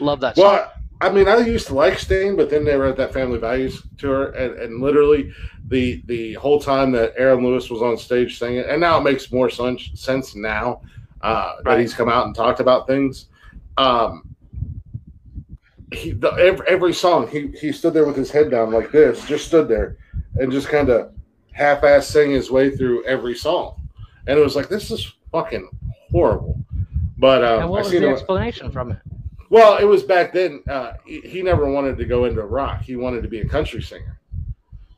Love 0.00 0.20
that 0.20 0.36
song. 0.36 0.44
Well, 0.44 0.72
I 1.00 1.10
mean, 1.10 1.28
I 1.28 1.38
used 1.38 1.66
to 1.66 1.74
like 1.74 1.98
Stain, 1.98 2.36
but 2.36 2.50
then 2.50 2.64
they 2.64 2.76
were 2.76 2.86
at 2.86 2.96
that 2.96 3.12
Family 3.12 3.38
Values 3.38 3.82
tour, 3.98 4.30
and, 4.30 4.58
and 4.58 4.80
literally 4.80 5.32
the 5.68 6.02
the 6.06 6.34
whole 6.34 6.60
time 6.60 6.92
that 6.92 7.14
Aaron 7.16 7.44
Lewis 7.44 7.68
was 7.68 7.82
on 7.82 7.96
stage 7.98 8.38
singing, 8.38 8.64
and 8.66 8.80
now 8.80 8.98
it 8.98 9.02
makes 9.02 9.30
more 9.32 9.50
sen- 9.50 9.78
sense 9.94 10.34
now 10.34 10.82
uh, 11.20 11.56
that 11.64 11.80
he's 11.80 11.94
come 11.94 12.08
out 12.08 12.26
and 12.26 12.34
talked 12.34 12.60
about 12.60 12.86
things. 12.86 13.26
Um, 13.76 14.34
he 15.92 16.12
the, 16.12 16.30
every, 16.32 16.66
every 16.68 16.94
song 16.94 17.28
he 17.28 17.48
he 17.48 17.72
stood 17.72 17.92
there 17.92 18.06
with 18.06 18.16
his 18.16 18.30
head 18.30 18.50
down 18.50 18.72
like 18.72 18.90
this, 18.90 19.26
just 19.26 19.46
stood 19.46 19.68
there 19.68 19.98
and 20.36 20.50
just 20.50 20.68
kind 20.68 20.88
of 20.88 21.12
half-ass 21.52 22.06
sang 22.06 22.30
his 22.30 22.50
way 22.50 22.74
through 22.74 23.04
every 23.04 23.34
song, 23.34 23.88
and 24.26 24.38
it 24.38 24.42
was 24.42 24.56
like 24.56 24.68
this 24.68 24.90
is 24.90 25.12
fucking 25.32 25.68
horrible. 26.10 26.58
But 27.18 27.44
um, 27.44 27.62
and 27.62 27.70
what 27.70 27.84
was 27.84 27.90
the 27.90 28.08
explanation 28.08 28.70
from 28.70 28.92
it? 28.92 28.98
Well, 29.54 29.76
it 29.78 29.84
was 29.84 30.02
back 30.02 30.32
then. 30.32 30.64
Uh, 30.68 30.94
he, 31.06 31.20
he 31.20 31.40
never 31.42 31.70
wanted 31.70 31.96
to 31.98 32.04
go 32.04 32.24
into 32.24 32.42
rock. 32.42 32.82
He 32.82 32.96
wanted 32.96 33.22
to 33.22 33.28
be 33.28 33.38
a 33.40 33.48
country 33.48 33.80
singer. 33.80 34.18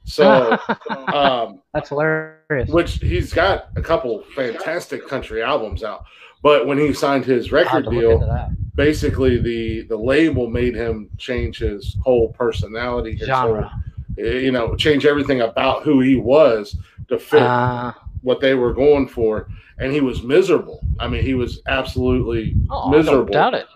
So, 0.05 0.59
um, 1.13 1.61
That's 1.75 1.91
hilarious. 1.91 2.71
which 2.71 2.95
he's 2.95 3.35
got 3.35 3.69
a 3.77 3.83
couple 3.83 4.23
fantastic 4.35 5.07
country 5.07 5.43
albums 5.43 5.85
out. 5.85 6.05
But 6.43 6.67
when 6.67 6.79
he 6.79 6.95
signed 6.95 7.27
his 7.27 7.53
record 7.53 7.91
deal, 7.91 8.49
basically 8.75 9.39
the 9.39 9.83
the 9.83 9.97
label 9.97 10.49
made 10.49 10.75
him 10.75 11.11
change 11.19 11.59
his 11.59 11.95
whole 12.03 12.33
personality, 12.33 13.15
his 13.17 13.29
whole, 13.29 13.57
genre. 13.57 13.71
you 14.17 14.53
know, 14.53 14.75
change 14.77 15.05
everything 15.05 15.43
about 15.43 15.83
who 15.83 16.01
he 16.01 16.17
was 16.17 16.77
to 17.09 17.19
fit 17.19 17.43
Uh, 17.43 17.93
what 18.23 18.41
they 18.41 18.55
were 18.55 18.73
going 18.73 19.07
for, 19.07 19.49
and 19.79 19.93
he 19.93 20.01
was 20.01 20.23
miserable. 20.23 20.81
I 20.99 21.09
mean, 21.09 21.23
he 21.23 21.35
was 21.35 21.61
absolutely 21.67 22.55
oh, 22.71 22.89
I 22.89 22.91
don't 22.93 22.99
miserable. 22.99 23.33
doubt 23.33 23.55
it. 23.55 23.67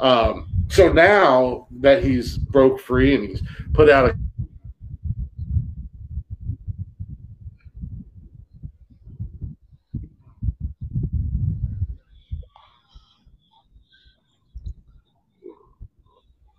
Um, 0.00 0.48
so 0.68 0.92
now 0.92 1.68
that 1.80 2.02
he's 2.02 2.36
broke 2.36 2.80
free 2.80 3.14
and 3.14 3.28
he's 3.28 3.42
put 3.72 3.88
out 3.88 4.10
a 4.10 4.16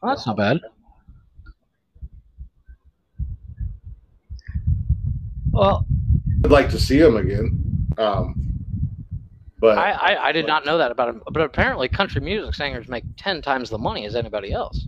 Well, 0.01 0.13
that's 0.13 0.27
not 0.27 0.37
bad. 0.37 0.59
Well, 5.49 5.87
I'd 6.43 6.51
like 6.51 6.69
to 6.69 6.79
see 6.79 6.99
him 6.99 7.15
again. 7.17 7.87
Um, 7.97 8.54
but 9.59 9.77
I, 9.77 9.91
I, 9.91 10.27
I 10.27 10.31
did 10.31 10.47
not 10.47 10.65
know 10.65 10.77
that 10.77 10.91
about 10.91 11.09
him. 11.09 11.21
But 11.31 11.41
apparently, 11.41 11.87
country 11.87 12.21
music 12.21 12.53
singers 12.55 12.87
make 12.87 13.03
10 13.17 13.41
times 13.41 13.69
the 13.69 13.77
money 13.77 14.05
as 14.05 14.15
anybody 14.15 14.51
else. 14.51 14.87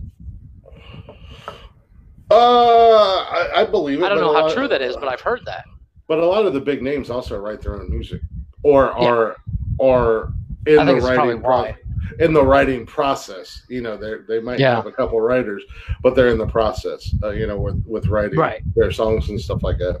uh, 2.30 2.34
I, 2.34 3.48
I 3.56 3.64
believe 3.64 4.00
it. 4.00 4.04
I 4.04 4.08
don't 4.10 4.20
know 4.20 4.34
how 4.34 4.52
true 4.52 4.68
that 4.68 4.82
is, 4.82 4.96
but 4.96 5.08
I've 5.08 5.20
heard 5.20 5.40
that. 5.46 5.64
But 6.08 6.18
a 6.18 6.26
lot 6.26 6.46
of 6.46 6.54
the 6.54 6.60
big 6.60 6.82
names 6.82 7.10
also 7.10 7.38
write 7.38 7.60
their 7.62 7.74
own 7.80 7.90
music, 7.90 8.22
or 8.62 8.90
are 8.92 9.36
are 9.80 10.30
in 10.66 10.76
the 10.76 10.84
think 10.84 10.98
it's 10.98 11.06
probably 11.06 11.34
writing 11.34 11.42
pro- 11.42 11.74
in 12.26 12.32
the 12.32 12.42
writing 12.44 12.86
process. 12.86 13.62
You 13.68 13.82
know, 13.82 13.96
they 13.96 14.14
they 14.26 14.40
might 14.40 14.58
Yeah. 14.58 14.76
have 14.76 14.86
a 14.86 14.92
couple 14.92 15.20
writers, 15.20 15.62
but 16.02 16.14
they're 16.14 16.28
in 16.28 16.38
the 16.38 16.46
process. 16.46 17.14
Uh, 17.22 17.30
you 17.30 17.46
know, 17.46 17.58
with 17.58 17.82
with 17.86 18.08
writing 18.08 18.38
Right. 18.38 18.62
their 18.74 18.90
songs 18.90 19.28
and 19.28 19.40
stuff 19.40 19.62
like 19.62 19.78
that. 19.78 20.00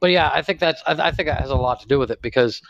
But 0.00 0.10
yeah, 0.10 0.30
I 0.32 0.42
think 0.42 0.60
that's 0.60 0.82
I, 0.86 1.08
I 1.08 1.10
think 1.10 1.26
that 1.28 1.40
has 1.40 1.50
a 1.50 1.56
lot 1.56 1.80
to 1.80 1.88
do 1.88 1.98
with 1.98 2.10
it 2.10 2.20
because, 2.22 2.62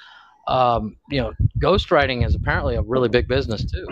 um, 0.47 0.97
you 1.11 1.21
know, 1.21 1.33
ghostwriting 1.59 2.27
is 2.27 2.35
apparently 2.35 2.77
a 2.77 2.83
really 2.83 3.09
big 3.09 3.29
business 3.29 3.65
too. 3.65 3.87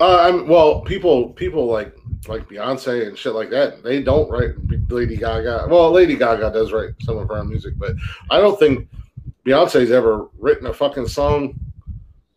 Uh, 0.00 0.18
I'm 0.20 0.46
well, 0.48 0.80
people 0.82 1.30
people 1.30 1.66
like 1.66 1.94
like 2.28 2.48
Beyonce 2.48 3.06
and 3.06 3.16
shit 3.16 3.34
like 3.34 3.50
that. 3.50 3.82
They 3.82 4.02
don't 4.02 4.28
write 4.30 4.50
Lady 4.90 5.16
Gaga. 5.16 5.66
Well, 5.70 5.90
Lady 5.92 6.16
Gaga 6.16 6.50
does 6.52 6.72
write 6.72 6.90
some 7.02 7.18
of 7.18 7.28
her 7.28 7.36
own 7.36 7.48
music, 7.48 7.74
but 7.78 7.94
I 8.30 8.38
don't 8.40 8.58
think 8.58 8.88
Beyonce's 9.44 9.90
ever 9.90 10.28
written 10.38 10.66
a 10.66 10.72
fucking 10.72 11.06
song 11.08 11.58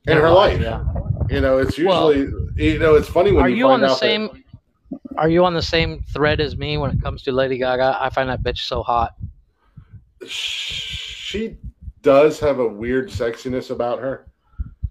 in 0.08 0.18
her 0.18 0.30
life. 0.30 0.62
Yeah. 0.62 0.84
You 1.30 1.42
know, 1.42 1.58
it's 1.60 1.78
Well, 1.78 2.14
usually 2.14 2.64
you 2.74 2.80
know 2.80 2.96
it's 2.96 3.10
funny 3.10 3.32
when 3.32 3.44
Are 3.44 3.50
you, 3.50 3.58
you 3.58 3.68
on 3.68 3.82
the 3.82 3.88
out 3.88 3.90
that- 3.92 4.00
same? 4.00 4.44
Are 5.18 5.30
you 5.30 5.44
on 5.44 5.54
the 5.54 5.62
same 5.62 6.02
thread 6.14 6.40
as 6.40 6.56
me 6.58 6.78
when 6.78 6.92
it 6.92 7.02
comes 7.02 7.22
to 7.24 7.32
Lady 7.32 7.58
Gaga? 7.58 7.98
I 8.00 8.10
find 8.10 8.30
that 8.30 8.42
bitch 8.42 8.60
so 8.60 8.82
hot. 8.84 9.16
she 10.26 11.58
does 12.02 12.40
have 12.40 12.60
a 12.60 12.68
weird 12.68 13.10
sexiness 13.10 13.70
about 13.72 14.00
her. 14.00 14.26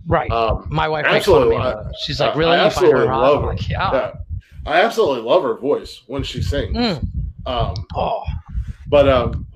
Right. 0.06 0.30
Um, 0.30 0.66
My 0.70 0.88
wife 0.88 1.04
makes 1.04 1.26
fun 1.26 1.48
me. 1.50 1.56
absolutely. 1.56 1.92
She's 2.04 2.20
like, 2.20 2.34
"Really? 2.34 2.56
I 2.56 2.64
You 2.64 2.70
find 2.70 2.86
her 2.92 2.96
absolutely 2.96 3.08
hot?" 3.08 3.22
love 3.32 3.42
her. 3.42 3.48
like, 3.48 3.68
yeah. 3.68 3.92
yeah, 3.92 4.12
I 4.66 4.80
absolutely 4.82 5.22
love 5.28 5.42
her 5.42 5.54
voice 5.56 6.02
when 6.06 6.22
she 6.22 6.40
sings. 6.42 6.76
Mm. 6.76 7.08
Um, 7.46 7.74
Oh, 7.94 8.22
but 8.88 9.08
um, 9.08 9.46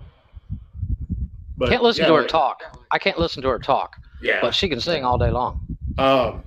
but 1.57 1.69
can't 1.69 1.83
listen 1.83 2.03
yeah, 2.03 2.09
to 2.09 2.15
her 2.15 2.21
like- 2.23 2.31
talk. 2.31 2.63
I 2.91 2.99
can't 2.99 3.19
listen 3.19 3.43
to 3.43 3.49
her 3.49 3.59
talk, 3.59 3.97
Yeah, 4.23 4.41
but 4.41 4.55
she 4.55 4.69
can 4.69 4.81
sing 4.81 5.05
all 5.05 5.17
day 5.19 5.31
long. 5.31 5.61
Um, 5.99 6.43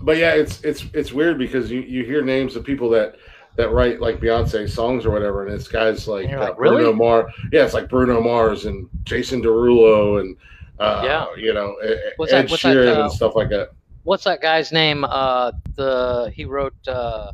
but 0.00 0.16
yeah, 0.16 0.32
it's 0.34 0.62
it's 0.62 0.86
it's 0.94 1.12
weird 1.12 1.38
because 1.38 1.70
you, 1.70 1.80
you 1.80 2.04
hear 2.04 2.22
names 2.22 2.56
of 2.56 2.64
people 2.64 2.88
that 2.90 3.16
that 3.58 3.72
write 3.72 4.00
like 4.00 4.20
Beyonce 4.20 4.70
songs 4.70 5.04
or 5.04 5.10
whatever, 5.10 5.44
and 5.44 5.52
it's 5.54 5.66
guys 5.68 6.06
like, 6.08 6.32
uh, 6.32 6.38
like, 6.38 6.56
Bruno? 6.56 6.92
Mars. 6.92 7.30
Yeah, 7.52 7.64
it's 7.64 7.74
like 7.74 7.88
Bruno 7.90 8.20
Mars 8.20 8.64
and 8.66 8.88
Jason 9.02 9.42
Derulo 9.42 10.20
and 10.20 10.36
uh, 10.78 11.02
Yeah. 11.04 11.26
you 11.36 11.52
know 11.52 11.74
Ed, 11.84 11.98
What's 12.16 12.32
Ed 12.32 12.42
that- 12.42 12.50
what's 12.50 12.62
that, 12.62 12.76
Sheeran 12.76 12.96
uh, 12.96 13.02
and 13.02 13.12
stuff 13.12 13.34
like 13.34 13.50
that. 13.50 13.70
What's 14.04 14.24
that 14.24 14.40
guy's 14.40 14.70
name? 14.72 15.04
Uh, 15.04 15.50
the 15.74 16.32
he 16.34 16.44
wrote. 16.46 16.72
Uh, 16.86 17.32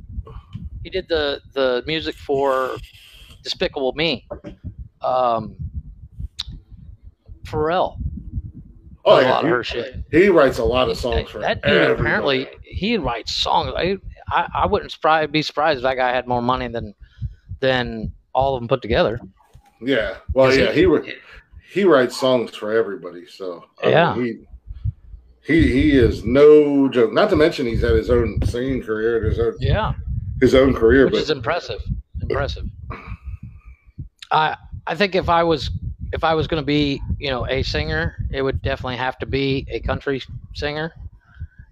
he 0.83 0.89
did 0.91 1.07
the 1.09 1.41
the 1.53 1.85
music 1.87 2.15
for 2.17 2.77
Despicable 3.43 3.93
Me. 3.93 4.27
Um, 5.03 5.57
Pharrell. 7.45 7.99
Oh 9.05 9.17
a 9.19 9.23
yeah, 9.23 9.31
lot 9.31 9.41
of 9.45 9.45
he, 9.45 9.51
her 9.51 9.63
shit. 9.65 10.05
he 10.11 10.29
writes 10.31 10.57
a 10.59 10.65
lot 10.65 10.89
of 10.89 10.97
songs 10.97 11.29
for 11.29 11.39
that 11.41 11.61
dude 11.63 11.91
apparently 11.91 12.49
he 12.63 12.97
writes 12.97 13.35
songs. 13.35 13.73
I, 13.77 13.99
I 14.29 14.49
I 14.55 14.67
wouldn't 14.67 14.93
surprise, 14.93 15.29
be 15.31 15.43
surprised 15.43 15.79
if 15.79 15.83
that 15.83 15.97
guy 15.97 16.13
had 16.13 16.27
more 16.27 16.43
money 16.43 16.69
than 16.69 16.95
than 17.61 18.13
all 18.35 18.55
of 18.57 18.61
them 18.61 18.69
put 18.69 18.83
together. 18.83 19.21
Yeah, 19.81 20.17
well, 20.33 20.55
yeah, 20.55 20.73
he- 20.73 20.83
he 20.83 21.15
he, 21.71 21.85
writes 21.85 22.17
songs 22.17 22.55
for 22.55 22.73
everybody. 22.73 23.27
So 23.27 23.65
I 23.83 23.87
mean, 23.87 23.93
Yeah. 23.93 24.15
he 24.15 24.47
he 25.43 25.73
he 25.73 25.99
is 25.99 26.25
no 26.25 26.89
joke. 26.89 27.13
Not 27.13 27.31
to 27.31 27.37
mention 27.37 27.67
he's 27.67 27.83
had 27.83 27.93
his 27.93 28.11
own 28.11 28.41
singing 28.47 28.83
career, 28.83 29.23
his 29.25 29.39
own 29.39 29.55
Yeah, 29.61 29.95
his 30.41 30.55
own 30.55 30.75
career. 30.75 31.05
which 31.07 31.15
But 31.15 31.21
is 31.23 31.31
impressive. 31.31 31.83
Impressive. 32.23 32.65
I 34.31 34.57
I 34.87 34.95
think 34.95 35.15
if 35.15 35.29
I 35.29 35.43
was 35.43 35.71
if 36.13 36.23
I 36.25 36.35
was 36.35 36.47
going 36.47 36.63
to 36.63 36.67
be 36.67 37.01
you 37.19 37.31
know 37.31 37.47
a 37.49 37.63
singer, 37.63 38.17
it 38.31 38.43
would 38.43 38.63
definitely 38.63 38.97
have 38.97 39.19
to 39.19 39.27
be 39.27 39.67
a 39.71 39.81
country 39.81 40.23
singer. 40.55 40.93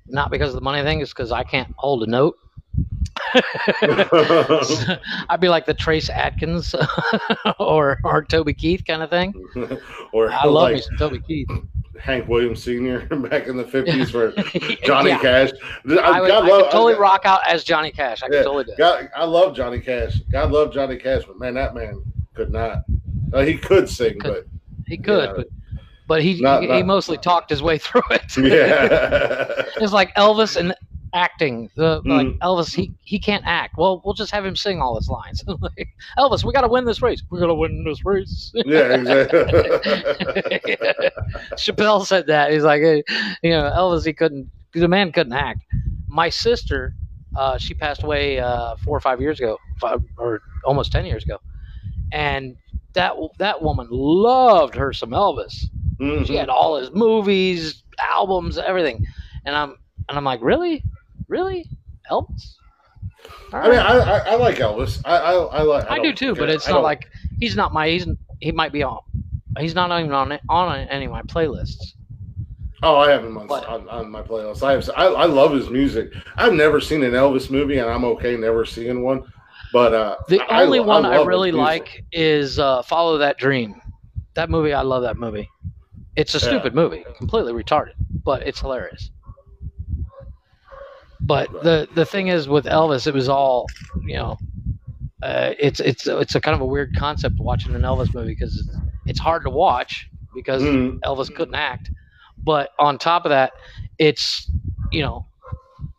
Not 0.09 0.31
because 0.31 0.49
of 0.51 0.57
the 0.57 0.61
money 0.61 0.83
thing, 0.83 1.01
it's 1.01 1.13
because 1.13 1.33
I 1.33 1.45
can't 1.45 1.73
hold 1.77 2.03
a 2.03 2.07
note. 2.11 2.37
I'd 5.29 5.41
be 5.41 5.49
like 5.49 5.67
the 5.67 5.75
Trace 5.75 6.09
Atkins 6.11 6.75
or 7.59 7.99
or 8.05 8.25
Toby 8.25 8.55
Keith 8.55 8.85
kind 8.87 9.03
of 9.03 9.11
thing. 9.11 9.35
or 10.13 10.31
I 10.31 10.45
love 10.45 10.55
like 10.65 10.75
me 10.77 10.81
some 10.83 10.97
Toby 10.97 11.21
Keith. 11.21 11.49
Hank 12.01 12.27
Williams 12.27 12.63
Sr. 12.63 13.01
back 13.17 13.47
in 13.47 13.57
the 13.57 13.65
fifties 13.65 14.11
for 14.11 14.33
Johnny 14.85 15.11
Yeah. 15.11 15.19
Cash. 15.21 15.51
I, 15.89 15.95
I, 15.95 16.21
would, 16.21 16.29
God 16.29 16.45
I 16.45 16.49
love, 16.49 16.71
totally 16.73 16.95
I, 16.95 16.99
rock 16.99 17.23
out 17.25 17.41
as 17.47 17.63
Johnny 17.65 17.91
Cash. 17.93 18.23
I 18.23 18.27
could 18.29 18.35
Yeah, 18.37 18.43
totally 18.43 18.65
do. 18.65 18.73
God, 18.77 19.09
I 19.15 19.25
love 19.25 19.55
Johnny 19.55 19.79
Cash. 19.79 20.21
God 20.33 20.51
love 20.51 20.73
Johnny 20.73 20.97
Cash, 20.97 21.25
but 21.27 21.39
man, 21.39 21.55
that 21.55 21.75
man 21.75 22.03
could 22.35 22.51
not. 22.51 22.79
Uh, 23.33 23.43
he 23.43 23.57
could 23.57 23.89
sing, 23.89 24.19
Could- 24.19 24.49
He 24.87 24.97
could, 24.99 25.25
Yeah. 25.29 25.33
but 25.37 25.47
but 26.09 26.23
he 26.23 26.41
Not- 26.41 26.63
he, 26.63 26.69
not- 26.69 26.77
he 26.79 26.83
mostly 26.83 27.19
talked 27.19 27.49
his 27.51 27.63
way 27.63 27.79
through 27.79 28.03
it. 28.11 28.37
yeah, 28.37 29.63
it's 29.77 29.93
like 29.93 30.13
Elvis 30.17 30.57
and 30.57 30.75
acting. 31.15 31.71
The 31.77 32.01
like 32.05 32.27
Mm. 32.27 32.39
Elvis, 32.39 32.75
he 32.75 32.93
he 33.03 33.19
can't 33.19 33.45
act. 33.47 33.77
Well, 33.77 34.01
we'll 34.05 34.15
just 34.15 34.33
have 34.33 34.45
him 34.45 34.57
sing 34.57 34.81
all 34.81 34.97
his 34.97 35.09
lines. 35.09 35.43
like, 35.47 35.89
Elvis, 36.19 36.45
we 36.45 36.53
got 36.53 36.63
to 36.63 36.69
win 36.69 36.85
this 36.85 37.03
race. 37.03 37.23
We 37.31 37.41
got 37.41 37.47
to 37.47 37.55
win 37.55 37.85
this 37.85 38.05
race. 38.05 38.53
yeah, 38.55 38.95
exactly. 38.95 39.41
Chappelle 41.57 42.05
said 42.07 42.27
that. 42.27 42.53
He's 42.53 42.65
like, 42.65 42.83
hey, 42.83 43.03
you 43.43 43.51
know, 43.51 43.71
Elvis, 43.77 44.05
he 44.05 44.13
couldn't. 44.13 44.49
The 44.75 44.89
man 44.89 45.13
couldn't 45.13 45.35
act. 45.35 45.63
My 46.09 46.29
sister, 46.31 46.95
uh, 47.37 47.59
she 47.59 47.75
passed 47.75 48.03
away 48.03 48.41
uh, 48.41 48.77
four 48.77 48.97
or 48.97 49.01
five 49.01 49.21
years 49.21 49.39
ago, 49.39 49.59
five, 49.81 50.01
or 50.19 50.41
almost 50.65 50.93
ten 50.93 51.05
years 51.05 51.25
ago, 51.25 51.39
and 52.13 52.57
that 52.95 53.15
that 53.39 53.63
woman 53.63 53.89
loved 53.91 54.75
her 54.75 54.93
some 54.93 55.11
Elvis. 55.11 55.65
Mhm. 56.01 56.27
She 56.27 56.35
had 56.37 56.49
all 56.49 56.77
his 56.77 56.91
movies, 56.93 57.83
albums, 57.99 58.59
everything, 58.59 59.07
and 59.45 59.55
I'm 59.55 59.77
and 60.09 60.19
I'm 60.19 60.25
like, 60.25 60.41
really, 60.43 60.83
really, 61.33 61.69
Elvis? 62.11 62.55
All 63.53 63.61
I 63.61 63.69
mean. 63.71 63.79
I, 63.79 63.99
I, 63.99 64.19
I 64.19 64.35
like 64.37 64.57
Elvis. 64.57 65.01
I 65.05 65.17
I, 65.17 65.33
I 65.33 65.63
like. 65.63 65.91
I, 65.91 65.99
do 65.99 66.13
too, 66.13 66.35
but 66.35 66.49
it's 66.49 66.69
I 66.69 66.73
not 66.73 66.83
like 66.83 67.09
he's 67.41 67.57
not 67.57 67.73
my. 67.73 67.89
He's 67.89 68.07
he 68.41 68.53
might 68.53 68.73
be 68.73 68.83
on. 68.83 69.01
He's 69.59 69.75
not 69.75 69.91
even 69.99 70.13
on 70.13 70.33
it, 70.33 70.41
on 70.49 70.79
any 70.89 71.07
of 71.07 71.11
my 71.11 71.23
playlists. 71.23 71.95
Oh, 72.85 72.97
I 72.97 73.11
have 73.11 73.25
him 73.25 73.39
on, 73.39 73.49
on, 73.51 73.89
on 73.89 74.11
my 74.11 74.23
playlist. 74.23 74.63
I 74.63 74.73
have. 74.73 74.91
I, 74.97 75.05
I 75.07 75.27
love 75.27 75.53
his 75.53 75.71
music. 75.71 76.13
I've 76.37 76.53
never 76.53 76.81
seen 76.81 77.03
an 77.05 77.13
Elvis 77.13 77.51
movie, 77.51 77.79
and 77.79 77.89
I'm 77.89 78.05
okay 78.05 78.37
never 78.37 78.65
seeing 78.65 79.03
one. 79.03 79.23
But 79.73 79.95
uh, 79.95 80.17
The 80.29 80.41
I- 80.41 80.63
only 80.65 80.81
I 80.81 80.83
one 80.83 81.07
I, 81.07 81.19
his 81.19 81.27
really 81.27 81.53
like 81.53 82.05
is 82.13 82.59
uh, 82.59 82.83
Follow 82.83 83.19
That 83.19 83.39
Dream. 83.39 83.81
That 84.35 84.51
movie, 84.51 84.73
I 84.73 84.83
love 84.83 85.03
that 85.03 85.17
movie. 85.17 85.49
It's 86.17 86.35
a 86.35 86.39
Yeah. 86.39 86.49
stupid 86.49 86.75
movie, 86.75 87.05
completely 87.19 87.53
retarded, 87.53 87.95
but 88.25 88.43
it's 88.43 88.61
hilarious. 88.61 89.11
But 91.27 91.51
the 91.63 91.89
the 91.95 92.05
thing 92.05 92.29
is 92.29 92.49
with 92.49 92.65
Elvis, 92.67 93.07
it 93.07 93.15
was 93.15 93.29
all 93.29 93.67
you 94.05 94.17
know. 94.17 94.39
Uh, 95.23 95.55
it's 95.59 95.79
it's 95.81 96.07
it's 96.07 96.35
a 96.35 96.41
kind 96.41 96.55
of 96.55 96.61
a 96.61 96.67
weird 96.67 96.95
concept 96.97 97.37
watching 97.39 97.75
an 97.75 97.83
Elvis 97.83 98.13
movie 98.13 98.33
because 98.33 98.57
it's, 98.59 98.77
it's 99.07 99.21
hard 99.21 99.45
to 99.45 99.51
watch 99.51 100.09
because 100.35 100.63
Mhm. 100.63 100.99
Elvis 101.01 101.33
couldn't 101.33 101.55
act. 101.55 101.91
But 102.45 102.71
on 102.79 102.99
top 102.99 103.25
of 103.25 103.31
that, 103.31 103.53
it's 103.99 104.51
you 104.91 105.03
know 105.03 105.27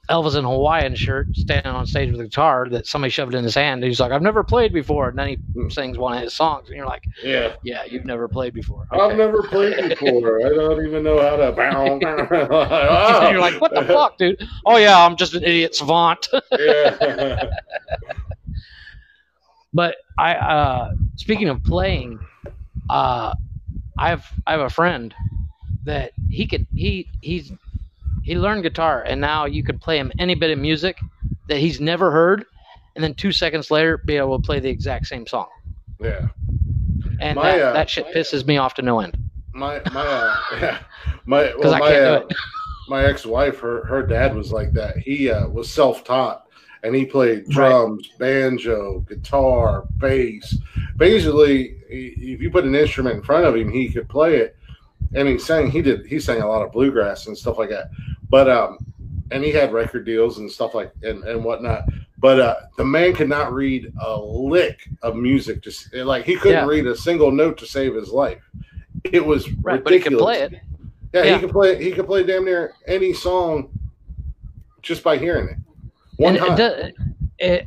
Elvis 0.09 0.35
in 0.35 0.43
a 0.43 0.49
Hawaiian 0.49 0.95
shirt 0.95 1.29
standing 1.33 1.71
on 1.71 1.85
stage 1.85 2.11
with 2.11 2.19
a 2.19 2.25
guitar 2.25 2.67
that 2.69 2.85
somebody 2.85 3.09
shoved 3.09 3.33
in 3.35 3.43
his 3.43 3.55
hand. 3.55 3.83
He's 3.83 4.01
like, 4.01 4.11
"I've 4.11 4.21
never 4.21 4.43
played 4.43 4.73
before," 4.73 5.07
and 5.07 5.17
then 5.17 5.27
he 5.29 5.69
sings 5.69 5.97
one 5.97 6.17
of 6.17 6.23
his 6.23 6.33
songs, 6.33 6.67
and 6.67 6.75
you're 6.75 6.85
like, 6.85 7.07
Yeah, 7.23 7.53
"Yeah, 7.63 7.85
you've 7.85 8.03
never 8.03 8.27
played 8.27 8.53
before." 8.53 8.85
I've 8.91 9.17
never 9.17 9.41
played 9.43 9.77
before. 9.89 10.45
I 10.45 10.49
don't 10.49 10.85
even 10.85 11.03
know 11.03 11.21
how 11.21 11.37
to. 11.37 11.51
Bow. 11.53 11.99
you're 13.31 13.39
like, 13.39 13.61
"What 13.61 13.73
the 13.73 13.83
fuck, 13.85 14.17
dude?" 14.17 14.45
Oh 14.65 14.75
yeah, 14.75 15.05
I'm 15.05 15.15
just 15.15 15.35
an 15.35 15.43
idiot 15.43 15.73
savant. 15.73 16.27
yeah. 16.59 17.49
But 19.73 19.95
I, 20.17 20.35
uh, 20.35 20.91
speaking 21.15 21.47
of 21.47 21.63
playing, 21.63 22.19
uh, 22.89 23.33
I 23.97 24.09
have 24.09 24.25
I 24.45 24.51
have 24.51 24.61
a 24.61 24.69
friend 24.69 25.15
that 25.85 26.11
he 26.29 26.45
could 26.45 26.67
he 26.75 27.07
he's 27.21 27.51
he 28.23 28.37
learned 28.37 28.63
guitar 28.63 29.03
and 29.03 29.19
now 29.21 29.45
you 29.45 29.63
could 29.63 29.79
play 29.81 29.97
him 29.97 30.11
any 30.17 30.33
bit 30.33 30.49
of 30.49 30.57
music 30.57 30.97
that 31.47 31.57
he's 31.57 31.79
never 31.79 32.09
heard, 32.09 32.45
and 32.95 33.03
then 33.03 33.13
two 33.13 33.31
seconds 33.31 33.69
later 33.69 33.97
be 33.97 34.17
able 34.17 34.39
to 34.39 34.45
play 34.45 34.59
the 34.59 34.69
exact 34.69 35.07
same 35.07 35.27
song. 35.27 35.47
yeah. 35.99 36.29
And 37.19 37.35
My, 37.35 37.57
that, 37.57 37.61
uh, 37.61 37.73
that 37.73 37.89
shit 37.89 38.07
pisses 38.07 38.45
me 38.45 38.57
off 38.57 38.73
to 38.75 38.81
no 38.81 38.99
end 38.99 39.17
My 39.53 39.81
my 39.91 40.05
uh, 40.05 40.35
yeah. 40.59 40.79
my 41.25 41.53
well, 41.57 41.73
I 41.73 41.79
my 41.79 41.89
can't 41.89 42.05
uh, 42.05 42.19
do 42.19 42.27
it. 42.27 42.35
my 42.89 43.05
ex-wife 43.05 43.59
her 43.59 43.85
her 43.85 44.05
dad 44.05 44.35
was 44.35 44.51
like 44.51 44.73
that 44.73 44.97
he 44.97 45.29
uh, 45.29 45.47
was 45.47 45.69
self-taught 45.69 46.47
and 46.83 46.93
he 46.93 47.05
played 47.05 47.47
drums 47.47 48.09
banjo 48.19 48.99
guitar 49.07 49.85
bass 49.97 50.57
basically 50.97 51.77
if 51.87 52.41
you 52.41 52.49
put 52.51 52.65
an 52.65 52.75
instrument 52.75 53.15
in 53.15 53.23
front 53.23 53.45
of 53.45 53.55
him 53.55 53.71
he 53.71 53.87
could 53.89 54.09
play 54.09 54.35
it 54.37 54.57
and 55.13 55.27
he 55.27 55.37
sang 55.37 55.69
he 55.69 55.81
did 55.81 56.05
he 56.05 56.19
sang 56.19 56.41
a 56.41 56.47
lot 56.47 56.61
of 56.61 56.71
bluegrass 56.71 57.27
and 57.27 57.37
stuff 57.37 57.57
like 57.57 57.69
that 57.69 57.89
but 58.29 58.49
um 58.49 58.77
and 59.31 59.43
he 59.43 59.51
had 59.51 59.71
record 59.73 60.05
deals 60.05 60.37
and 60.39 60.49
stuff 60.51 60.73
like 60.73 60.91
and 61.03 61.23
and 61.23 61.43
whatnot 61.43 61.83
but 62.17 62.39
uh 62.39 62.55
the 62.77 62.85
man 62.85 63.13
could 63.13 63.29
not 63.29 63.53
read 63.53 63.91
a 64.01 64.17
lick 64.19 64.87
of 65.01 65.15
music 65.15 65.61
just 65.61 65.93
like 65.93 66.23
he 66.25 66.35
couldn't 66.35 66.63
Yeah. 66.63 66.65
read 66.67 66.87
a 66.87 66.95
single 66.95 67.31
note 67.31 67.57
to 67.59 67.65
save 67.65 67.95
his 67.95 68.09
life 68.09 68.41
it 69.05 69.25
was 69.25 69.51
Right, 69.61 69.83
but 69.83 69.91
he 69.93 69.99
can 69.99 70.13
ridiculous. 70.13 70.37
play 70.37 70.41
it. 70.45 70.53
Yeah, 71.13 71.23
Yeah. 71.23 71.33
he 71.35 71.39
could 71.41 71.51
play. 71.51 71.83
He 71.83 71.91
could 71.91 72.05
play 72.05 72.23
damn 72.23 72.45
near 72.45 72.73
any 72.87 73.11
song 73.13 73.69
just 74.81 75.03
by 75.03 75.17
hearing 75.17 75.49
it. 75.49 75.57
One 76.17 76.37
and 76.37 76.45
time. 76.45 76.59
it, 76.59 76.95
it, 77.39 77.65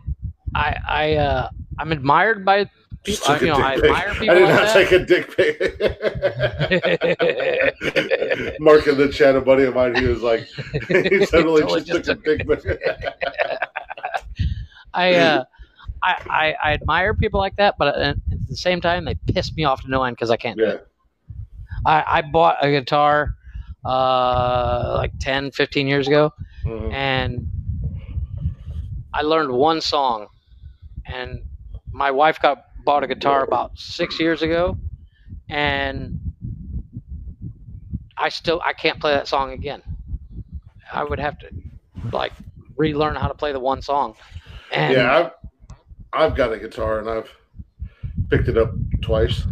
I 0.54 0.76
I 0.88 1.14
uh, 1.16 1.48
I'm 1.78 1.92
admired 1.92 2.44
by 2.44 2.70
people. 3.06 3.26
I, 3.28 3.38
you 3.38 3.46
know, 3.46 3.54
I 3.54 3.74
admire 3.74 4.08
I 4.08 4.18
did 4.18 4.28
like 4.28 4.40
not 4.54 4.64
that. 4.66 4.74
take 4.74 4.92
a 4.92 4.98
dick 5.04 5.36
pic. 5.36 5.56
Mark 8.60 8.86
in 8.86 8.96
the 8.98 9.08
chat, 9.08 9.34
a 9.36 9.40
buddy 9.40 9.64
of 9.64 9.74
mine, 9.74 9.94
he 9.96 10.06
was 10.06 10.22
like, 10.22 10.40
he 10.88 11.26
totally, 11.26 11.62
Totally 11.62 11.82
just, 11.84 12.04
took 12.04 12.26
a 12.26 12.36
dick 12.36 12.46
pic. 12.48 12.80
I, 14.94 15.14
uh, 15.14 15.44
I, 16.02 16.14
I 16.30 16.54
I 16.70 16.72
admire 16.72 17.14
people 17.14 17.40
like 17.40 17.56
that, 17.56 17.76
but 17.78 17.88
at 17.96 18.16
at 18.16 18.48
the 18.48 18.56
same 18.56 18.80
time, 18.80 19.04
they 19.04 19.14
piss 19.32 19.54
me 19.56 19.64
off 19.64 19.82
to 19.82 19.88
no 19.90 20.02
end 20.04 20.16
because 20.16 20.30
I 20.30 20.36
can't 20.36 20.58
do 20.58 20.64
it. 20.64 20.86
I, 21.84 22.04
I 22.06 22.22
bought 22.22 22.56
a 22.64 22.70
guitar 22.70 23.34
uh, 23.84 24.94
like 24.96 25.12
10, 25.20 25.50
15 25.52 25.86
years 25.86 26.06
ago, 26.08 26.32
Mhm. 26.64 26.92
and 26.92 27.46
I 29.12 29.22
learned 29.22 29.52
one 29.52 29.80
song. 29.80 30.26
And 31.06 31.42
my 31.92 32.10
wife 32.10 32.40
got 32.40 32.64
bought 32.86 33.04
a 33.04 33.06
guitar 33.06 33.44
about 33.44 33.78
six 33.78 34.18
years 34.18 34.40
ago, 34.40 34.78
and 35.50 36.18
I 38.16 38.30
still 38.30 38.62
I 38.64 38.72
can't 38.72 38.98
play 38.98 39.12
that 39.12 39.28
song 39.28 39.52
again. 39.52 39.82
I 40.90 41.04
would 41.04 41.18
have 41.18 41.38
to 41.40 41.48
like 42.12 42.32
relearn 42.76 43.16
how 43.16 43.28
to 43.28 43.34
play 43.34 43.52
the 43.52 43.60
one 43.60 43.82
song. 43.82 44.14
And 44.72 44.94
Yeah, 44.94 45.18
I've, 45.18 45.30
I've 46.12 46.36
got 46.36 46.52
a 46.52 46.58
guitar 46.58 47.00
and 47.00 47.10
I've 47.10 47.30
picked 48.30 48.48
it 48.48 48.56
up 48.56 48.70
twice. 49.02 49.42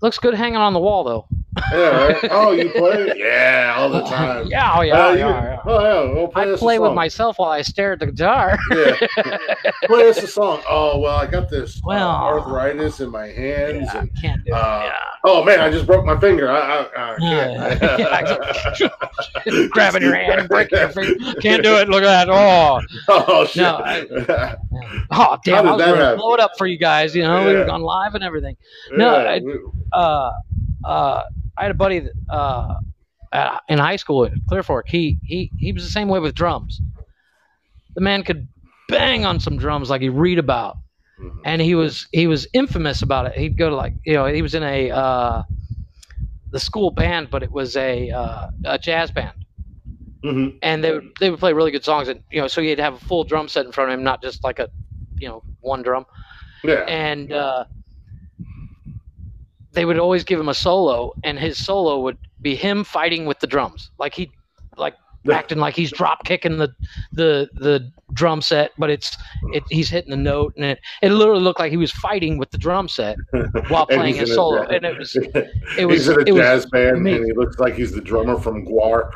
looks 0.00 0.18
good 0.18 0.34
hanging 0.34 0.56
on 0.56 0.72
the 0.72 0.80
wall 0.80 1.04
though. 1.04 1.26
Yeah, 1.72 2.06
right? 2.06 2.16
Oh, 2.30 2.52
you 2.52 2.70
play? 2.70 3.12
Yeah, 3.16 3.74
all 3.76 3.90
the 3.90 4.02
time. 4.02 4.46
yeah, 4.46 4.72
oh 4.76 4.82
yeah, 4.82 4.94
Uh, 4.94 5.06
oh, 5.08 5.12
you- 5.12 5.18
yeah, 5.18 5.42
yeah. 5.42 5.60
Oh, 5.64 5.80
yeah. 5.82 6.14
Well, 6.14 6.28
play 6.28 6.52
I 6.52 6.56
play 6.56 6.78
with 6.78 6.92
myself 6.92 7.38
while 7.38 7.50
I 7.50 7.62
stare 7.62 7.92
at 7.94 7.98
the 8.00 8.06
guitar. 8.06 8.56
Yeah. 8.70 8.94
play 9.84 10.08
us 10.08 10.22
a 10.22 10.26
song. 10.28 10.62
Oh 10.68 11.00
well, 11.00 11.16
I 11.16 11.26
got 11.26 11.50
this 11.50 11.80
Well- 11.84 12.08
uh, 12.08 12.14
arthritis 12.22 13.00
in 13.00 13.10
my 13.10 13.26
hands, 13.28 13.88
Yeah, 13.92 13.98
and 14.00 14.10
can't 14.22 14.44
do 14.44 14.52
uh, 14.54 14.82
yeah. 14.92 14.92
oh 15.24 15.42
man, 15.44 15.58
I 15.60 15.70
just 15.70 15.86
broke 15.86 16.04
my 16.04 16.18
finger. 16.20 16.50
I, 16.50 16.58
I, 16.60 17.14
I 17.14 17.16
can't. 17.18 18.80
Yeah, 19.46 19.68
Grabbing 19.70 20.02
your 20.02 20.14
hand, 20.14 20.40
and 20.40 20.48
breaking 20.48 20.78
your 20.78 20.88
finger. 20.90 21.34
Can't 21.40 21.62
do 21.62 21.74
it. 21.76 21.88
Look 21.88 22.02
at 22.04 22.26
that. 22.26 22.28
Oh, 22.30 22.80
oh 23.08 23.46
shit! 23.46 23.62
No, 23.62 24.56
oh 25.10 25.38
damn! 25.44 25.66
I 25.66 25.72
was 25.72 25.80
going 25.82 25.98
to 25.98 26.04
happen? 26.04 26.18
blow 26.18 26.34
it 26.34 26.40
up 26.40 26.52
for 26.56 26.66
you 26.66 26.78
guys. 26.78 27.14
You 27.14 27.22
know, 27.22 27.44
we 27.44 27.52
Yeah. 27.52 27.58
were 27.64 27.70
on 27.70 27.82
live 27.82 28.14
and 28.14 28.22
everything. 28.24 28.56
No, 28.92 29.14
I- 29.16 29.40
we- 29.40 29.58
uh, 29.92 30.30
uh, 30.84 31.22
I 31.60 31.64
had 31.64 31.72
a 31.72 31.74
buddy 31.74 31.98
that, 32.00 32.12
uh, 32.32 32.78
in 33.68 33.78
high 33.78 33.96
school 33.96 34.24
at 34.24 34.32
Clear 34.48 34.62
Fork. 34.62 34.88
He 34.88 35.18
he 35.22 35.50
he 35.58 35.72
was 35.72 35.84
the 35.84 35.90
same 35.90 36.08
way 36.08 36.18
with 36.18 36.34
drums. 36.34 36.80
The 37.94 38.00
man 38.00 38.22
could 38.22 38.48
bang 38.88 39.26
on 39.26 39.38
some 39.40 39.58
drums 39.58 39.90
like 39.90 40.00
you 40.00 40.10
read 40.10 40.38
about, 40.38 40.78
Mhm. 41.20 41.40
and 41.44 41.60
he 41.62 41.74
was 41.74 42.08
he 42.12 42.26
was 42.26 42.48
infamous 42.54 43.02
about 43.02 43.26
it. 43.26 43.34
He'd 43.34 43.58
go 43.58 43.68
to 43.68 43.76
like 43.76 43.92
you 44.06 44.14
know 44.14 44.24
he 44.26 44.40
was 44.40 44.54
in 44.54 44.62
a 44.62 44.90
uh, 44.90 45.42
the 46.50 46.58
school 46.58 46.90
band, 46.90 47.28
but 47.30 47.42
it 47.42 47.52
was 47.52 47.76
a 47.76 48.10
uh, 48.10 48.50
a 48.64 48.78
jazz 48.78 49.10
band, 49.10 49.36
Mhm. 50.24 50.58
and 50.62 50.82
they 50.82 50.92
would 50.92 51.10
they 51.20 51.30
would 51.30 51.40
play 51.40 51.52
really 51.52 51.70
good 51.72 51.84
songs. 51.84 52.08
And 52.08 52.22
you 52.32 52.40
know, 52.40 52.48
so 52.48 52.62
he'd 52.62 52.78
have 52.78 52.94
a 52.94 53.04
full 53.04 53.24
drum 53.24 53.48
set 53.48 53.66
in 53.66 53.72
front 53.72 53.90
of 53.90 53.98
him, 53.98 54.02
not 54.02 54.22
just 54.22 54.42
like 54.42 54.58
a 54.58 54.70
you 55.18 55.28
know 55.28 55.42
one 55.60 55.82
drum 55.82 56.06
Yeah. 56.64 56.84
and 56.88 57.30
uh, 57.32 57.64
they 59.72 59.84
would 59.84 59.98
always 59.98 60.24
give 60.24 60.40
him 60.40 60.48
a 60.48 60.54
solo, 60.54 61.12
and 61.24 61.38
his 61.38 61.62
solo 61.64 62.00
would 62.00 62.18
be 62.40 62.54
him 62.54 62.84
fighting 62.84 63.26
with 63.26 63.38
the 63.40 63.46
drums, 63.46 63.90
like 63.98 64.14
he, 64.14 64.30
like 64.76 64.94
acting 65.30 65.58
like 65.58 65.74
he's 65.74 65.92
drop 65.92 66.24
kicking 66.24 66.56
the 66.56 66.68
the 67.12 67.48
the 67.54 67.90
drum 68.12 68.40
set, 68.40 68.72
but 68.78 68.90
it's 68.90 69.16
it, 69.52 69.62
he's 69.70 69.90
hitting 69.90 70.10
the 70.10 70.16
note, 70.16 70.54
and 70.56 70.64
it 70.64 70.80
it 71.02 71.10
literally 71.10 71.42
looked 71.42 71.60
like 71.60 71.70
he 71.70 71.76
was 71.76 71.92
fighting 71.92 72.38
with 72.38 72.50
the 72.50 72.58
drum 72.58 72.88
set 72.88 73.16
while 73.68 73.86
playing 73.86 74.14
his 74.14 74.30
a 74.30 74.34
solo, 74.34 74.64
jazz- 74.64 74.70
and 74.72 74.84
it 74.84 74.98
was 74.98 75.12
he's 75.76 75.86
was- 75.86 76.08
in 76.08 76.14
a 76.16 76.20
it 76.20 76.34
jazz 76.34 76.66
band 76.66 77.06
and 77.06 77.24
he 77.26 77.32
looks 77.32 77.58
like 77.58 77.74
he's 77.74 77.92
the 77.92 78.00
drummer 78.00 78.38
from 78.38 78.66
Gwar. 78.66 79.10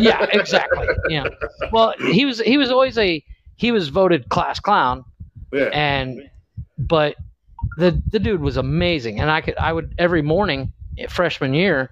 yeah, 0.00 0.26
exactly, 0.32 0.86
yeah. 1.08 1.28
Well, 1.72 1.94
he 1.98 2.24
was 2.24 2.40
he 2.40 2.56
was 2.56 2.70
always 2.70 2.96
a 2.98 3.22
he 3.56 3.70
was 3.70 3.88
voted 3.88 4.28
class 4.30 4.58
clown, 4.60 5.04
yeah. 5.52 5.70
and 5.72 6.22
but 6.78 7.16
the 7.78 8.02
the 8.12 8.20
dude 8.20 8.42
was 8.42 8.58
amazing. 8.58 9.20
And 9.20 9.30
i 9.30 9.40
could 9.42 9.56
i 9.58 9.72
would 9.72 9.94
every 9.98 10.22
morning 10.22 10.70
eh, 10.98 11.06
freshman 11.08 11.54
year 11.54 11.90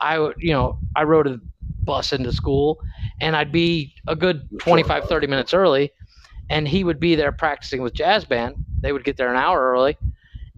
i 0.00 0.18
would 0.18 0.36
you 0.40 0.52
know 0.52 0.78
i 0.96 1.04
rode 1.04 1.26
a 1.26 1.40
bus 1.84 2.12
into 2.12 2.32
school 2.32 2.78
and 3.20 3.36
i'd 3.36 3.52
be 3.52 3.94
a 4.08 4.16
good 4.16 4.42
25 4.60 5.06
30 5.06 5.26
minutes 5.26 5.54
early 5.54 5.92
and 6.50 6.68
he 6.68 6.84
would 6.84 7.00
be 7.00 7.16
there 7.16 7.32
practicing 7.32 7.82
with 7.82 7.94
jazz 7.94 8.24
band. 8.24 8.56
They 8.82 8.92
would 8.92 9.04
get 9.04 9.16
there 9.16 9.30
an 9.30 9.36
hour 9.36 9.72
early 9.72 9.98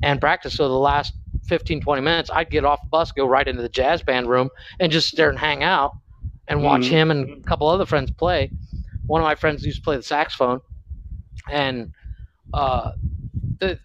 and 0.02 0.20
practice. 0.20 0.54
So 0.54 0.68
the 0.68 0.74
last 0.74 1.14
15 1.44 1.80
20 1.80 2.02
minutes 2.02 2.30
i'd 2.34 2.50
get 2.50 2.64
off 2.64 2.80
the 2.84 2.90
bus 2.90 3.12
go 3.12 3.26
right 3.26 3.48
into 3.48 3.62
the 3.62 3.68
jazz 3.68 4.02
band 4.02 4.28
room 4.28 4.50
and 4.80 4.92
just 4.92 5.10
sit 5.10 5.16
there 5.16 5.30
and 5.30 5.38
hang 5.38 5.62
out 5.64 5.92
and 6.48 6.62
watch 6.62 6.88
Mhm. 6.88 6.90
him 6.90 7.10
and 7.10 7.42
a 7.44 7.46
couple 7.46 7.68
other 7.68 7.86
friends 7.86 8.10
play. 8.10 8.52
One 9.06 9.20
of 9.20 9.24
my 9.24 9.34
friends 9.36 9.64
used 9.64 9.78
to 9.78 9.84
play 9.84 9.96
the 9.96 10.02
saxophone 10.02 10.60
and 11.50 11.90
uh, 12.54 12.90
the 13.60 13.78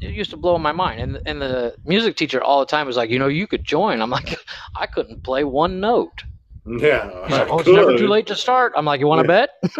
it 0.00 0.14
used 0.14 0.30
to 0.30 0.36
blow 0.36 0.58
my 0.58 0.72
mind. 0.72 1.00
And 1.00 1.20
and 1.26 1.40
the 1.42 1.74
music 1.84 2.16
teacher 2.16 2.42
all 2.42 2.60
the 2.60 2.66
time 2.66 2.86
was 2.86 2.96
like, 2.96 3.10
you 3.10 3.18
know, 3.18 3.28
you 3.28 3.46
could 3.46 3.64
join. 3.64 4.00
I'm 4.00 4.10
like, 4.10 4.38
I 4.76 4.86
couldn't 4.86 5.22
play 5.22 5.44
one 5.44 5.80
note. 5.80 6.24
Yeah, 6.66 7.06
like, 7.30 7.48
oh, 7.48 7.60
it's 7.60 7.68
never 7.68 7.96
too 7.96 8.08
late 8.08 8.26
to 8.26 8.36
start. 8.36 8.74
I'm 8.76 8.84
like, 8.84 9.00
you 9.00 9.06
want 9.06 9.22
to 9.22 9.28
bet? 9.28 9.50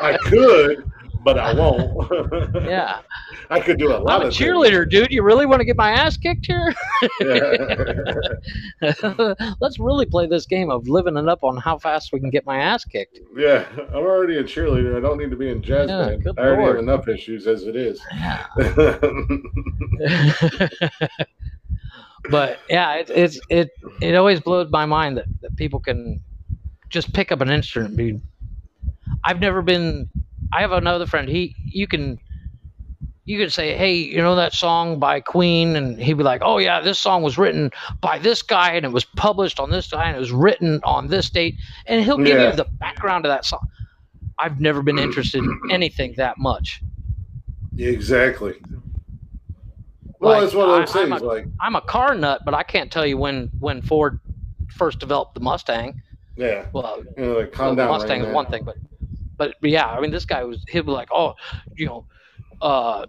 I 0.00 0.18
could, 0.22 0.84
but 1.22 1.38
I 1.38 1.52
won't. 1.52 2.08
yeah. 2.54 3.00
I 3.50 3.60
could 3.60 3.78
do 3.78 3.92
a 3.92 3.98
lot 3.98 4.20
I'm 4.20 4.22
a 4.22 4.26
of 4.26 4.32
cheerleader, 4.32 4.88
dude. 4.88 5.10
You 5.10 5.22
really 5.24 5.44
want 5.44 5.58
to 5.60 5.64
get 5.64 5.76
my 5.76 5.90
ass 5.90 6.16
kicked 6.16 6.46
here? 6.46 6.72
Let's 9.60 9.78
really 9.78 10.06
play 10.06 10.26
this 10.26 10.46
game 10.46 10.70
of 10.70 10.88
living 10.88 11.16
it 11.16 11.28
up 11.28 11.42
on 11.42 11.56
how 11.56 11.78
fast 11.78 12.12
we 12.12 12.20
can 12.20 12.30
get 12.30 12.46
my 12.46 12.58
ass 12.58 12.84
kicked. 12.84 13.18
Yeah. 13.36 13.66
I'm 13.92 14.04
already 14.04 14.36
a 14.38 14.44
cheerleader. 14.44 14.96
I 14.96 15.00
don't 15.00 15.18
need 15.18 15.30
to 15.30 15.36
be 15.36 15.50
in 15.50 15.62
jazz 15.62 15.90
Yeah, 15.90 16.06
band. 16.06 16.26
I 16.38 16.42
already 16.42 16.62
lord. 16.62 16.76
have 16.76 16.84
enough 16.84 17.08
issues 17.08 17.46
as 17.48 17.64
it 17.64 17.74
is. 17.76 18.00
Yeah. 18.12 18.46
but 22.30 22.58
yeah, 22.68 22.94
it, 22.94 23.10
it's 23.10 23.40
it 23.48 23.70
it 24.00 24.14
always 24.14 24.40
blows 24.40 24.70
my 24.70 24.86
mind 24.86 25.16
that, 25.18 25.26
that 25.42 25.56
people 25.56 25.80
can 25.80 26.20
just 26.88 27.12
pick 27.12 27.32
up 27.32 27.40
an 27.40 27.50
instrument. 27.50 27.96
Be, 27.96 28.20
I've 29.24 29.40
never 29.40 29.60
been. 29.62 30.08
I 30.52 30.60
have 30.60 30.70
another 30.72 31.06
friend. 31.06 31.28
He 31.28 31.56
you 31.64 31.86
can 31.88 32.18
you 33.30 33.38
could 33.38 33.52
say, 33.52 33.76
hey, 33.76 33.94
you 33.94 34.16
know 34.18 34.34
that 34.34 34.52
song 34.52 34.98
by 34.98 35.20
Queen, 35.20 35.76
and 35.76 36.00
he'd 36.02 36.14
be 36.16 36.24
like, 36.24 36.42
oh 36.44 36.58
yeah, 36.58 36.80
this 36.80 36.98
song 36.98 37.22
was 37.22 37.38
written 37.38 37.70
by 38.00 38.18
this 38.18 38.42
guy, 38.42 38.72
and 38.72 38.84
it 38.84 38.90
was 38.90 39.04
published 39.04 39.60
on 39.60 39.70
this 39.70 39.86
guy, 39.88 40.06
and 40.08 40.16
it 40.16 40.18
was 40.18 40.32
written 40.32 40.80
on 40.82 41.06
this 41.06 41.30
date, 41.30 41.54
and 41.86 42.04
he'll 42.04 42.16
give 42.18 42.38
Yeah. 42.40 42.50
you 42.50 42.56
the 42.56 42.64
background 42.80 43.24
of 43.24 43.30
that 43.30 43.44
song. 43.44 43.60
I've 44.36 44.60
never 44.60 44.82
been 44.82 44.98
interested 44.98 45.44
in 45.44 45.60
anything 45.70 46.14
that 46.16 46.38
much. 46.38 46.82
exactly. 47.78 48.56
Well, 50.18 50.32
Like, 50.32 50.40
that's 50.42 50.54
one 50.54 50.68
of 50.68 50.80
those 50.80 50.96
I- 50.96 51.02
I'm 51.02 51.08
things. 51.10 51.22
a- 51.22 51.24
like, 51.24 51.46
I'm 51.60 51.76
a 51.76 51.80
car 51.80 52.14
nut, 52.16 52.42
but 52.44 52.52
I 52.52 52.64
can't 52.64 52.90
tell 52.90 53.06
you 53.06 53.16
when 53.16 53.48
when 53.60 53.80
Ford 53.80 54.18
first 54.68 54.98
developed 54.98 55.34
the 55.34 55.40
Mustang. 55.40 55.94
yeah, 56.36 56.64
Well, 56.72 57.04
you 57.16 57.24
know, 57.24 57.38
like 57.38 57.52
calm 57.52 57.76
the 57.76 57.82
down. 57.82 57.90
Mustang 57.90 58.20
Rain 58.22 58.28
is 58.30 58.34
one 58.34 58.46
thing, 58.46 58.64
but, 58.64 58.76
but 59.36 59.54
but 59.60 59.70
yeah, 59.70 59.86
I 59.86 60.00
mean, 60.00 60.10
this 60.10 60.24
guy 60.24 60.42
was 60.42 60.64
he'd 60.68 60.84
be 60.84 60.90
like, 60.90 61.08
oh, 61.12 61.34
you 61.76 61.86
know, 61.86 62.06
uh, 62.60 63.06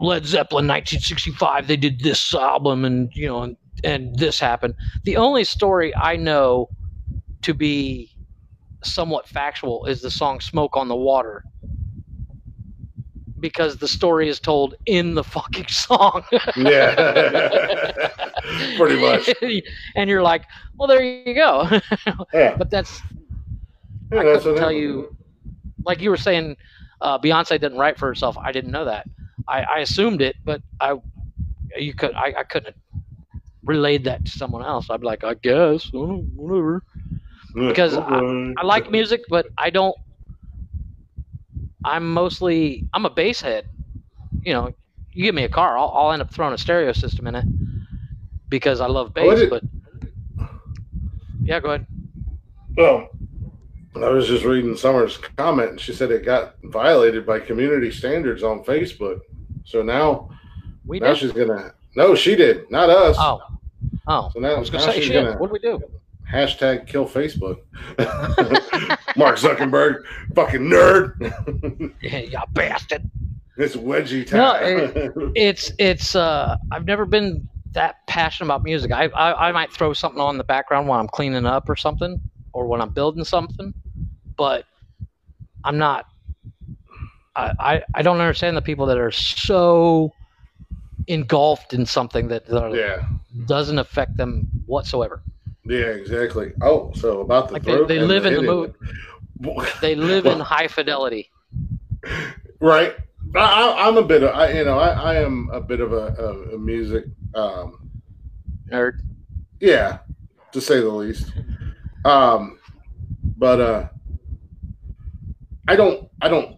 Led 0.00 0.26
Zeppelin, 0.26 0.66
1965, 0.68 1.66
they 1.66 1.76
did 1.76 2.00
this 2.00 2.32
album, 2.34 2.84
and 2.84 3.10
you 3.14 3.26
know, 3.26 3.42
and, 3.42 3.56
and 3.82 4.16
this 4.18 4.38
happened. 4.38 4.74
The 5.04 5.16
only 5.16 5.44
story 5.44 5.94
I 5.96 6.16
know 6.16 6.68
to 7.42 7.52
be 7.54 8.14
somewhat 8.84 9.26
factual 9.26 9.86
is 9.86 10.00
the 10.00 10.10
song 10.10 10.40
"Smoke 10.40 10.76
on 10.76 10.88
the 10.88 10.96
Water." 10.96 11.44
Because 13.40 13.76
the 13.76 13.86
story 13.86 14.28
is 14.28 14.40
told 14.40 14.74
in 14.86 15.14
the 15.14 15.22
fucking 15.22 15.68
song. 15.68 16.24
Yeah, 16.56 18.08
pretty 18.76 19.00
much. 19.00 19.30
and 19.94 20.10
you're 20.10 20.22
like, 20.22 20.42
well, 20.76 20.88
there 20.88 21.02
you 21.02 21.34
go. 21.34 21.68
Yeah, 22.34 22.56
but 22.56 22.70
that's 22.70 23.00
yeah 24.12 24.20
I 24.20 24.24
that's 24.24 24.42
couldn't 24.42 24.58
tell 24.58 24.72
you, 24.72 25.16
like 25.84 26.00
you 26.00 26.10
were 26.10 26.16
saying, 26.16 26.56
uh, 27.00 27.18
Beyonce 27.18 27.60
didn't 27.60 27.78
write 27.78 27.96
for 27.98 28.06
herself. 28.08 28.36
I 28.38 28.50
didn't 28.52 28.72
know 28.72 28.84
that. 28.86 29.06
I, 29.46 29.62
I 29.62 29.78
assumed 29.80 30.22
it, 30.22 30.36
but 30.44 30.62
I, 30.80 30.96
you 31.76 31.94
could, 31.94 32.14
I, 32.14 32.34
I 32.38 32.42
couldn't 32.44 32.76
relayed 33.64 34.04
that 34.04 34.24
to 34.24 34.30
someone 34.30 34.62
else. 34.62 34.88
I'd 34.90 35.00
be 35.00 35.06
like, 35.06 35.24
I 35.24 35.34
guess, 35.34 35.90
oh, 35.94 36.18
whatever. 36.34 36.82
because 37.54 37.94
Okay. 37.94 38.54
I 38.56 38.64
like 38.64 38.90
music, 38.90 39.22
but 39.28 39.46
I 39.56 39.70
don't. 39.70 39.96
I'm 41.84 42.12
mostly, 42.12 42.86
I'm 42.92 43.06
a 43.06 43.10
bass 43.10 43.40
head. 43.40 43.66
You 44.42 44.52
know, 44.52 44.72
you 45.12 45.24
give 45.24 45.34
me 45.34 45.44
a 45.44 45.48
car, 45.48 45.78
I'll, 45.78 45.90
I'll 45.94 46.12
end 46.12 46.22
up 46.22 46.30
throwing 46.30 46.54
a 46.54 46.58
stereo 46.58 46.92
system 46.92 47.26
in 47.26 47.34
it 47.34 47.44
because 48.48 48.80
I 48.80 48.86
love 48.86 49.08
Oh, 49.16 49.30
bass. 49.30 49.40
it- 49.42 49.50
but 49.50 49.62
yeah, 51.42 51.60
go 51.60 51.70
ahead. 51.70 51.86
Well, 52.76 53.08
I 54.04 54.08
was 54.10 54.26
just 54.28 54.44
reading 54.44 54.76
Summer's 54.76 55.16
comment, 55.36 55.70
and 55.70 55.80
she 55.80 55.92
said 55.92 56.10
it 56.10 56.24
got 56.24 56.54
violated 56.64 57.26
by 57.26 57.40
community 57.40 57.90
standards 57.90 58.42
on 58.42 58.64
Facebook. 58.64 59.20
So 59.64 59.82
now, 59.82 60.30
We 60.86 61.00
now 61.00 61.08
did. 61.08 61.18
she's 61.18 61.32
gonna. 61.32 61.72
No, 61.96 62.14
she 62.14 62.36
did, 62.36 62.70
not 62.70 62.88
us. 62.90 63.16
Oh, 63.18 63.40
oh. 64.06 64.30
So 64.32 64.40
now, 64.40 64.54
I 64.54 64.58
was 64.58 64.70
gonna 64.70 64.86
now 64.86 64.92
say 64.92 64.98
she's 65.00 65.08
shit. 65.08 65.24
gonna 65.24 65.38
What 65.38 65.48
do 65.48 65.52
we 65.52 65.58
do? 65.58 65.80
hashtag 66.30 66.86
kill 66.86 67.06
Facebook. 67.06 67.58
Mark 69.16 69.36
Zuckerberg, 69.38 70.02
fucking 70.34 70.60
nerd. 70.62 71.92
Yeah, 72.02 72.18
you 72.18 72.38
bastard. 72.52 73.10
it's 73.56 73.76
wedgie 73.76 74.26
time. 74.26 74.38
No, 74.38 74.90
time. 75.16 75.32
It's 75.36 75.72
it's. 75.78 76.14
uh 76.14 76.56
I've 76.70 76.84
never 76.86 77.04
been 77.06 77.48
that 77.72 78.06
passionate 78.06 78.46
about 78.48 78.62
music. 78.64 78.92
I, 78.92 79.04
I 79.08 79.48
I 79.48 79.52
might 79.52 79.72
throw 79.72 79.92
something 79.92 80.20
on 80.20 80.38
the 80.38 80.44
background 80.44 80.86
while 80.88 81.00
I'm 81.00 81.08
cleaning 81.08 81.46
up 81.46 81.68
or 81.68 81.76
something, 81.76 82.20
or 82.52 82.66
when 82.66 82.80
I'm 82.80 82.90
building 82.90 83.24
something, 83.24 83.72
but 84.38 84.64
I'm 85.64 85.76
not. 85.76 86.06
I 87.36 87.52
I, 87.58 87.82
I 87.96 88.02
don't 88.02 88.20
understand 88.20 88.56
the 88.56 88.62
people 88.62 88.86
that 88.86 88.96
are 88.96 89.12
so 89.12 90.12
engulfed 91.08 91.74
in 91.74 91.84
something 91.84 92.28
that, 92.28 92.46
that 92.46 92.74
yeah, 92.74 93.06
doesn't 93.46 93.78
affect 93.78 94.16
them 94.16 94.48
whatsoever. 94.66 95.22
yeah, 95.64 95.86
exactly. 95.86 96.52
Oh, 96.62 96.92
so 96.94 97.20
about 97.20 97.48
the 97.48 97.54
Like 97.54 97.64
they, 97.64 97.84
they 97.84 97.98
live 97.98 98.24
in 98.24 98.34
the 98.34 98.42
mood. 98.42 98.74
They 99.80 99.94
live 99.94 100.26
in 100.26 100.40
high 100.40 100.68
fidelity. 100.68 101.30
right 102.60 102.96
I, 103.34 103.38
I, 103.38 103.86
i'm 103.88 103.96
a 103.96 104.02
bit 104.02 104.22
of 104.22 104.34
i 104.34 104.52
you 104.52 104.64
know 104.64 104.78
i, 104.78 104.90
I 104.90 105.14
am 105.16 105.48
a 105.52 105.60
bit 105.60 105.80
of 105.80 105.92
a, 105.92 106.14
a, 106.18 106.54
a 106.54 106.58
music 106.58 107.04
um 107.34 107.90
Nerd. 108.70 109.00
yeah 109.60 109.98
to 110.52 110.60
say 110.60 110.80
the 110.80 110.88
least 110.88 111.32
um 112.04 112.58
but 113.36 113.60
uh 113.60 113.88
i 115.68 115.76
don't 115.76 116.08
i 116.22 116.28
don't 116.28 116.56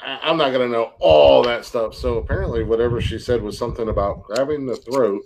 I, 0.00 0.18
i'm 0.24 0.36
not 0.36 0.52
gonna 0.52 0.68
know 0.68 0.92
all 1.00 1.42
that 1.44 1.64
stuff 1.64 1.94
so 1.94 2.18
apparently 2.18 2.62
whatever 2.64 3.00
she 3.00 3.18
said 3.18 3.42
was 3.42 3.56
something 3.56 3.88
about 3.88 4.22
grabbing 4.24 4.66
the 4.66 4.76
throat 4.76 5.22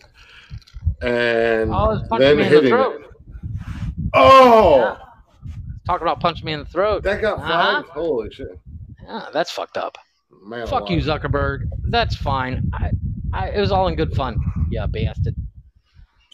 and 1.01 1.71
Oh, 1.75 2.01
then 2.19 2.33
in 2.33 2.39
the 2.39 2.45
hitting 2.45 2.73
it 2.75 3.03
oh 4.15 4.77
Yeah. 4.79 4.97
Talking 5.85 6.07
about 6.07 6.21
punching 6.21 6.45
me 6.47 6.53
in 6.53 6.61
the 6.61 6.65
throat. 6.67 7.03
that 7.03 7.21
got 7.21 7.39
Uh-huh. 7.41 7.83
holy 7.93 8.31
shit 8.31 8.57
Yeah, 9.05 9.27
that's 9.33 9.51
fucked 9.51 9.77
up. 9.77 9.99
man 10.47 10.67
Fuck 10.69 10.91
you. 10.91 10.99
Zuckerberg. 10.99 11.69
That's 11.89 12.15
fine. 12.15 12.71
I, 12.73 12.91
I, 13.33 13.49
it 13.51 13.59
was 13.61 13.73
all 13.73 13.89
in 13.89 13.97
good 13.97 14.15
fun. 14.15 14.37
Yeah, 14.71 14.87
bastard. 14.87 15.35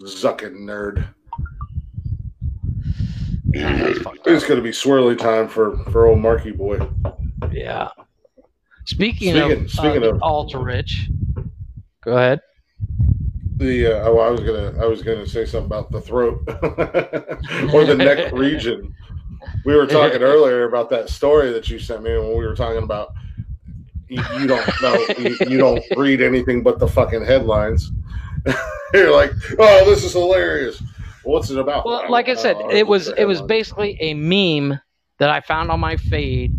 zucking 0.03 0.53
nerd 0.69 0.97
Yeah, 0.99 1.03
that's 1.03 1.07
fucked 1.07 1.18
It's 3.53 4.45
gonna 4.47 4.61
be 4.61 4.71
swirly 4.71 5.17
time 5.19 5.49
for 5.49 5.77
for 5.91 6.07
old 6.07 6.21
Marky 6.21 6.51
boy. 6.51 6.79
Yeah. 7.51 7.89
Speaking, 8.87 9.35
Speaking- 9.35 9.65
of, 9.65 9.71
speaking 9.71 10.03
uh, 10.05 10.15
of- 10.15 10.23
ultra 10.23 10.61
rich, 10.63 11.09
go 12.03 12.13
ahead. 12.17 12.41
The 13.57 13.87
uh, 13.87 14.09
oh, 14.09 14.19
I 14.19 14.31
was 14.31 14.41
gonna 14.41 14.75
I 14.81 14.87
was 14.87 15.03
gonna 15.03 15.27
say 15.27 15.45
something 15.45 15.67
about 15.67 15.91
the 15.91 16.01
throat 16.01 16.43
or 17.75 17.85
the 17.85 17.95
neck 17.97 18.33
region. 18.33 18.95
We 19.65 19.75
were 19.77 19.87
talking 19.87 20.23
earlier 20.23 20.65
about 20.65 20.91
that 20.91 21.09
story 21.09 21.51
that 21.53 21.69
you 21.69 21.79
sent 21.79 22.03
me 22.03 22.13
when 22.17 22.29
we 22.29 22.47
were 22.47 22.55
talking 22.55 22.83
about 22.83 23.13
you, 24.09 24.23
you 24.39 24.47
don't 24.47 24.67
know 24.83 25.05
you, 25.19 25.37
you 25.49 25.59
don't 25.59 25.83
read 25.97 26.21
anything 26.23 26.63
but 26.63 26.79
the 26.79 26.89
fucking 26.89 27.25
headlines. 27.25 27.91
You're 28.95 29.13
like, 29.13 29.33
oh, 29.59 29.85
this 29.85 30.05
is 30.05 30.13
hilarious. 30.13 30.83
What's 31.29 31.51
it 31.51 31.59
about? 31.59 31.85
Well, 31.85 32.11
like 32.11 32.31
I 32.31 32.35
said, 32.35 32.57
Oh, 32.59 32.71
it 32.71 32.87
was 32.87 33.09
it 33.09 33.27
was 33.27 33.43
basically 33.43 33.99
a 34.01 34.15
meme 34.15 34.81
that 35.19 35.29
I 35.29 35.43
found 35.43 35.71
on 35.71 35.79
my 35.79 35.99
feed, 35.99 36.55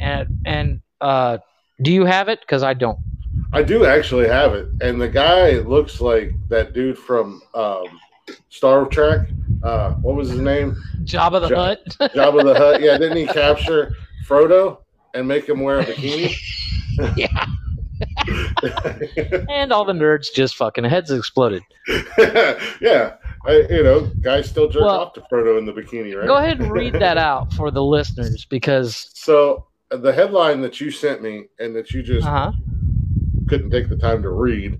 and 0.00 0.26
and 0.44 0.80
uh, 1.00 1.38
do 1.82 1.92
you 1.92 2.04
have 2.04 2.28
it? 2.28 2.40
Because 2.40 2.64
I 2.64 2.74
don't. 2.74 2.98
I 3.52 3.62
do 3.62 3.86
actually 3.86 4.26
have 4.26 4.54
it, 4.54 4.66
and 4.80 5.00
the 5.00 5.08
guy 5.08 5.60
looks 5.60 6.00
like 6.00 6.32
that 6.48 6.72
dude 6.72 6.98
from 6.98 7.40
um, 7.54 7.84
Star 8.48 8.86
Trek. 8.86 9.28
Uh, 9.62 9.92
what 10.02 10.16
was 10.16 10.30
his 10.30 10.40
name? 10.40 10.74
Jabba 11.04 11.40
the 11.40 11.54
Ja- 11.54 11.64
Hutt. 11.64 11.84
Jabba 12.12 12.42
the 12.42 12.54
Hutt. 12.58 12.80
Yeah, 12.82 12.98
didn't 12.98 13.18
he 13.18 13.26
capture 13.26 13.94
Frodo 14.26 14.78
and 15.14 15.28
make 15.28 15.48
him 15.48 15.60
wear 15.60 15.78
a 15.78 15.84
bikini? 15.84 16.34
yeah. 17.16 17.46
and 19.48 19.72
all 19.72 19.84
the 19.84 19.92
nerds 19.92 20.26
just 20.34 20.56
fucking 20.56 20.82
heads 20.82 21.12
exploded. 21.12 21.62
yeah, 22.80 23.14
I, 23.46 23.66
you 23.70 23.82
know, 23.82 24.06
guys 24.20 24.48
still 24.48 24.68
jerk 24.68 24.82
Well, 24.82 25.00
off 25.00 25.12
to 25.14 25.20
Frodo 25.32 25.58
in 25.58 25.64
the 25.64 25.72
bikini, 25.72 26.16
right? 26.16 26.26
Go 26.26 26.36
ahead 26.36 26.60
and 26.60 26.70
read 26.72 26.94
that 26.94 27.16
out 27.18 27.52
for 27.54 27.70
the 27.70 27.82
listeners 27.82 28.44
because 28.44 29.10
So 29.14 29.66
the 29.90 30.12
headline 30.12 30.60
that 30.62 30.80
you 30.80 30.90
sent 30.90 31.22
me 31.22 31.44
and 31.58 31.74
that 31.76 31.92
you 31.92 32.02
just 32.02 32.26
uh 32.26 32.30
huh. 32.30 32.52
couldn't 33.48 33.70
take 33.70 33.88
the 33.88 33.96
time 33.96 34.22
to 34.22 34.30
read, 34.30 34.78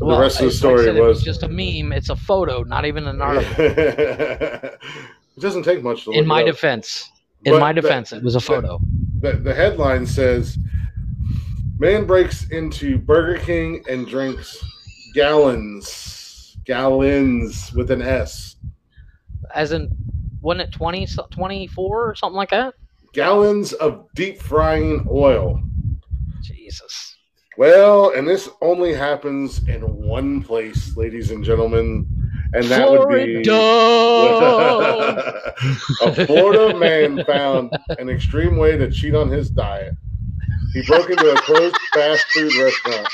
Well, 0.00 0.16
the 0.16 0.22
rest 0.22 0.36
of 0.36 0.40
the 0.42 0.46
like 0.46 0.56
story 0.56 0.84
said, 0.84 0.96
it 0.96 1.02
was. 1.02 1.22
just 1.22 1.42
a 1.42 1.48
meme. 1.48 1.92
It's 1.92 2.08
a 2.08 2.16
photo, 2.16 2.62
not 2.62 2.84
even 2.86 3.06
an 3.08 3.20
article. 3.20 3.54
it 3.58 4.78
doesn't 5.40 5.64
take 5.64 5.82
much 5.82 6.04
to 6.04 6.10
look 6.10 6.16
In 6.18 6.26
my 6.26 6.42
defense, 6.42 7.10
in 7.44 7.52
But 7.54 7.60
my 7.60 7.72
the- 7.72 7.80
defense, 7.82 8.12
it 8.12 8.22
was 8.22 8.36
a 8.36 8.40
photo. 8.40 8.80
the, 9.20 9.32
the 9.32 9.54
headline 9.54 10.06
says 10.06 10.56
man 11.78 12.06
breaks 12.06 12.48
into 12.50 12.98
burger 12.98 13.38
king 13.38 13.84
and 13.88 14.06
drinks 14.06 14.64
gallons 15.14 16.17
gallons 16.68 17.72
with 17.72 17.90
an 17.90 18.02
s 18.02 18.56
As 19.54 19.72
in, 19.72 19.88
wasn't 20.42 20.68
it 20.68 20.72
20, 20.72 21.08
24 21.30 22.10
or 22.10 22.14
something 22.14 22.36
like 22.36 22.50
that? 22.50 22.74
Gallons 23.14 23.72
of 23.72 24.04
deep 24.14 24.38
frying 24.40 25.06
oil. 25.10 25.62
Jesus. 26.42 27.16
Well, 27.56 28.12
and 28.14 28.28
this 28.28 28.50
only 28.60 28.92
happens 28.92 29.66
in 29.66 29.80
one 29.80 30.42
place, 30.42 30.94
ladies 30.94 31.30
and 31.30 31.42
gentlemen, 31.42 32.06
and 32.52 32.64
that 32.66 32.86
Florida. 32.86 33.06
would 33.06 33.42
be 33.42 33.48
a 36.02 36.26
Florida 36.26 36.78
man 36.78 37.24
found 37.24 37.72
an 37.98 38.10
extreme 38.10 38.58
way 38.58 38.76
to 38.76 38.90
cheat 38.90 39.14
on 39.14 39.30
his 39.30 39.48
diet. 39.50 39.94
He 40.74 40.82
broke 40.86 41.08
into 41.08 41.32
a 41.32 41.40
closed 41.40 41.78
fast 41.94 42.26
food 42.26 42.54
restaurant. 42.56 43.08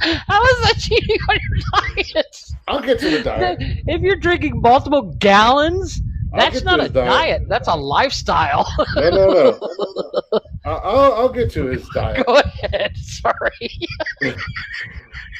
How 0.00 0.42
is 0.44 0.62
that 0.62 0.74
cheating 0.78 1.18
on 1.28 1.36
your 1.50 1.94
diet? 2.04 2.36
I'll 2.68 2.80
get 2.80 2.98
to 3.00 3.10
the 3.10 3.22
diet. 3.22 3.58
If 3.60 4.00
you're 4.02 4.16
drinking 4.16 4.60
multiple 4.60 5.02
gallons, 5.18 6.00
I'll 6.32 6.40
that's 6.40 6.56
get 6.60 6.64
not 6.64 6.76
to 6.76 6.80
a 6.80 6.84
his 6.84 6.92
diet. 6.92 7.08
diet. 7.10 7.42
That's 7.48 7.68
a 7.68 7.74
lifestyle. 7.74 8.66
No, 8.96 9.10
no, 9.10 9.26
no. 9.32 10.40
I- 10.64 10.70
I'll, 10.70 11.12
I'll 11.14 11.28
get 11.28 11.50
to 11.52 11.66
his 11.66 11.86
diet. 11.90 12.24
Go 12.26 12.36
ahead. 12.36 12.96
Sorry. 12.96 13.78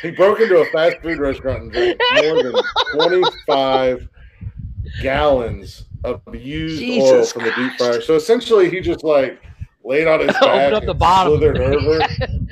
He 0.03 0.11
broke 0.11 0.41
into 0.41 0.57
a 0.57 0.65
fast 0.73 0.97
food 1.01 1.19
restaurant 1.21 1.63
and 1.63 1.71
drank 1.73 2.01
more 2.17 2.43
than 2.43 2.55
25 3.47 4.09
gallons 5.01 5.85
of 6.03 6.21
used 6.35 6.83
oil 6.83 6.89
Jesus 6.89 7.33
from 7.33 7.45
the 7.45 7.53
deep 7.53 7.73
fryer. 7.79 8.01
So 8.01 8.17
essentially, 8.17 8.69
he 8.69 8.81
just 8.81 9.05
like 9.05 9.41
laid 9.85 10.07
on 10.07 10.21
his 10.21 10.29
back, 10.41 10.73
up 10.73 10.85
the 10.85 10.91
and 10.91 10.99
bottom. 10.99 11.33
slithered 11.39 11.59
over, 11.61 12.01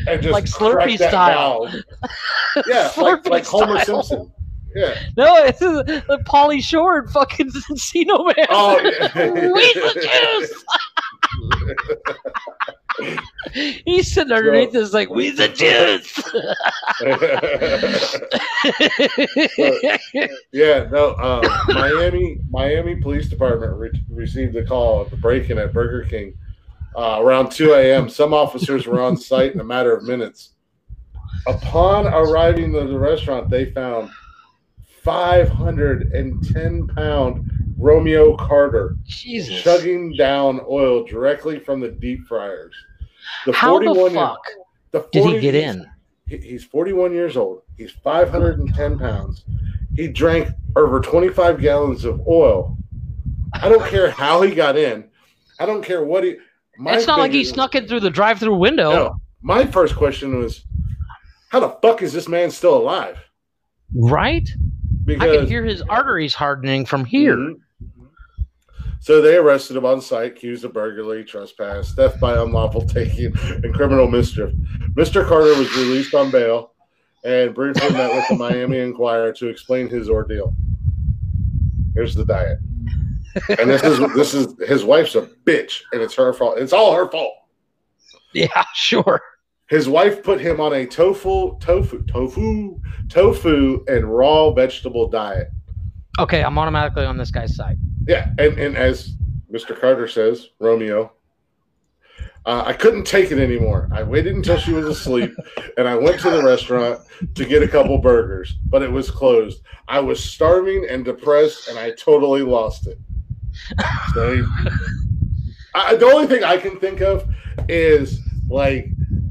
and 0.08 0.22
just 0.22 0.32
Like 0.32 0.44
Slurpee 0.44 0.96
style. 0.96 1.68
Yeah, 2.66 2.82
like, 2.82 2.92
Slurpee 2.92 3.30
like 3.30 3.46
Homer 3.46 3.78
style. 3.80 4.02
Simpson. 4.02 4.32
Yeah. 4.74 4.94
No, 5.16 5.36
it's 5.44 5.58
the 5.60 6.22
Pauly 6.28 6.62
Shore 6.62 6.98
and 6.98 7.10
fucking 7.10 7.50
Encino 7.70 8.26
Man. 8.26 8.46
Oh, 8.50 8.78
yeah. 8.80 9.30
We 9.30 9.72
the 9.74 10.08
juice. 10.38 10.64
He's 13.84 14.12
sitting 14.12 14.32
underneath 14.32 14.72
this 14.72 14.92
like 14.92 15.10
we 15.10 15.30
the 15.30 15.48
juice. 15.48 16.18
yeah, 20.52 20.88
no. 20.90 21.16
Um, 21.16 21.42
Miami, 21.68 22.38
Miami 22.50 22.96
Police 22.96 23.28
Department 23.28 23.72
re- 23.76 24.04
received 24.10 24.56
a 24.56 24.64
call 24.64 25.00
of 25.02 25.12
a 25.12 25.16
break-in 25.16 25.58
at 25.58 25.72
Burger 25.72 26.08
King 26.08 26.34
uh, 26.96 27.18
around 27.20 27.50
2 27.50 27.74
a.m. 27.74 28.08
Some 28.08 28.32
officers 28.34 28.86
were 28.86 29.00
on 29.00 29.16
site 29.16 29.54
in 29.54 29.60
a 29.60 29.64
matter 29.64 29.96
of 29.96 30.04
minutes. 30.04 30.50
Upon 31.46 32.06
arriving 32.06 32.72
to 32.72 32.86
the 32.86 32.98
restaurant, 32.98 33.48
they 33.48 33.70
found 33.70 34.10
510-pound 35.04 37.50
Romeo 37.78 38.36
Carter 38.36 38.96
Jesus. 39.04 39.62
chugging 39.62 40.14
down 40.16 40.60
oil 40.68 41.04
directly 41.04 41.58
from 41.58 41.80
the 41.80 41.88
deep 41.88 42.26
fryers. 42.26 42.74
The 43.46 43.52
How 43.52 43.78
the 43.78 43.86
41 43.86 44.14
fuck 44.14 44.40
the 44.92 45.08
did 45.12 45.24
he 45.24 45.40
get 45.40 45.54
in? 45.54 45.86
he's 46.26 46.64
41 46.64 47.12
years 47.12 47.36
old. 47.36 47.62
He's 47.76 47.90
510 47.90 48.98
pounds. 48.98 49.44
He 49.96 50.08
drank 50.08 50.48
over 50.76 51.00
25 51.00 51.60
gallons 51.60 52.04
of 52.04 52.26
oil. 52.26 52.76
I 53.54 53.68
don't 53.68 53.86
care 53.88 54.10
how 54.10 54.42
he 54.42 54.54
got 54.54 54.76
in. 54.76 55.08
I 55.58 55.66
don't 55.66 55.84
care 55.84 56.04
what 56.04 56.24
he. 56.24 56.36
My 56.80 56.94
It's 56.96 57.06
not 57.06 57.18
like 57.18 57.32
he 57.32 57.44
snuck 57.44 57.74
in 57.74 57.86
through 57.86 58.00
the 58.00 58.08
drive-through 58.08 58.56
window, 58.56 58.90
No, 58.90 59.20
my 59.42 59.66
first 59.66 59.94
question 59.96 60.38
was, 60.38 60.64
how 61.50 61.60
the 61.60 61.68
fuck 61.82 62.00
is 62.00 62.14
this 62.14 62.26
man 62.26 62.50
still 62.50 62.74
alive? 62.76 63.18
right? 63.94 64.48
I 65.08 65.14
can 65.16 65.46
hear 65.46 65.62
his 65.64 65.82
arteries 65.82 66.32
hardening 66.34 66.86
from 66.86 67.04
here. 67.04 67.36
Mhm. 67.36 67.56
So 69.00 69.20
they 69.20 69.36
arrested 69.36 69.76
him 69.76 69.84
on 69.84 70.00
site, 70.00 70.32
accused 70.32 70.64
of 70.64 70.72
burglary, 70.72 71.24
trespass, 71.24 71.92
theft 71.94 72.18
by 72.20 72.40
unlawful 72.40 72.82
taking, 72.82 73.32
and 73.64 73.74
criminal 73.74 74.06
mischief. 74.08 74.50
Mr. 74.94 75.26
Carter 75.26 75.58
was 75.58 75.74
released 75.76 76.14
on 76.14 76.30
bail 76.30 76.72
and 77.24 77.54
briefly 77.54 77.90
met 77.90 78.14
with 78.14 78.24
the 78.28 78.36
Miami 78.36 78.78
Inquirer 78.78 79.32
to 79.32 79.48
explain 79.48 79.88
his 79.88 80.08
ordeal. 80.08 80.54
Here's 81.94 82.14
the 82.14 82.24
diet. 82.24 82.58
And 83.58 83.70
this 83.70 83.82
is 83.82 83.98
this 84.14 84.34
is 84.34 84.54
his 84.68 84.84
wife's 84.84 85.14
a 85.14 85.22
bitch, 85.44 85.82
and 85.92 86.02
it's 86.02 86.14
her 86.14 86.32
fault. 86.32 86.58
It's 86.58 86.72
all 86.72 86.94
her 86.94 87.08
fault. 87.10 87.34
Yeah, 88.32 88.64
sure. 88.74 89.20
His 89.68 89.88
wife 89.88 90.24
put 90.24 90.40
him 90.40 90.60
on 90.60 90.72
a 90.72 90.84
tofu, 90.84 91.56
tofu, 91.60 92.04
tofu, 92.06 92.80
tofu, 93.08 93.84
and 93.86 94.04
raw 94.04 94.50
vegetable 94.50 95.08
diet. 95.08 95.48
Okay, 96.18 96.42
I'm 96.42 96.58
automatically 96.58 97.04
on 97.04 97.16
this 97.16 97.30
guy's 97.30 97.54
side. 97.54 97.78
Yeah, 98.06 98.32
and, 98.38 98.58
and 98.58 98.76
as 98.76 99.14
Mr. 99.52 99.78
Carter 99.78 100.08
says, 100.08 100.48
Romeo, 100.58 101.12
uh, 102.46 102.64
I 102.66 102.72
couldn't 102.72 103.04
take 103.04 103.30
it 103.30 103.38
anymore. 103.38 103.88
I 103.92 104.02
waited 104.02 104.34
until 104.34 104.58
she 104.58 104.72
was 104.72 104.86
asleep, 104.86 105.32
and 105.76 105.86
I 105.86 105.94
went 105.94 106.20
to 106.22 106.30
the 106.30 106.42
restaurant 106.42 107.00
to 107.34 107.44
get 107.44 107.62
a 107.62 107.68
couple 107.68 107.96
burgers, 107.98 108.56
but 108.66 108.82
it 108.82 108.90
was 108.90 109.10
closed. 109.10 109.62
I 109.86 110.00
was 110.00 110.22
starving 110.22 110.86
and 110.88 111.04
depressed, 111.04 111.68
and 111.68 111.78
I 111.78 111.92
totally 111.92 112.42
lost 112.42 112.88
it. 112.88 112.98
I, 115.74 115.94
the 115.94 116.06
only 116.06 116.26
thing 116.26 116.44
I 116.44 116.56
can 116.56 116.78
think 116.78 117.00
of 117.00 117.26
is 117.68 118.20
like 118.48 118.90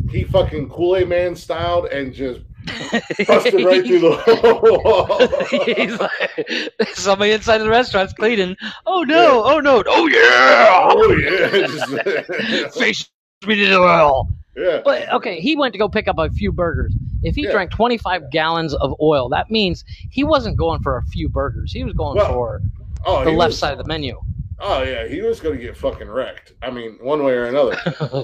he 0.09 0.23
fucking 0.23 0.69
Kool 0.69 0.95
Aid 0.97 1.09
Man 1.09 1.35
styled 1.35 1.85
and 1.87 2.13
just 2.13 2.41
busted 3.27 3.65
right 3.65 3.85
through 3.85 3.99
the 3.99 4.09
wall. 4.83 5.65
He's 5.65 5.99
like, 5.99 6.95
somebody 6.95 7.31
inside 7.31 7.57
the 7.59 7.69
restaurant's 7.69 8.13
cleaning. 8.13 8.55
Oh 8.85 9.03
no! 9.03 9.43
Oh 9.45 9.59
no! 9.59 9.83
Oh 9.87 10.07
yeah! 10.07 10.87
oh 10.91 11.11
yeah, 11.13 12.67
Face 12.69 13.09
me 13.45 13.55
to 13.55 13.67
the 13.67 13.79
oil. 13.79 14.27
yeah. 14.55 14.81
But 14.83 15.09
okay, 15.13 15.39
he 15.39 15.55
went 15.55 15.73
to 15.73 15.79
go 15.79 15.89
pick 15.89 16.07
up 16.07 16.17
a 16.19 16.29
few 16.29 16.51
burgers. 16.51 16.93
If 17.21 17.35
he 17.35 17.43
Yeah. 17.43 17.51
drank 17.51 17.71
25 17.71 18.31
gallons 18.31 18.73
of 18.75 18.93
oil, 19.01 19.29
that 19.29 19.51
means 19.51 19.83
he 20.09 20.23
wasn't 20.23 20.57
going 20.57 20.81
for 20.81 20.97
a 20.97 21.03
few 21.03 21.27
burgers. 21.29 21.71
He 21.73 21.83
was 21.83 21.93
going 21.93 22.15
Well, 22.17 22.27
for 22.31 22.61
Oh, 23.05 23.23
the 23.23 23.31
left 23.31 23.49
was- 23.49 23.59
side 23.59 23.71
of 23.73 23.77
the 23.79 23.85
menu. 23.87 24.19
Oh 24.61 24.83
yeah, 24.83 25.07
he 25.07 25.21
was 25.21 25.39
going 25.39 25.55
to 25.57 25.61
get 25.63 25.77
fucking 25.77 26.09
wrecked. 26.09 26.51
I 26.61 26.69
mean, 26.69 26.97
one 27.01 27.23
way 27.23 27.31
or 27.33 27.45
another. 27.45 27.77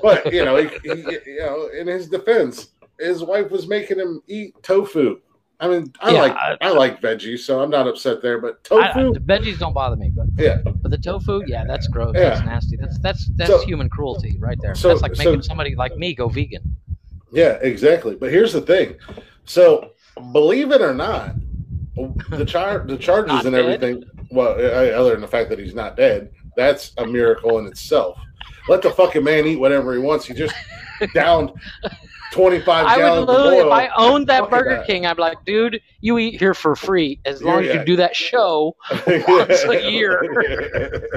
But 0.04 0.34
you 0.34 0.44
know, 0.44 0.58
he, 0.58 0.68
he, 0.84 1.18
you 1.28 1.38
know, 1.40 1.68
in 1.68 1.88
his 1.88 2.10
defense, 2.10 2.72
his 3.00 3.24
wife 3.24 3.50
was 3.52 3.68
making 3.70 4.00
him 4.00 4.22
eat 4.28 4.54
tofu. 4.62 5.22
I 5.62 5.70
mean, 5.70 5.94
I 6.02 6.12
Yeah, 6.12 6.22
like 6.24 6.34
I- 6.34 6.58
I, 6.60 6.70
like 6.72 7.00
veggies, 7.02 7.40
so 7.40 7.62
I'm 7.62 7.70
not 7.70 7.88
upset 7.88 8.22
there. 8.22 8.40
But 8.42 8.68
I, 8.70 8.92
tofu, 8.92 9.14
the 9.14 9.22
veggies 9.22 9.60
don't 9.60 9.72
bother 9.72 9.96
me, 9.96 10.12
but 10.14 10.26
yeah, 10.38 10.58
but 10.66 10.92
the 10.92 10.98
tofu, 10.98 11.42
yeah, 11.48 11.64
that's 11.66 11.88
gross. 11.88 12.12
Yeah. 12.18 12.32
That's 12.32 12.46
nasty. 12.46 12.76
That's 12.76 13.00
that's 13.00 13.30
that's 13.38 13.50
So- 13.50 13.66
human 13.66 13.88
cruelty 13.88 14.36
right 14.38 14.58
there. 14.62 14.76
so- 14.76 14.90
that's 14.90 15.02
like 15.02 15.16
so- 15.16 15.24
making 15.24 15.44
somebody 15.44 15.74
like 15.76 15.96
me 15.96 16.14
go 16.14 16.28
vegan. 16.28 16.76
yeah, 17.32 17.54
exactly. 17.62 18.16
But 18.18 18.32
here's 18.32 18.52
the 18.52 18.60
thing. 18.62 18.96
So, 19.46 19.92
believe 20.34 20.74
it 20.74 20.82
or 20.82 20.94
not, 20.94 21.36
the 22.30 22.44
char- 22.46 22.84
the 22.86 22.98
charges 22.98 23.46
and 23.46 23.56
dead? 23.56 24.04
Well, 24.32 24.60
eh, 24.60 24.90
eh, 24.90 24.92
other 24.92 25.12
than 25.12 25.22
the 25.22 25.28
fact 25.28 25.50
that 25.50 25.60
he's 25.60 25.76
not 25.76 25.96
dead, 25.96 26.32
that's 26.56 26.94
a 26.98 27.06
miracle 27.06 27.60
in 27.60 27.66
itself. 27.68 28.18
Let 28.68 28.82
the 28.82 28.92
fucking 28.92 29.24
man 29.24 29.46
eat 29.46 29.58
whatever 29.58 29.94
he 29.94 30.00
wants. 30.00 30.26
He 30.26 30.34
just 30.34 30.56
downed 31.14 31.52
25 32.32 32.86
I 32.86 32.96
would 32.96 33.02
gallons 33.02 33.30
of 33.30 33.36
literally, 33.36 33.58
if. 33.60 33.72
I 33.72 33.90
owned 33.98 34.28
that 34.28 34.50
Burger 34.50 34.78
that. 34.78 34.88
King, 34.88 35.06
I'd 35.06 35.16
be 35.18 35.22
like, 35.22 35.38
dude, 35.46 35.80
you 36.02 36.18
eat 36.18 36.40
here 36.40 36.54
for 36.54 36.76
free 36.76 37.20
as 37.26 37.44
long 37.44 37.62
as 37.62 37.68
Yeah. 37.68 37.80
you 37.80 37.86
do 37.86 37.96
that 37.98 38.16
show. 38.16 38.76
once 39.08 39.64
a 39.64 39.92
year. 39.92 40.22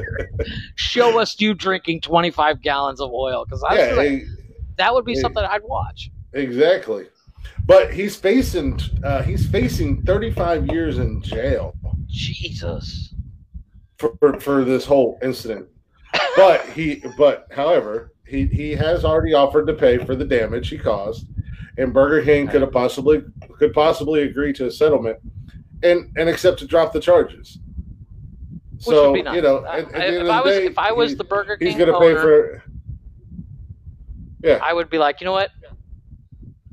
Show 0.77 1.19
us 1.19 1.41
you 1.41 1.55
drinking 1.55 2.03
25 2.03 2.63
gallons 2.63 3.01
of 3.01 3.11
oil 3.13 3.45
because 3.45 3.65
yeah, 3.73 3.93
like, 3.95 4.23
that 4.77 4.95
would 4.95 5.05
be 5.05 5.15
yeah. 5.15 5.21
something 5.21 5.45
I'd 5.45 5.63
watch. 5.65 6.11
exactly. 6.33 7.07
But 7.67 7.93
he's 7.93 8.17
facing 8.17 8.81
uh, 9.05 9.23
he's 9.23 9.47
facing 9.47 10.03
35 10.03 10.69
years 10.69 10.99
in 10.99 11.21
jail 11.23 11.75
Jesus. 12.07 13.15
for, 13.99 14.17
for, 14.19 14.41
for 14.41 14.65
this 14.65 14.85
whole 14.87 15.19
incident. 15.23 15.67
But 16.37 16.65
he 16.71 17.03
but 17.19 17.47
however, 17.51 18.13
he, 18.27 18.47
he 18.47 18.73
has 18.73 19.05
already 19.05 19.35
offered 19.35 19.67
to 19.67 19.75
pay 19.75 19.99
for 19.99 20.15
the 20.17 20.25
damage 20.25 20.69
he 20.69 20.79
caused, 20.79 21.27
and 21.77 21.93
Burger 21.93 22.25
King 22.25 22.49
could 22.49 22.63
have 22.63 22.73
possibly 22.73 23.23
could 23.59 23.73
possibly 23.75 24.23
agree 24.23 24.53
to 24.55 24.67
a 24.67 24.71
settlement 24.71 25.19
and 25.83 26.11
and 26.17 26.29
accept 26.29 26.59
to 26.61 26.67
drop 26.67 26.93
the 26.93 27.01
charges. 27.01 27.59
Which 28.73 28.85
So 28.85 29.11
would 29.11 29.15
be 29.17 29.23
nice. 29.23 29.35
you 29.37 29.43
know, 29.43 29.65
at, 29.67 29.93
at 29.93 30.01
I- 30.01 30.05
if 30.07 30.29
I 30.31 30.41
was 30.41 30.55
day, 30.55 30.67
if 30.67 30.79
I 30.79 30.93
was 30.93 31.11
he- 31.11 31.17
the 31.17 31.25
Burger 31.25 31.57
King, 31.57 31.69
he's 31.69 31.77
going 31.77 31.93
to 31.93 31.99
pay 31.99 32.15
for. 32.15 32.63
Yeah, 34.43 34.61
I 34.63 34.73
would 34.73 34.89
be 34.89 34.99
like, 34.99 35.21
you 35.21 35.25
know 35.25 35.33
what? 35.33 35.51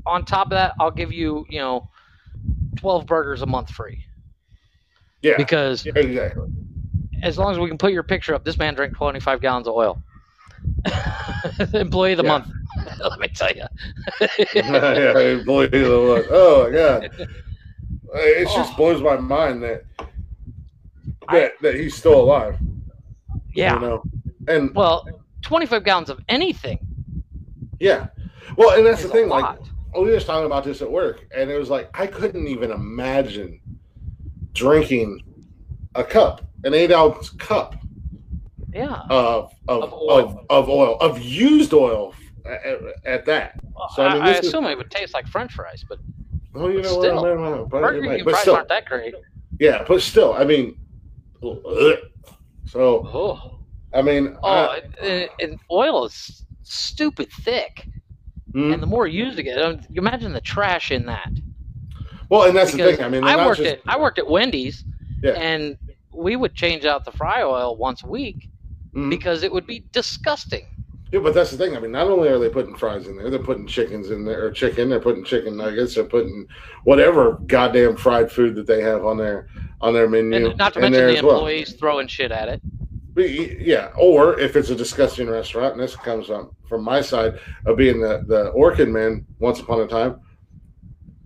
On 0.06 0.24
top 0.24 0.48
of 0.48 0.52
that, 0.52 0.76
I'll 0.80 0.92
give 0.92 1.12
you, 1.12 1.46
you 1.50 1.60
know, 1.60 1.90
12 2.78 3.06
burgers 3.06 3.42
a 3.42 3.46
month 3.46 3.70
free 3.72 4.04
yeah, 5.22 5.38
because 5.38 5.86
exactly. 5.86 6.48
as 7.24 7.38
long 7.38 7.52
as 7.52 7.58
we 7.60 7.68
can 7.68 7.78
put 7.78 7.92
your 7.92 8.04
picture 8.04 8.36
up, 8.36 8.44
this 8.46 8.58
man 8.60 8.76
drank 8.76 8.94
25 8.96 9.42
gallons 9.42 9.68
of 9.68 9.74
oil. 9.74 10.02
Employee 11.74 12.12
of 12.14 12.18
the 12.18 12.24
Yeah. 12.24 12.30
month. 12.30 12.48
Let 13.00 13.20
me 13.20 13.28
tell 13.30 13.52
you. 13.52 13.64
yeah, 14.54 15.18
employee 15.18 15.66
of 15.66 15.72
the 15.72 16.14
month. 16.14 16.28
Oh 16.30 16.66
my 16.66 16.72
god, 16.76 17.10
it 18.14 18.46
just 18.56 18.74
Oh. 18.74 18.78
blows 18.78 19.02
my 19.02 19.18
mind 19.18 19.64
that 19.64 19.86
that, 21.32 21.54
that 21.62 21.76
he's 21.76 21.96
still 21.96 22.20
alive. 22.22 22.58
Yeah. 23.54 23.76
You 23.76 23.80
know, 23.80 24.04
and 24.48 24.76
Well, 24.76 25.08
25 25.42 25.84
gallons 25.84 26.10
of 26.10 26.20
anything. 26.30 26.80
yeah, 27.80 28.08
well, 28.58 28.78
and 28.78 28.86
that's 28.86 29.02
the 29.02 29.10
thing. 29.10 29.30
Like 29.30 29.44
lot. 29.44 29.70
Oh, 29.96 30.02
we 30.04 30.10
were 30.10 30.16
just 30.16 30.28
talking 30.28 30.46
about 30.46 30.64
this 30.66 30.82
at 30.82 30.92
work, 30.92 31.26
and 31.36 31.50
it 31.50 31.58
was 31.58 31.70
like 31.70 31.90
I 31.98 32.06
couldn't 32.08 32.48
even 32.48 32.72
imagine 32.72 33.62
drinking 34.54 35.22
a 35.96 36.04
cup, 36.04 36.42
an 36.64 36.74
eight 36.74 36.92
ounce 36.92 37.30
cup 37.30 37.76
yeah. 38.74 39.02
of 39.10 39.54
of 39.68 39.84
Of 39.84 39.94
oil. 39.94 40.10
of, 40.20 40.46
of 40.50 40.70
oil 40.70 40.98
of 41.00 41.22
used 41.22 41.74
oil 41.74 42.14
at, 42.46 42.78
at 43.06 43.26
that. 43.26 43.60
So, 43.96 44.04
I 44.06 44.14
mean, 44.14 44.22
I 44.22 44.32
this 44.34 44.40
is- 44.42 44.48
assume 44.48 44.66
it 44.66 44.78
would 44.78 44.92
taste 44.92 45.14
like 45.14 45.28
French 45.28 45.54
fries, 45.54 45.86
but 45.88 46.00
Well, 46.54 46.70
you 46.70 46.78
But 46.78 46.84
know 46.84 47.00
still, 47.02 47.16
what 47.22 47.32
I 47.32 47.36
mean, 47.36 47.68
but, 47.70 47.82
burger 47.82 48.02
king 48.02 48.24
fries 48.24 48.38
still, 48.42 48.56
aren't 48.56 48.68
that 48.70 48.86
great. 48.86 49.16
yeah, 49.60 49.84
but 49.88 50.02
still, 50.02 50.34
I 50.34 50.44
mean, 50.44 50.78
ugh. 51.44 51.98
so 52.66 53.08
Oh, 53.14 53.60
I 53.94 54.02
mean, 54.02 54.38
oh 54.44 54.50
I- 54.50 54.82
and, 55.02 55.30
and 55.40 55.60
oil 55.72 56.06
is 56.06 56.46
stupid 56.64 57.32
thick, 57.32 57.88
hmm. 58.56 58.74
and 58.74 58.82
the 58.82 58.88
more 58.88 59.06
you 59.06 59.26
use 59.26 59.38
it, 59.38 59.48
um, 59.62 59.82
you 59.90 60.02
imagine 60.02 60.34
the 60.34 60.42
trash 60.42 60.92
in 60.92 61.06
that. 61.06 61.30
well, 62.30 62.44
and 62.44 62.56
that's 62.56 62.72
the 62.72 62.78
thing. 62.78 63.04
I 63.04 63.10
mean, 63.10 63.24
I 63.24 63.46
worked 63.46 63.60
just, 63.60 63.76
at 63.76 63.82
I 63.86 64.00
worked 64.00 64.18
at 64.18 64.28
Wendy's, 64.30 64.84
Yeah. 65.22 65.32
and 65.32 65.78
we 66.12 66.36
would 66.36 66.56
change 66.56 66.86
out 66.86 67.06
the 67.06 67.12
fry 67.12 67.44
oil 67.44 67.76
once 67.76 68.04
a 68.04 68.08
week 68.08 68.50
Mhm. 68.94 69.10
because 69.10 69.44
it 69.44 69.52
would 69.52 69.68
be 69.68 69.84
disgusting. 69.92 70.66
Yeah, 71.12 71.20
but 71.20 71.34
that's 71.34 71.52
the 71.52 71.58
thing. 71.58 71.76
I 71.78 71.80
mean, 71.80 71.92
not 71.92 72.08
only 72.08 72.30
are 72.30 72.40
they 72.40 72.50
putting 72.50 72.76
fries 72.76 73.08
in 73.08 73.16
there, 73.16 73.30
they're 73.30 73.40
putting 73.40 73.68
chickens 73.68 74.10
in 74.10 74.26
there, 74.26 74.46
or 74.46 74.52
chicken. 74.52 74.90
They're 74.90 75.00
putting 75.00 75.24
chicken 75.24 75.56
nuggets. 75.56 75.96
They're 75.96 76.04
putting 76.04 76.48
whatever 76.84 77.40
goddamn 77.46 77.96
fried 77.96 78.32
food 78.32 78.56
that 78.56 78.68
they 78.68 78.82
have 78.82 79.06
on 79.06 79.18
their 79.18 79.48
on 79.82 79.94
their 79.94 80.10
menu. 80.10 80.48
And 80.48 80.58
not 80.58 80.74
to 80.74 80.80
mention 80.80 81.06
the 81.08 81.18
as 81.18 81.24
well. 81.24 81.36
employees 81.36 81.74
throwing 81.74 82.08
shit 82.08 82.32
at 82.32 82.50
it. 82.50 82.62
Yeah, 83.16 83.92
or 83.98 84.38
if 84.40 84.56
it's 84.56 84.70
a 84.70 84.76
disgusting 84.76 85.30
restaurant, 85.30 85.74
and 85.74 85.82
this 85.82 85.96
comes 85.96 86.28
from 86.28 86.52
from 86.68 86.84
my 86.84 87.00
side 87.02 87.40
of 87.66 87.78
being 87.78 88.02
the 88.02 88.24
the 88.28 88.50
Orchid 88.50 88.90
man 88.90 89.26
once 89.40 89.60
upon 89.60 89.80
a 89.82 89.88
time. 89.88 90.20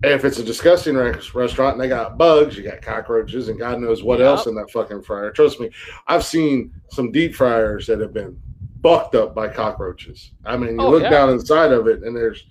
If 0.02 0.24
it's 0.24 0.38
a 0.38 0.44
disgusting 0.44 0.94
re- 0.94 1.14
restaurant 1.34 1.74
and 1.74 1.80
they 1.82 1.88
got 1.88 2.16
bugs, 2.16 2.56
you 2.56 2.62
got 2.62 2.80
cockroaches, 2.80 3.48
and 3.48 3.58
God 3.58 3.80
knows 3.80 4.02
what 4.02 4.18
Yep. 4.18 4.26
else 4.28 4.46
in 4.46 4.54
that 4.54 4.70
fucking 4.70 5.02
fryer. 5.02 5.30
Trust 5.30 5.60
me, 5.60 5.68
I've 6.06 6.24
seen 6.24 6.72
some 6.88 7.12
deep 7.12 7.34
fryers 7.34 7.86
that 7.88 8.00
have 8.00 8.14
been 8.14 8.40
bucked 8.80 9.14
up 9.14 9.34
by 9.34 9.48
cockroaches. 9.48 10.32
I 10.44 10.56
mean, 10.56 10.76
you 10.80 10.86
Oh, 10.86 10.90
look 10.90 11.02
yeah. 11.02 11.10
down 11.10 11.28
inside 11.30 11.70
of 11.72 11.86
it, 11.86 12.02
and 12.02 12.16
there's 12.16 12.46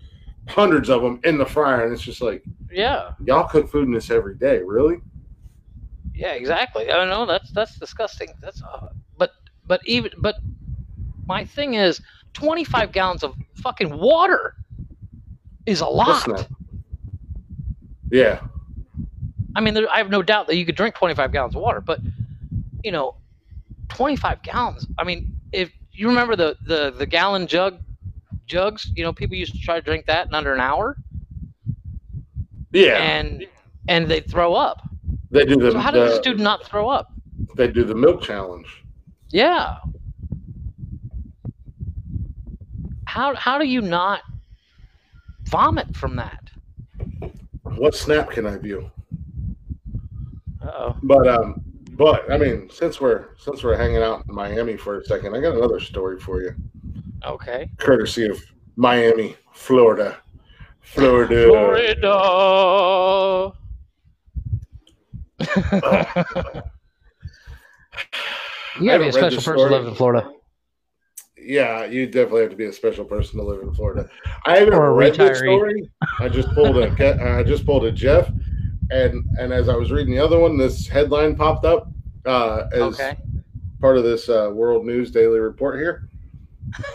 hundreds 0.47 0.89
of 0.91 1.01
them 1.01 1.19
in 1.23 1.39
the 1.39 1.45
fryer, 1.45 1.85
and 1.85 1.93
it's 1.93 2.03
just 2.03 2.21
like 2.21 2.43
Yeah, 2.71 3.13
y'all 3.25 3.47
cook 3.47 3.67
food 3.69 3.87
in 3.87 3.93
this 3.93 4.11
every 4.11 4.35
day, 4.35 4.61
really? 4.61 4.97
yeah, 6.13 6.33
exactly. 6.33 6.91
I 6.91 7.03
know 7.05 7.25
that's 7.25 7.49
that's 7.51 7.79
disgusting. 7.79 8.33
That's 8.41 8.61
uh, 8.61 8.89
but 9.69 9.79
even 9.85 10.11
but 10.17 10.35
my 11.25 11.45
thing 11.45 11.75
is, 11.75 12.01
twenty 12.33 12.65
five 12.65 12.91
gallons 12.91 13.23
of 13.23 13.33
fucking 13.55 13.97
water 13.97 14.55
is 15.65 15.79
a 15.79 15.87
lot. 15.87 16.49
Yeah, 18.11 18.41
I 19.55 19.61
mean, 19.61 19.73
there, 19.73 19.89
I 19.89 19.97
have 19.97 20.09
no 20.09 20.21
doubt 20.21 20.47
that 20.47 20.55
you 20.55 20.65
could 20.65 20.75
drink 20.75 20.95
25 20.95 21.31
gallons 21.31 21.55
of 21.55 21.61
water, 21.61 21.81
but 21.81 21.99
you 22.83 22.91
know, 22.91 23.15
25 23.89 24.41
gallons. 24.41 24.87
I 24.97 25.03
mean, 25.03 25.33
if 25.51 25.71
you 25.91 26.07
remember 26.07 26.35
the 26.35 26.55
the 26.65 26.91
the 26.91 27.05
gallon 27.05 27.47
jug 27.47 27.79
jugs, 28.45 28.89
you 28.95 29.03
know, 29.03 29.11
people 29.11 29.35
used 29.35 29.53
to 29.53 29.59
try 29.59 29.75
to 29.75 29.81
drink 29.81 30.05
that 30.05 30.27
in 30.27 30.33
under 30.33 30.53
an 30.53 30.61
hour, 30.61 30.97
yeah. 32.71 32.97
and 32.97 33.45
and 33.87 34.07
they 34.09 34.21
throw 34.21 34.53
up. 34.53 34.81
they 35.31 35.45
do 35.45 35.55
the, 35.57 35.71
So 35.71 35.79
how 35.79 35.91
did 35.91 36.07
this 36.07 36.17
the 36.17 36.23
dude 36.23 36.39
not 36.39 36.65
throw 36.65 36.89
up? 36.89 37.11
they 37.55 37.67
do 37.67 37.83
the 37.83 37.95
milk 37.95 38.21
challenge. 38.21 38.83
Yeah. 39.31 39.77
How 43.05 43.33
how 43.35 43.57
do 43.57 43.65
you 43.67 43.81
not 43.81 44.21
vomit 45.45 45.95
from 45.95 46.15
that? 46.15 46.49
What 47.63 47.95
snap 47.95 48.29
can 48.31 48.45
I 48.45 48.57
view? 48.57 48.89
Uh-oh. 50.61 50.95
But 51.03 51.27
um, 51.27 51.61
but 51.91 52.31
I 52.31 52.37
mean, 52.37 52.69
since 52.71 53.01
we're 53.01 53.35
since 53.37 53.63
we're 53.63 53.75
hanging 53.77 54.01
out 54.03 54.25
in 54.27 54.35
Miami 54.35 54.77
for 54.77 54.99
a 54.99 55.05
second, 55.05 55.35
I 55.35 55.41
got 55.41 55.55
another 55.55 55.79
story 55.79 56.19
for 56.19 56.41
you, 56.41 56.53
Okay. 57.25 57.69
courtesy 57.77 58.27
of 58.27 58.39
Miami, 58.75 59.35
Florida, 59.53 60.17
Florida. 60.81 61.47
Florida. 61.47 63.53
You 68.79 68.85
gotta 68.91 69.03
be 69.03 69.09
a 69.09 69.13
special 69.13 69.41
person 69.41 69.69
to 69.69 69.75
live 69.75 69.87
in 69.87 69.95
Florida. 69.95 70.31
Yeah, 71.37 71.85
you 71.85 72.05
definitely 72.05 72.41
have 72.41 72.51
to 72.51 72.57
be 72.57 72.65
a 72.65 72.73
special 72.73 73.05
person 73.05 73.39
to 73.39 73.45
live 73.45 73.61
in 73.61 73.73
Florida. 73.73 74.09
I 74.45 74.57
haven't 74.57 74.77
read 74.77 75.13
retiree. 75.13 75.37
story. 75.37 75.89
I 76.19 76.29
just 76.29 76.49
pulled 76.53 76.77
a 76.77 77.37
I 77.37 77.43
just 77.43 77.65
pulled 77.65 77.85
a 77.85 77.91
Jeff, 77.91 78.29
and 78.91 79.23
and 79.39 79.53
as 79.53 79.69
I 79.69 79.75
was 79.75 79.91
reading 79.91 80.13
the 80.13 80.23
other 80.23 80.39
one, 80.39 80.57
this 80.57 80.87
headline 80.87 81.35
popped 81.35 81.65
up 81.65 81.89
uh, 82.25 82.65
as 82.73 82.99
Okay. 82.99 83.17
part 83.79 83.97
of 83.97 84.03
this 84.03 84.27
uh, 84.29 84.51
World 84.53 84.85
News 84.85 85.11
Daily 85.11 85.39
report 85.39 85.79
here. 85.79 86.09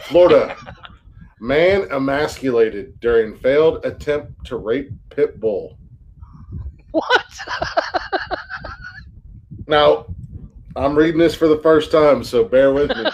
Florida 0.04 0.56
man 1.40 1.90
emasculated 1.90 2.98
during 3.00 3.36
failed 3.36 3.84
attempt 3.84 4.44
to 4.46 4.56
rape 4.56 4.90
pit 5.10 5.40
bull. 5.40 5.78
What? 6.92 7.24
Now, 9.66 10.06
I'm 10.76 10.96
reading 10.96 11.18
this 11.20 11.34
for 11.34 11.46
the 11.48 11.58
first 11.58 11.90
time, 11.92 12.24
so 12.24 12.44
bear 12.44 12.72
with 12.72 12.90
me. 12.90 12.96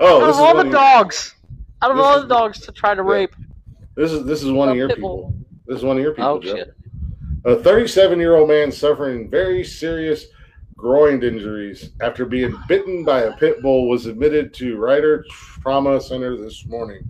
oh, 0.00 0.22
Out 0.22 0.30
of 0.30 0.36
all 0.36 0.56
the 0.56 0.64
your, 0.64 0.72
dogs, 0.72 1.34
out 1.82 1.90
of 1.92 1.98
all 1.98 2.16
is- 2.16 2.22
the 2.22 2.28
dogs 2.28 2.60
to 2.60 2.72
try 2.72 2.94
to 2.94 3.02
Yeah. 3.02 3.08
rape, 3.12 3.36
this 3.94 4.10
is 4.10 4.24
this 4.26 4.42
is 4.42 4.50
one 4.50 4.68
of 4.68 4.76
your 4.76 4.88
pit 4.88 4.96
people. 4.96 5.32
This 5.66 5.78
is 5.78 5.84
one 5.84 5.96
of 5.96 6.02
your 6.02 6.12
people. 6.12 6.30
Oh 6.30 6.40
shit! 6.42 6.74
A 7.44 7.56
37 7.56 8.18
year 8.18 8.34
old 8.36 8.48
man 8.48 8.72
suffering 8.72 9.30
very 9.30 9.62
serious 9.62 10.26
groin 10.76 11.22
injuries 11.22 11.90
after 12.00 12.24
being 12.26 12.54
bitten 12.66 13.04
by 13.04 13.22
a 13.22 13.36
pit 13.36 13.62
bull 13.62 13.88
was 13.88 14.06
admitted 14.06 14.52
to 14.54 14.76
Ryder 14.76 15.24
Trauma 15.30 16.00
Center 16.00 16.36
this 16.36 16.66
morning. 16.66 17.02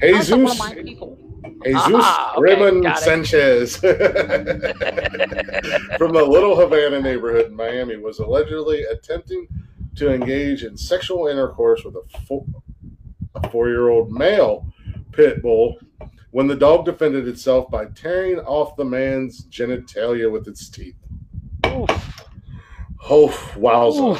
That's 0.00 0.30
one 0.30 0.42
of 0.42 0.46
Jesus, 0.52 0.58
my 0.60 0.74
people. 0.74 1.18
Jesus 1.64 1.92
Ah, 1.94 2.34
okay, 2.36 2.42
Raymond. 2.42 2.98
Sanchez 2.98 3.76
from 3.76 3.92
the 6.12 6.24
Little 6.26 6.56
Havana 6.56 7.00
neighborhood 7.00 7.46
in 7.46 7.56
Miami 7.56 7.96
was 7.96 8.18
allegedly 8.18 8.82
attempting 8.84 9.46
to 9.96 10.12
engage 10.12 10.64
in 10.64 10.76
sexual 10.76 11.26
intercourse 11.28 11.84
with 11.84 11.94
a 11.96 12.02
four, 12.26 12.44
a 13.34 13.48
four-year-old 13.50 14.10
male 14.10 14.66
pit 15.12 15.40
bull 15.42 15.78
when 16.30 16.46
the 16.48 16.56
dog 16.56 16.84
defended 16.84 17.28
itself 17.28 17.70
by 17.70 17.84
tearing 17.86 18.38
off 18.40 18.76
the 18.76 18.84
man's 18.84 19.44
genitalia 19.46 20.30
with 20.30 20.48
its 20.48 20.68
teeth. 20.68 20.96
Oof. 21.66 22.22
Oh, 23.08 23.28
wowza. 23.54 24.16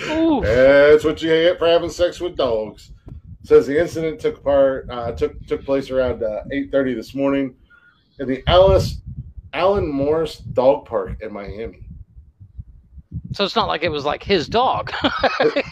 Oof. 0.10 0.44
That's 0.44 1.04
what 1.04 1.20
you 1.22 1.28
get 1.30 1.58
for 1.58 1.66
having 1.66 1.90
sex 1.90 2.20
with 2.20 2.36
dogs. 2.36 2.92
Says 3.44 3.66
the 3.66 3.80
incident 3.80 4.20
took 4.20 4.42
part 4.42 4.88
uh, 4.90 5.12
took 5.12 5.40
took 5.46 5.64
place 5.64 5.90
around 5.90 6.22
uh, 6.22 6.42
eight 6.52 6.70
thirty 6.72 6.92
this 6.94 7.14
morning 7.14 7.54
in 8.18 8.26
the 8.28 8.42
Alice 8.46 8.96
Allen 9.54 9.88
Morris 9.90 10.38
Dog 10.38 10.86
Park 10.86 11.16
in 11.22 11.32
Miami. 11.32 11.84
So 13.32 13.44
it's 13.44 13.54
not 13.56 13.68
like 13.68 13.82
it 13.82 13.90
was 13.90 14.04
like 14.04 14.22
his 14.22 14.48
dog. 14.48 14.90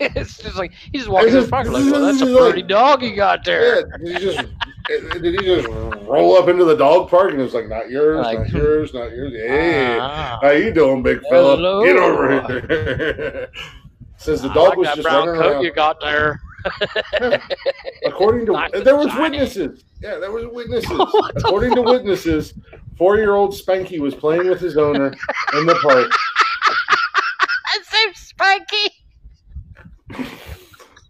it's 0.00 0.38
just 0.38 0.56
like 0.56 0.72
he's 0.92 1.02
just 1.02 1.08
walking 1.10 1.28
It's 1.28 1.36
in 1.36 1.42
the 1.44 1.48
park 1.48 1.66
like, 1.68 1.84
well, 1.90 2.00
that's 2.06 2.20
a 2.22 2.24
it's 2.26 2.32
like- 2.40 2.52
pretty 2.52 2.62
dog 2.68 3.02
you 3.02 3.16
got 3.16 3.40
Yeah, 3.46 3.52
there. 3.54 3.98
did 3.98 4.08
he 4.08 4.24
just 4.24 4.48
did 4.88 5.24
he 5.40 5.44
just 5.44 5.66
roll 5.68 6.36
up 6.36 6.48
into 6.48 6.64
the 6.64 6.76
dog 6.76 7.10
park 7.10 7.32
and 7.32 7.40
it 7.40 7.44
was 7.44 7.54
like 7.54 7.68
not 7.68 7.90
yours, 7.90 8.24
Like, 8.24 8.38
not 8.40 8.50
yours, 8.52 8.94
not 8.94 9.10
yours? 9.10 9.32
Hey, 9.32 9.98
Ah. 10.00 10.38
how 10.40 10.50
you 10.50 10.72
doing, 10.72 11.02
big 11.02 11.20
fella? 11.30 11.56
Get 11.84 11.96
over 11.96 12.40
here. 12.68 13.48
Says 14.18 14.40
the 14.42 14.48
dog 14.48 14.68
like 14.70 14.78
was 14.78 14.86
that 14.88 14.96
just 14.96 15.04
brown 15.04 15.26
running 15.28 15.42
coat 15.42 15.52
around. 15.54 15.64
you 15.64 15.72
got 15.72 16.00
there. 16.00 16.40
According 18.04 18.46
to 18.46 18.82
there 18.84 18.96
was 18.96 19.14
witnesses. 19.16 19.84
Yeah, 20.00 20.18
there 20.18 20.32
was 20.32 20.46
witnesses. 20.46 20.90
According 21.36 21.74
to 21.74 21.82
witnesses, 21.82 22.54
four-year-old 22.96 23.52
Spanky 23.52 23.98
was 23.98 24.14
playing 24.14 24.48
with 24.48 24.60
his 24.60 24.76
owner 24.76 25.14
in 25.54 25.66
the 25.66 25.74
park. 25.82 26.10
Same 27.82 28.14
spiky. 28.14 28.90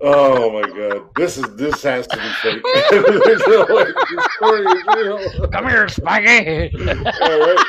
Oh 0.01 0.53
my 0.53 0.69
god, 0.69 1.09
this 1.16 1.39
is 1.39 1.57
this 1.57 1.83
has 1.83 2.07
to 2.09 2.16
be 2.16 2.28
fake. 2.43 2.62
There's 2.91 3.47
no 3.47 3.65
way 3.74 3.85
this 3.85 4.11
is 4.11 4.27
real. 4.95 5.49
Come 5.49 5.69
here, 5.69 5.87
Spanky. 5.87 6.73
Right. 6.87 7.65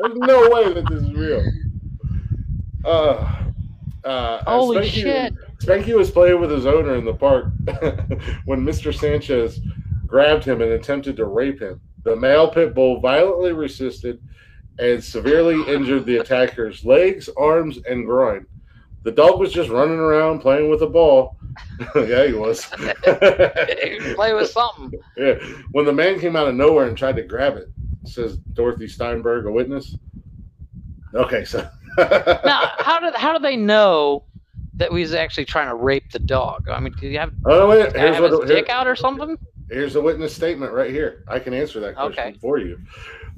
There's 0.00 0.16
no 0.16 0.48
way 0.50 0.72
that 0.72 0.88
this 0.88 1.02
is 1.02 1.12
real. 1.12 1.44
Uh, 2.84 3.42
uh, 4.04 4.44
Holy 4.44 4.78
Spanky, 4.78 4.90
shit. 4.90 5.34
Spanky 5.58 5.96
was 5.96 6.10
playing 6.10 6.40
with 6.40 6.50
his 6.50 6.66
owner 6.66 6.96
in 6.96 7.04
the 7.04 7.14
park 7.14 7.46
when 8.44 8.64
Mr. 8.64 8.94
Sanchez 8.94 9.60
grabbed 10.06 10.44
him 10.44 10.60
and 10.60 10.72
attempted 10.72 11.16
to 11.16 11.24
rape 11.24 11.60
him. 11.60 11.80
The 12.04 12.14
male 12.16 12.48
pit 12.48 12.74
bull 12.74 13.00
violently 13.00 13.52
resisted 13.52 14.22
and 14.78 15.02
severely 15.02 15.62
injured 15.72 16.04
the 16.04 16.18
attacker's 16.18 16.84
legs, 16.84 17.28
arms, 17.36 17.78
and 17.88 18.04
groin. 18.04 18.46
The 19.02 19.12
dog 19.12 19.40
was 19.40 19.52
just 19.52 19.70
running 19.70 19.98
around 19.98 20.40
playing 20.40 20.68
with 20.68 20.82
a 20.82 20.86
ball. 20.86 21.36
yeah, 21.96 22.26
he 22.26 22.32
was. 22.34 22.64
Play 23.04 24.34
with 24.34 24.50
something. 24.50 24.92
Yeah. 25.16 25.34
When 25.72 25.84
the 25.86 25.92
man 25.92 26.20
came 26.20 26.36
out 26.36 26.48
of 26.48 26.54
nowhere 26.54 26.86
and 26.86 26.98
tried 26.98 27.16
to 27.16 27.22
grab 27.22 27.56
it, 27.56 27.68
says 28.04 28.36
Dorothy 28.36 28.88
Steinberg, 28.88 29.46
a 29.46 29.50
witness. 29.50 29.96
Okay, 31.14 31.44
so 31.44 31.66
Now, 31.96 32.72
how 32.78 33.00
did 33.00 33.14
how 33.14 33.32
do 33.36 33.42
they 33.42 33.56
know 33.56 34.24
that 34.76 34.92
we 34.92 35.00
was 35.00 35.14
actually 35.14 35.44
trying 35.44 35.68
to 35.68 35.74
rape 35.74 36.10
the 36.12 36.18
dog? 36.18 36.68
I 36.68 36.78
mean, 36.80 36.92
did 37.00 37.12
you 37.12 37.18
have, 37.18 37.32
oh 37.44 37.68
wait, 37.68 37.92
he 37.92 37.98
here's 37.98 38.14
have 38.16 38.24
his 38.24 38.38
here- 38.40 38.46
dick 38.46 38.68
out 38.68 38.86
or 38.86 38.96
something? 38.96 39.36
here's 39.68 39.96
a 39.96 40.00
witness 40.00 40.32
statement 40.34 40.72
right 40.72 40.90
here. 40.92 41.24
I 41.26 41.40
can 41.40 41.52
answer 41.52 41.80
that 41.80 41.96
question 41.96 42.12
Okay. 42.28 42.38
for 42.40 42.58
you. 42.58 42.78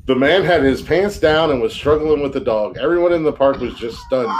The 0.04 0.14
man 0.14 0.42
had 0.44 0.62
his 0.62 0.82
pants 0.82 1.18
down 1.18 1.50
and 1.50 1.60
was 1.62 1.72
struggling 1.72 2.22
with 2.22 2.34
the 2.34 2.40
dog. 2.40 2.76
Everyone 2.78 3.12
in 3.14 3.22
the 3.22 3.32
park 3.32 3.58
was 3.60 3.74
just 3.74 3.96
stunned. 4.00 4.30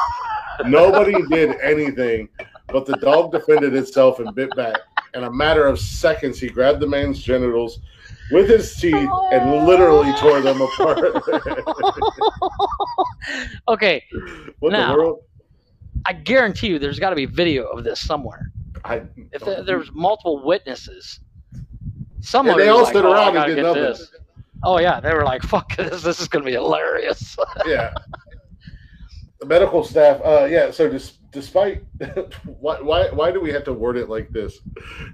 Nobody 0.66 1.14
did 1.30 1.58
anything, 1.62 2.28
but 2.66 2.84
the 2.84 2.96
dog 2.96 3.32
defended 3.32 3.74
itself 3.74 4.18
and 4.18 4.34
bit 4.34 4.54
back. 4.54 4.78
In 5.14 5.24
a 5.24 5.30
matter 5.32 5.66
of 5.66 5.78
seconds, 5.78 6.38
he 6.38 6.48
grabbed 6.48 6.80
the 6.80 6.86
man's 6.86 7.20
genitals 7.22 7.78
with 8.32 8.48
his 8.50 8.74
teeth 8.76 9.08
and 9.32 9.66
literally 9.66 10.12
tore 10.18 10.40
them 10.42 10.60
apart. 10.60 10.98
Okay, 13.68 14.04
what 14.58 14.72
Now- 14.72 14.92
the 14.92 14.98
world? 14.98 15.22
I 16.06 16.12
guarantee 16.12 16.68
you, 16.68 16.78
there's 16.78 16.98
got 16.98 17.10
to 17.10 17.16
be 17.16 17.26
video 17.26 17.66
of 17.68 17.84
this 17.84 18.00
somewhere. 18.00 18.52
I, 18.84 19.02
If 19.32 19.44
there, 19.44 19.62
there's 19.62 19.90
multiple 19.92 20.44
witnesses, 20.44 21.20
and 21.52 22.24
someone 22.24 22.58
they 22.58 22.68
all 22.68 22.86
stood 22.86 23.04
around 23.04 23.36
and 23.36 23.46
did 23.54 23.62
nothing. 23.62 23.82
this. 23.82 24.10
Oh 24.62 24.78
yeah, 24.78 25.00
they 25.00 25.12
were 25.12 25.24
like, 25.24 25.42
"Fuck 25.54 25.76
this! 25.76 26.02
This 26.02 26.20
is 26.20 26.28
gonna 26.28 26.44
be 26.44 26.52
hilarious." 26.52 27.36
yeah. 27.66 27.92
The 29.40 29.46
medical 29.46 29.84
staff, 29.84 30.20
uh, 30.24 30.46
yeah. 30.50 30.72
So, 30.72 30.98
despite 31.30 31.84
why, 32.44 32.80
why, 32.80 33.10
why 33.10 33.30
do 33.30 33.40
we 33.40 33.52
have 33.52 33.64
to 33.64 33.72
word 33.72 33.96
it 33.96 34.08
like 34.08 34.30
this? 34.30 34.58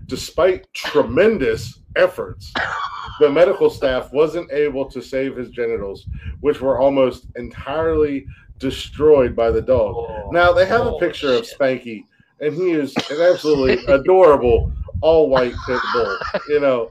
Despite 0.07 0.73
tremendous 0.73 1.81
efforts, 1.97 2.53
the 3.21 3.31
medical 3.31 3.69
staff 3.69 4.13
wasn't 4.13 4.51
able 4.51 4.87
to 4.91 5.03
save 5.03 5.37
his 5.37 5.51
genitals, 5.51 6.07
which 6.41 6.61
were 6.61 6.79
almost 6.81 7.27
entirely 7.37 8.27
destroyed 8.59 9.35
by 9.37 9.51
the 9.51 9.63
dog. 9.63 10.33
Now 10.33 10.53
they 10.53 10.67
have 10.67 10.83
a 10.83 10.91
Oh, 10.91 10.99
picture 10.99 11.33
of. 11.35 11.45
Spanky, 11.45 12.05
and 12.41 12.55
he 12.55 12.73
is 12.73 12.95
an 13.11 13.21
absolutely 13.21 13.85
adorable 13.93 14.73
all 15.01 15.29
white 15.29 15.55
pit 15.67 15.81
bull, 15.93 16.19
you 16.49 16.61
know. 16.61 16.91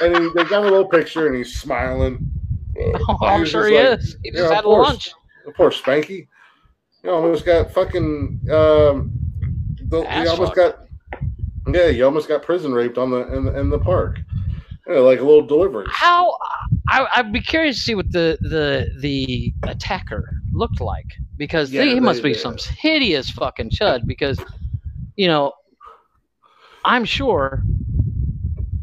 And 0.00 0.16
he, 0.16 0.30
they 0.34 0.44
got 0.44 0.60
a 0.62 0.68
little 0.70 0.86
picture, 0.86 1.26
and 1.26 1.36
he's 1.36 1.58
smiling. 1.58 2.24
Oh, 2.78 3.18
I'm 3.22 3.44
sure 3.44 3.66
he 3.66 3.76
like, 3.76 3.98
is. 3.98 4.16
He 4.22 4.30
yeah, 4.30 4.38
just 4.40 4.50
of 4.50 4.54
had 4.56 4.64
course. 4.64 4.88
lunch. 4.88 5.12
Poor 5.56 5.70
Spanky. 5.70 6.28
You 7.02 7.10
almost 7.10 7.44
got 7.44 7.72
fucking. 7.72 8.40
Um, 8.50 9.10
the, 9.88 10.04
Ass 10.08 10.24
you 10.24 10.30
almost 10.30 10.54
fucked. 10.54 10.56
got. 10.56 11.74
Yeah, 11.74 11.86
you 11.88 12.04
almost 12.04 12.28
got 12.28 12.42
prison 12.42 12.72
raped 12.72 12.98
on 12.98 13.10
the 13.10 13.32
in 13.34 13.44
the, 13.44 13.58
in 13.58 13.70
the 13.70 13.78
park. 13.78 14.20
Yeah, 14.88 14.98
like 14.98 15.20
a 15.20 15.24
little 15.24 15.46
delivery. 15.46 15.86
How? 15.88 16.36
I, 16.88 17.06
I'd 17.16 17.32
be 17.32 17.40
curious 17.40 17.76
to 17.76 17.82
see 17.82 17.94
what 17.94 18.10
the 18.10 18.36
the 18.40 18.90
the 19.00 19.54
attacker 19.64 20.34
looked 20.52 20.80
like 20.80 21.06
because 21.36 21.70
Yeah, 21.72 21.84
he 21.84 21.94
they- 21.94 22.00
must 22.00 22.22
be 22.22 22.32
they- 22.32 22.38
some 22.38 22.56
hideous 22.78 23.30
fucking 23.30 23.70
chud. 23.70 24.06
Because 24.06 24.38
you 25.16 25.28
know, 25.28 25.52
I'm 26.84 27.04
sure 27.04 27.62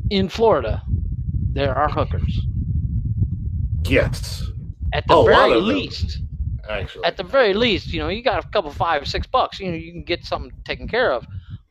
in 0.09 0.29
Florida 0.29 0.81
there 1.53 1.75
are 1.75 1.89
hookers. 1.89 2.39
Yes, 3.85 4.43
At 4.93 5.07
the 5.07 5.15
A 5.17 5.25
very 5.25 5.55
least, 5.59 6.19
actually. 6.69 7.03
at 7.05 7.17
the 7.17 7.23
very 7.23 7.53
least, 7.53 7.87
you 7.91 7.99
know, 7.99 8.09
you 8.09 8.21
got 8.21 8.45
a 8.45 8.47
couple 8.49 8.69
five, 8.71 9.01
or 9.01 9.05
six 9.05 9.25
bucks, 9.25 9.59
you 9.59 9.69
know, 9.71 9.75
you 9.77 9.91
can 9.91 10.03
get 10.03 10.23
something 10.25 10.51
taken 10.63 10.87
care 10.87 11.11
of. 11.11 11.25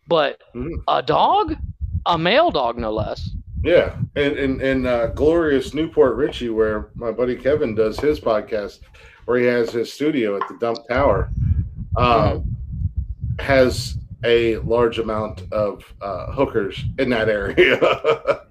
But 0.08 0.40
Mhm. 0.54 0.82
a 0.88 1.00
dog, 1.02 1.54
a 2.06 2.18
male 2.18 2.50
dog, 2.50 2.76
no 2.78 2.92
less. 2.92 3.30
Yeah, 3.62 3.96
and 4.14 4.36
and 4.36 4.60
and 4.62 4.86
uh, 4.86 5.06
glorious 5.08 5.74
New 5.74 5.88
Port 5.88 6.16
Richey, 6.16 6.48
where 6.48 6.90
my 6.94 7.10
buddy 7.10 7.34
Kevin 7.34 7.74
does 7.74 7.98
his 7.98 8.20
podcast, 8.20 8.80
where 9.24 9.38
he 9.38 9.46
has 9.46 9.70
his 9.70 9.92
studio 9.92 10.36
at 10.36 10.46
the 10.48 10.56
Dump 10.58 10.86
Tower, 10.88 11.30
um, 11.96 12.56
has 13.40 13.98
a 14.24 14.56
large 14.58 14.98
amount 14.98 15.42
of 15.52 15.82
uh, 16.00 16.32
hookers 16.32 16.84
in 16.98 17.10
that 17.10 17.28
area. 17.28 18.42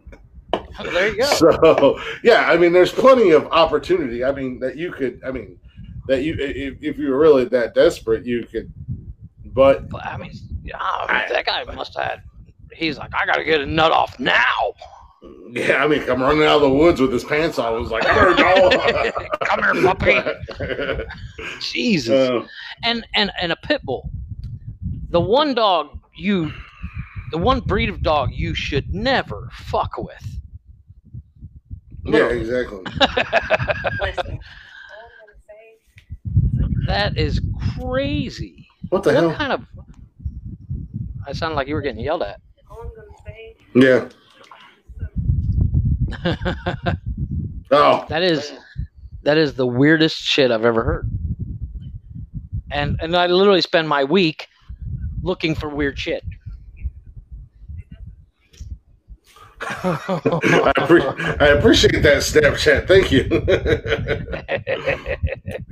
There 0.84 1.10
you 1.10 1.18
go. 1.18 1.26
So 1.34 2.00
yeah, 2.24 2.52
I 2.52 2.58
mean, 2.58 2.72
there's 2.72 2.92
plenty 2.92 3.32
of 3.32 3.48
opportunity. 3.48 4.24
I 4.24 4.32
mean, 4.32 4.60
that 4.60 4.78
you 4.78 4.92
could. 4.92 5.20
I 5.26 5.32
mean, 5.32 5.60
that 6.08 6.22
you 6.22 6.36
if, 6.38 6.76
if 6.82 6.98
you 6.98 7.10
were 7.10 7.18
really 7.18 7.46
that 7.46 7.74
desperate, 7.74 8.26
you 8.26 8.46
could. 8.46 8.72
But 9.46 9.90
But, 9.90 10.06
I 10.06 10.18
mean, 10.18 10.32
yeah, 10.64 10.78
I 10.80 11.26
mean, 11.26 11.34
that 11.34 11.46
guy 11.46 11.64
must 11.74 11.98
have 11.98 12.06
had. 12.06 12.24
He's 12.72 13.00
like, 13.00 13.10
I 13.16 13.26
gotta 13.26 13.44
get 13.44 13.62
a 13.62 13.66
nut 13.66 13.92
off 13.92 14.20
now. 14.20 14.76
Yeah, 15.52 15.84
I 15.84 15.88
mean, 15.88 16.02
come 16.04 16.22
running 16.22 16.44
out 16.44 16.58
of 16.58 16.62
the 16.62 16.70
woods 16.70 17.00
with 17.02 17.12
his 17.12 17.24
pants 17.24 17.58
on. 17.60 17.66
I 17.74 17.78
was 17.78 17.90
like, 17.92 18.06
I 18.06 18.14
better 18.14 18.36
go. 18.36 19.30
Come 19.46 19.64
here, 19.64 19.84
puppy. 19.84 21.04
Jesus. 21.62 22.30
Uh, 22.30 22.46
and 22.84 23.06
and 23.14 23.32
and 23.42 23.52
a 23.52 23.56
pit 23.56 23.82
bull. 23.84 24.10
The 25.10 25.20
one 25.22 25.54
dog 25.56 26.00
you, 26.16 26.52
the 27.32 27.38
one 27.38 27.60
breed 27.62 27.90
of 27.90 28.02
dog 28.04 28.32
you 28.34 28.54
should 28.54 28.94
never 28.94 29.50
fuck 29.54 29.98
with. 29.98 30.40
yeah, 32.04 32.28
exactly. 32.28 32.84
That 36.88 37.18
is 37.18 37.42
crazy. 37.78 38.68
What 38.90 39.04
the 39.04 39.14
what 39.14 39.20
hell? 39.24 39.34
kind 39.36 39.52
of? 39.52 39.66
I 41.28 41.34
sounded 41.34 41.56
like 41.56 41.68
you 41.68 41.76
were 41.76 41.82
getting 41.82 42.00
yelled 42.02 42.24
at. 42.24 42.40
all 42.72 42.80
I'm 42.82 42.88
gonna 42.96 43.08
say, 43.26 43.56
Yeah. 43.76 44.08
Oh, 47.70 48.06
that 48.08 48.24
is 48.24 48.54
that 49.24 49.38
is 49.38 49.56
the 49.56 49.68
weirdest 49.68 50.18
shit 50.18 50.52
I've 50.52 50.66
ever 50.66 50.84
heard. 50.84 51.10
And 52.72 52.98
and 53.02 53.16
I 53.16 53.28
literally 53.28 53.62
spend 53.62 53.90
my 53.90 54.04
week 54.04 54.48
looking 55.22 55.56
for 55.56 55.70
weird 55.70 56.00
shit. 56.00 56.24
I, 59.62 60.72
appre- 60.78 61.42
I 61.42 61.48
appreciate 61.48 62.04
that 62.04 62.18
Snapchat. 62.18 62.88
Thank 62.88 63.12
you. 63.12 63.24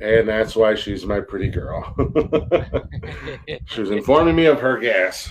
and 0.00 0.28
that's 0.28 0.56
why 0.56 0.74
she's 0.74 1.06
my 1.06 1.20
pretty 1.20 1.48
girl. 1.48 1.94
she 3.66 3.80
was 3.80 3.92
informing 3.92 4.34
me 4.34 4.46
of 4.46 4.60
her 4.60 4.78
gas. 4.78 5.30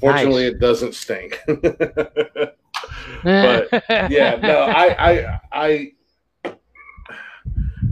Fortunately, 0.00 0.46
it 0.46 0.60
doesn't 0.60 0.94
stink. 0.94 1.40
But, 3.22 3.84
yeah, 4.10 4.38
no, 4.40 4.60
I, 4.60 5.10
I, 5.10 5.40
I, 5.52 5.92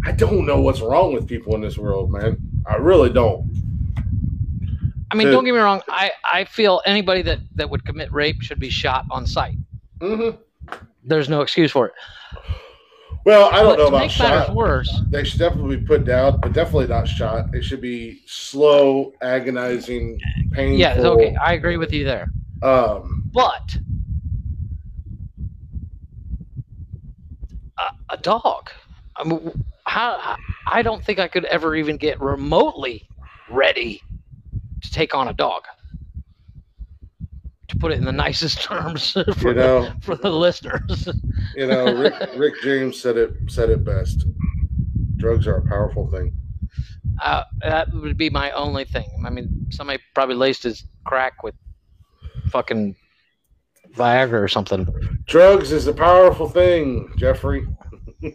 I 0.04 0.12
don't 0.12 0.46
know 0.46 0.60
what's 0.60 0.80
wrong 0.80 1.12
with 1.12 1.26
people 1.26 1.54
in 1.54 1.60
this 1.60 1.78
world, 1.78 2.10
man. 2.12 2.36
I 2.66 2.76
really 2.76 3.10
don't. 3.10 3.44
I 5.10 5.14
mean, 5.14 5.30
don't 5.30 5.44
get 5.44 5.52
me 5.52 5.60
wrong. 5.60 5.82
I, 5.88 6.10
I 6.24 6.44
feel 6.44 6.82
anybody 6.84 7.22
that, 7.22 7.38
that 7.54 7.70
would 7.70 7.84
commit 7.84 8.12
rape 8.12 8.42
should 8.42 8.58
be 8.58 8.70
shot 8.70 9.04
on 9.10 9.26
sight. 9.26 9.56
hmm 10.00 10.30
There's 11.04 11.28
no 11.28 11.40
excuse 11.42 11.70
for 11.70 11.86
it. 11.86 11.92
Well, 13.24 13.48
I 13.52 13.62
don't 13.62 13.70
But 13.70 13.78
know 13.78 13.86
about 13.88 14.10
shot. 14.10 14.54
worse, 14.54 15.02
They 15.10 15.24
should 15.24 15.40
definitely 15.40 15.76
be 15.78 15.84
put 15.84 16.04
down, 16.04 16.38
but 16.40 16.52
definitely 16.52 16.86
not 16.86 17.08
shot. 17.08 17.52
It 17.54 17.62
should 17.64 17.80
be 17.80 18.20
slow, 18.26 19.12
agonizing, 19.20 20.20
painful. 20.52 20.78
yeah, 20.78 20.94
okay, 20.98 21.34
I 21.34 21.54
agree 21.54 21.76
with 21.76 21.92
you 21.92 22.04
there. 22.04 22.28
Um, 22.62 23.28
But 23.32 23.76
a, 28.08 28.16
dog. 28.16 28.70
I 29.16 29.24
mean, 29.24 29.64
how? 29.84 30.36
I 30.66 30.82
don't 30.82 31.04
think 31.04 31.18
I 31.18 31.28
could 31.28 31.44
ever 31.46 31.74
even 31.74 31.96
get 31.96 32.20
remotely 32.20 33.08
ready 33.50 34.02
to 34.82 34.90
take 34.90 35.14
on 35.14 35.28
a 35.28 35.32
dog. 35.32 35.64
To 37.68 37.76
put 37.76 37.92
it 37.92 37.98
in 37.98 38.04
the 38.04 38.12
nicest 38.26 38.62
terms 38.62 39.12
for, 39.38 39.48
you 39.48 39.54
know, 39.54 39.82
the, 39.82 39.96
for 40.00 40.16
the 40.16 40.30
listeners. 40.30 41.08
you 41.54 41.66
know, 41.66 41.94
Rick, 41.94 42.14
Rick 42.36 42.54
James 42.62 43.00
said 43.00 43.16
it 43.16 43.32
said 43.48 43.70
it 43.70 43.84
best. 43.84 44.24
Drugs 45.16 45.46
are 45.46 45.56
a 45.56 45.66
powerful 45.66 46.10
thing. 46.10 46.36
Uh, 47.22 47.42
that 47.60 47.92
would 47.94 48.18
be 48.18 48.28
my 48.28 48.50
only 48.50 48.84
thing. 48.84 49.08
I 49.24 49.30
mean, 49.30 49.66
somebody 49.70 50.02
probably 50.14 50.34
laced 50.34 50.64
his 50.64 50.84
crack 51.04 51.42
with 51.42 51.54
fucking 52.50 52.94
Viagra 53.94 54.42
or 54.42 54.48
something. 54.48 54.86
Drugs 55.26 55.72
is 55.72 55.86
a 55.86 55.92
powerful 55.92 56.48
thing, 56.48 57.12
Jeffrey. 57.16 57.66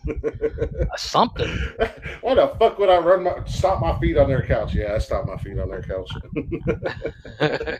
Something. 0.97 1.47
Why 2.21 2.35
the 2.35 2.55
fuck 2.59 2.77
would 2.79 2.89
I 2.89 2.97
run 2.99 3.23
my 3.23 3.43
stop 3.45 3.81
my 3.81 3.97
feet 3.99 4.17
on 4.17 4.27
their 4.27 4.45
couch? 4.45 4.73
Yeah, 4.75 4.93
I 4.93 4.97
stopped 4.99 5.27
my 5.27 5.37
feet 5.37 5.57
on 5.59 5.69
their 5.69 5.81
couch. 5.81 6.09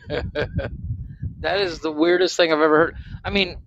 that 1.40 1.60
is 1.61 1.80
the 1.80 1.91
weirdest 1.91 2.38
thing 2.38 2.52
I've 2.52 2.60
ever 2.61 2.78
heard. 2.78 2.95
I 3.23 3.30
mean, 3.30 3.57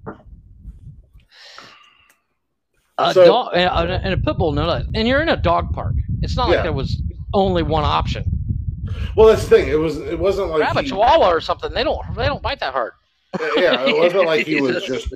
A 2.99 3.13
So- 3.13 3.25
dog 3.25 3.51
and 3.55 3.91
a, 3.91 3.95
and 4.05 4.15
a 4.15 4.17
pit 4.19 4.37
bull. 4.39 4.57
And 4.59 5.09
you're 5.09 5.23
in 5.23 5.29
a 5.29 5.37
dog 5.37 5.73
park. 5.73 5.95
It's 6.23 6.37
not 6.37 6.49
like 6.49 6.63
there 6.63 6.73
was 6.73 7.01
only 7.33 7.63
one 7.63 7.85
option. 7.85 8.25
Well, 9.17 9.29
that's 9.29 9.43
the 9.45 9.51
thing. 9.51 9.69
It 9.69 9.75
was. 9.79 9.99
It 9.99 10.19
wasn't 10.19 10.49
like 10.51 10.59
Grab 10.59 10.77
a 10.77 10.83
he- 10.83 10.89
chihuahua 10.89 11.29
or 11.31 11.41
something. 11.41 11.73
They 11.73 11.85
don't. 11.85 12.03
They 12.17 12.27
don't 12.27 12.43
bite 12.43 12.61
that 12.61 12.73
hard. 12.73 12.93
yeah, 13.57 13.81
it 13.85 13.97
wasn't 13.97 14.27
like 14.27 14.47
he 14.47 14.61
was 14.61 14.85
just 14.85 15.13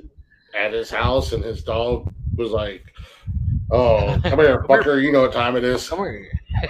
at 0.53 0.73
his 0.73 0.89
house 0.89 1.31
and 1.31 1.43
his 1.43 1.63
dog 1.63 2.11
was 2.35 2.51
like, 2.51 2.83
"Oh, 3.71 4.19
come 4.23 4.39
here, 4.39 4.63
fucker! 4.63 5.01
You 5.01 5.11
know 5.11 5.21
what 5.21 5.33
time 5.33 5.55
it 5.55 5.63
is." 5.63 5.87
Come 5.89 5.99
here. 6.05 6.31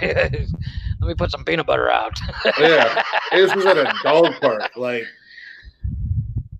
Let 1.00 1.08
me 1.08 1.14
put 1.14 1.30
some 1.30 1.44
peanut 1.44 1.66
butter 1.66 1.90
out. 1.90 2.12
Oh, 2.44 2.52
yeah, 2.58 3.02
this 3.32 3.54
was 3.54 3.64
at 3.66 3.76
a 3.78 3.92
dog 4.02 4.34
park. 4.40 4.70
Like, 4.76 5.04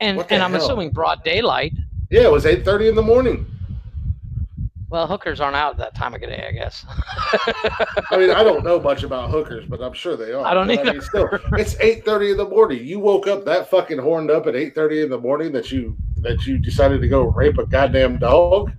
and 0.00 0.24
and 0.30 0.42
I'm 0.42 0.52
hell? 0.52 0.62
assuming 0.62 0.90
broad 0.90 1.22
daylight. 1.24 1.72
yeah, 2.10 2.22
it 2.22 2.32
was 2.32 2.46
eight 2.46 2.64
thirty 2.64 2.88
in 2.88 2.94
the 2.94 3.02
morning. 3.02 3.46
Well, 4.88 5.06
hookers 5.06 5.40
aren't 5.40 5.54
out 5.54 5.76
that 5.76 5.94
time 5.94 6.14
of 6.14 6.20
day, 6.20 6.44
I 6.48 6.50
guess. 6.50 6.84
I 8.10 8.16
mean, 8.16 8.30
I 8.32 8.42
don't 8.42 8.64
know 8.64 8.80
much 8.80 9.04
about 9.04 9.30
hookers, 9.30 9.64
but 9.66 9.80
I'm 9.80 9.92
sure 9.92 10.16
they 10.16 10.32
are. 10.32 10.44
I 10.44 10.52
don't 10.52 10.66
But 10.66 10.80
either. 10.80 10.92
mean, 10.94 11.00
still, 11.00 11.28
it's 11.52 11.76
eight 11.78 12.04
thirty 12.04 12.32
in 12.32 12.36
the 12.36 12.48
morning. 12.48 12.84
You 12.84 12.98
woke 12.98 13.28
up 13.28 13.44
that 13.44 13.70
fucking 13.70 13.98
horned 13.98 14.32
up 14.32 14.48
at 14.48 14.56
eight 14.56 14.74
thirty 14.74 15.02
in 15.02 15.08
the 15.10 15.18
morning 15.18 15.52
that 15.52 15.70
you 15.70 15.96
that 16.16 16.44
you 16.44 16.58
decided 16.58 17.00
to 17.02 17.08
go 17.08 17.22
rape 17.22 17.58
a 17.58 17.66
goddamn 17.66 18.18
dog, 18.18 18.72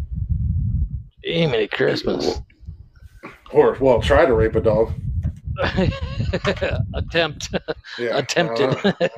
Jiminy 1.23 1.67
Christmas. 1.67 2.41
or 3.51 3.77
well, 3.79 4.01
try 4.01 4.25
to 4.25 4.33
rape 4.33 4.55
a 4.55 4.61
dog. 4.61 4.93
Attempt 6.93 7.49
Yeah, 7.99 8.17
attempted. 8.17 8.69
uh, 8.85 8.93
and 9.01 9.09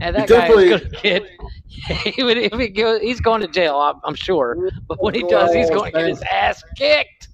You 0.00 0.12
that 0.12 0.14
guy 0.14 0.26
definitely- 0.26 0.70
is 0.72 0.80
gonna 0.80 1.02
get. 1.02 1.22
He 1.70 2.22
would, 2.22 2.36
if 2.36 2.52
he 2.52 2.68
go, 2.68 2.98
he's 3.00 3.20
going 3.20 3.40
to 3.40 3.48
jail. 3.48 3.76
I'm, 3.76 4.00
I'm 4.04 4.14
sure. 4.14 4.70
But 4.86 5.00
when 5.02 5.14
he 5.14 5.22
does, 5.22 5.54
he's 5.54 5.70
going 5.70 5.92
to 5.92 5.98
get 5.98 6.08
his 6.08 6.20
ass 6.22 6.62
kicked. 6.76 7.28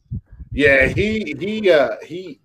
Yeah, 0.52 0.86
he 0.86 1.34
he 1.40 1.70
uh 1.70 1.96
he 2.04 2.38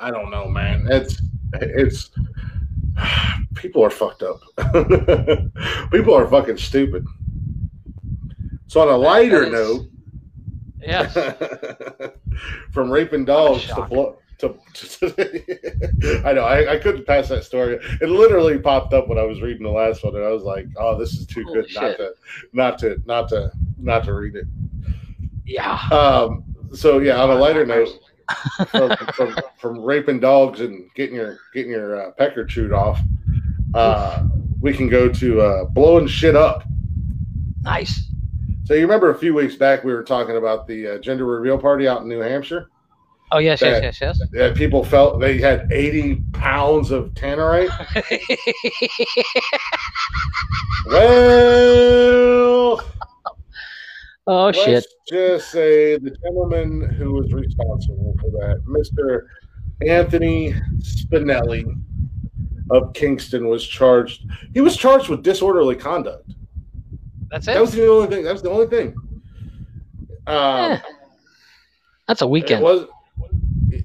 I 0.00 0.10
don't 0.10 0.30
know, 0.30 0.46
man. 0.48 0.86
It's 0.90 1.20
it's 1.54 2.10
people 3.54 3.82
are 3.84 3.90
fucked 3.90 4.22
up. 4.22 4.40
people 5.90 6.14
are 6.14 6.28
fucking 6.28 6.58
stupid. 6.58 7.04
So 8.68 8.80
on 8.82 8.88
a 8.88 8.96
lighter 8.96 9.50
note, 9.50 9.88
Yes. 10.80 11.14
from 12.72 12.90
raping 12.90 13.24
dogs 13.24 13.66
to 13.66 13.82
blow 13.82 14.18
to, 14.38 14.54
to 14.74 16.22
I 16.26 16.32
know 16.32 16.42
I, 16.42 16.74
I 16.74 16.78
couldn't 16.78 17.06
pass 17.06 17.28
that 17.28 17.44
story. 17.44 17.78
It 18.00 18.08
literally 18.08 18.58
popped 18.58 18.92
up 18.92 19.08
when 19.08 19.18
I 19.18 19.22
was 19.22 19.40
reading 19.40 19.62
the 19.62 19.70
last 19.70 20.04
one, 20.04 20.14
and 20.14 20.24
I 20.24 20.28
was 20.28 20.42
like, 20.42 20.66
"Oh, 20.76 20.98
this 20.98 21.14
is 21.14 21.26
too 21.26 21.44
Holy 21.44 21.62
good 21.62 21.74
not 21.74 21.96
to 21.96 22.14
not 22.52 22.78
to 22.80 23.02
not 23.06 23.28
to 23.30 23.50
not 23.78 24.04
to 24.04 24.14
read 24.14 24.36
it." 24.36 24.46
Yeah. 25.46 25.80
Um, 25.90 26.44
so 26.74 26.98
yeah, 26.98 27.22
on 27.22 27.30
a 27.30 27.34
lighter 27.34 27.64
note, 27.66 27.88
from, 28.68 28.96
from, 29.14 29.36
from 29.58 29.80
raping 29.80 30.20
dogs 30.20 30.60
and 30.60 30.90
getting 30.94 31.16
your 31.16 31.38
getting 31.54 31.70
your 31.70 32.08
uh, 32.08 32.10
pecker 32.12 32.44
chewed 32.44 32.72
off, 32.72 33.00
uh, 33.74 34.24
we 34.60 34.74
can 34.74 34.88
go 34.88 35.08
to 35.08 35.40
uh, 35.40 35.64
blowing 35.64 36.06
shit 36.06 36.36
up. 36.36 36.64
Nice. 37.62 38.10
So 38.66 38.74
you 38.74 38.80
remember 38.82 39.10
a 39.10 39.18
few 39.18 39.32
weeks 39.32 39.54
back 39.54 39.84
we 39.84 39.94
were 39.94 40.02
talking 40.02 40.36
about 40.36 40.66
the 40.66 40.88
uh, 40.88 40.98
gender 40.98 41.24
reveal 41.24 41.56
party 41.56 41.86
out 41.86 42.02
in 42.02 42.08
New 42.08 42.18
Hampshire. 42.18 42.68
Oh 43.30 43.38
yes, 43.38 43.60
That- 43.60 43.80
yes, 43.82 44.00
yes, 44.00 44.20
Yeah, 44.32 44.52
people 44.54 44.84
felt 44.84 45.20
they 45.20 45.38
had 45.38 45.70
eighty 45.72 46.16
pounds 46.32 46.90
of 46.90 47.10
tannerite. 47.14 47.70
Well, 50.88 52.80
oh 54.28 54.44
let's 54.46 54.58
shit. 54.64 54.84
just 55.08 55.50
say 55.50 55.96
the 55.98 56.10
gentleman 56.22 56.94
who 56.94 57.12
was 57.14 57.32
responsible 57.32 58.14
for 58.20 58.30
that, 58.38 58.62
Mister 58.66 59.28
Anthony 59.86 60.54
Spinelli 60.78 61.64
of 62.70 62.92
Kingston, 62.94 63.48
was 63.48 63.66
charged. 63.66 64.22
He 64.54 64.60
was 64.60 64.76
charged 64.76 65.08
with 65.08 65.22
disorderly 65.24 65.74
conduct. 65.76 66.30
That's 67.30 67.48
it. 67.48 67.54
That 67.54 67.60
was 67.60 67.72
the 67.72 67.88
only 67.88 68.08
thing. 68.08 68.24
That 68.24 68.32
was 68.32 68.42
the 68.42 68.50
only 68.50 68.66
thing. 68.66 68.94
Um, 70.26 70.72
Eh, 70.72 70.78
That's 72.08 72.22
a 72.22 72.24
It 72.24 72.30
weekend. 72.30 72.62
was, 72.62 72.86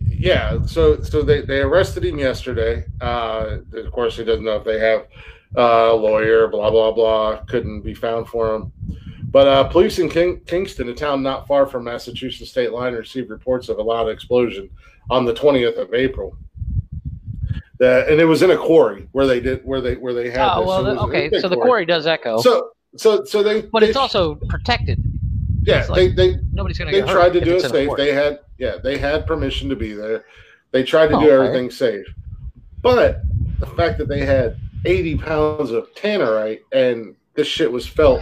yeah. 0.08 0.64
So, 0.66 1.02
so 1.02 1.22
they, 1.24 1.42
they 1.42 1.60
arrested 1.62 2.06
him 2.06 2.20
yesterday. 2.20 2.86
Uh, 3.00 3.58
of 3.74 3.92
course, 3.92 4.18
he 4.18 4.24
doesn't 4.24 4.44
know 4.46 4.58
if 4.58 4.64
they 4.64 4.80
have 4.80 5.08
uh, 5.58 5.92
a 5.92 5.96
lawyer. 5.96 6.48
Blah 6.48 6.70
blah 6.70 6.92
blah. 6.92 7.38
Couldn't 7.48 7.82
be 7.82 7.94
found 7.94 8.28
for 8.28 8.54
him. 8.56 8.72
But 9.32 9.48
uh, 9.48 9.64
police 9.70 9.98
in 10.00 10.10
King, 10.10 10.42
Kingston, 10.46 10.90
a 10.90 10.94
town 10.94 11.24
not 11.24 11.48
far 11.48 11.66
from 11.66 11.86
Massachusetts 11.86 12.52
state 12.52 12.72
line, 12.74 12.94
received 12.94 13.30
reports 13.30 13.70
of 13.70 13.78
a 13.78 13.82
loud 13.82 14.08
explosion 14.10 14.70
on 15.10 15.26
the 15.26 15.34
twentieth 15.34 15.78
of 15.78 15.94
April. 15.94 16.36
That 17.80 18.10
and 18.10 18.20
it 18.22 18.26
was 18.26 18.44
in 18.44 18.52
a 18.52 18.58
quarry 18.58 19.08
where 19.14 19.26
they 19.26 19.40
did 19.40 19.66
where 19.66 19.82
they 19.82 19.96
where 19.96 20.14
they 20.14 20.30
had. 20.30 20.48
Oh 20.56 20.60
this. 20.60 20.68
well, 20.68 20.84
So 20.98 21.08
okay. 21.08 21.40
So 21.40 21.48
the 21.50 21.56
quarry 21.56 21.86
does 21.86 22.06
echo, 22.06 22.40
So 22.42 22.72
so 22.98 23.24
so 23.26 23.42
they. 23.44 23.62
but 23.62 23.80
they, 23.82 23.88
it's 23.88 23.98
also 23.98 24.36
protected. 24.50 25.02
yeah. 25.64 25.80
it's 25.80 25.90
they 25.90 26.10
they 26.10 26.36
Nobody's 26.52 26.78
gonna 26.78 26.92
they 26.92 27.00
get 27.00 27.08
hurt. 27.10 27.16
tried 27.16 27.34
to 27.34 27.42
do 27.42 27.56
it 27.56 27.62
safe. 27.62 27.90
They 27.98 28.14
had 28.14 28.40
yeah, 28.58 28.78
they 28.84 28.98
had 28.98 29.26
permission 29.26 29.70
to 29.70 29.76
be 29.76 29.94
there. 29.94 30.26
They 30.72 30.84
tried 30.84 31.08
to 31.08 31.18
Oh, 31.18 31.22
do 31.22 31.30
everything 31.30 31.70
safe. 31.72 32.06
But 32.82 33.22
the 33.60 33.68
fact 33.68 33.98
that 34.00 34.08
they 34.08 34.26
had 34.26 34.58
80 34.86 35.18
pounds 35.18 35.72
of 35.72 35.94
tannerite 35.94 36.62
and 36.72 37.16
this 37.36 37.48
shit 37.48 37.72
was 37.72 37.86
felt 37.88 38.22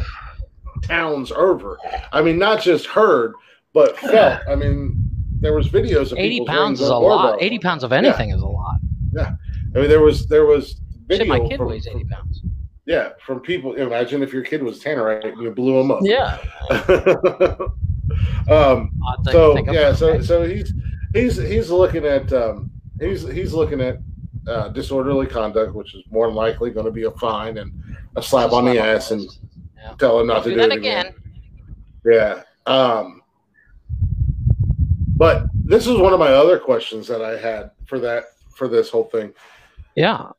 towns 0.84 1.32
over. 1.32 1.78
I 2.12 2.22
mean, 2.22 2.38
not 2.38 2.62
just 2.62 2.86
heard, 2.86 3.34
but 3.74 3.98
felt. 4.00 4.42
I 4.50 4.56
mean, 4.56 4.96
there 5.40 5.54
was 5.54 5.70
videos 5.70 6.12
of 6.12 6.18
80 6.18 6.46
pounds 6.46 6.82
is 6.82 6.88
a 6.90 6.96
lot. 6.96 7.22
doorbells. 7.24 7.38
80 7.42 7.60
pounds 7.60 7.84
of 7.84 7.92
anything 7.94 8.30
is 8.32 8.42
a 8.42 8.46
lot. 8.48 8.76
Yeah, 9.14 9.32
I 9.76 9.80
mean, 9.80 9.90
there 9.90 10.02
was 10.02 10.28
there 10.28 10.46
was 10.46 10.80
video 11.08 11.26
Shit, 11.26 11.28
my 11.28 11.48
kid 11.48 11.58
from, 11.58 11.68
weighs 11.70 11.88
80 11.88 12.04
pounds. 12.06 12.42
Yeah 12.90 13.10
from 13.24 13.40
people. 13.40 13.76
Imagine 13.76 14.24
if 14.24 14.34
your 14.34 14.42
kid 14.42 14.64
was 14.64 14.84
tannerite 14.84 15.24
and 15.24 15.40
you 15.42 15.52
blew 15.52 15.80
him 15.80 15.92
up. 15.92 16.00
Yeah. 16.02 16.40
um, 18.50 18.92
Odd 19.06 19.26
so 19.32 19.54
think 19.54 19.72
yeah, 19.72 19.94
so 19.94 20.10
okay. 20.10 20.24
so 20.24 20.44
he's 20.44 20.74
he's 21.14 21.38
he's 21.38 21.70
looking 21.70 22.04
at 22.06 22.34
um, 22.34 22.72
he's 23.00 23.22
he's 23.30 23.54
looking 23.54 23.80
at 23.80 24.00
uh, 24.48 24.70
disorderly 24.70 25.28
conduct, 25.28 25.76
which 25.76 25.94
is 25.94 26.04
more 26.10 26.26
than 26.28 26.36
likely 26.36 26.72
going 26.72 26.88
to 26.88 26.92
be 26.92 27.04
a 27.04 27.12
fine 27.12 27.60
and 27.60 27.72
a 28.16 28.24
slap 28.24 28.52
on 28.52 28.66
the 28.66 28.74
Slap 28.74 28.86
ass 28.86 29.12
and 29.12 29.22
wrist. 29.22 29.40
Yeah. 29.78 29.94
tell 30.00 30.20
him 30.20 30.28
not 30.28 30.44
Don't 30.44 30.44
to 30.44 30.50
do 30.50 30.56
do 30.56 30.62
that 30.62 30.72
it 30.72 30.78
again. 30.80 31.06
again. 31.06 31.16
Yeah. 32.06 32.44
Um, 32.66 33.22
but 35.16 35.46
this 35.64 35.86
is 35.86 35.96
one 35.98 36.14
of 36.14 36.20
my 36.20 36.30
other 36.30 36.58
questions 36.58 37.08
that 37.08 37.22
I 37.22 37.38
had 37.38 37.70
for 37.86 38.00
that 38.00 38.24
for 38.56 38.68
this 38.68 38.90
whole 38.90 39.06
thing 39.06 39.32
Yeah. 39.96 40.32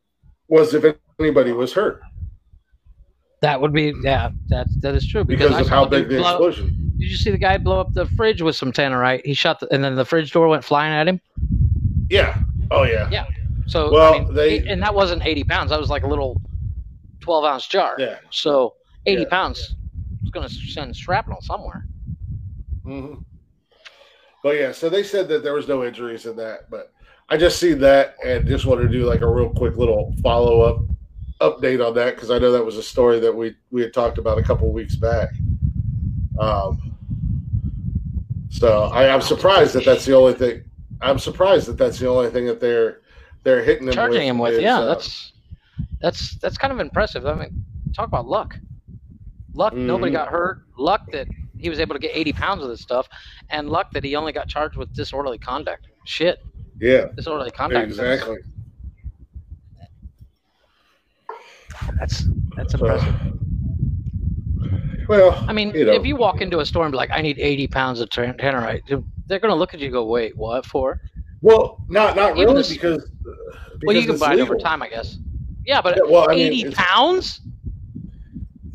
was 0.48 0.74
if 0.74 0.84
anybody 1.18 1.52
was 1.52 1.72
hurt 1.72 2.02
That 3.42 3.60
would 3.60 3.72
be 3.72 3.94
yeah. 4.02 4.30
That 4.48 4.66
that 4.80 4.94
is 4.94 5.06
true 5.06 5.24
because, 5.24 5.48
because 5.48 5.66
of 5.66 5.70
how 5.70 5.84
big 5.86 6.08
the 6.08 6.18
blow- 6.18 6.28
explosion. 6.48 6.92
Did 6.98 7.10
you 7.10 7.16
see 7.16 7.30
the 7.30 7.38
guy 7.38 7.56
blow 7.56 7.80
up 7.80 7.92
the 7.94 8.04
fridge 8.04 8.42
with 8.42 8.54
some 8.56 8.72
tannerite? 8.72 9.24
He 9.24 9.32
shot 9.32 9.60
the, 9.60 9.72
and 9.72 9.82
then 9.82 9.94
the 9.94 10.04
fridge 10.04 10.30
door 10.32 10.48
went 10.48 10.62
flying 10.64 10.92
at 10.92 11.08
him. 11.08 11.18
Yeah. 12.10 12.36
Oh 12.70 12.82
yeah. 12.82 13.08
Yeah. 13.10 13.26
So 13.66 13.90
Well, 13.90 14.14
I 14.14 14.18
mean, 14.18 14.34
they- 14.34 14.50
eight- 14.50 14.66
and 14.66 14.82
that 14.82 14.94
wasn't 14.94 15.24
80 15.24 15.44
pounds. 15.44 15.70
That 15.70 15.80
was 15.80 15.88
like 15.88 16.02
a 16.02 16.06
little 16.08 16.40
12 17.20 17.44
ounce 17.44 17.66
jar. 17.66 17.96
Yeah. 17.98 18.18
So 18.30 18.74
80 19.06 19.22
Yeah. 19.22 19.28
pounds 19.28 19.74
is 20.22 20.30
going 20.30 20.46
to 20.46 20.54
send 20.54 20.94
shrapnel 20.94 21.40
somewhere. 21.40 21.86
hmm 22.84 23.14
But 24.42 24.56
yeah, 24.56 24.72
so 24.72 24.88
they 24.90 25.02
said 25.02 25.28
that 25.28 25.42
there 25.42 25.54
was 25.54 25.68
no 25.68 25.84
injuries 25.84 26.26
in 26.26 26.36
that, 26.36 26.68
but 26.70 26.92
I 27.28 27.36
just 27.36 27.58
see 27.60 27.72
that 27.74 28.16
and 28.24 28.46
just 28.46 28.66
wanted 28.66 28.82
to 28.82 28.88
do 28.88 29.04
like 29.04 29.20
a 29.22 29.26
real 29.30 29.50
quick 29.50 29.76
little 29.76 30.14
follow 30.22 30.60
up 30.62 30.80
update 31.40 31.84
on 31.86 31.94
that 31.94 32.14
because 32.14 32.30
I 32.30 32.38
know 32.38 32.52
that 32.52 32.64
was 32.64 32.76
a 32.76 32.82
story 32.82 33.18
that 33.20 33.34
we 33.34 33.54
we 33.70 33.80
had 33.82 33.92
talked 33.94 34.18
about 34.18 34.38
a 34.38 34.42
couple 34.42 34.70
weeks 34.72 34.96
back. 34.96 35.30
Um, 36.38 36.94
so 38.50 38.84
I, 38.84 39.08
I'm 39.12 39.20
surprised 39.20 39.74
that 39.74 39.84
that's 39.84 40.04
the 40.04 40.14
only 40.14 40.34
thing. 40.34 40.64
I'm 41.00 41.18
surprised 41.18 41.66
that 41.68 41.78
that's 41.78 41.98
the 41.98 42.08
only 42.08 42.30
thing 42.30 42.46
that 42.46 42.60
they're 42.60 43.00
they're 43.42 43.62
hitting 43.62 43.86
him 43.88 43.94
Charging 43.94 44.18
with 44.20 44.22
him 44.28 44.38
with 44.38 44.54
is, 44.54 44.62
yeah. 44.62 44.80
uh, 44.80 44.84
that's 44.86 45.32
that's 46.00 46.36
that's 46.36 46.58
kind 46.58 46.72
of 46.72 46.80
impressive. 46.80 47.26
I 47.26 47.34
mean, 47.34 47.64
talk 47.94 48.06
about 48.08 48.26
luck. 48.26 48.56
Luck. 49.54 49.72
Nobody 49.74 50.10
Mhm. 50.12 50.16
got 50.16 50.28
hurt. 50.28 50.62
Luck 50.78 51.10
that 51.12 51.26
he 51.58 51.68
was 51.68 51.80
able 51.80 51.94
to 51.94 51.98
get 51.98 52.12
80 52.14 52.32
pounds 52.32 52.62
of 52.62 52.68
this 52.68 52.80
stuff, 52.80 53.08
and 53.50 53.68
luck 53.68 53.90
that 53.92 54.04
he 54.04 54.14
only 54.16 54.32
got 54.32 54.48
charged 54.48 54.76
with 54.76 54.92
disorderly 54.94 55.38
conduct. 55.38 55.88
Shit, 56.04 56.38
yeah, 56.80 57.06
disorderly 57.16 57.50
conduct. 57.50 57.86
exactly. 57.88 58.36
That's 58.36 58.48
that's 61.98 62.24
that's 62.56 62.74
impressive. 62.74 63.14
well, 65.08 65.44
I 65.48 65.52
mean, 65.52 65.70
you 65.74 65.84
know. 65.86 65.92
if 65.92 66.04
you 66.04 66.16
walk 66.16 66.40
into 66.40 66.60
a 66.60 66.66
store 66.66 66.84
and 66.84 66.92
be 66.92 66.96
like, 66.96 67.10
"I 67.12 67.20
need 67.20 67.38
80 67.38 67.66
pounds 67.68 68.00
of 68.00 68.10
tan- 68.10 68.34
tannerite," 68.36 68.82
they're 69.26 69.38
going 69.38 69.50
to 69.52 69.56
look 69.56 69.74
at 69.74 69.80
you 69.80 69.86
and 69.86 69.92
go, 69.92 70.04
"Wait, 70.06 70.36
what 70.36 70.64
for?" 70.66 71.00
well, 71.42 71.84
not 71.88 72.16
not 72.16 72.32
Even 72.36 72.48
really 72.48 72.54
this- 72.62 72.72
because, 72.72 73.10
Well, 73.82 73.96
you 73.96 74.02
can 74.02 74.10
it's 74.12 74.20
buy 74.20 74.34
it 74.34 74.40
over 74.40 74.56
time, 74.58 74.82
I 74.82 74.88
guess. 74.88 75.16
Yeah, 75.64 75.80
but 75.80 75.96
Yeah, 75.96 76.10
well, 76.10 76.30
I 76.30 76.34
mean, 76.34 76.52
80 76.52 76.70
pounds? 76.72 77.40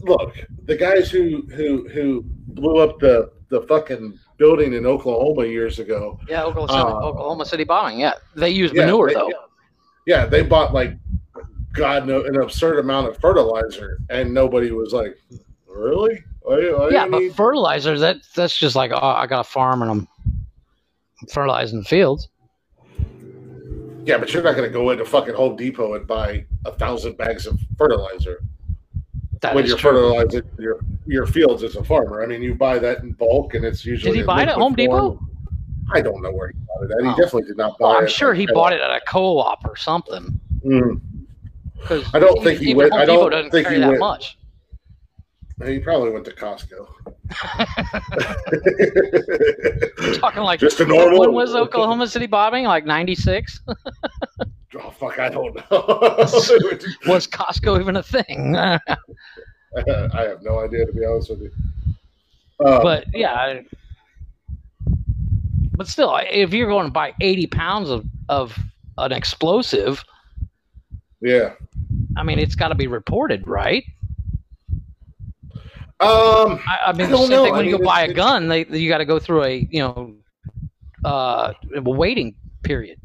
look, 0.01 0.33
the 0.65 0.75
guys 0.75 1.09
who 1.09 1.43
who 1.55 1.87
who 1.89 2.23
blew 2.25 2.77
up 2.77 2.99
the 2.99 3.31
the 3.49 3.61
fucking 3.61 4.17
building 4.37 4.73
in 4.73 4.85
Oklahoma 4.85 5.45
years 5.45 5.79
ago. 5.79 6.19
Yeah, 6.27 6.43
Oklahoma 6.43 6.73
City, 6.73 6.81
Uh, 6.81 7.07
Oklahoma 7.09 7.45
City 7.45 7.63
bombing. 7.63 7.99
Yeah, 7.99 8.13
they 8.35 8.49
use 8.49 8.71
Yeah, 8.73 8.85
manure 8.85 9.09
they- 9.09 9.13
though. 9.13 9.31
Yeah, 10.07 10.25
they 10.25 10.41
bought 10.43 10.73
like 10.73 10.93
God 11.75 12.09
an 12.09 12.35
absurd 12.41 12.79
amount 12.79 13.07
of 13.09 13.17
fertilizer, 13.19 13.99
and 14.09 14.33
nobody 14.33 14.71
was 14.71 14.93
like, 14.93 15.17
"Really? 15.67 16.23
Why, 16.41 16.55
why 16.71 16.89
Yeah, 16.89 17.07
but 17.07 17.19
need-" 17.19 17.35
fertilizer 17.35 17.97
that 17.99 18.17
that's 18.35 18.57
just 18.57 18.75
like 18.75 18.91
oh, 18.93 18.97
I 18.97 19.27
got 19.27 19.41
a 19.41 19.43
farm 19.43 19.81
and 19.81 19.91
I'm 19.91 20.07
fertilizing 21.31 21.79
the 21.79 21.85
fields. 21.85 22.29
yeah, 24.05 24.17
but 24.17 24.33
you're 24.33 24.43
not 24.43 24.55
going 24.55 24.67
to 24.69 24.73
go 24.73 24.89
into 24.91 25.05
fucking 25.05 25.35
Home 25.35 25.55
Depot 25.55 25.95
and 25.95 26.07
buy 26.07 26.45
a 26.65 26.71
thousand 26.71 27.17
bags 27.17 27.45
of 27.47 27.59
fertilizer 27.77 28.41
That 29.41 29.53
when 29.55 29.65
you're 29.65 29.77
true. 29.77 29.91
fertilizing 29.91 30.43
your 30.59 30.79
your 31.07 31.25
fields 31.27 31.61
as 31.63 31.75
a 31.75 31.83
farmer. 31.83 32.23
I 32.23 32.25
mean, 32.25 32.41
you 32.41 32.55
buy 32.55 32.79
that 32.79 32.99
in 32.99 33.11
bulk, 33.11 33.53
and 33.53 33.65
it's 33.65 33.85
usually 33.85 34.13
Did 34.13 34.17
he 34.19 34.23
buy 34.25 34.43
it 34.43 34.49
at 34.49 34.55
Home 34.55 34.75
Depot? 34.75 35.19
I 35.93 36.01
don't 36.01 36.21
know 36.23 36.31
where 36.31 36.47
he 36.47 36.53
bought 36.65 36.83
it 36.89 36.91
at. 36.97 37.03
He 37.03 37.09
Oh. 37.09 37.15
definitely 37.15 37.43
did 37.43 37.57
not 37.57 37.77
buy 37.77 37.87
Well, 37.89 37.97
it. 37.97 38.01
I'm 38.03 38.07
sure 38.07 38.33
he 38.33 38.47
bought 38.47 38.73
it 38.73 38.81
at 38.81 38.89
a 38.89 39.01
co-op 39.07 39.63
or 39.65 39.75
something. 39.75 40.39
Mm. 40.65 40.99
I 42.13 42.19
don't 42.19 42.43
think 42.43 42.59
he 42.59 42.73
went- 42.73 42.91
Home 42.93 43.01
I 43.01 43.05
don't 43.05 43.51
think 43.51 43.67
he 43.67 43.77
that 43.79 43.87
went- 43.89 43.99
much. 43.99 44.37
He 45.65 45.79
probably 45.79 46.11
went 46.11 46.25
to 46.25 46.31
Costco. 46.31 46.85
Talking 50.19 50.43
like 50.43 50.59
Just 50.59 50.81
a 50.81 50.85
normal- 50.85 51.19
When 51.21 51.33
was 51.33 51.55
Oklahoma 51.55 52.07
City 52.07 52.25
bombing? 52.27 52.65
Like 52.65 52.85
'96? 52.85 53.61
oh 53.67 54.89
fuck, 54.91 55.17
I 55.19 55.29
don't 55.29 55.55
know. 55.55 55.63
was 57.07 57.25
Costco 57.27 57.79
even 57.79 57.95
a 57.95 58.03
thing? 58.03 58.57
I 58.57 58.79
have 60.13 60.41
no 60.43 60.59
idea 60.59 60.85
to 60.85 60.91
be 60.91 61.05
honest 61.05 61.29
with 61.29 61.41
you. 61.43 61.51
Uh, 62.63 62.81
but 62.83 63.05
yeah, 63.13 63.33
I- 63.33 63.65
but 65.77 65.87
still, 65.87 66.17
if 66.29 66.53
you're 66.53 66.69
going 66.69 66.85
to 66.87 66.91
buy 66.91 67.13
80 67.21 67.47
pounds 67.47 67.89
of 67.89 68.05
of 68.29 68.57
an 68.97 69.11
explosive, 69.11 70.03
yeah. 71.21 71.53
I 72.17 72.23
mean, 72.23 72.39
it's 72.39 72.55
got 72.55 72.69
to 72.69 72.75
be 72.75 72.87
reported, 72.87 73.47
right? 73.47 73.83
Um, 75.99 76.59
I, 76.67 76.79
I 76.87 76.93
mean, 76.93 77.07
I 77.07 77.09
the 77.11 77.17
same 77.17 77.29
know. 77.29 77.43
thing 77.45 77.53
I 77.53 77.57
when 77.57 77.65
you 77.65 77.71
mean, 77.73 77.81
go 77.81 77.85
buy 77.85 78.03
a 78.03 78.13
gun, 78.13 78.47
they 78.47 78.65
you 78.65 78.89
got 78.89 78.97
to 78.97 79.05
go 79.05 79.19
through 79.19 79.43
a 79.43 79.67
you 79.71 79.79
know 79.79 80.15
uh, 81.05 81.53
waiting 81.83 82.35
period. 82.63 82.99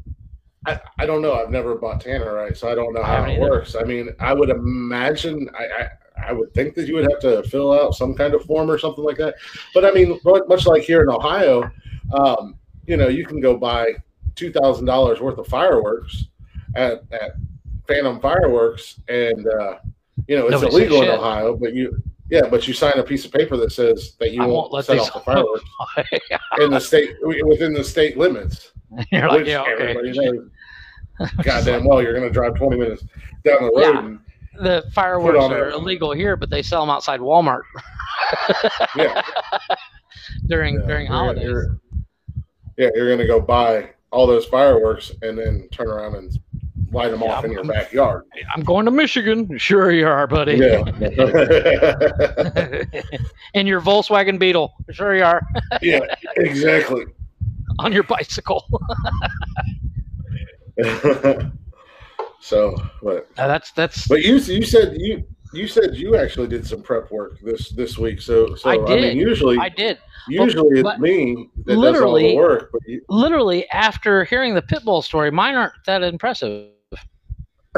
I, 0.67 0.79
I 0.99 1.05
don't 1.05 1.21
know. 1.21 1.33
I've 1.33 1.49
never 1.49 1.75
bought 1.75 2.03
Tannerite, 2.03 2.57
so 2.57 2.69
I 2.69 2.75
don't 2.75 2.93
know 2.93 3.01
how 3.01 3.23
it 3.23 3.31
either. 3.31 3.49
works. 3.49 3.75
I 3.75 3.83
mean, 3.83 4.09
I 4.19 4.33
would 4.33 4.49
imagine 4.49 5.49
I, 5.57 5.63
I 5.65 5.89
I 6.27 6.33
would 6.33 6.53
think 6.53 6.75
that 6.75 6.87
you 6.87 6.95
would 6.95 7.09
have 7.09 7.19
to 7.21 7.43
fill 7.43 7.73
out 7.73 7.95
some 7.95 8.13
kind 8.13 8.33
of 8.33 8.43
form 8.45 8.69
or 8.69 8.77
something 8.77 9.03
like 9.03 9.17
that. 9.17 9.35
But 9.73 9.85
I 9.85 9.91
mean, 9.91 10.19
much 10.23 10.67
like 10.67 10.83
here 10.83 11.01
in 11.01 11.09
Ohio, 11.09 11.69
um, 12.13 12.59
you 12.85 12.97
know, 12.97 13.07
you 13.07 13.25
can 13.25 13.39
go 13.39 13.57
buy 13.57 13.93
two 14.35 14.51
thousand 14.51 14.85
dollars 14.85 15.19
worth 15.19 15.37
of 15.37 15.47
fireworks 15.47 16.25
at, 16.75 17.03
at 17.11 17.31
Phantom 17.91 18.19
Fireworks, 18.19 18.99
and 19.07 19.47
uh, 19.47 19.77
you 20.27 20.37
know 20.37 20.47
it's 20.47 20.61
Nobody 20.61 20.75
illegal 20.75 20.97
in 21.01 21.03
shit. 21.07 21.19
Ohio, 21.19 21.55
but 21.55 21.73
you. 21.73 22.01
Yeah, 22.29 22.47
but 22.49 22.65
you 22.65 22.73
sign 22.73 22.97
a 22.97 23.03
piece 23.03 23.25
of 23.25 23.33
paper 23.33 23.57
that 23.57 23.73
says 23.73 24.15
that 24.21 24.31
you 24.31 24.41
I 24.41 24.45
won't, 24.45 24.71
won't 24.71 24.73
let 24.73 24.85
set 24.85 24.99
off 24.99 25.13
the 25.13 25.19
fireworks 25.19 25.65
in 26.61 26.71
the 26.71 26.79
state 26.79 27.17
within 27.21 27.73
the 27.73 27.83
state 27.83 28.15
limits. 28.17 28.71
You're 29.11 29.27
like, 29.27 29.45
yeah, 29.45 29.63
okay. 29.63 29.97
Goddamn 31.43 31.83
well, 31.83 32.01
you're 32.01 32.13
going 32.13 32.25
to 32.27 32.33
drive 32.33 32.55
20 32.55 32.77
minutes 32.77 33.03
down 33.43 33.63
the 33.63 33.71
road. 33.75 33.81
Yeah. 33.81 33.99
And, 33.99 34.19
The 34.61 34.89
fireworks 34.93 35.43
are 35.43 35.71
illegal 35.71 36.13
here, 36.13 36.37
but 36.37 36.49
they 36.49 36.61
sell 36.61 36.81
them 36.81 36.89
outside 36.89 37.19
Walmart 37.19 37.61
yeah, 38.95 39.21
during 40.47 40.79
yeah, 40.79 40.85
during 40.87 41.07
holidays. 41.07 41.43
you're- 41.43 41.77
yeah, 42.77 42.89
you're 42.95 43.07
going 43.07 43.19
to 43.19 43.27
go 43.27 43.39
buy 43.41 43.89
all 44.11 44.25
those 44.25 44.45
fireworks 44.45 45.11
and 45.21 45.37
then 45.37 45.67
turn 45.71 45.89
around 45.89 46.15
and 46.15 46.31
light 46.91 47.09
them 47.11 47.21
Yeah, 47.21 47.33
off 47.33 47.45
in 47.45 47.51
your 47.51 47.61
I'm- 47.61 47.67
backyard. 47.69 48.25
I'm 48.53 48.63
going 48.63 48.85
to 48.85 48.91
Michigan. 48.91 49.47
Sure 49.59 49.91
you 49.91 50.05
are, 50.07 50.27
buddy. 50.27 50.55
Yeah. 50.57 50.83
In 53.53 53.67
your 53.67 53.81
Volkswagen 53.81 54.37
Beetle. 54.39 54.73
Sure 54.91 55.15
you 55.15 55.23
are. 55.23 55.41
yeah, 55.81 56.01
exactly. 56.37 57.05
On 57.79 57.91
your 57.93 58.03
bicycle. 58.03 58.65
so, 62.39 62.75
but 63.01 63.27
Uh, 63.37 63.47
that's 63.47 63.71
that's 63.71 64.07
but 64.07 64.21
you 64.23 64.35
you 64.37 64.63
said 64.63 64.95
you 64.97 65.23
you 65.53 65.67
said 65.67 65.95
you 65.95 66.15
actually 66.15 66.47
did 66.47 66.65
some 66.65 66.81
prep 66.81 67.11
work 67.11 67.39
this 67.41 67.69
this 67.71 67.97
week. 67.97 68.21
So 68.21 68.55
so 68.55 68.69
I 68.69 68.73
I, 68.73 68.77
did. 68.85 69.01
mean 69.01 69.17
usually 69.17 69.57
I 69.59 69.69
did. 69.69 69.97
usually 70.27 70.81
but 70.81 70.93
it's 70.95 71.01
me 71.01 71.49
that 71.65 71.77
literally- 71.77 72.23
does 72.23 72.31
all 72.37 72.43
the 72.43 72.49
work, 72.49 72.69
but 72.71 72.81
you, 72.87 73.01
Literally 73.09 73.69
after 73.69 74.23
hearing 74.23 74.53
the 74.55 74.61
Pitbull 74.61 75.03
story, 75.03 75.31
mine 75.31 75.55
aren't 75.55 75.73
that 75.85 76.03
impressive. 76.03 76.69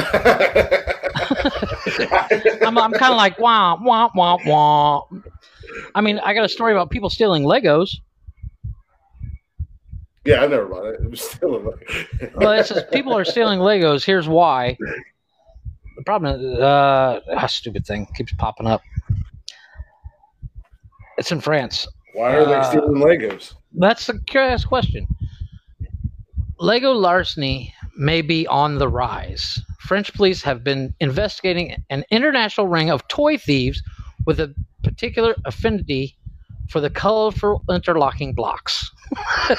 I'm, 2.62 2.78
I'm 2.78 2.92
kind 2.94 3.12
of 3.12 3.18
like 3.18 3.38
wah 3.40 3.78
wah 3.80 4.10
wah 4.16 4.38
wah. 4.46 5.04
I 5.96 6.02
mean, 6.02 6.20
I 6.20 6.34
got 6.34 6.46
a 6.46 6.50
story 6.50 6.72
about 6.74 6.90
people 6.90 7.10
stealing 7.10 7.44
Legos. 7.44 7.96
yeah, 10.26 10.42
I 10.44 10.48
never 10.48 10.66
bought 10.66 10.86
it. 10.86 11.02
It 11.02 11.10
was 11.10 11.22
still 11.22 11.56
in 11.58 11.66
Well, 12.36 12.54
it 12.54 12.66
says 12.66 12.84
people 12.92 13.16
are 13.16 13.26
stealing 13.26 13.60
Legos. 13.60 14.04
Here's 14.04 14.28
why. 14.28 14.78
The 15.96 16.04
problem 16.04 16.40
is, 16.40 16.60
uh, 16.60 17.20
ah, 17.36 17.48
stupid 17.48 17.86
thing 17.86 18.08
keeps 18.16 18.34
popping 18.34 18.66
up. 18.68 18.82
It's 21.20 21.32
in 21.32 21.40
France. 21.40 21.88
Why 22.14 22.36
are 22.36 22.46
they 22.46 22.56
Uh, 22.56 22.64
stealing 22.64 22.96
Legos? 22.96 23.54
That's 23.74 24.10
a 24.10 24.20
curious 24.22 24.66
question. 24.66 25.08
Lego 26.60 26.94
larceny 26.94 27.74
may 27.96 28.22
be 28.22 28.48
on 28.48 28.78
the 28.80 28.88
rise. 28.88 29.62
French 29.84 30.14
police 30.14 30.42
have 30.42 30.64
been 30.64 30.94
investigating 31.02 31.76
an 31.90 32.06
international 32.10 32.68
ring 32.68 32.90
of 32.90 33.06
toy 33.10 33.38
thieves 33.38 33.84
with 34.26 34.40
a 34.40 34.56
particular 34.82 35.36
affinity 35.46 36.18
for 36.70 36.80
the 36.80 36.90
colorful 36.90 37.62
interlocking 37.70 38.34
blocks. 38.34 38.90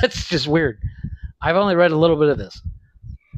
That's 0.00 0.28
just 0.28 0.48
weird. 0.48 0.78
I've 1.42 1.56
only 1.56 1.74
read 1.74 1.90
a 1.90 1.96
little 1.96 2.16
bit 2.16 2.30
of 2.30 2.38
this. 2.38 2.58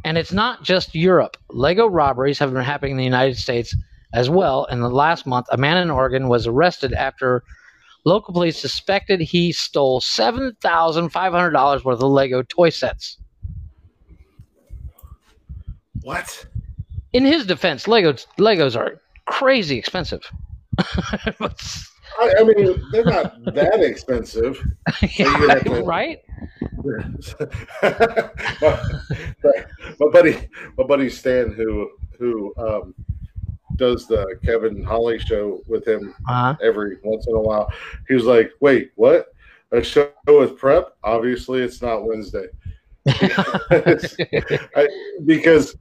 And 0.05 0.17
it's 0.17 0.33
not 0.33 0.63
just 0.63 0.95
Europe. 0.95 1.37
Lego 1.51 1.89
robberies 1.89 2.39
have 2.39 2.53
been 2.53 2.63
happening 2.63 2.93
in 2.93 2.99
the 2.99 3.05
United 3.05 3.37
States 3.37 3.77
as 4.15 4.31
well. 4.31 4.67
In 4.67 4.79
the 4.81 4.89
last 4.89 5.27
month, 5.27 5.47
a 5.51 5.57
man 5.57 5.79
in 5.79 5.91
Oregon 5.91 6.29
was 6.29 6.47
arrested 6.47 6.93
after 6.93 7.43
local 8.05 8.33
police 8.33 8.61
suspected 8.61 9.21
he 9.21 9.51
stole 9.51 10.01
$7,500 10.01 11.85
worth 11.85 12.01
of 12.01 12.09
Lego 12.09 12.43
toy 12.43 12.69
sets. 12.69 13.19
What? 16.07 16.47
In 17.15 17.25
his 17.25 17.47
defense, 17.47 17.87
Legos 17.87 18.27
Legos 18.39 18.77
are 18.79 19.01
crazy 19.25 19.77
expensive. 19.77 20.21
I, 20.79 22.33
I 22.39 22.45
mean, 22.45 22.81
they're 22.93 23.05
not 23.05 23.43
that 23.47 23.81
expensive. 23.83 24.57
yeah, 25.19 25.59
to- 25.65 25.83
right? 25.83 26.21
my, 27.83 29.65
my 29.99 30.09
buddy, 30.13 30.49
my 30.79 30.85
buddy 30.85 31.11
Stan, 31.11 31.51
who 31.51 31.91
who 32.17 32.55
um, 32.57 32.95
does 33.75 34.07
the 34.07 34.37
Kevin 34.45 34.85
Holly 34.85 35.19
show 35.19 35.61
with 35.67 35.89
him 35.89 36.15
Uh-huh. 36.29 36.55
every 36.63 36.99
once 37.03 37.27
in 37.27 37.35
a 37.35 37.41
while, 37.41 37.69
he 38.07 38.15
was 38.15 38.27
like, 38.27 38.53
"Wait, 38.61 38.93
what? 38.95 39.35
A 39.73 39.83
show 39.83 40.13
with 40.29 40.57
prep? 40.57 40.95
Obviously, 41.03 41.63
it's 41.63 41.83
not 41.83 42.05
Wednesday." 42.07 42.47
I, 43.09 44.89
because 45.25 45.77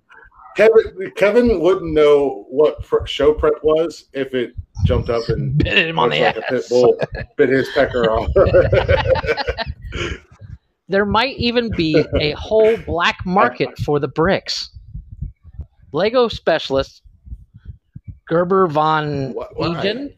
Kevin 0.55 1.11
Kevin 1.15 1.59
wouldn't 1.59 1.93
know 1.93 2.45
what 2.49 2.81
pr- 2.83 3.05
show 3.05 3.33
prep 3.33 3.63
was 3.63 4.05
if 4.13 4.33
it 4.33 4.55
jumped 4.85 5.09
up 5.09 5.27
and 5.29 5.57
Bit 5.63 5.89
him 5.89 5.99
on 5.99 6.09
the 6.09 6.21
like 6.21 6.37
a 6.37 6.41
pit 6.41 6.65
bull 6.69 6.97
bit 7.37 7.49
his 7.49 7.69
pecker 7.73 8.05
off. 8.11 8.29
There 10.87 11.05
might 11.05 11.35
even 11.37 11.71
be 11.75 12.05
a 12.21 12.33
whole 12.33 12.77
black 12.77 13.17
market 13.25 13.75
for 13.79 13.99
the 13.99 14.07
bricks. 14.07 14.69
Lego 15.91 16.27
specialist 16.27 17.01
Gerber 18.27 18.67
von 18.67 19.31
Wh- 19.31 19.57
why? 19.57 19.79
Egen 19.79 20.13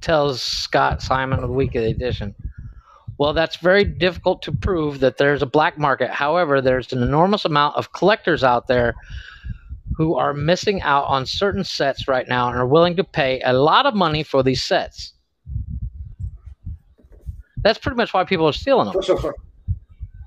tells 0.00 0.42
Scott 0.42 1.02
Simon 1.02 1.38
of 1.38 1.48
the 1.48 1.54
Weekly 1.54 1.88
Edition. 1.90 2.34
Well, 3.18 3.32
that's 3.32 3.56
very 3.56 3.84
difficult 3.84 4.42
to 4.42 4.52
prove 4.52 4.98
that 5.00 5.18
there's 5.18 5.40
a 5.40 5.46
black 5.46 5.78
market. 5.78 6.10
However, 6.10 6.60
there's 6.60 6.92
an 6.92 7.02
enormous 7.02 7.44
amount 7.44 7.76
of 7.76 7.92
collectors 7.92 8.42
out 8.42 8.66
there 8.66 8.94
who 9.94 10.14
are 10.16 10.34
missing 10.34 10.82
out 10.82 11.04
on 11.04 11.24
certain 11.26 11.64
sets 11.64 12.08
right 12.08 12.26
now 12.28 12.48
and 12.48 12.56
are 12.56 12.66
willing 12.66 12.96
to 12.96 13.04
pay 13.04 13.40
a 13.44 13.52
lot 13.52 13.86
of 13.86 13.94
money 13.94 14.22
for 14.22 14.42
these 14.42 14.62
sets. 14.62 15.12
That's 17.58 17.78
pretty 17.78 17.96
much 17.96 18.12
why 18.14 18.24
people 18.24 18.46
are 18.46 18.52
stealing 18.52 18.90
them. 18.92 19.32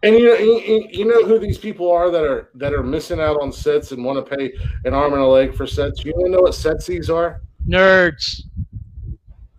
And 0.01 0.15
you 0.15 0.27
know, 0.27 0.33
you, 0.35 0.87
you 0.91 1.05
know 1.05 1.23
who 1.25 1.39
these 1.39 1.57
people 1.57 1.91
are 1.91 2.09
that 2.09 2.23
are 2.23 2.49
that 2.55 2.73
are 2.73 2.83
missing 2.83 3.19
out 3.19 3.37
on 3.41 3.51
sets 3.51 3.91
and 3.91 4.03
want 4.03 4.25
to 4.25 4.35
pay 4.37 4.53
an 4.85 4.93
arm 4.93 5.11
and 5.13 5.21
a 5.21 5.25
leg 5.27 5.53
for 5.53 5.67
sets. 5.67 6.05
You 6.05 6.13
know 6.17 6.39
what 6.41 6.55
sets 6.55 6.85
these 6.87 7.09
are? 7.09 7.41
Nerds. 7.67 8.41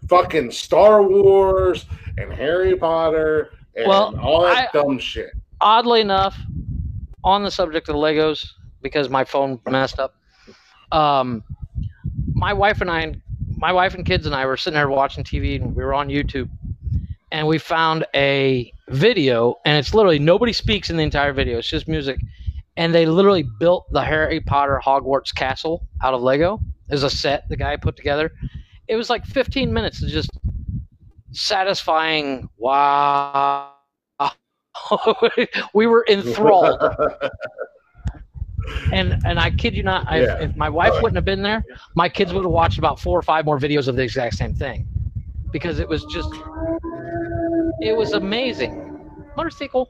fucking 0.08 0.50
Star 0.50 1.02
Wars 1.02 1.84
and 2.16 2.32
Harry 2.32 2.74
Potter 2.74 3.50
and 3.76 3.86
Well, 3.86 4.18
all 4.18 4.42
that 4.44 4.68
I- 4.74 4.78
dumb 4.78 4.98
shit. 4.98 5.30
Oddly 5.60 6.00
enough, 6.00 6.36
on 7.22 7.42
the 7.44 7.50
subject 7.50 7.90
of 7.90 7.96
Legos, 7.96 8.46
because 8.82 9.08
my 9.08 9.24
phone 9.24 9.60
messed 9.68 9.98
up, 9.98 10.14
um, 10.92 11.42
my 12.34 12.52
wife 12.52 12.80
and 12.80 12.90
I, 12.90 13.14
my 13.56 13.72
wife 13.72 13.94
and 13.94 14.04
kids 14.04 14.26
and 14.26 14.34
I 14.34 14.46
were 14.46 14.56
sitting 14.56 14.74
there 14.74 14.88
watching 14.88 15.24
TV, 15.24 15.60
and 15.60 15.74
we 15.74 15.84
were 15.84 15.94
on 15.94 16.08
YouTube, 16.08 16.48
and 17.32 17.46
we 17.46 17.58
found 17.58 18.04
a 18.14 18.72
video, 18.88 19.56
and 19.64 19.78
it's 19.78 19.94
literally 19.94 20.18
nobody 20.18 20.52
speaks 20.52 20.90
in 20.90 20.96
the 20.96 21.02
entire 21.02 21.32
video. 21.32 21.58
It's 21.58 21.68
just 21.68 21.88
music, 21.88 22.18
and 22.76 22.94
they 22.94 23.06
literally 23.06 23.44
built 23.58 23.90
the 23.92 24.02
Harry 24.02 24.40
Potter 24.40 24.80
Hogwarts 24.84 25.34
castle 25.34 25.86
out 26.02 26.14
of 26.14 26.22
Lego. 26.22 26.60
As 26.90 27.04
a 27.04 27.10
set 27.10 27.48
the 27.48 27.56
guy 27.56 27.76
put 27.76 27.96
together. 27.96 28.32
It 28.88 28.96
was 28.96 29.08
like 29.08 29.24
15 29.24 29.72
minutes 29.72 30.02
of 30.02 30.08
just 30.08 30.30
satisfying. 31.30 32.48
Wow. 32.58 33.74
we 35.74 35.86
were 35.86 36.04
enthralled, 36.08 36.80
and 38.92 39.20
and 39.24 39.38
I 39.38 39.50
kid 39.50 39.74
you 39.74 39.82
not, 39.82 40.06
I, 40.10 40.22
Yeah. 40.22 40.42
if 40.44 40.56
my 40.56 40.68
wife 40.68 40.92
wouldn't 40.94 41.16
have 41.16 41.24
been 41.24 41.42
there, 41.42 41.64
my 41.94 42.08
kids 42.08 42.32
would 42.32 42.44
have 42.44 42.52
watched 42.52 42.78
about 42.78 42.98
four 43.00 43.18
or 43.18 43.22
five 43.22 43.44
more 43.44 43.58
videos 43.58 43.88
of 43.88 43.96
the 43.96 44.02
exact 44.02 44.36
same 44.36 44.54
thing, 44.54 44.86
because 45.52 45.78
it 45.80 45.88
was 45.88 46.04
just, 46.06 46.32
it 47.80 47.96
was 47.96 48.12
amazing. 48.12 48.86
Motorcycle. 49.36 49.88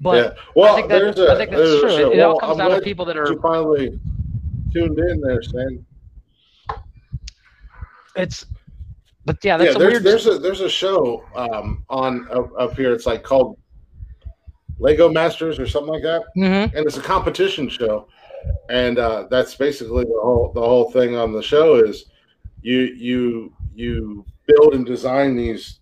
But 0.00 0.16
yeah. 0.16 0.42
Well, 0.56 0.72
I 0.72 0.76
think 0.76 0.88
that 0.88 1.02
a, 1.18 1.32
I 1.32 1.36
think 1.36 1.50
that's 1.50 1.62
there's 1.62 1.74
a 1.74 1.80
true. 1.80 1.90
show. 1.90 2.12
It, 2.12 2.20
all 2.20 2.38
comes 2.38 2.58
I'm 2.58 2.68
down 2.68 2.78
to 2.78 2.84
people 2.84 3.04
that 3.04 3.14
You 3.14 3.22
are. 3.22 3.40
finally 3.40 4.00
tuned 4.72 4.98
in 4.98 5.20
there, 5.20 5.40
Stan. 5.42 5.86
It's, 8.16 8.44
but 9.24 9.38
yeah, 9.44 9.56
that's 9.56 9.70
yeah, 9.70 9.76
a 9.76 9.78
there's 9.78 9.92
weird. 9.92 10.02
there's 10.02 10.26
a 10.26 10.38
there's 10.38 10.60
a 10.60 10.68
show 10.68 11.24
um, 11.36 11.84
on 11.88 12.28
up, 12.32 12.50
up 12.58 12.76
here. 12.76 12.92
It's 12.92 13.06
like 13.06 13.22
called 13.22 13.56
Lego 14.82 15.08
Masters 15.08 15.58
or 15.58 15.66
something 15.66 15.92
like 15.94 16.02
that, 16.02 16.22
Mhm. 16.36 16.74
and 16.74 16.86
it's 16.86 16.96
a 16.96 17.00
competition 17.00 17.68
show. 17.68 18.08
And 18.68 18.98
uh, 18.98 19.26
that's 19.30 19.54
basically 19.54 20.04
the 20.04 20.20
whole 20.20 20.50
the 20.52 20.60
whole 20.60 20.90
thing 20.90 21.14
on 21.16 21.32
the 21.32 21.42
show 21.42 21.76
is 21.76 22.06
you 22.60 22.80
you 22.80 23.52
you 23.74 24.24
build 24.46 24.74
and 24.74 24.84
design 24.84 25.36
these 25.36 25.78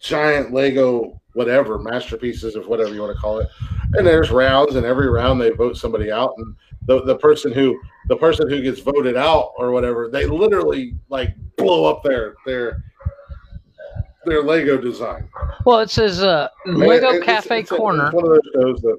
giant 0.00 0.52
Lego 0.52 1.20
whatever 1.34 1.78
masterpieces 1.78 2.56
of 2.56 2.66
whatever 2.66 2.92
you 2.92 3.00
want 3.00 3.14
to 3.14 3.20
call 3.20 3.38
it. 3.38 3.48
And 3.94 4.04
there's 4.06 4.30
rounds, 4.32 4.74
and 4.74 4.84
every 4.84 5.08
round 5.08 5.40
they 5.40 5.50
vote 5.50 5.76
somebody 5.76 6.10
out, 6.10 6.34
and 6.38 6.54
the 6.86 7.02
the 7.04 7.16
person 7.16 7.52
who 7.52 7.78
the 8.08 8.16
person 8.16 8.48
who 8.50 8.60
gets 8.60 8.80
voted 8.80 9.16
out 9.16 9.52
or 9.56 9.70
whatever, 9.70 10.08
they 10.08 10.26
literally 10.26 10.96
like 11.10 11.28
blow 11.56 11.84
up 11.84 12.02
their 12.02 12.34
their 12.44 12.82
their 14.28 14.42
Lego 14.42 14.78
design. 14.78 15.28
Well, 15.64 15.80
it 15.80 15.90
says 15.90 16.22
uh, 16.22 16.48
Lego 16.66 17.08
it's- 17.08 17.24
Cafe 17.24 17.60
it's 17.60 17.70
a- 17.72 17.76
Corner. 17.76 18.06
It's 18.06 18.14
one 18.14 18.24
of 18.24 18.30
those 18.30 18.52
shows 18.54 18.80
that 18.82 18.98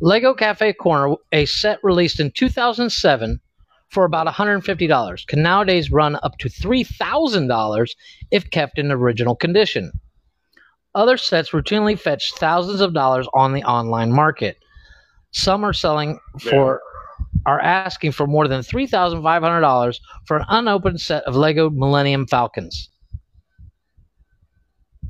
Lego 0.00 0.34
Cafe 0.34 0.72
Corner, 0.74 1.16
a 1.32 1.46
set 1.46 1.78
released 1.82 2.20
in 2.20 2.30
2007 2.30 3.40
for 3.90 4.04
about 4.04 4.26
$150, 4.26 5.26
can 5.26 5.42
nowadays 5.42 5.90
run 5.90 6.18
up 6.22 6.36
to 6.38 6.48
$3,000 6.48 7.90
if 8.30 8.50
kept 8.50 8.78
in 8.78 8.92
original 8.92 9.34
condition. 9.36 9.92
Other 10.94 11.16
sets 11.16 11.50
routinely 11.50 11.98
fetch 11.98 12.32
thousands 12.34 12.80
of 12.80 12.94
dollars 12.94 13.28
on 13.32 13.52
the 13.52 13.62
online 13.64 14.12
market. 14.12 14.58
Some 15.32 15.64
are 15.64 15.72
selling 15.72 16.18
for 16.40 16.80
are 17.44 17.60
asking 17.60 18.12
for 18.12 18.26
more 18.26 18.48
than 18.48 18.60
$3,500 18.62 19.98
for 20.26 20.36
an 20.38 20.44
unopened 20.48 21.00
set 21.00 21.22
of 21.24 21.36
Lego 21.36 21.70
Millennium 21.70 22.26
Falcons. 22.26 22.90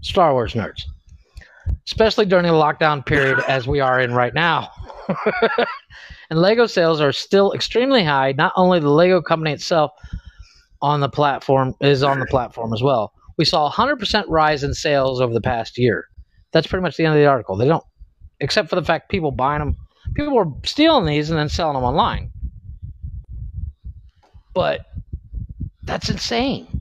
Star 0.03 0.33
Wars 0.33 0.55
nerds 0.55 0.83
especially 1.87 2.27
during 2.27 2.47
the 2.47 2.53
lockdown 2.53 3.05
period 3.05 3.39
as 3.49 3.67
we 3.67 3.81
are 3.81 4.01
in 4.01 4.13
right 4.13 4.35
now. 4.35 4.71
and 6.31 6.41
Lego 6.41 6.67
sales 6.67 7.01
are 7.01 7.13
still 7.13 7.53
extremely 7.53 8.05
high. 8.05 8.33
Not 8.33 8.53
only 8.57 8.81
the 8.81 8.91
Lego 8.91 9.23
company 9.23 9.53
itself 9.53 9.93
on 10.83 11.01
the 11.01 11.09
platform 11.09 11.75
is 11.81 12.03
on 12.03 12.21
the 12.21 12.27
platform 12.27 12.73
as 12.73 12.83
well. 12.83 13.13
We 13.39 13.45
saw 13.45 13.69
a 13.69 13.71
100% 13.71 14.25
rise 14.29 14.65
in 14.65 14.75
sales 14.75 15.21
over 15.21 15.33
the 15.33 15.41
past 15.41 15.79
year. 15.79 16.07
That's 16.53 16.67
pretty 16.67 16.83
much 16.83 16.97
the 16.97 17.05
end 17.05 17.15
of 17.15 17.21
the 17.21 17.27
article. 17.27 17.57
They 17.57 17.69
don't, 17.69 17.85
except 18.41 18.69
for 18.69 18.77
the 18.77 18.85
fact 18.85 19.11
people 19.11 19.31
buying 19.31 19.61
them, 19.61 19.77
people 20.15 20.35
were 20.35 20.51
stealing 20.65 21.07
these 21.07 21.31
and 21.31 21.39
then 21.39 21.49
selling 21.49 21.75
them 21.75 21.85
online. 21.85 22.31
But 24.55 24.87
that's 25.83 26.09
insane. 26.09 26.81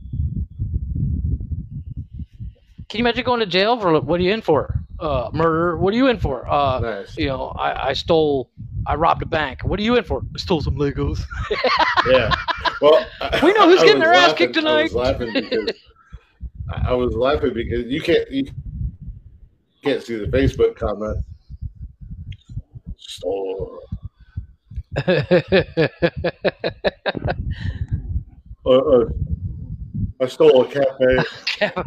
Can 2.95 2.99
you 3.03 3.09
imagine 3.09 3.25
going 3.25 3.41
to 3.41 3.45
jail 3.45 3.77
for 3.77 3.99
what 3.99 4.21
are 4.21 4.23
you 4.23 4.31
in 4.31 4.41
for? 4.41 4.73
Uh, 5.01 5.29
murder. 5.33 5.75
What 5.75 5.93
are 5.93 5.97
you 5.97 6.07
in 6.07 6.17
for? 6.17 6.49
Uh, 6.49 6.79
nice. 6.79 7.17
you 7.17 7.27
know, 7.27 7.47
I, 7.49 7.89
I 7.89 7.93
stole, 7.93 8.49
I 8.87 8.95
robbed 8.95 9.21
a 9.21 9.25
bank. 9.25 9.65
What 9.65 9.81
are 9.81 9.83
you 9.83 9.97
in 9.97 10.05
for? 10.05 10.21
I 10.33 10.37
stole 10.37 10.61
some 10.61 10.77
Legos. 10.77 11.19
Yeah. 12.09 12.33
Well, 12.81 13.05
We 13.43 13.51
know 13.51 13.67
who's 13.67 13.81
I 13.81 13.85
getting 13.87 13.99
was 13.99 14.05
their 14.07 14.13
ass 14.13 14.29
laughing- 14.29 14.53
kicked 14.53 14.57
I 14.65 14.81
was 14.83 14.91
tonight. 14.93 15.03
laughing 15.03 15.33
because 15.33 15.71
I 16.85 16.93
was 16.93 17.13
laughing 17.15 17.53
because 17.53 17.85
you 17.87 17.99
can't 17.99 18.31
you 18.31 18.45
can't 19.83 20.01
see 20.01 20.15
the 20.15 20.27
Facebook 20.27 20.77
comment. 20.77 21.17
Stole 22.97 23.81
uh, 28.65 28.69
uh, 28.69 29.05
I 30.21 30.27
stole 30.27 30.63
a 30.63 30.67
cafe. 30.67 31.17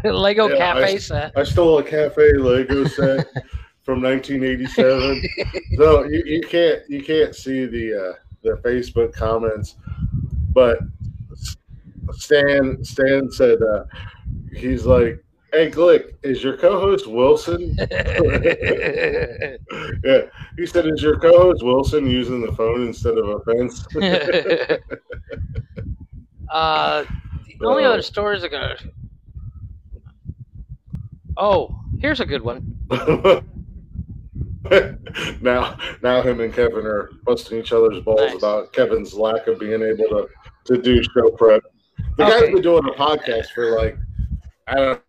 Lego 0.10 0.48
Yeah, 0.48 0.56
cafe 0.56 0.94
I- 0.94 0.98
set. 0.98 1.32
I 1.36 1.42
stole 1.44 1.78
a 1.78 1.82
cafe 1.82 2.32
Lego 2.36 2.84
set 2.84 3.26
from 3.82 4.02
1987. 4.02 5.22
so 5.76 6.04
you, 6.04 6.22
you 6.26 6.40
can't 6.42 6.82
you 6.88 7.02
can't 7.02 7.34
see 7.34 7.66
the 7.66 7.94
uh, 8.10 8.12
the 8.42 8.56
Facebook 8.62 9.12
comments, 9.14 9.76
but 10.52 10.78
Stan 12.12 12.82
Stan 12.84 13.30
said 13.30 13.58
uh, 13.62 13.84
he's 14.54 14.84
like, 14.86 15.22
"Hey 15.52 15.70
Glick, 15.70 16.14
is 16.22 16.42
your 16.44 16.56
co-host 16.56 17.06
Wilson?" 17.06 17.74
yeah, 20.04 20.22
he 20.56 20.66
said, 20.66 20.86
"Is 20.86 21.02
your 21.02 21.18
co-host 21.18 21.62
Wilson 21.62 22.06
using 22.10 22.40
the 22.44 22.52
phone 22.52 22.86
instead 22.86 23.16
of 23.18 23.28
a 23.28 23.40
fence?" 23.40 23.86
uh, 26.50 27.04
the 27.60 27.66
only 27.66 27.84
Uh, 27.84 27.90
other 27.90 28.02
stories 28.02 28.42
are 28.44 28.48
gonna. 28.48 28.76
Oh, 31.36 31.78
here's 32.00 32.20
a 32.20 32.26
good 32.26 32.42
one. 32.42 32.76
now, 35.40 35.76
now 36.02 36.20
him 36.22 36.40
and 36.40 36.52
Kevin 36.52 36.84
are 36.86 37.10
busting 37.24 37.58
each 37.58 37.72
other's 37.72 38.00
balls 38.02 38.20
Nice. 38.20 38.34
about 38.36 38.72
Kevin's 38.72 39.14
lack 39.14 39.46
of 39.46 39.58
being 39.60 39.82
able 39.82 40.04
to, 40.08 40.28
to 40.64 40.80
do 40.82 41.02
show 41.02 41.30
prep. 41.36 41.62
The 42.16 42.24
guy's 42.24 42.42
Okay. 42.42 42.52
been 42.52 42.62
doing 42.62 42.84
a 42.88 42.92
podcast 42.92 43.46
for 43.54 43.76
like 43.76 43.98
I 44.66 44.74
don't, 44.74 45.00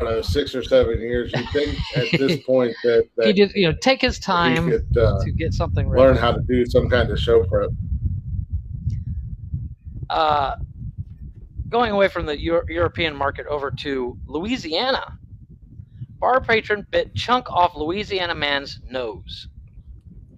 know 0.00 0.22
six 0.22 0.54
or 0.54 0.62
seven 0.62 1.00
years. 1.00 1.32
You 1.32 1.44
think 1.52 1.78
at 1.96 2.10
this 2.18 2.42
point 2.46 2.74
that, 2.84 3.08
that 3.16 3.26
He 3.26 3.32
just, 3.32 3.54
you 3.54 3.68
know, 3.70 3.76
take 3.80 4.00
his 4.00 4.18
time 4.18 4.70
could 4.70 4.96
uh, 4.96 5.22
to 5.24 5.32
get 5.32 5.52
something 5.54 5.88
ready. 5.88 6.02
learn 6.04 6.16
how 6.16 6.32
to 6.32 6.40
do 6.48 6.64
some 6.66 6.88
kind 6.88 7.10
of 7.10 7.18
show 7.18 7.44
prep? 7.44 7.70
uh, 10.10 10.56
going 11.74 11.90
away 11.90 12.06
from 12.06 12.24
the 12.24 12.40
Euro- 12.40 12.64
European 12.68 13.16
market 13.16 13.48
over 13.48 13.68
to 13.68 14.16
Louisiana. 14.26 15.18
Bar 16.20 16.40
patron 16.40 16.86
bit 16.92 17.12
chunk 17.16 17.50
off 17.50 17.74
Louisiana 17.74 18.32
man's 18.32 18.78
nose. 18.88 19.48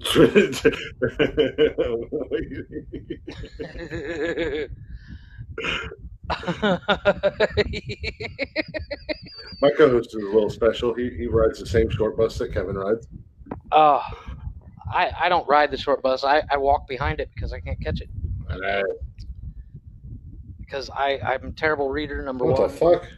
My 9.61 9.71
co-host 9.77 10.17
is 10.17 10.25
a 10.25 10.27
little 10.27 10.49
special. 10.49 10.95
He, 10.95 11.11
he 11.11 11.27
rides 11.27 11.59
the 11.59 11.67
same 11.67 11.91
short 11.91 12.17
bus 12.17 12.39
that 12.39 12.55
Kevin 12.55 12.77
rides. 12.77 13.09
oh, 13.73 14.03
I, 14.91 15.13
I 15.21 15.29
don't 15.29 15.47
ride 15.47 15.71
the 15.71 15.77
short 15.77 16.03
bus. 16.03 16.25
I, 16.25 16.45
I 16.51 16.57
walk 16.57 16.89
behind 16.89 17.21
it 17.21 17.29
because 17.35 17.53
I 17.53 17.61
can't 17.61 17.79
catch 17.83 18.01
it. 18.01 18.09
And 18.49 18.65
I, 18.65 18.83
Because 20.67 20.91
I, 20.91 21.19
I'm 21.25 21.47
a 21.47 21.51
terrible 21.53 21.89
reader, 21.91 22.23
number 22.23 22.45
what 22.45 22.59
one. 22.59 22.63
What 22.71 22.73
the 22.73 22.77
fuck? 23.01 23.09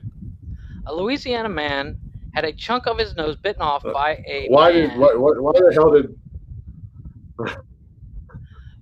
A 0.87 0.95
Louisiana 0.95 1.49
man 1.49 1.99
had 2.35 2.45
a 2.45 2.53
chunk 2.53 2.87
of 2.87 2.99
his 2.99 3.17
nose 3.17 3.37
bitten 3.37 3.63
off 3.63 3.85
Uh, 3.85 3.93
by 3.93 4.23
a 4.29 4.47
Why 4.49 4.71
man. 4.73 4.89
did 4.91 4.99
why, 4.99 5.15
why, 5.15 5.33
why 5.39 5.53
the 5.55 5.73
hell 5.73 5.91
did 5.93 6.15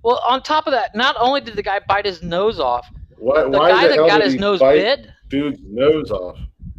Well, 0.03 0.21
on 0.27 0.43
top 0.43 0.67
of 0.67 0.73
that, 0.73 0.95
not 0.95 1.15
only 1.19 1.41
did 1.41 1.55
the 1.55 1.63
guy 1.63 1.79
bite 1.87 2.05
his 2.05 2.21
nose 2.21 2.59
off, 2.59 2.87
why, 3.17 3.43
the 3.43 3.49
why 3.49 3.71
guy 3.71 3.87
the 3.87 3.95
that 3.95 4.07
got 4.07 4.21
his 4.21 4.35
nose 4.35 4.59
bit. 4.59 5.07
dude's 5.29 5.59
nose 5.63 6.11
off? 6.11 6.37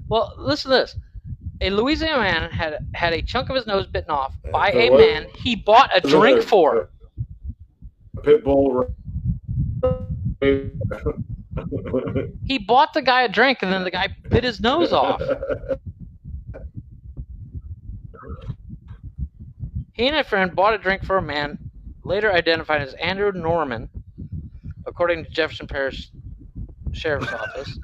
Well, 0.08 0.34
listen 0.38 0.70
to 0.70 0.76
this. 0.78 0.96
A 1.60 1.70
Louisiana 1.70 2.18
man 2.22 2.50
had 2.50 2.78
had 2.94 3.12
a 3.12 3.20
chunk 3.20 3.48
of 3.50 3.56
his 3.56 3.66
nose 3.66 3.86
bitten 3.86 4.10
off 4.10 4.32
by 4.52 4.70
So 4.72 4.78
a 4.78 4.90
what- 4.90 5.00
man 5.00 5.26
he 5.34 5.56
bought 5.56 5.90
a 5.94 6.00
drink 6.00 6.42
for. 6.42 6.90
a 8.16 8.20
pit 8.20 8.44
bull. 8.44 8.86
He 12.44 12.58
bought 12.58 12.92
the 12.94 13.02
guy 13.02 13.22
a 13.22 13.28
drink, 13.28 13.58
and 13.62 13.72
then 13.72 13.84
the 13.84 13.90
guy 13.90 14.08
bit 14.28 14.44
his 14.44 14.60
nose 14.60 14.92
off. 14.92 15.22
He 19.92 20.06
and 20.06 20.16
a 20.16 20.22
friend 20.24 20.54
bought 20.54 20.74
a 20.74 20.78
drink 20.78 21.04
for 21.04 21.16
a 21.16 21.22
man, 21.22 21.58
later 22.04 22.32
identified 22.32 22.82
as 22.82 22.94
Andrew 22.94 23.32
Norman, 23.32 23.88
according 24.86 25.24
to 25.24 25.30
Jefferson 25.30 25.66
Parish 25.66 26.10
Sheriff's 26.92 27.32
Office. 27.32 27.78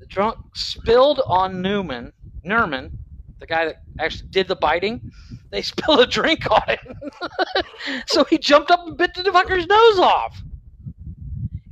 The 0.00 0.06
drunk 0.06 0.38
spilled 0.54 1.20
on 1.26 1.60
Newman, 1.60 2.12
Nerman, 2.44 2.92
the 3.38 3.46
guy 3.46 3.66
that 3.66 3.82
actually 3.98 4.28
did 4.30 4.48
the 4.48 4.56
biting. 4.56 5.12
They 5.50 5.62
spilled 5.62 6.00
a 6.00 6.06
drink 6.06 6.50
on 6.50 6.62
him. 6.68 6.96
so 8.06 8.24
he 8.24 8.38
jumped 8.38 8.70
up 8.70 8.86
and 8.86 8.96
bit 8.96 9.14
the 9.14 9.22
fucker's 9.24 9.66
nose 9.66 9.98
off. 9.98 10.42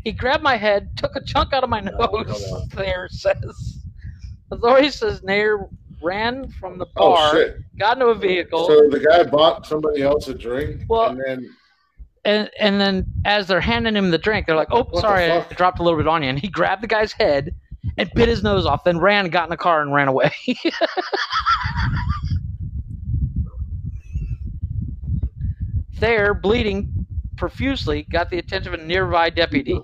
He 0.05 0.13
grabbed 0.13 0.43
my 0.43 0.57
head, 0.57 0.97
took 0.97 1.15
a 1.17 1.23
chunk 1.25 1.53
out 1.53 1.63
of 1.65 1.71
my 1.71 1.81
Oh, 1.99 2.23
nose. 2.23 2.67
Thayer 2.73 3.09
says. 3.11 3.85
Authorities 4.51 4.97
says 4.97 5.23
Nair 5.23 5.69
ran 6.03 6.49
from 6.51 6.79
the 6.79 6.87
Oh 6.97 7.15
bar, 7.15 7.33
shit! 7.33 7.57
got 7.79 7.97
into 7.99 8.07
a 8.07 8.15
vehicle, 8.15 8.67
So 8.67 8.89
the 8.89 8.99
guy 8.99 9.23
bought 9.25 9.67
somebody 9.67 10.03
else 10.03 10.27
a 10.29 10.35
drink, 10.35 10.85
Well- 10.89 11.11
and 11.11 11.21
then 11.25 11.51
and 12.25 12.51
and 12.59 12.81
then 12.81 13.07
as 13.25 13.47
they're 13.49 13.61
handing 13.61 13.95
him 13.95 14.11
the 14.11 14.19
drink, 14.19 14.47
they're 14.47 14.57
like, 14.57 14.69
"Oh, 14.73 14.85
What 14.91 15.01
sorry, 15.03 15.31
I 15.31 15.41
dropped 15.55 15.79
a 15.79 15.83
little 15.83 15.99
bit 15.99 16.07
on 16.09 16.23
you." 16.23 16.29
And 16.29 16.39
he 16.39 16.49
grabbed 16.49 16.83
the 16.83 16.87
guy's 16.87 17.13
head 17.13 17.55
and 17.97 18.11
bit 18.15 18.29
his 18.29 18.43
nose 18.43 18.67
off, 18.67 18.85
then 18.85 18.99
ran, 18.99 19.29
got 19.31 19.45
in 19.45 19.51
the 19.51 19.57
car, 19.57 19.81
and 19.81 19.95
ran 19.95 20.09
away. 20.09 20.31
there, 25.99 26.35
bleeding 26.35 27.00
profusely, 27.41 28.03
got 28.03 28.29
the 28.29 28.37
attention 28.39 28.75
of 28.75 28.79
a 28.79 28.83
nearby 28.85 29.31
deputy, 29.31 29.81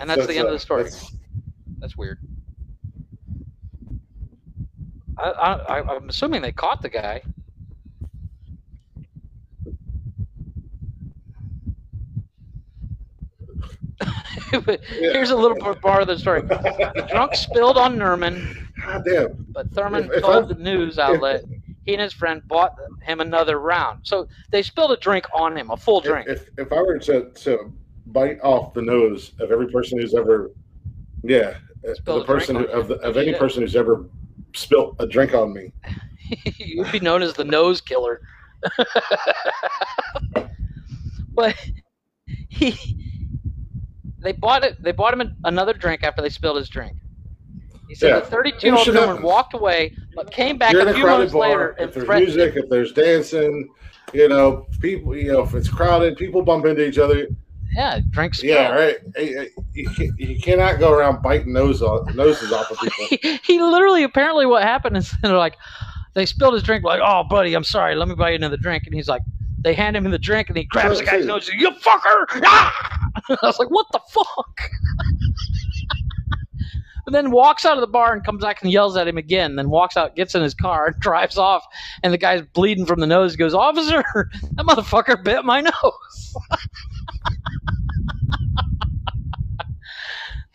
and 0.00 0.10
that's, 0.10 0.26
the 0.26 0.34
end 0.36 0.44
uh, 0.44 0.48
of 0.48 0.52
the 0.52 0.58
story. 0.58 0.82
that's- 0.82 1.12
That's 1.78 1.96
weird. 1.96 2.18
I, 5.16 5.30
I, 5.30 5.52
I- 5.78 5.94
I'm 5.96 6.08
assuming 6.08 6.42
they 6.42 6.50
caught 6.50 6.82
the 6.82 6.88
guy. 6.88 7.22
But 14.64 14.80
Here's 14.88 15.30
a 15.30 15.36
little 15.36 15.56
bit 15.56 15.80
part 15.82 16.02
of 16.02 16.08
the 16.08 16.18
story. 16.18 16.42
The 16.42 17.06
drunk 17.10 17.34
spilled 17.34 17.76
on 17.76 17.96
Nerman, 17.96 18.56
God 18.84 19.04
damn! 19.04 19.46
but 19.50 19.70
Thurman 19.72 20.04
If- 20.04 20.12
if 20.12 20.22
told 20.22 20.44
I- 20.44 20.48
the 20.48 20.54
news 20.54 20.98
outlet 20.98 21.44
he 21.88 21.94
and 21.94 22.02
his 22.02 22.12
friend 22.12 22.42
bought 22.46 22.74
him 23.00 23.20
another 23.20 23.58
round. 23.58 24.00
So 24.02 24.28
they 24.50 24.62
spilled 24.62 24.92
a 24.92 24.98
drink 24.98 25.24
on 25.34 25.56
him, 25.56 25.70
a 25.70 25.76
full 25.76 26.02
drink. 26.02 26.28
If, 26.28 26.42
if 26.58 26.66
if 26.66 26.72
I 26.72 26.82
were 26.82 26.98
to, 26.98 27.30
to 27.30 27.72
bite 28.04 28.38
off 28.42 28.74
the 28.74 28.82
nose 28.82 29.32
of 29.40 29.50
every 29.50 29.68
person 29.68 29.98
who's 29.98 30.12
ever, 30.14 30.50
yeah, 31.22 31.54
uh, 31.88 31.94
Spilled 31.94 32.20
the 32.20 32.26
person 32.26 32.56
who, 32.56 32.66
of, 32.66 32.88
the, 32.88 32.96
of 32.96 33.16
any 33.16 33.32
do 33.32 33.38
person 33.38 33.62
who's 33.62 33.74
ever 33.74 34.04
spilt 34.54 34.96
a 34.98 35.06
drink 35.06 35.32
on 35.32 35.54
me. 35.54 35.72
You'd 36.58 36.92
be 36.92 37.00
known 37.00 37.22
as 37.22 37.32
the 37.32 37.44
nose 37.44 37.80
killer. 37.80 38.20
but 41.32 41.56
he, 42.50 42.76
they 44.18 44.32
bought 44.32 44.62
it. 44.62 44.82
They 44.82 44.92
bought 44.92 45.18
him 45.18 45.38
another 45.44 45.72
drink 45.72 46.02
after 46.04 46.20
they 46.20 46.28
spilled 46.28 46.58
his 46.58 46.68
drink. 46.68 46.98
He 47.88 47.94
said 47.94 48.08
Yeah. 48.10 48.20
the 48.20 48.26
32 48.26 48.66
year 48.66 48.76
old 48.76 48.86
woman 48.88 49.22
walked 49.22 49.54
away, 49.54 49.96
but 50.18 50.32
came 50.32 50.58
back 50.58 50.74
a 50.74 50.92
few 50.94 51.06
months 51.06 51.32
later 51.32 51.70
and 51.78 51.88
If 51.88 51.94
there's 51.94 52.06
threatened. 52.06 52.34
music, 52.34 52.56
if 52.56 52.68
there's 52.68 52.92
dancing, 52.92 53.68
you 54.12 54.28
know, 54.28 54.66
people, 54.80 55.16
you 55.16 55.32
know, 55.32 55.42
if 55.42 55.54
it's 55.54 55.68
crowded, 55.68 56.16
people 56.16 56.42
bump 56.42 56.66
into 56.66 56.84
each 56.84 56.98
other. 56.98 57.28
Yeah, 57.76 58.00
drinks. 58.10 58.42
Yeah, 58.42 58.70
right. 58.72 58.96
You, 59.16 59.48
you 60.16 60.40
cannot 60.40 60.80
go 60.80 60.92
around 60.92 61.22
biting 61.22 61.52
nose 61.52 61.82
off, 61.82 62.12
noses 62.16 62.50
off 62.50 62.68
of 62.72 62.78
people. 62.98 63.18
he, 63.22 63.40
he 63.44 63.60
literally 63.62 64.02
apparently 64.02 64.44
what 64.44 64.64
happened 64.64 64.96
is 64.96 65.14
they're 65.22 65.36
like 65.36 65.56
they 66.14 66.26
spilled 66.26 66.54
his 66.54 66.64
drink 66.64 66.82
like 66.82 67.00
oh 67.04 67.22
buddy 67.22 67.54
i'm 67.54 67.62
sorry 67.62 67.94
let 67.94 68.08
me 68.08 68.14
buy 68.16 68.30
you 68.30 68.36
another 68.36 68.56
drink 68.56 68.84
and 68.86 68.94
he's 68.94 69.06
like 69.06 69.22
they 69.60 69.74
hand 69.74 69.96
him 69.96 70.10
the 70.10 70.18
drink 70.18 70.48
and 70.48 70.56
he 70.56 70.64
grabs 70.64 70.98
the 70.98 71.04
guy's 71.04 71.26
nose 71.26 71.48
you 71.48 71.70
fucker 71.70 72.24
ah! 72.44 73.08
i 73.28 73.36
was 73.42 73.58
like 73.58 73.70
what 73.70 73.86
the 73.92 74.00
fuck 74.10 74.70
and 77.08 77.14
then 77.14 77.30
walks 77.30 77.64
out 77.64 77.78
of 77.78 77.80
the 77.80 77.86
bar 77.86 78.12
and 78.12 78.22
comes 78.22 78.42
back 78.42 78.62
and 78.62 78.70
yells 78.70 78.94
at 78.94 79.08
him 79.08 79.16
again 79.16 79.56
then 79.56 79.70
walks 79.70 79.96
out 79.96 80.14
gets 80.14 80.34
in 80.34 80.42
his 80.42 80.52
car 80.52 80.90
drives 81.00 81.38
off 81.38 81.64
and 82.02 82.12
the 82.12 82.18
guy's 82.18 82.42
bleeding 82.52 82.84
from 82.84 83.00
the 83.00 83.06
nose 83.06 83.32
he 83.32 83.38
goes 83.38 83.54
officer 83.54 84.04
that 84.52 84.66
motherfucker 84.66 85.24
bit 85.24 85.42
my 85.42 85.60
nose 85.82 86.34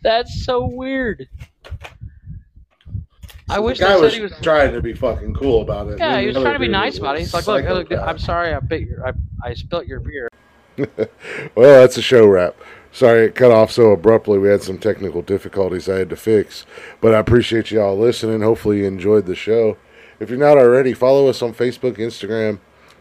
that's 0.04 0.46
so 0.46 0.66
weird 0.66 1.28
I 3.50 3.60
wish 3.60 3.80
the 3.80 3.86
guy 3.86 3.96
said 3.96 4.02
was, 4.02 4.14
he 4.14 4.22
was 4.22 4.34
trying 4.42 4.74
to 4.74 4.82
be 4.82 4.94
fucking 4.94 5.34
cool 5.34 5.62
about 5.62 5.90
it. 5.90 6.00
Yeah, 6.00 6.22
he 6.22 6.28
was 6.28 6.38
trying 6.38 6.54
to 6.54 6.60
be 6.60 6.70
nice 6.70 6.98
about 6.98 7.18
it. 7.18 7.20
He's 7.20 7.34
like, 7.34 7.46
look, 7.46 7.66
look. 7.66 7.92
I'm 7.92 8.18
sorry, 8.18 8.54
I 8.54 8.60
bit 8.62 8.82
your, 8.82 9.06
I, 9.06 9.12
I 9.44 9.54
spilt 9.54 9.86
your 9.86 10.00
beer. 10.00 10.30
Well, 11.54 11.82
that's 11.82 11.98
a 11.98 12.02
show 12.02 12.26
wrap. 12.26 12.56
Sorry 12.94 13.26
it 13.26 13.34
cut 13.34 13.50
off 13.50 13.72
so 13.72 13.90
abruptly. 13.92 14.38
We 14.38 14.50
had 14.50 14.62
some 14.62 14.78
technical 14.78 15.24
difficulties 15.24 15.90
I 15.90 15.98
had 15.98 16.12
to 16.12 16.16
fix. 16.16 16.64
But 17.02 17.16
I 17.16 17.20
appreciate 17.20 17.72
you 17.72 17.82
all 17.82 17.98
listening. 17.98 18.42
Hopefully 18.42 18.80
you 18.80 18.86
enjoyed 18.86 19.26
the 19.26 19.36
show. 19.36 19.78
If 20.20 20.30
you're 20.30 20.38
not 20.38 20.60
already, 20.60 20.94
follow 20.94 21.28
us 21.28 21.42
on 21.42 21.56
Facebook, 21.56 21.98
Instagram, 21.98 22.60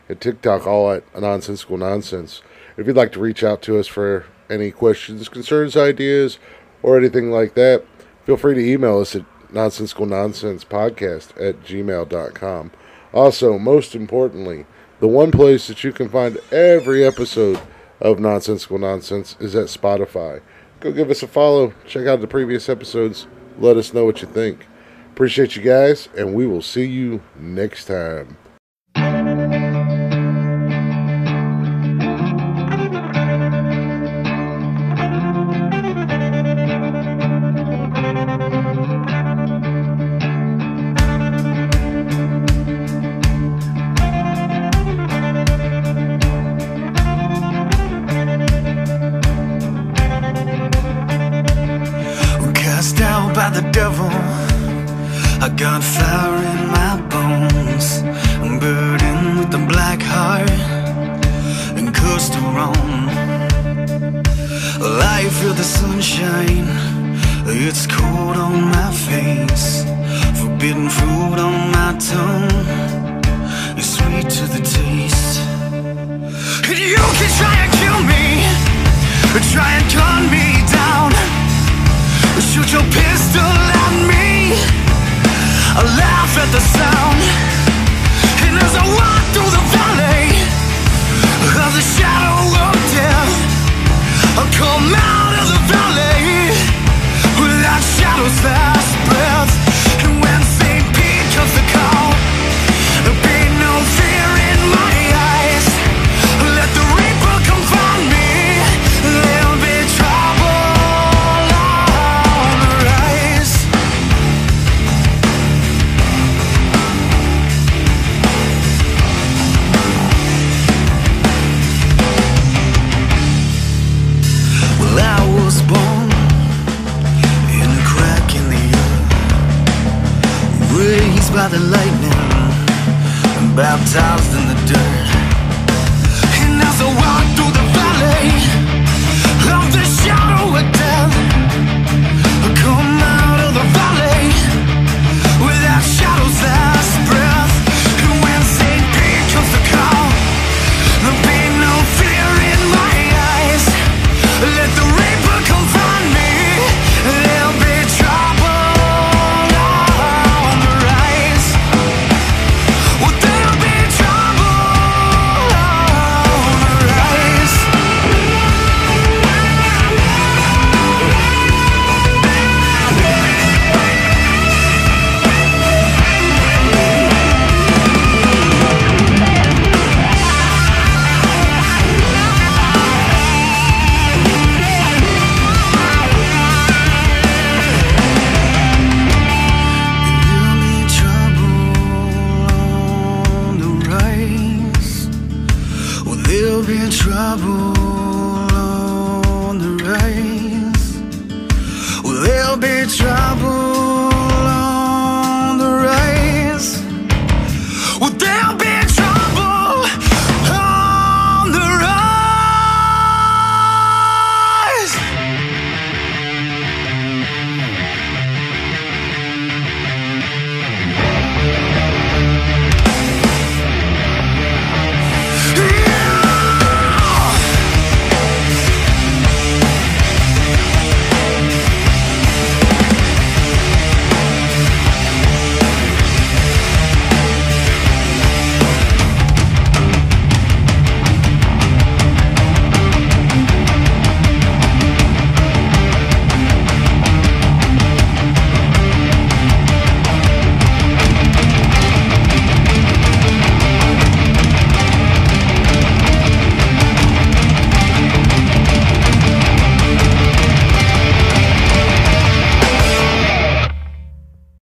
and 0.09 0.19
TikTok, 0.19 0.67
all 0.67 0.91
at 0.91 1.05
Nonsensical 1.21 1.77
Nonsense. 1.77 2.41
If 2.79 2.87
you'd 2.87 2.97
like 2.97 3.13
to 3.13 3.21
reach 3.21 3.45
out 3.45 3.61
to 3.63 3.79
us 3.79 3.87
for 3.87 4.25
any 4.49 4.71
questions, 4.71 5.29
concerns, 5.29 5.77
ideas, 5.77 6.39
or 6.83 6.97
anything 6.97 7.31
like 7.31 7.53
that, 7.55 7.85
feel 8.25 8.39
free 8.39 8.55
to 8.55 8.67
email 8.67 8.99
us 8.99 9.15
at 9.15 9.27
nonsensical 9.53 10.07
nonsense 10.07 10.65
podcast 10.65 11.31
at 11.39 11.63
gmail.com. 11.65 12.71
Also, 13.13 13.59
most 13.59 13.95
importantly, 13.95 14.65
the 15.01 15.07
one 15.07 15.31
place 15.31 15.67
that 15.67 15.85
you 15.85 15.93
can 15.93 16.09
find 16.09 16.39
every 16.51 17.05
episode 17.05 17.61
of 18.03 18.19
Nonsensical 18.19 18.79
Nonsense 18.79 19.37
is 19.41 19.55
at 19.55 19.67
Spotify. 19.67 20.43
Go 20.81 20.93
give 20.93 21.11
us 21.11 21.23
a 21.23 21.29
follow, 21.29 21.73
check 21.87 22.07
out 22.07 22.21
the 22.21 22.27
previous 22.27 22.69
episodes, 22.69 23.29
let 23.59 23.77
us 23.77 23.95
know 23.95 24.05
what 24.05 24.21
you 24.21 24.29
think. 24.29 24.67
Appreciate 25.13 25.55
you 25.55 25.63
guys, 25.63 26.09
and 26.19 26.35
we 26.35 26.47
will 26.47 26.63
see 26.63 26.85
you 26.85 27.23
next 27.39 27.85
time. 27.85 28.37